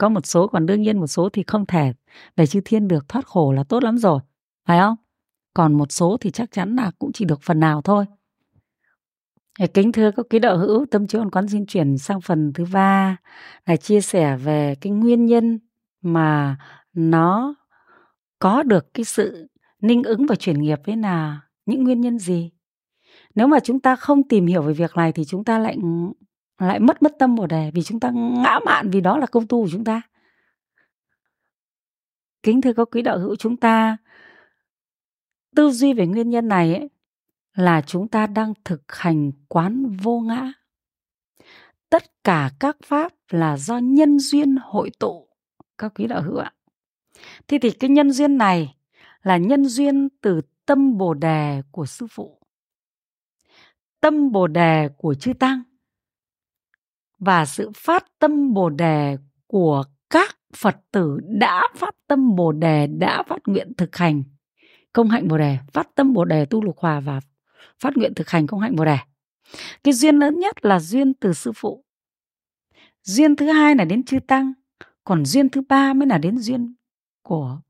có 0.00 0.08
một 0.08 0.26
số, 0.26 0.46
còn 0.46 0.66
đương 0.66 0.82
nhiên 0.82 0.98
một 0.98 1.06
số 1.06 1.28
thì 1.28 1.44
không 1.46 1.66
thể. 1.66 1.92
Về 2.36 2.46
chư 2.46 2.60
thiên 2.64 2.88
được 2.88 3.08
thoát 3.08 3.26
khổ 3.26 3.52
là 3.52 3.64
tốt 3.64 3.82
lắm 3.84 3.98
rồi, 3.98 4.20
phải 4.66 4.78
không? 4.78 4.96
Còn 5.54 5.72
một 5.72 5.92
số 5.92 6.16
thì 6.20 6.30
chắc 6.30 6.52
chắn 6.52 6.76
là 6.76 6.90
cũng 6.98 7.12
chỉ 7.12 7.24
được 7.24 7.42
phần 7.42 7.60
nào 7.60 7.82
thôi. 7.82 8.04
Kính 9.74 9.92
thưa 9.92 10.10
các 10.10 10.26
quý 10.30 10.38
đạo 10.38 10.58
hữu, 10.58 10.86
tâm 10.90 11.06
chiếu 11.06 11.24
quán 11.32 11.48
xin 11.48 11.66
chuyển 11.66 11.98
sang 11.98 12.20
phần 12.20 12.52
thứ 12.52 12.64
ba, 12.72 13.16
là 13.66 13.76
chia 13.76 14.00
sẻ 14.00 14.36
về 14.36 14.74
cái 14.80 14.92
nguyên 14.92 15.26
nhân 15.26 15.58
mà 16.02 16.56
nó 16.92 17.54
có 18.38 18.62
được 18.62 18.94
cái 18.94 19.04
sự 19.04 19.48
ninh 19.82 20.02
ứng 20.02 20.26
và 20.26 20.34
chuyển 20.34 20.62
nghiệp 20.62 20.78
với 20.86 20.96
là 20.96 21.40
những 21.66 21.84
nguyên 21.84 22.00
nhân 22.00 22.18
gì? 22.18 22.50
Nếu 23.34 23.46
mà 23.46 23.60
chúng 23.60 23.80
ta 23.80 23.96
không 23.96 24.28
tìm 24.28 24.46
hiểu 24.46 24.62
về 24.62 24.72
việc 24.72 24.96
này 24.96 25.12
thì 25.12 25.24
chúng 25.24 25.44
ta 25.44 25.58
lại 25.58 25.76
lại 26.60 26.80
mất 26.80 27.02
mất 27.02 27.12
tâm 27.18 27.34
bồ 27.34 27.46
đề 27.46 27.70
vì 27.74 27.82
chúng 27.82 28.00
ta 28.00 28.10
ngã 28.14 28.58
mạn 28.64 28.90
vì 28.90 29.00
đó 29.00 29.18
là 29.18 29.26
công 29.26 29.46
tu 29.46 29.62
của 29.62 29.68
chúng 29.72 29.84
ta. 29.84 30.02
Kính 32.42 32.60
thưa 32.60 32.72
các 32.72 32.88
quý 32.92 33.02
đạo 33.02 33.18
hữu 33.18 33.36
chúng 33.36 33.56
ta 33.56 33.96
tư 35.56 35.70
duy 35.70 35.92
về 35.92 36.06
nguyên 36.06 36.30
nhân 36.30 36.48
này 36.48 36.74
ấy, 36.74 36.90
là 37.54 37.82
chúng 37.86 38.08
ta 38.08 38.26
đang 38.26 38.52
thực 38.64 38.82
hành 38.88 39.32
quán 39.48 39.96
vô 40.02 40.20
ngã. 40.20 40.52
Tất 41.90 42.24
cả 42.24 42.50
các 42.60 42.76
pháp 42.84 43.12
là 43.30 43.56
do 43.56 43.78
nhân 43.78 44.18
duyên 44.18 44.56
hội 44.62 44.90
tụ 44.98 45.28
các 45.78 45.92
quý 45.94 46.06
đạo 46.06 46.22
hữu 46.22 46.36
ạ. 46.36 46.52
Thế 47.48 47.58
thì 47.62 47.70
cái 47.70 47.90
nhân 47.90 48.10
duyên 48.10 48.38
này 48.38 48.74
là 49.22 49.36
nhân 49.36 49.64
duyên 49.64 50.08
từ 50.20 50.40
tâm 50.66 50.98
bồ 50.98 51.14
đề 51.14 51.62
của 51.70 51.86
sư 51.86 52.06
phụ 52.10 52.40
tâm 54.00 54.32
bồ 54.32 54.46
đề 54.46 54.88
của 54.96 55.14
chư 55.14 55.32
tăng 55.32 55.62
và 57.20 57.46
sự 57.46 57.70
phát 57.76 58.04
tâm 58.18 58.54
bồ 58.54 58.70
đề 58.70 59.16
của 59.46 59.84
các 60.10 60.36
phật 60.56 60.76
tử 60.92 61.18
đã 61.22 61.68
phát 61.76 61.94
tâm 62.06 62.36
bồ 62.36 62.52
đề, 62.52 62.86
đã 62.86 63.22
phát 63.22 63.38
nguyện 63.46 63.72
thực 63.76 63.96
hành. 63.96 64.22
Công 64.92 65.08
hạnh 65.08 65.28
bồ 65.28 65.38
đề, 65.38 65.58
phát 65.72 65.94
tâm 65.94 66.12
bồ 66.12 66.24
đề 66.24 66.46
tu 66.46 66.64
lục 66.64 66.78
hòa 66.78 67.00
và 67.00 67.20
phát 67.80 67.96
nguyện 67.96 68.14
thực 68.14 68.30
hành 68.30 68.46
công 68.46 68.60
hạnh 68.60 68.76
bồ 68.76 68.84
đề. 68.84 68.98
Cái 69.84 69.94
duyên 69.94 70.18
lớn 70.18 70.38
nhất 70.38 70.64
là 70.64 70.80
duyên 70.80 71.14
từ 71.14 71.32
sư 71.32 71.52
phụ. 71.56 71.84
Duyên 73.02 73.36
thứ 73.36 73.46
hai 73.46 73.74
là 73.76 73.84
đến 73.84 74.02
chư 74.02 74.18
tăng, 74.20 74.52
còn 75.04 75.24
duyên 75.24 75.48
thứ 75.48 75.62
ba 75.68 75.92
mới 75.92 76.08
là 76.08 76.18
đến 76.18 76.38
duyên 76.38 76.74
của 77.22 77.60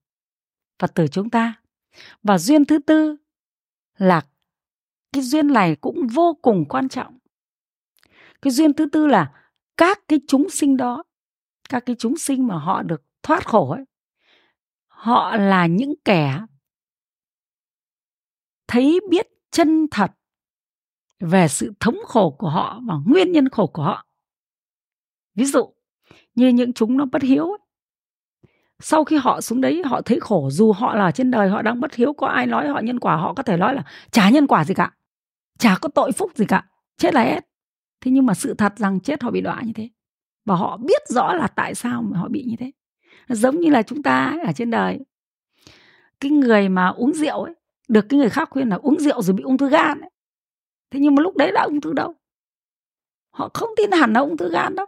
phật 0.78 0.94
tử 0.94 1.06
chúng 1.08 1.30
ta. 1.30 1.54
Và 2.22 2.38
duyên 2.38 2.64
thứ 2.64 2.78
tư 2.78 3.16
là 3.98 4.26
cái 5.12 5.22
duyên 5.22 5.46
này 5.46 5.76
cũng 5.76 6.06
vô 6.06 6.38
cùng 6.42 6.64
quan 6.68 6.88
trọng. 6.88 7.18
Cái 8.42 8.50
duyên 8.50 8.72
thứ 8.72 8.88
tư 8.92 9.06
là 9.06 9.32
các 9.80 9.98
cái 10.08 10.20
chúng 10.28 10.50
sinh 10.50 10.76
đó, 10.76 11.04
các 11.68 11.82
cái 11.86 11.96
chúng 11.98 12.16
sinh 12.16 12.46
mà 12.46 12.58
họ 12.58 12.82
được 12.82 13.02
thoát 13.22 13.46
khổ 13.46 13.70
ấy, 13.70 13.84
họ 14.86 15.36
là 15.36 15.66
những 15.66 15.94
kẻ 16.04 16.40
thấy 18.68 19.00
biết 19.10 19.26
chân 19.50 19.86
thật 19.90 20.12
về 21.20 21.48
sự 21.48 21.72
thống 21.80 21.96
khổ 22.06 22.36
của 22.38 22.48
họ 22.48 22.80
và 22.88 22.94
nguyên 23.06 23.32
nhân 23.32 23.48
khổ 23.48 23.66
của 23.66 23.82
họ 23.82 24.06
ví 25.34 25.44
dụ 25.44 25.74
như 26.34 26.48
những 26.48 26.72
chúng 26.72 26.96
nó 26.96 27.04
bất 27.04 27.22
hiếu 27.22 27.44
ấy. 27.44 27.58
sau 28.78 29.04
khi 29.04 29.16
họ 29.16 29.40
xuống 29.40 29.60
đấy 29.60 29.82
họ 29.84 30.00
thấy 30.02 30.20
khổ, 30.20 30.48
dù 30.52 30.72
họ 30.72 30.94
là 30.94 31.10
trên 31.10 31.30
đời 31.30 31.48
họ 31.48 31.62
đang 31.62 31.80
bất 31.80 31.94
hiếu, 31.94 32.12
có 32.12 32.26
ai 32.26 32.46
nói 32.46 32.68
họ 32.68 32.80
nhân 32.80 33.00
quả, 33.00 33.16
họ 33.16 33.34
có 33.34 33.42
thể 33.42 33.56
nói 33.56 33.74
là 33.74 33.82
chả 34.10 34.30
nhân 34.30 34.46
quả 34.46 34.64
gì 34.64 34.74
cả, 34.74 34.92
chả 35.58 35.76
có 35.80 35.88
tội 35.88 36.12
phúc 36.12 36.32
gì 36.34 36.44
cả, 36.48 36.66
chết 36.96 37.14
là 37.14 37.22
hết 37.22 37.49
thế 38.00 38.10
nhưng 38.10 38.26
mà 38.26 38.34
sự 38.34 38.54
thật 38.54 38.72
rằng 38.76 39.00
chết 39.00 39.22
họ 39.22 39.30
bị 39.30 39.40
đọa 39.40 39.62
như 39.62 39.72
thế. 39.72 39.88
Và 40.44 40.54
họ 40.54 40.76
biết 40.76 41.08
rõ 41.08 41.34
là 41.34 41.46
tại 41.46 41.74
sao 41.74 42.02
mà 42.02 42.18
họ 42.18 42.28
bị 42.28 42.44
như 42.44 42.56
thế. 42.58 42.70
Giống 43.28 43.60
như 43.60 43.70
là 43.70 43.82
chúng 43.82 44.02
ta 44.02 44.36
ở 44.46 44.52
trên 44.52 44.70
đời. 44.70 44.98
Cái 46.20 46.30
người 46.30 46.68
mà 46.68 46.88
uống 46.88 47.12
rượu 47.12 47.42
ấy, 47.42 47.54
được 47.88 48.06
cái 48.08 48.18
người 48.18 48.30
khác 48.30 48.48
khuyên 48.50 48.68
là 48.68 48.76
uống 48.76 49.00
rượu 49.00 49.22
rồi 49.22 49.36
bị 49.36 49.42
ung 49.42 49.58
thư 49.58 49.68
gan 49.68 50.00
ấy. 50.00 50.10
thế 50.90 51.00
nhưng 51.00 51.14
mà 51.14 51.22
lúc 51.22 51.36
đấy 51.36 51.52
đã 51.52 51.62
ung 51.62 51.80
thư 51.80 51.92
đâu? 51.92 52.14
Họ 53.30 53.50
không 53.54 53.70
tin 53.76 53.90
hẳn 53.92 54.12
là 54.12 54.20
ung 54.20 54.36
thư 54.36 54.50
gan 54.50 54.74
đâu. 54.76 54.86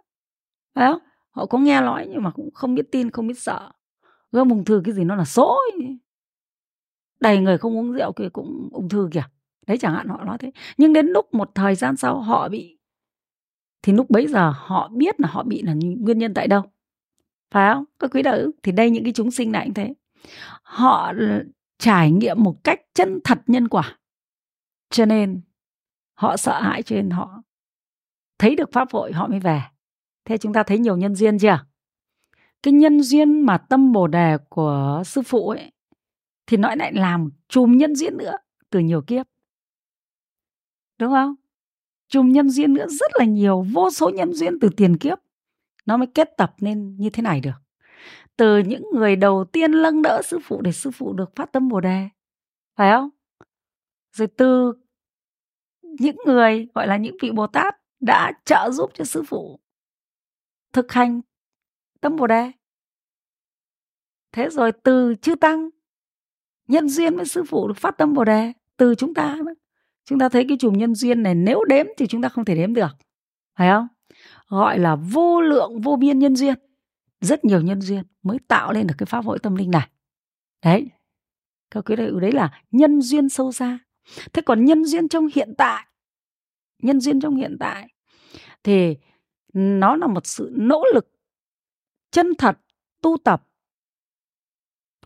Phải 0.75 0.93
không? 0.93 1.03
Họ 1.31 1.47
có 1.47 1.59
nghe 1.59 1.81
nói 1.81 2.07
nhưng 2.11 2.23
mà 2.23 2.31
cũng 2.31 2.51
không 2.55 2.75
biết 2.75 2.87
tin, 2.93 3.11
không 3.11 3.27
biết 3.27 3.39
sợ. 3.39 3.73
Gom 4.33 4.49
ung 4.49 4.65
thư 4.65 4.83
cái 4.85 4.95
gì 4.95 5.05
nó 5.05 5.15
là 5.15 5.25
số 5.25 5.59
ấy. 5.73 5.99
đầy 7.21 7.39
người 7.39 7.59
không 7.59 7.77
uống 7.77 7.93
rượu 7.93 8.13
kia 8.13 8.29
cũng 8.33 8.69
ung 8.73 8.89
thư 8.89 9.09
kìa. 9.13 9.25
Đấy 9.67 9.79
chẳng 9.79 9.95
hạn 9.95 10.09
họ 10.09 10.25
nói 10.25 10.39
thế. 10.39 10.51
Nhưng 10.77 10.93
đến 10.93 11.07
lúc 11.07 11.35
một 11.35 11.51
thời 11.55 11.75
gian 11.75 11.97
sau 11.97 12.21
họ 12.21 12.49
bị 12.49 12.79
thì 13.83 13.93
lúc 13.93 14.11
bấy 14.11 14.26
giờ 14.26 14.53
họ 14.57 14.89
biết 14.89 15.20
là 15.20 15.28
họ 15.28 15.43
bị 15.43 15.62
là 15.62 15.74
nguyên 15.74 16.18
nhân 16.18 16.35
tại 16.35 16.49
đâu. 16.49 16.62
Phải 17.51 17.74
không? 17.74 17.85
Các 17.99 18.11
quý 18.14 18.22
đạo 18.22 18.37
hữu, 18.37 18.51
thì 18.62 18.72
đây 18.72 18.91
những 18.91 19.05
cái 19.05 19.12
chúng 19.12 19.30
sinh 19.30 19.53
này 19.53 19.66
như 19.66 19.72
thế. 19.74 19.95
Họ 20.62 21.12
trải 21.78 22.11
nghiệm 22.11 22.43
một 22.43 22.64
cách 22.64 22.80
chân 22.95 23.20
thật 23.24 23.39
nhân 23.47 23.68
quả. 23.68 23.99
Cho 24.91 25.05
nên, 25.05 25.41
họ 26.14 26.37
sợ 26.37 26.61
hãi 26.61 26.83
cho 26.83 26.97
nên 26.97 27.11
họ 27.11 27.43
thấy 28.39 28.57
được 28.57 28.72
pháp 28.72 28.89
hội, 28.93 29.12
họ 29.12 29.26
mới 29.28 29.41
về. 29.41 29.62
Thế 30.24 30.39
chúng 30.39 30.53
ta 30.53 30.62
thấy 30.62 30.78
nhiều 30.78 30.97
nhân 30.97 31.14
duyên 31.14 31.39
chưa? 31.39 31.64
Cái 32.62 32.74
nhân 32.74 33.03
duyên 33.03 33.41
mà 33.41 33.59
tâm 33.59 33.93
bồ 33.93 34.07
đề 34.07 34.39
của 34.49 35.03
sư 35.07 35.22
phụ 35.22 35.49
ấy, 35.49 35.72
thì 36.47 36.57
nó 36.57 36.74
lại 36.74 36.93
làm 36.93 37.30
chùm 37.49 37.76
nhân 37.76 37.95
duyên 37.95 38.16
nữa, 38.16 38.33
từ 38.70 38.80
nhiều 38.80 39.03
kiếp. 39.03 39.26
Đúng 40.99 41.12
không? 41.12 41.35
Chùm 42.13 42.29
nhân 42.29 42.51
duyên 42.51 42.75
nữa 42.75 42.87
rất 42.89 43.11
là 43.15 43.25
nhiều, 43.25 43.67
vô 43.73 43.91
số 43.91 44.11
nhân 44.11 44.33
duyên 44.33 44.61
từ 44.61 44.69
tiền 44.77 44.99
kiếp. 44.99 45.19
Nó 45.87 45.97
mới 45.97 46.07
kết 46.07 46.31
tập 46.37 46.55
nên 46.59 46.97
như 46.97 47.11
thế 47.11 47.23
này 47.23 47.41
được. 47.41 47.53
Từ 48.37 48.59
những 48.59 48.83
người 48.95 49.17
đầu 49.17 49.45
tiên 49.45 49.73
lâng 49.73 50.03
đỡ 50.03 50.21
sư 50.25 50.39
phụ 50.45 50.61
để 50.61 50.73
sư 50.73 50.91
phụ 50.91 51.13
được 51.13 51.37
phát 51.37 51.53
tâm 51.53 51.69
bồ 51.69 51.81
đề, 51.81 52.09
phải 52.77 52.93
không? 52.93 53.11
Rồi 54.13 54.29
từ 54.37 54.73
những 55.83 56.17
người, 56.27 56.69
gọi 56.75 56.87
là 56.87 56.97
những 56.97 57.17
vị 57.23 57.31
bồ 57.31 57.47
tát 57.47 57.75
đã 58.01 58.33
trợ 58.45 58.71
giúp 58.71 58.91
cho 58.95 59.05
sư 59.05 59.23
phụ 59.27 59.61
thực 60.73 60.93
hành 60.93 61.21
tâm 62.01 62.17
bồ 62.17 62.27
đề. 62.27 62.53
Thế 64.33 64.49
rồi 64.49 64.73
từ 64.73 65.15
chư 65.23 65.35
tăng, 65.35 65.69
nhân 66.69 66.89
duyên 66.89 67.17
với 67.17 67.25
sư 67.25 67.43
phụ 67.49 67.69
được 67.69 67.77
phát 67.77 67.99
tâm 67.99 68.15
bồ 68.15 68.25
đề, 68.25 68.53
từ 68.77 68.95
chúng 68.95 69.15
ta 69.15 69.37
nữa 69.45 69.55
chúng 70.05 70.19
ta 70.19 70.29
thấy 70.29 70.45
cái 70.49 70.57
chùm 70.61 70.73
nhân 70.73 70.95
duyên 70.95 71.23
này 71.23 71.35
nếu 71.35 71.65
đếm 71.65 71.87
thì 71.99 72.07
chúng 72.07 72.23
ta 72.23 72.29
không 72.29 72.45
thể 72.45 72.55
đếm 72.55 72.75
được, 72.75 72.97
phải 73.59 73.71
không? 73.71 73.89
Gọi 74.49 74.79
là 74.79 74.97
vô 74.97 75.41
lượng, 75.41 75.81
vô 75.81 75.97
biên 75.97 76.19
nhân 76.19 76.37
duyên. 76.37 76.55
Rất 77.21 77.45
nhiều 77.45 77.61
nhân 77.61 77.81
duyên 77.81 78.03
mới 78.23 78.39
tạo 78.49 78.73
lên 78.73 78.87
được 78.87 78.95
cái 78.99 79.07
pháp 79.07 79.25
hội 79.25 79.39
tâm 79.39 79.57
linh 79.57 79.71
này. 79.71 79.89
Đấy. 80.65 80.89
Các 81.71 81.85
quý 81.85 81.97
vị, 81.97 82.07
đấy 82.21 82.33
là 82.33 82.63
nhân 82.71 83.01
duyên 83.01 83.29
sâu 83.29 83.53
xa. 83.53 83.79
Thế 84.33 84.43
còn 84.43 84.65
nhân 84.65 84.85
duyên 84.85 85.09
trong 85.09 85.29
hiện 85.35 85.55
tại, 85.59 85.87
nhân 86.79 87.01
duyên 87.01 87.21
trong 87.21 87.37
hiện 87.37 87.57
tại 87.61 87.89
thì 88.63 88.97
nó 89.53 89.97
là 89.97 90.07
một 90.07 90.27
sự 90.27 90.51
nỗ 90.53 90.85
lực 90.95 91.13
chân 92.11 92.35
thật, 92.39 92.59
tu 93.01 93.17
tập 93.25 93.49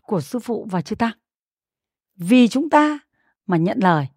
của 0.01 0.21
sư 0.21 0.39
phụ 0.39 0.67
và 0.71 0.81
chư 0.81 0.95
tăng. 0.95 1.17
Vì 2.15 2.47
chúng 2.47 2.69
ta 2.69 2.99
mà 3.45 3.57
nhận 3.57 3.77
lời 3.81 4.07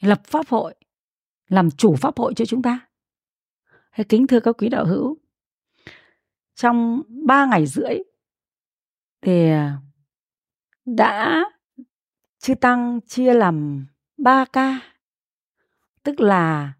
lập 0.00 0.20
pháp 0.26 0.48
hội, 0.48 0.74
làm 1.48 1.70
chủ 1.70 1.96
pháp 1.96 2.18
hội 2.18 2.34
cho 2.34 2.44
chúng 2.44 2.62
ta. 2.62 2.80
Hay 3.90 4.04
kính 4.08 4.26
thưa 4.26 4.40
các 4.40 4.56
quý 4.58 4.68
đạo 4.68 4.86
hữu. 4.86 5.18
Trong 6.54 7.02
ba 7.26 7.46
ngày 7.46 7.66
rưỡi 7.66 7.98
thì 9.20 9.50
à, 9.50 9.78
đã 10.84 11.44
chư 12.38 12.54
tăng 12.54 13.00
chia 13.06 13.34
làm 13.34 13.86
ba 14.16 14.44
ca. 14.44 14.80
Tức 16.02 16.20
là 16.20 16.72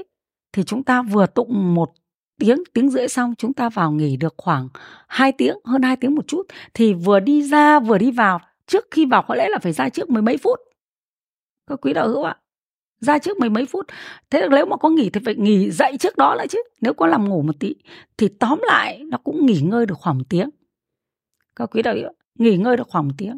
thì 0.51 0.63
chúng 0.63 0.83
ta 0.83 1.01
vừa 1.01 1.25
tụng 1.25 1.73
một 1.73 1.93
tiếng 2.39 2.63
tiếng 2.73 2.89
rưỡi 2.89 3.07
xong 3.07 3.33
chúng 3.37 3.53
ta 3.53 3.69
vào 3.69 3.91
nghỉ 3.91 4.17
được 4.17 4.33
khoảng 4.37 4.69
2 5.07 5.31
tiếng, 5.31 5.57
hơn 5.65 5.81
2 5.81 5.95
tiếng 5.95 6.15
một 6.15 6.27
chút 6.27 6.43
thì 6.73 6.93
vừa 6.93 7.19
đi 7.19 7.41
ra, 7.41 7.79
vừa 7.79 7.97
đi 7.97 8.11
vào. 8.11 8.39
Trước 8.67 8.87
khi 8.91 9.05
vào 9.05 9.23
có 9.27 9.35
lẽ 9.35 9.49
là 9.49 9.59
phải 9.61 9.73
ra 9.73 9.89
trước 9.89 10.09
mười 10.09 10.21
mấy 10.21 10.37
phút. 10.37 10.59
Các 11.67 11.79
quý 11.81 11.93
đạo 11.93 12.07
hữu 12.07 12.23
ạ, 12.23 12.37
ra 12.99 13.19
trước 13.19 13.39
mười 13.39 13.49
mấy 13.49 13.65
phút. 13.65 13.85
Thế 14.29 14.47
nếu 14.51 14.65
mà 14.65 14.77
có 14.77 14.89
nghỉ 14.89 15.09
thì 15.09 15.21
phải 15.25 15.35
nghỉ 15.35 15.71
dậy 15.71 15.97
trước 15.99 16.17
đó 16.17 16.35
lại 16.35 16.47
chứ. 16.47 16.59
Nếu 16.81 16.93
có 16.93 17.07
làm 17.07 17.29
ngủ 17.29 17.41
một 17.41 17.59
tí 17.59 17.75
thì 18.17 18.27
tóm 18.27 18.59
lại 18.63 19.03
nó 19.03 19.17
cũng 19.17 19.45
nghỉ 19.45 19.61
ngơi 19.61 19.85
được 19.85 19.95
khoảng 19.97 20.17
một 20.17 20.25
tiếng. 20.29 20.49
Các 21.55 21.69
quý 21.71 21.81
đạo 21.81 21.95
hữu 21.95 22.11
nghỉ 22.39 22.57
ngơi 22.57 22.77
được 22.77 22.87
khoảng 22.87 23.07
một 23.07 23.13
tiếng. 23.17 23.37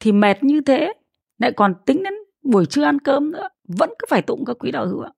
Thì 0.00 0.12
mệt 0.12 0.42
như 0.42 0.60
thế, 0.60 0.92
lại 1.38 1.52
còn 1.52 1.74
tính 1.86 2.02
đến 2.02 2.14
buổi 2.42 2.66
trưa 2.66 2.84
ăn 2.84 2.98
cơm 2.98 3.30
nữa, 3.30 3.48
vẫn 3.68 3.90
cứ 3.98 4.06
phải 4.08 4.22
tụng 4.22 4.44
các 4.44 4.56
quý 4.58 4.70
đạo 4.70 4.86
hữu 4.86 5.00
ạ. 5.00 5.10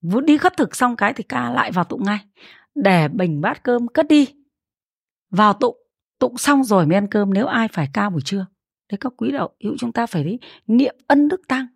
Vừa 0.00 0.20
đi 0.20 0.38
khất 0.38 0.56
thực 0.56 0.76
xong 0.76 0.96
cái 0.96 1.12
thì 1.12 1.24
ca 1.24 1.50
lại 1.50 1.72
vào 1.72 1.84
tụng 1.84 2.02
ngay. 2.04 2.18
Để 2.74 3.08
bình 3.08 3.40
bát 3.40 3.62
cơm 3.62 3.88
cất 3.88 4.08
đi. 4.08 4.26
Vào 5.30 5.52
tụng 5.52 5.76
tụng 6.18 6.38
xong 6.38 6.64
rồi 6.64 6.86
mới 6.86 6.94
ăn 6.94 7.06
cơm 7.10 7.34
nếu 7.34 7.46
ai 7.46 7.68
phải 7.68 7.88
ca 7.92 8.10
buổi 8.10 8.20
trưa. 8.24 8.46
Đấy 8.90 8.98
các 9.00 9.12
quý 9.16 9.30
đạo 9.32 9.50
hữu 9.64 9.76
chúng 9.78 9.92
ta 9.92 10.06
phải 10.06 10.24
đi 10.24 10.38
niệm 10.66 10.96
ân 11.06 11.28
đức 11.28 11.48
tăng. 11.48 11.66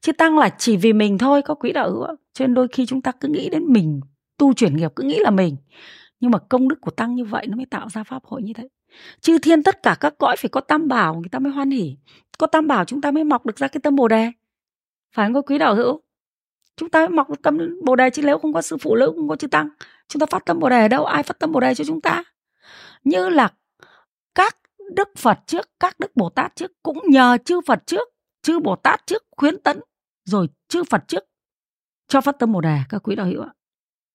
Chứ 0.00 0.12
tăng 0.12 0.38
là 0.38 0.48
chỉ 0.58 0.76
vì 0.76 0.92
mình 0.92 1.18
thôi, 1.18 1.42
các 1.42 1.56
quý 1.60 1.72
đạo 1.72 1.90
hữu 1.90 2.06
cho 2.32 2.46
nên 2.46 2.54
đôi 2.54 2.68
khi 2.68 2.86
chúng 2.86 3.02
ta 3.02 3.12
cứ 3.20 3.28
nghĩ 3.28 3.48
đến 3.50 3.64
mình, 3.64 4.00
tu 4.38 4.52
chuyển 4.52 4.76
nghiệp, 4.76 4.92
cứ 4.96 5.04
nghĩ 5.04 5.18
là 5.18 5.30
mình. 5.30 5.56
Nhưng 6.20 6.30
mà 6.30 6.38
công 6.38 6.68
đức 6.68 6.76
của 6.80 6.90
tăng 6.90 7.14
như 7.14 7.24
vậy 7.24 7.46
nó 7.46 7.56
mới 7.56 7.66
tạo 7.66 7.88
ra 7.88 8.04
pháp 8.04 8.24
hội 8.24 8.42
như 8.42 8.52
thế 8.52 8.68
chư 9.20 9.38
thiên 9.38 9.62
tất 9.62 9.82
cả 9.82 9.96
các 10.00 10.14
cõi 10.18 10.36
phải 10.36 10.48
có 10.48 10.60
tam 10.60 10.88
bảo, 10.88 11.14
người 11.14 11.28
ta 11.32 11.38
mới 11.38 11.52
hoan 11.52 11.70
hỉ. 11.70 11.96
Có 12.38 12.46
tam 12.46 12.66
bảo 12.66 12.84
chúng 12.84 13.00
ta 13.00 13.10
mới 13.10 13.24
mọc 13.24 13.46
được 13.46 13.56
ra 13.56 13.68
cái 13.68 13.80
tâm 13.80 13.96
bồ 13.96 14.08
đề. 14.08 14.32
Phải 15.14 15.26
không 15.26 15.34
có 15.34 15.42
quý 15.42 15.58
đạo 15.58 15.74
hữu? 15.74 16.00
Chúng 16.76 16.90
ta 16.90 17.00
mới 17.00 17.08
mọc 17.08 17.30
được 17.30 17.42
tâm 17.42 17.58
bồ 17.84 17.96
đề 17.96 18.10
chứ 18.10 18.22
nếu 18.22 18.38
không 18.38 18.52
có 18.52 18.62
sư 18.62 18.76
phụ 18.76 18.96
nếu 18.96 19.12
không 19.12 19.28
có 19.28 19.36
chư 19.36 19.46
tăng. 19.46 19.68
Chúng 20.08 20.20
ta 20.20 20.26
phát 20.26 20.42
tâm 20.46 20.58
bồ 20.58 20.68
đề 20.68 20.80
ở 20.80 20.88
đâu? 20.88 21.04
Ai 21.04 21.22
phát 21.22 21.38
tâm 21.38 21.52
bồ 21.52 21.60
đề 21.60 21.74
cho 21.74 21.84
chúng 21.84 22.00
ta? 22.00 22.24
Như 23.04 23.28
là 23.28 23.52
các 24.34 24.56
đức 24.92 25.08
phật 25.16 25.38
trước, 25.46 25.70
các 25.80 26.00
đức 26.00 26.16
bồ 26.16 26.28
tát 26.28 26.56
trước, 26.56 26.72
cũng 26.82 26.98
nhờ 27.04 27.38
chư 27.44 27.60
phật 27.66 27.86
trước, 27.86 28.08
chư 28.42 28.58
bồ 28.58 28.76
tát 28.76 29.06
trước 29.06 29.24
khuyến 29.36 29.58
tấn, 29.62 29.80
rồi 30.24 30.48
chư 30.68 30.84
phật 30.84 31.08
trước 31.08 31.24
cho 32.08 32.20
phát 32.20 32.38
tâm 32.38 32.52
bồ 32.52 32.60
đề, 32.60 32.78
các 32.88 33.02
quý 33.02 33.14
đạo 33.14 33.26
hữu 33.26 33.42
ạ. 33.42 33.50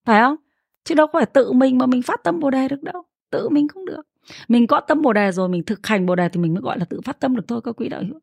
Phải 0.06 0.20
không? 0.20 0.36
Chứ 0.84 0.94
đâu 0.94 1.06
có 1.06 1.18
phải 1.18 1.26
tự 1.26 1.52
mình 1.52 1.78
mà 1.78 1.86
mình 1.86 2.02
phát 2.02 2.20
tâm 2.24 2.40
bồ 2.40 2.50
đề 2.50 2.68
được 2.68 2.82
đâu. 2.82 3.02
Tự 3.30 3.48
mình 3.48 3.68
không 3.68 3.84
được 3.84 4.02
mình 4.48 4.66
có 4.66 4.80
tâm 4.80 5.02
bồ 5.02 5.12
đề 5.12 5.32
rồi, 5.32 5.48
mình 5.48 5.62
thực 5.62 5.86
hành 5.86 6.06
bồ 6.06 6.14
đề 6.14 6.28
thì 6.28 6.40
mình 6.40 6.54
mới 6.54 6.62
gọi 6.62 6.78
là 6.78 6.84
tự 6.84 7.00
phát 7.00 7.20
tâm 7.20 7.36
được 7.36 7.42
thôi, 7.48 7.60
các 7.64 7.76
quý 7.76 7.88
đạo 7.88 8.02
hữu. 8.08 8.20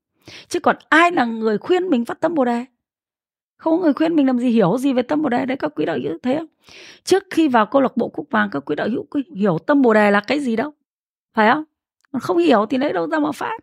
Chứ 0.47 0.59
còn 0.59 0.75
ai 0.89 1.11
là 1.11 1.25
người 1.25 1.57
khuyên 1.57 1.89
mình 1.89 2.05
phát 2.05 2.19
tâm 2.19 2.35
bồ 2.35 2.45
đề? 2.45 2.65
Không 3.57 3.77
có 3.77 3.83
người 3.83 3.93
khuyên 3.93 4.15
mình 4.15 4.27
làm 4.27 4.39
gì, 4.39 4.49
hiểu 4.49 4.77
gì 4.77 4.93
về 4.93 5.01
tâm 5.01 5.21
bồ 5.21 5.29
đề 5.29 5.45
đấy, 5.45 5.57
các 5.57 5.71
quý 5.75 5.85
đạo 5.85 5.97
hữu, 6.03 6.17
thấy 6.23 6.37
không? 6.37 6.47
Trước 7.03 7.23
khi 7.29 7.47
vào 7.47 7.65
câu 7.65 7.81
lạc 7.81 7.97
bộ 7.97 8.09
cúc 8.09 8.27
vàng, 8.31 8.49
các 8.51 8.63
quý 8.65 8.75
đạo 8.75 8.87
hữu 8.89 9.05
hiểu 9.35 9.57
tâm 9.59 9.81
bồ 9.81 9.93
đề 9.93 10.11
là 10.11 10.21
cái 10.27 10.39
gì 10.39 10.55
đâu, 10.55 10.73
phải 11.33 11.51
không? 11.53 11.63
Còn 12.11 12.19
không 12.19 12.37
hiểu 12.37 12.65
thì 12.65 12.77
lấy 12.77 12.93
đâu 12.93 13.07
ra 13.07 13.19
mà 13.19 13.31
phát? 13.31 13.59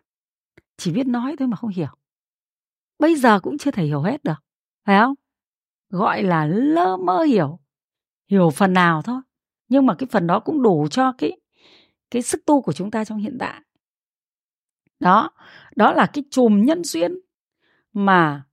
Chỉ 0.77 0.91
biết 0.91 1.07
nói 1.07 1.35
thôi 1.39 1.47
mà 1.47 1.57
không 1.57 1.69
hiểu. 1.69 1.87
Bây 2.99 3.15
giờ 3.15 3.39
cũng 3.39 3.57
chưa 3.57 3.71
thể 3.71 3.83
hiểu 3.85 4.01
hết 4.01 4.23
được, 4.23 4.43
phải 4.85 4.99
không? 4.99 5.13
Gọi 5.89 6.23
là 6.23 6.45
lơ 6.45 6.97
mơ 6.97 7.21
hiểu 7.21 7.59
hiểu 8.29 8.49
phần 8.49 8.73
nào 8.73 9.01
thôi. 9.01 9.21
Nhưng 9.67 9.85
mà 9.85 9.95
cái 9.95 10.07
phần 10.11 10.27
đó 10.27 10.39
cũng 10.39 10.61
đủ 10.61 10.87
cho 10.91 11.11
cái 11.17 11.37
cái 12.15 12.21
sức 12.21 12.45
tu 12.45 12.61
của 12.61 12.73
chúng 12.73 12.91
ta 12.91 13.05
trong 13.05 13.17
hiện 13.17 13.37
tại. 13.39 13.61
Đó 14.99 15.29
đó 15.75 15.93
là 15.93 16.05
cái 16.13 16.23
chùm 16.31 16.65
nhân 16.65 16.83
duyên 16.83 17.19
mà 17.93 18.43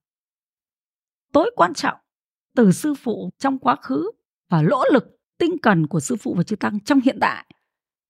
tối 1.33 1.51
quan 1.57 1.75
trọng 1.75 1.99
từ 2.55 2.73
sư 2.73 2.95
phụ 2.95 3.31
trong 3.39 3.59
quá 3.59 3.77
khứ 3.77 4.11
và 4.49 4.63
nỗ 4.63 4.85
lực 4.93 5.19
tinh 5.39 5.57
cần 5.63 5.87
của 5.87 6.01
sư 6.01 6.17
phụ 6.17 6.35
và 6.37 6.43
chư 6.43 6.57
tăng 6.57 6.81
trong 6.81 7.01
hiện 7.01 7.19
tại. 7.21 7.47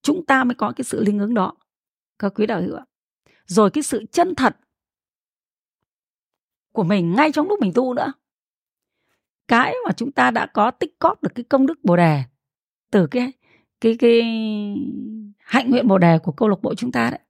Chúng 0.02 0.26
ta 0.26 0.44
mới 0.44 0.54
có 0.54 0.72
cái 0.76 0.84
sự 0.84 1.04
linh 1.04 1.18
ứng 1.18 1.34
đó. 1.34 1.54
Các 2.18 2.32
quý 2.34 2.46
đạo 2.46 2.62
hữu 2.62 2.76
ạ. 2.76 2.84
Rồi 3.46 3.70
cái 3.70 3.82
sự 3.82 4.04
chân 4.12 4.34
thật 4.34 4.56
của 6.72 6.84
mình 6.84 7.14
ngay 7.14 7.32
trong 7.32 7.48
lúc 7.48 7.60
mình 7.60 7.72
tu 7.74 7.94
nữa. 7.94 8.12
Cái 9.48 9.74
mà 9.86 9.92
chúng 9.92 10.12
ta 10.12 10.30
đã 10.30 10.46
có 10.46 10.70
tích 10.70 10.98
cóp 10.98 11.22
được 11.22 11.30
cái 11.34 11.44
công 11.44 11.66
đức 11.66 11.84
bồ 11.84 11.96
đề 11.96 12.22
từ 12.90 13.06
cái 13.06 13.32
cái 13.80 13.96
cái 13.98 14.22
hạnh 15.44 15.70
nguyện 15.70 15.88
bồ 15.88 15.98
đề 15.98 16.18
của 16.18 16.32
câu 16.32 16.48
lạc 16.48 16.62
bộ 16.62 16.74
chúng 16.74 16.92
ta 16.92 17.10
đấy. 17.10 17.20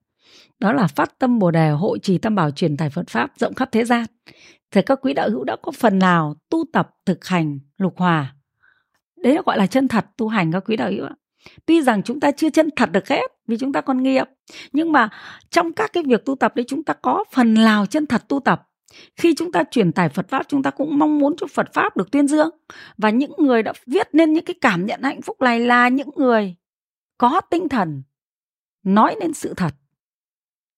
Đó 0.59 0.73
là 0.73 0.87
phát 0.87 1.19
tâm 1.19 1.39
bồ 1.39 1.51
đề 1.51 1.71
hội 1.71 1.99
trì 1.99 2.19
tam 2.19 2.35
bảo 2.35 2.51
truyền 2.51 2.77
tải 2.77 2.91
phật 2.91 3.09
pháp 3.09 3.33
rộng 3.37 3.55
khắp 3.55 3.69
thế 3.73 3.85
gian. 3.85 4.07
Thì 4.71 4.83
các 4.83 4.99
quý 5.03 5.15
đạo 5.15 5.31
hữu 5.31 5.45
đã 5.45 5.57
có 5.63 5.73
phần 5.73 5.99
nào 5.99 6.37
tu 6.51 6.65
tập, 6.73 6.91
thực 7.07 7.25
hành 7.27 7.59
lục 7.79 7.95
hòa? 7.97 8.35
Đấy 9.17 9.35
là 9.35 9.43
gọi 9.47 9.59
là 9.59 9.67
chân 9.67 9.89
thật 9.89 10.07
tu 10.17 10.29
hành 10.29 10.53
các 10.53 10.65
quý 10.67 10.77
đạo 10.77 10.91
hữu 10.91 11.05
ạ. 11.05 11.15
Tuy 11.67 11.83
rằng 11.83 12.03
chúng 12.03 12.21
ta 12.21 12.31
chưa 12.31 12.51
chân 12.51 12.71
thật 12.77 12.93
được 12.93 13.09
hết 13.09 13.33
vì 13.47 13.57
chúng 13.57 13.73
ta 13.73 13.81
còn 13.81 14.03
nghiệp, 14.03 14.25
nhưng 14.73 14.93
mà 14.93 15.09
trong 15.51 15.73
các 15.73 15.93
cái 15.93 16.03
việc 16.03 16.25
tu 16.25 16.35
tập 16.35 16.57
đấy 16.57 16.65
chúng 16.69 16.85
ta 16.85 16.95
có 16.95 17.25
phần 17.33 17.55
nào 17.55 17.87
chân 17.87 18.07
thật 18.07 18.29
tu 18.29 18.41
tập. 18.41 18.69
Khi 19.17 19.35
chúng 19.35 19.53
ta 19.53 19.65
truyền 19.71 19.93
tải 19.93 20.09
Phật 20.09 20.29
pháp, 20.29 20.49
chúng 20.49 20.63
ta 20.63 20.71
cũng 20.71 20.99
mong 20.99 21.19
muốn 21.19 21.35
cho 21.41 21.47
Phật 21.55 21.73
pháp 21.73 21.97
được 21.97 22.11
tuyên 22.11 22.29
dương. 22.29 22.51
Và 22.99 23.11
những 23.11 23.33
người 23.39 23.63
đã 23.63 23.73
viết 23.87 24.09
nên 24.13 24.33
những 24.33 24.45
cái 24.45 24.55
cảm 24.61 24.87
nhận 24.87 25.03
hạnh 25.03 25.23
phúc 25.23 25.41
này 25.41 25.61
là 25.61 25.89
những 25.89 26.11
người 26.17 26.57
có 27.23 27.41
tinh 27.51 27.69
thần, 27.69 28.03
nói 28.83 29.17
nên 29.21 29.35
sự 29.35 29.55
thật. 29.57 29.75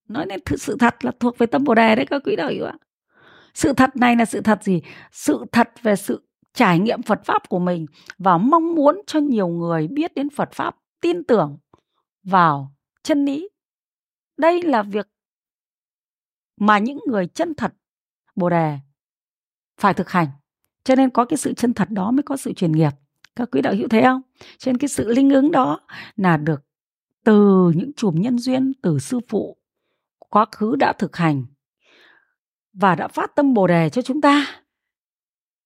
Nói 0.09 0.27
nên 0.27 0.41
sự 0.59 0.77
thật 0.81 1.05
là 1.05 1.13
thuộc 1.21 1.39
về 1.39 1.47
tâm 1.47 1.65
bồ 1.65 1.75
đề 1.75 1.97
đấy, 1.97 2.07
các 2.07 2.23
quý 2.25 2.37
đạo 2.37 2.51
hữu 2.51 2.65
ạ. 2.65 2.75
Sự 3.55 3.73
thật 3.73 3.97
này 3.97 4.17
là 4.17 4.25
sự 4.25 4.41
thật 4.41 4.63
gì? 4.63 4.83
Sự 5.13 5.45
thật 5.53 5.71
về 5.83 5.97
sự 5.97 6.29
trải 6.53 6.79
nghiệm 6.79 7.03
phật 7.03 7.25
pháp 7.25 7.49
của 7.49 7.59
mình 7.59 7.87
và 8.19 8.39
mong 8.39 8.75
muốn 8.75 9.03
cho 9.07 9.21
nhiều 9.21 9.49
người 9.49 9.89
biết 9.89 10.15
đến 10.15 10.31
phật 10.31 10.53
pháp, 10.53 10.77
tin 11.01 11.25
tưởng 11.25 11.59
vào 12.23 12.75
chân 13.03 13.25
lý. 13.25 13.49
Đây 14.37 14.63
là 14.63 14.83
việc 14.83 15.09
mà 16.61 16.79
những 16.79 16.99
người 17.07 17.27
chân 17.27 17.55
thật 17.55 17.75
bồ 18.37 18.51
đề 18.51 18.79
phải 19.81 19.95
thực 19.95 20.11
hành. 20.11 20.29
Cho 20.85 20.95
nên 20.95 21.11
có 21.11 21.25
cái 21.25 21.37
sự 21.37 21.55
chân 21.55 21.75
thật 21.75 21.89
đó 21.91 22.11
mới 22.11 22.23
có 22.23 22.37
sự 22.37 22.53
truyền 22.53 22.73
nghiệp 22.73 22.93
các 23.37 23.49
quý 23.53 23.61
đạo 23.61 23.75
hữu 23.75 23.89
thấy 23.89 24.03
không? 24.03 24.23
Trên 24.59 24.79
cái 24.79 24.89
sự 24.89 25.13
linh 25.13 25.31
ứng 25.31 25.51
đó 25.51 25.81
là 26.17 26.37
được 26.37 26.65
từ 27.25 27.73
những 27.77 27.93
chùm 27.93 28.15
nhân 28.15 28.39
duyên, 28.39 28.73
từ 28.83 28.99
sư 28.99 29.21
phụ, 29.29 29.57
quá 30.19 30.47
khứ 30.53 30.77
đã 30.77 30.93
thực 30.93 31.17
hành 31.17 31.45
và 32.73 32.95
đã 32.95 33.09
phát 33.09 33.37
tâm 33.37 33.55
bồ 33.55 33.67
đề 33.67 33.91
cho 33.91 34.03
chúng 34.03 34.21
ta, 34.21 34.47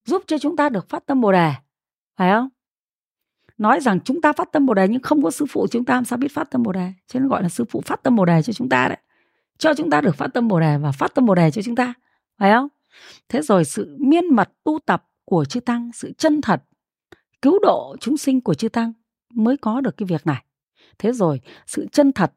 giúp 0.04 0.22
cho 0.26 0.38
chúng 0.38 0.56
ta 0.56 0.68
được 0.68 0.88
phát 0.88 1.06
tâm 1.06 1.20
bồ 1.20 1.32
đề, 1.32 1.52
phải 2.16 2.30
không? 2.30 2.48
Nói 3.58 3.80
rằng 3.80 4.00
chúng 4.00 4.20
ta 4.20 4.32
phát 4.32 4.52
tâm 4.52 4.66
bồ 4.66 4.74
đề 4.74 4.88
nhưng 4.88 5.02
không 5.02 5.22
có 5.22 5.30
sư 5.30 5.46
phụ 5.48 5.66
chúng 5.70 5.84
ta 5.84 5.94
làm 5.94 6.04
sao 6.04 6.16
biết 6.16 6.32
phát 6.32 6.50
tâm 6.50 6.62
bồ 6.62 6.72
đề? 6.72 6.92
Cho 7.06 7.20
nên 7.20 7.28
gọi 7.28 7.42
là 7.42 7.48
sư 7.48 7.64
phụ 7.70 7.80
phát 7.86 8.02
tâm 8.02 8.16
bồ 8.16 8.24
đề 8.24 8.42
cho 8.42 8.52
chúng 8.52 8.68
ta 8.68 8.88
đấy. 8.88 8.98
Cho 9.58 9.74
chúng 9.74 9.90
ta 9.90 10.00
được 10.00 10.16
phát 10.16 10.28
tâm 10.34 10.48
bồ 10.48 10.60
đề 10.60 10.78
và 10.78 10.92
phát 10.92 11.14
tâm 11.14 11.26
bồ 11.26 11.34
đề 11.34 11.50
cho 11.50 11.62
chúng 11.62 11.76
ta, 11.76 11.94
phải 12.38 12.52
không? 12.52 12.68
Thế 13.28 13.42
rồi 13.42 13.64
sự 13.64 13.96
miên 14.00 14.34
mật 14.34 14.50
tu 14.64 14.78
tập 14.86 15.04
của 15.24 15.44
chư 15.44 15.60
tăng, 15.60 15.90
sự 15.94 16.12
chân 16.18 16.40
thật 16.40 16.62
cứu 17.42 17.58
độ 17.62 17.96
chúng 18.00 18.16
sinh 18.16 18.40
của 18.40 18.54
chư 18.54 18.68
tăng 18.68 18.92
mới 19.34 19.56
có 19.56 19.80
được 19.80 19.96
cái 19.96 20.06
việc 20.06 20.26
này. 20.26 20.44
Thế 20.98 21.12
rồi, 21.12 21.40
sự 21.66 21.86
chân 21.92 22.12
thật 22.12 22.32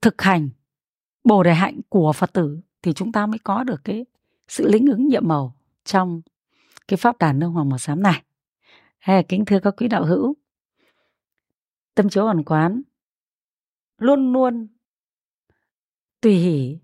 thực 0.00 0.22
hành, 0.22 0.50
bồ 1.24 1.42
đề 1.42 1.54
hạnh 1.54 1.80
của 1.88 2.12
phật 2.12 2.32
tử 2.32 2.60
thì 2.82 2.92
chúng 2.92 3.12
ta 3.12 3.26
mới 3.26 3.38
có 3.38 3.64
được 3.64 3.80
cái 3.84 4.06
sự 4.48 4.68
lĩnh 4.68 4.86
ứng 4.86 5.08
nhiệm 5.08 5.28
màu 5.28 5.56
trong 5.84 6.22
cái 6.88 6.96
pháp 6.96 7.18
đàn 7.18 7.38
nương 7.38 7.52
hoàng 7.52 7.68
màu 7.68 7.78
xám 7.78 8.02
này. 8.02 8.22
Hay 8.98 9.24
kính 9.28 9.44
thưa 9.44 9.58
các 9.62 9.74
quý 9.76 9.88
đạo 9.88 10.04
hữu, 10.04 10.34
tâm 11.94 12.08
chiếu 12.08 12.24
hoàn 12.24 12.44
quán 12.44 12.82
luôn 13.98 14.32
luôn 14.32 14.68
tùy 16.20 16.34
hỷ 16.34 16.78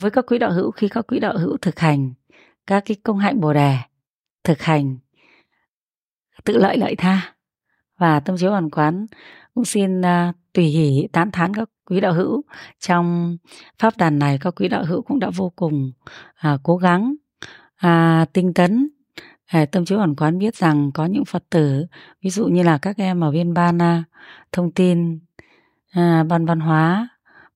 với 0.00 0.10
các 0.10 0.24
quý 0.26 0.38
đạo 0.38 0.52
hữu 0.52 0.70
khi 0.70 0.88
các 0.88 1.06
quý 1.08 1.18
đạo 1.18 1.38
hữu 1.38 1.56
thực 1.56 1.78
hành 1.78 2.12
các 2.66 2.82
cái 2.86 2.96
công 3.02 3.18
hạnh 3.18 3.40
bồ 3.40 3.52
đề 3.52 3.76
thực 4.44 4.62
hành 4.62 4.98
tự 6.44 6.56
lợi 6.56 6.76
lợi 6.76 6.96
tha. 6.96 7.34
Và 7.98 8.20
tâm 8.20 8.36
chiếu 8.36 8.50
hoàn 8.50 8.70
quán 8.70 9.06
cũng 9.54 9.64
xin 9.64 10.00
uh, 10.00 10.06
tùy 10.52 10.64
hỷ 10.64 11.08
tán 11.12 11.30
thán 11.30 11.54
các 11.54 11.68
quý 11.86 12.00
đạo 12.00 12.12
hữu. 12.12 12.42
Trong 12.80 13.36
pháp 13.78 13.96
đàn 13.96 14.18
này 14.18 14.38
các 14.40 14.54
quý 14.56 14.68
đạo 14.68 14.84
hữu 14.84 15.02
cũng 15.02 15.18
đã 15.18 15.30
vô 15.36 15.52
cùng 15.56 15.92
uh, 16.48 16.60
cố 16.62 16.76
gắng 16.76 17.14
uh, 17.86 18.32
tinh 18.32 18.54
tấn. 18.54 18.90
Uh, 19.56 19.70
tâm 19.70 19.84
chiếu 19.84 19.98
hoàn 19.98 20.16
quán 20.16 20.38
biết 20.38 20.56
rằng 20.56 20.90
có 20.94 21.06
những 21.06 21.24
phật 21.24 21.44
tử 21.50 21.86
ví 22.22 22.30
dụ 22.30 22.46
như 22.46 22.62
là 22.62 22.78
các 22.78 22.96
em 22.96 23.20
ở 23.20 23.30
bên 23.30 23.54
ban 23.54 23.76
uh, 23.76 24.04
thông 24.52 24.72
tin 24.72 25.14
uh, 25.98 26.26
ban 26.28 26.46
văn 26.46 26.60
hóa 26.60 27.08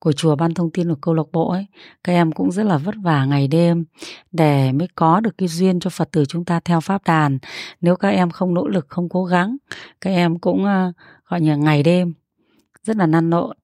của 0.06 0.12
chùa 0.12 0.36
ban 0.36 0.54
thông 0.54 0.70
tin 0.70 0.88
của 0.88 0.94
câu 1.00 1.14
lạc 1.14 1.26
bộ 1.32 1.50
ấy 1.50 1.66
các 2.04 2.12
em 2.12 2.32
cũng 2.32 2.50
rất 2.50 2.62
là 2.62 2.78
vất 2.78 2.94
vả 3.02 3.24
ngày 3.24 3.48
đêm 3.48 3.84
để 4.32 4.72
mới 4.72 4.88
có 4.94 5.20
được 5.20 5.38
cái 5.38 5.48
duyên 5.48 5.80
cho 5.80 5.90
phật 5.90 6.10
tử 6.12 6.24
chúng 6.24 6.44
ta 6.44 6.60
theo 6.60 6.80
pháp 6.80 7.04
đàn. 7.04 7.38
Nếu 7.80 7.96
các 7.96 8.08
em 8.08 8.30
không 8.30 8.54
nỗ 8.54 8.68
lực 8.68 8.86
không 8.88 9.08
cố 9.08 9.24
gắng 9.24 9.56
các 10.00 10.10
em 10.10 10.38
cũng 10.38 10.64
uh, 10.64 10.94
gọi 11.28 11.40
như 11.40 11.56
ngày 11.56 11.82
đêm 11.82 12.12
rất 12.82 12.96
là 12.96 13.06
năn 13.06 13.30
nộn 13.30 13.56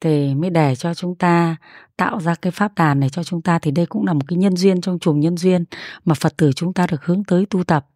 thì 0.00 0.34
mới 0.34 0.50
để 0.50 0.76
cho 0.76 0.94
chúng 0.94 1.14
ta 1.14 1.56
tạo 1.96 2.20
ra 2.20 2.34
cái 2.34 2.50
pháp 2.50 2.74
đàn 2.76 3.00
này 3.00 3.08
cho 3.08 3.24
chúng 3.24 3.42
ta. 3.42 3.58
Thì 3.58 3.70
đây 3.70 3.86
cũng 3.86 4.06
là 4.06 4.12
một 4.12 4.24
cái 4.28 4.36
nhân 4.36 4.56
duyên 4.56 4.80
trong 4.80 4.98
chùm 4.98 5.20
nhân 5.20 5.36
duyên 5.36 5.64
mà 6.04 6.14
phật 6.14 6.36
tử 6.36 6.52
chúng 6.52 6.72
ta 6.72 6.86
được 6.86 7.04
hướng 7.04 7.24
tới 7.24 7.46
tu 7.50 7.64
tập. 7.64 7.86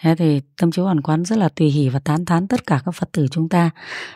Thế 0.00 0.14
thì 0.14 0.40
tâm 0.60 0.70
chiếu 0.70 0.84
hoàn 0.84 1.00
quán 1.00 1.24
rất 1.24 1.38
là 1.38 1.48
tùy 1.48 1.68
hỷ 1.68 1.88
và 1.88 1.98
tán 1.98 2.24
thán 2.24 2.48
tất 2.48 2.66
cả 2.66 2.80
các 2.84 2.90
Phật 2.94 3.12
tử 3.12 3.26
chúng 3.30 3.48
ta 3.48 3.70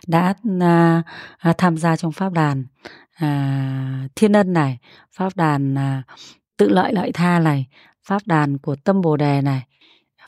đã 0.07 0.35
à, 0.61 1.03
à, 1.39 1.53
tham 1.59 1.77
gia 1.77 1.97
trong 1.97 2.13
pháp 2.13 2.33
đàn 2.33 2.65
à, 3.15 4.09
thiên 4.17 4.33
ân 4.33 4.53
này, 4.53 4.79
pháp 5.17 5.37
đàn 5.37 5.79
à, 5.79 6.03
tự 6.57 6.69
lợi 6.69 6.93
lợi 6.93 7.13
tha 7.13 7.39
này, 7.39 7.67
pháp 8.05 8.27
đàn 8.27 8.59
của 8.59 8.77
tâm 8.85 9.01
bồ 9.01 9.17
đề 9.17 9.41
này, 9.43 9.67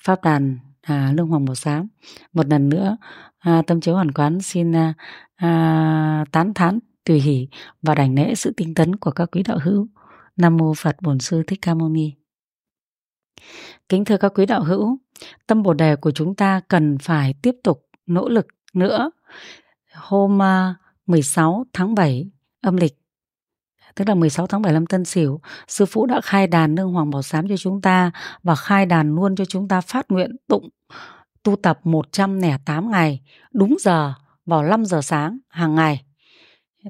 pháp 0.03 0.23
đàn 0.23 0.59
à, 0.83 1.12
lương 1.16 1.29
hoàng 1.29 1.45
bồ 1.45 1.55
sám. 1.55 1.89
Một 2.33 2.47
lần 2.47 2.68
nữa 2.68 2.97
à, 3.39 3.62
tâm 3.66 3.81
chiếu 3.81 3.95
hoàn 3.95 4.12
quán 4.12 4.41
xin 4.41 4.77
à, 4.77 4.95
à, 5.37 6.25
tán 6.33 6.55
thán 6.55 6.79
tùy 7.05 7.21
hỷ 7.21 7.49
và 7.83 7.95
đảnh 7.95 8.14
lễ 8.14 8.35
sự 8.35 8.53
tinh 8.57 8.75
tấn 8.75 8.97
của 8.97 9.11
các 9.11 9.29
quý 9.33 9.43
đạo 9.43 9.59
hữu. 9.62 9.89
Nam 10.37 10.57
mô 10.57 10.75
Phật 10.75 10.97
Bổn 11.03 11.18
Sư 11.18 11.43
Thích 11.47 11.59
Ca 11.62 11.75
Mâu 11.75 11.89
Ni. 11.89 12.20
Kính 13.91 14.05
thưa 14.05 14.16
các 14.16 14.32
quý 14.34 14.47
đạo 14.47 14.62
hữu, 14.62 14.99
tâm 15.47 15.62
bồ 15.62 15.74
đề 15.74 15.97
của 15.97 16.11
chúng 16.11 16.34
ta 16.34 16.61
cần 16.68 16.99
phải 16.99 17.34
tiếp 17.43 17.55
tục 17.64 17.86
nỗ 18.07 18.28
lực 18.28 18.47
nữa. 18.72 19.11
Hôm 19.95 20.43
à, 20.43 20.74
16 21.07 21.64
tháng 21.72 21.95
7 21.95 22.30
âm 22.61 22.76
lịch, 22.76 22.99
tức 23.95 24.09
là 24.09 24.14
16 24.14 24.47
tháng 24.47 24.62
7 24.62 24.72
năm 24.72 24.86
Tân 24.86 25.05
Sửu, 25.05 25.41
sư 25.68 25.86
phụ 25.86 26.07
đã 26.07 26.20
khai 26.20 26.47
đàn 26.47 26.74
nương 26.74 26.93
hoàng 26.93 27.11
bảo 27.11 27.22
sám 27.22 27.49
cho 27.49 27.57
chúng 27.57 27.80
ta 27.80 28.11
và 28.43 28.55
khai 28.55 28.86
đàn 28.86 29.14
luôn 29.14 29.36
cho 29.36 29.45
chúng 29.45 29.68
ta 29.68 29.80
phát 29.80 30.07
nguyện 30.09 30.36
tụng 30.49 30.68
tu 31.43 31.57
tập 31.57 31.80
108 31.84 32.91
ngày 32.91 33.20
đúng 33.53 33.76
giờ 33.80 34.12
vào 34.47 34.62
5 34.62 34.85
giờ 34.85 35.01
sáng 35.02 35.39
hàng 35.48 35.74
ngày. 35.74 36.05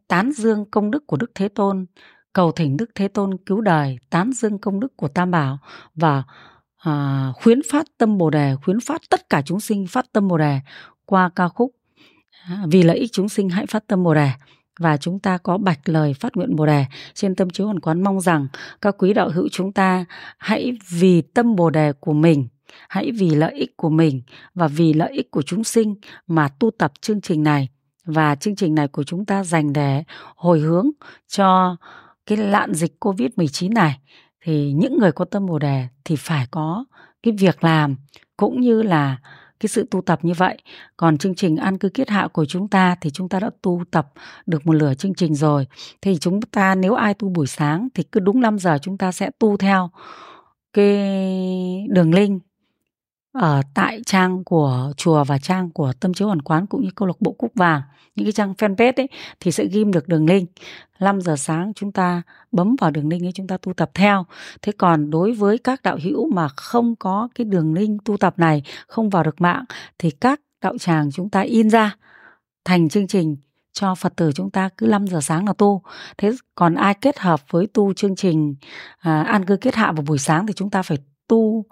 Tán 0.08 0.32
dương 0.32 0.70
công 0.70 0.90
đức 0.90 1.06
của 1.06 1.16
Đức 1.16 1.30
Thế 1.34 1.48
Tôn, 1.48 1.86
cầu 2.32 2.52
thỉnh 2.52 2.76
Đức 2.76 2.90
Thế 2.94 3.08
Tôn 3.08 3.36
cứu 3.46 3.60
đời, 3.60 3.98
tán 4.10 4.32
dương 4.32 4.58
công 4.58 4.80
đức 4.80 4.96
của 4.96 5.08
Tam 5.08 5.30
Bảo 5.30 5.58
và 5.94 6.22
à, 6.84 7.26
khuyến 7.36 7.60
phát 7.70 7.86
tâm 7.98 8.18
Bồ 8.18 8.30
đề, 8.30 8.54
khuyến 8.64 8.80
phát 8.80 9.02
tất 9.10 9.30
cả 9.30 9.42
chúng 9.42 9.60
sinh 9.60 9.86
phát 9.86 10.12
tâm 10.12 10.28
Bồ 10.28 10.38
đề 10.38 10.60
qua 11.04 11.30
ca 11.36 11.48
khúc. 11.48 11.70
À, 12.44 12.64
vì 12.66 12.82
lợi 12.82 12.98
ích 12.98 13.12
chúng 13.12 13.28
sinh 13.28 13.48
hãy 13.48 13.66
phát 13.66 13.86
tâm 13.86 14.02
Bồ 14.02 14.14
đề 14.14 14.30
và 14.78 14.96
chúng 14.96 15.18
ta 15.18 15.38
có 15.38 15.58
bạch 15.58 15.80
lời 15.84 16.14
phát 16.14 16.36
nguyện 16.36 16.56
Bồ 16.56 16.66
đề 16.66 16.84
trên 17.14 17.34
tâm 17.34 17.50
chiếu 17.50 17.66
hoàn 17.66 17.80
quán. 17.80 18.02
Mong 18.02 18.20
rằng 18.20 18.46
các 18.80 18.94
quý 18.98 19.12
đạo 19.12 19.30
hữu 19.30 19.48
chúng 19.52 19.72
ta 19.72 20.04
hãy 20.38 20.72
vì 20.90 21.22
tâm 21.22 21.56
Bồ 21.56 21.70
đề 21.70 21.92
của 21.92 22.12
mình 22.12 22.48
hãy 22.88 23.10
vì 23.12 23.30
lợi 23.30 23.52
ích 23.52 23.76
của 23.76 23.90
mình 23.90 24.22
và 24.54 24.68
vì 24.68 24.92
lợi 24.92 25.12
ích 25.12 25.30
của 25.30 25.42
chúng 25.42 25.64
sinh 25.64 25.94
mà 26.26 26.48
tu 26.48 26.70
tập 26.78 26.92
chương 27.00 27.20
trình 27.20 27.42
này 27.42 27.68
và 28.04 28.34
chương 28.34 28.56
trình 28.56 28.74
này 28.74 28.88
của 28.88 29.04
chúng 29.04 29.24
ta 29.24 29.44
dành 29.44 29.72
để 29.72 30.04
hồi 30.36 30.60
hướng 30.60 30.90
cho 31.28 31.76
cái 32.26 32.38
lạn 32.38 32.74
dịch 32.74 32.96
Covid-19 33.00 33.72
này 33.72 33.98
thì 34.44 34.72
những 34.72 34.98
người 34.98 35.12
có 35.12 35.24
tâm 35.24 35.46
Bồ 35.46 35.58
đề 35.58 35.86
thì 36.04 36.16
phải 36.16 36.46
có 36.50 36.84
cái 37.22 37.34
việc 37.38 37.64
làm 37.64 37.96
cũng 38.36 38.60
như 38.60 38.82
là 38.82 39.16
cái 39.60 39.68
sự 39.68 39.86
tu 39.90 40.02
tập 40.02 40.18
như 40.22 40.32
vậy. 40.36 40.58
Còn 40.96 41.18
chương 41.18 41.34
trình 41.34 41.56
an 41.56 41.78
cư 41.78 41.88
kiết 41.88 42.08
hạ 42.08 42.28
của 42.32 42.44
chúng 42.44 42.68
ta 42.68 42.96
thì 43.00 43.10
chúng 43.10 43.28
ta 43.28 43.40
đã 43.40 43.50
tu 43.62 43.82
tập 43.90 44.12
được 44.46 44.66
một 44.66 44.72
lửa 44.72 44.94
chương 44.94 45.14
trình 45.14 45.34
rồi. 45.34 45.66
Thì 46.02 46.16
chúng 46.18 46.40
ta 46.42 46.74
nếu 46.74 46.94
ai 46.94 47.14
tu 47.14 47.28
buổi 47.28 47.46
sáng 47.46 47.88
thì 47.94 48.02
cứ 48.02 48.20
đúng 48.20 48.40
5 48.40 48.58
giờ 48.58 48.78
chúng 48.82 48.98
ta 48.98 49.12
sẽ 49.12 49.30
tu 49.38 49.56
theo 49.56 49.90
cái 50.72 51.86
đường 51.88 52.14
link 52.14 52.42
ở 53.32 53.62
tại 53.74 54.00
trang 54.06 54.44
của 54.44 54.92
chùa 54.96 55.24
và 55.24 55.38
trang 55.38 55.70
của 55.70 55.92
tâm 56.00 56.14
chiếu 56.14 56.26
hoàn 56.28 56.42
quán 56.42 56.66
cũng 56.66 56.82
như 56.82 56.90
câu 56.94 57.08
lạc 57.08 57.20
bộ 57.20 57.32
cúc 57.32 57.52
vàng 57.54 57.82
những 58.14 58.26
cái 58.26 58.32
trang 58.32 58.54
fanpage 58.58 58.92
ấy 58.96 59.08
thì 59.40 59.52
sẽ 59.52 59.64
ghim 59.64 59.92
được 59.92 60.08
đường 60.08 60.26
link 60.26 60.50
5 61.00 61.20
giờ 61.20 61.36
sáng 61.36 61.72
chúng 61.74 61.92
ta 61.92 62.22
bấm 62.52 62.76
vào 62.80 62.90
đường 62.90 63.08
link 63.08 63.24
ấy 63.24 63.32
chúng 63.34 63.46
ta 63.46 63.56
tu 63.56 63.72
tập 63.72 63.90
theo 63.94 64.26
thế 64.62 64.72
còn 64.78 65.10
đối 65.10 65.32
với 65.32 65.58
các 65.58 65.82
đạo 65.82 65.98
hữu 66.02 66.30
mà 66.30 66.48
không 66.48 66.96
có 66.96 67.28
cái 67.34 67.44
đường 67.44 67.74
link 67.74 68.04
tu 68.04 68.16
tập 68.16 68.34
này 68.36 68.62
không 68.86 69.10
vào 69.10 69.22
được 69.22 69.40
mạng 69.40 69.64
thì 69.98 70.10
các 70.10 70.40
đạo 70.62 70.78
tràng 70.78 71.10
chúng 71.12 71.30
ta 71.30 71.40
in 71.40 71.70
ra 71.70 71.96
thành 72.64 72.88
chương 72.88 73.06
trình 73.06 73.36
cho 73.72 73.94
Phật 73.94 74.16
tử 74.16 74.32
chúng 74.34 74.50
ta 74.50 74.68
cứ 74.76 74.86
5 74.86 75.06
giờ 75.06 75.20
sáng 75.20 75.46
là 75.46 75.52
tu. 75.52 75.82
Thế 76.18 76.32
còn 76.54 76.74
ai 76.74 76.94
kết 76.94 77.18
hợp 77.18 77.40
với 77.50 77.66
tu 77.66 77.94
chương 77.94 78.16
trình 78.16 78.54
à, 78.98 79.22
an 79.22 79.44
cư 79.44 79.56
kết 79.56 79.74
hạ 79.74 79.92
vào 79.92 80.04
buổi 80.06 80.18
sáng 80.18 80.46
thì 80.46 80.52
chúng 80.52 80.70
ta 80.70 80.82
phải 80.82 80.98
tu 81.28 81.64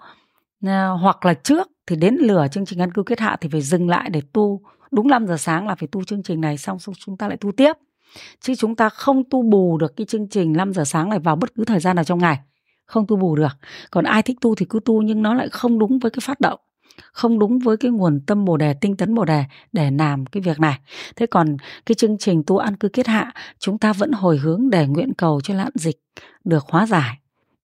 à, 0.65 0.87
hoặc 0.87 1.25
là 1.25 1.33
trước 1.33 1.67
thì 1.87 1.95
đến 1.95 2.15
lửa 2.15 2.47
chương 2.51 2.65
trình 2.65 2.81
ăn 2.81 2.91
cư 2.91 3.03
kết 3.03 3.19
hạ 3.19 3.37
thì 3.41 3.49
phải 3.51 3.61
dừng 3.61 3.89
lại 3.89 4.09
để 4.09 4.21
tu. 4.33 4.61
Đúng 4.91 5.07
5 5.07 5.27
giờ 5.27 5.37
sáng 5.37 5.67
là 5.67 5.75
phải 5.75 5.87
tu 5.91 6.03
chương 6.03 6.23
trình 6.23 6.41
này 6.41 6.57
xong 6.57 6.79
xong 6.79 6.95
chúng 6.97 7.17
ta 7.17 7.27
lại 7.27 7.37
tu 7.37 7.51
tiếp. 7.51 7.73
Chứ 8.41 8.55
chúng 8.55 8.75
ta 8.75 8.89
không 8.89 9.23
tu 9.29 9.41
bù 9.41 9.77
được 9.77 9.95
cái 9.95 10.05
chương 10.05 10.29
trình 10.29 10.53
5 10.53 10.73
giờ 10.73 10.83
sáng 10.85 11.09
này 11.09 11.19
vào 11.19 11.35
bất 11.35 11.55
cứ 11.55 11.65
thời 11.65 11.79
gian 11.79 11.95
nào 11.95 12.05
trong 12.05 12.19
ngày. 12.19 12.39
Không 12.85 13.07
tu 13.07 13.15
bù 13.15 13.35
được. 13.35 13.57
Còn 13.91 14.05
ai 14.05 14.23
thích 14.23 14.37
tu 14.41 14.55
thì 14.55 14.65
cứ 14.69 14.79
tu 14.85 15.01
nhưng 15.01 15.21
nó 15.21 15.33
lại 15.33 15.49
không 15.49 15.79
đúng 15.79 15.99
với 15.99 16.11
cái 16.11 16.19
phát 16.21 16.39
động. 16.39 16.59
Không 17.11 17.39
đúng 17.39 17.59
với 17.59 17.77
cái 17.77 17.91
nguồn 17.91 18.21
tâm 18.27 18.45
bồ 18.45 18.57
đề 18.57 18.73
tinh 18.73 18.97
tấn 18.97 19.15
bồ 19.15 19.25
đề 19.25 19.43
để 19.71 19.91
làm 19.91 20.25
cái 20.25 20.41
việc 20.41 20.59
này. 20.59 20.79
Thế 21.15 21.25
còn 21.25 21.57
cái 21.85 21.95
chương 21.95 22.17
trình 22.17 22.43
tu 22.47 22.57
ăn 22.57 22.75
cư 22.75 22.89
kết 22.89 23.07
hạ 23.07 23.31
chúng 23.59 23.77
ta 23.77 23.93
vẫn 23.93 24.11
hồi 24.11 24.37
hướng 24.37 24.69
để 24.69 24.87
nguyện 24.87 25.13
cầu 25.17 25.41
cho 25.41 25.53
lạn 25.53 25.71
dịch 25.75 25.97
được 26.43 26.65
hóa 26.67 26.85
giải 26.87 27.17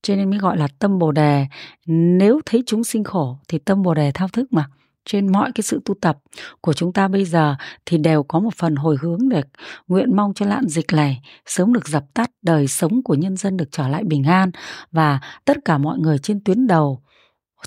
cho 0.06 0.16
nên 0.16 0.30
mới 0.30 0.40
gọi 0.40 0.58
là 0.58 0.68
tâm 0.80 1.00
bồ 1.00 1.12
đề. 1.12 1.48
Nếu 1.86 2.40
thấy 2.46 2.64
chúng 2.66 2.84
sinh 2.84 3.04
khổ 3.04 3.38
thì 3.48 3.60
tâm 3.60 3.82
bồ 3.82 3.94
đề 3.94 4.12
thao 4.14 4.28
thức 4.28 4.54
mà. 4.54 4.70
Trên 5.06 5.32
mọi 5.32 5.52
cái 5.56 5.62
sự 5.64 5.82
tu 5.86 5.96
tập 6.02 6.18
của 6.62 6.74
chúng 6.74 6.94
ta 6.94 7.08
bây 7.08 7.26
giờ 7.26 7.56
thì 7.86 7.98
đều 7.98 8.24
có 8.24 8.40
một 8.40 8.56
phần 8.56 8.76
hồi 8.76 8.98
hướng 9.02 9.30
để 9.30 9.44
nguyện 9.88 10.16
mong 10.16 10.34
cho 10.34 10.46
lạn 10.46 10.68
dịch 10.68 10.86
này 10.94 11.22
sớm 11.46 11.74
được 11.74 11.88
dập 11.88 12.04
tắt 12.14 12.32
đời 12.42 12.68
sống 12.68 13.04
của 13.04 13.14
nhân 13.14 13.38
dân 13.38 13.58
được 13.58 13.66
trở 13.72 13.88
lại 13.88 14.04
bình 14.04 14.24
an 14.24 14.52
và 14.92 15.20
tất 15.46 15.58
cả 15.66 15.78
mọi 15.78 16.00
người 16.00 16.18
trên 16.18 16.44
tuyến 16.44 16.68
đầu 16.68 17.02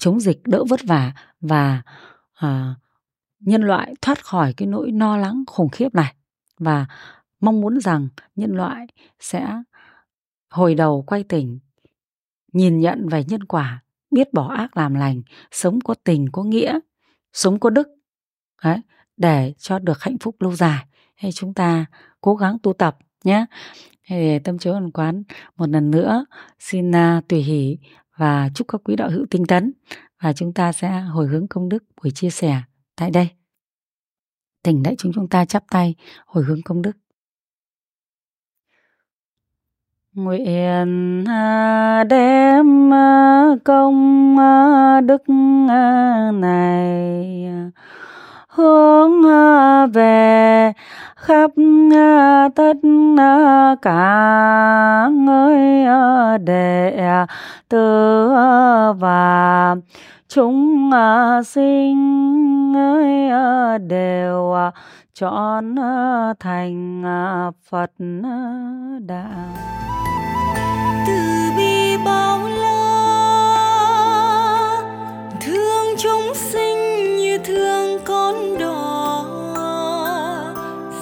chống 0.01 0.21
dịch 0.21 0.41
đỡ 0.45 0.65
vất 0.65 0.81
vả 0.85 1.13
và 1.41 1.83
à, 2.35 2.75
nhân 3.41 3.63
loại 3.63 3.95
thoát 4.03 4.25
khỏi 4.25 4.53
cái 4.53 4.69
nỗi 4.69 4.91
no 4.91 5.17
lắng 5.17 5.45
khủng 5.47 5.69
khiếp 5.69 5.95
này. 5.95 6.15
Và 6.59 6.87
mong 7.41 7.61
muốn 7.61 7.81
rằng 7.81 8.09
nhân 8.37 8.57
loại 8.57 8.87
sẽ 9.21 9.63
hồi 10.51 10.75
đầu 10.75 11.05
quay 11.07 11.23
tỉnh 11.23 11.59
nhìn 12.53 12.81
nhận 12.81 13.09
về 13.09 13.25
nhân 13.25 13.45
quả 13.45 13.83
biết 14.11 14.33
bỏ 14.33 14.55
ác 14.55 14.77
làm 14.77 14.95
lành 14.95 15.23
sống 15.51 15.81
có 15.81 15.95
tình 16.05 16.27
có 16.33 16.43
nghĩa 16.43 16.79
sống 17.33 17.61
có 17.61 17.71
đức. 17.71 17.89
Đấy, 18.63 18.79
để 19.17 19.55
cho 19.59 19.79
được 19.79 20.03
hạnh 20.03 20.19
phúc 20.19 20.37
lâu 20.41 20.55
dài. 20.55 20.85
Hay 21.17 21.33
chúng 21.33 21.55
ta 21.55 21.87
cố 22.21 22.35
gắng 22.35 22.59
tu 22.63 22.73
tập 22.73 22.99
nhé. 23.25 23.47
Thì 24.07 24.39
tâm 24.39 24.59
chiếu 24.59 24.73
hoàn 24.73 24.91
quán 24.91 25.23
một 25.57 25.69
lần 25.69 25.91
nữa 25.91 26.27
xin 26.59 26.91
uh, 26.91 27.29
tùy 27.29 27.43
hỷ 27.43 27.79
và 28.17 28.51
chúc 28.55 28.69
các 28.69 28.81
quý 28.85 28.97
đạo 28.97 29.11
hữu 29.11 29.27
tinh 29.31 29.47
tấn. 29.47 29.73
Và 30.23 30.33
chúng 30.33 30.53
ta 30.53 30.73
sẽ 30.73 31.01
hồi 31.01 31.27
hướng 31.27 31.49
công 31.49 31.69
đức 31.69 31.85
buổi 32.03 32.11
chia 32.11 32.31
sẻ 32.31 32.63
tại 32.97 33.11
đây. 33.11 33.29
Tỉnh 34.63 34.83
đại 34.83 34.95
chúng 34.99 35.13
chúng 35.15 35.29
ta 35.29 35.45
chắp 35.45 35.65
tay 35.71 35.95
hồi 36.27 36.45
hướng 36.45 36.63
công 36.63 36.83
đức 36.83 36.93
nguyện 40.15 41.25
à, 41.29 42.05
đem 42.05 42.95
à, 42.95 43.45
công 43.65 44.39
à, 44.39 45.01
đức 45.01 45.23
này 46.35 47.49
hướng 48.49 49.23
về 49.93 50.73
khắp 51.17 51.51
tất 52.55 52.73
cả 53.83 55.09
người 55.13 55.59
đệ 56.39 57.01
tử 57.69 58.29
và 58.99 59.77
chúng 60.29 60.91
sinh 61.45 62.73
đều 63.89 64.55
chọn 65.21 65.75
ờ, 65.75 66.35
thành 66.41 67.03
ờ, 67.05 67.53
Phật 67.71 67.91
ờ, 68.23 68.99
đạo. 69.07 69.57
Từ 71.07 71.53
bi 71.57 71.97
bao 72.05 72.49
la, 72.49 72.79
thương 75.41 75.97
chúng 75.99 76.35
sinh 76.35 77.17
như 77.17 77.39
thương 77.39 77.99
con 78.05 78.59
đò 78.59 79.25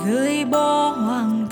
rơi 0.06 0.44
bỏ 0.44 0.88
hoàng 0.88 1.45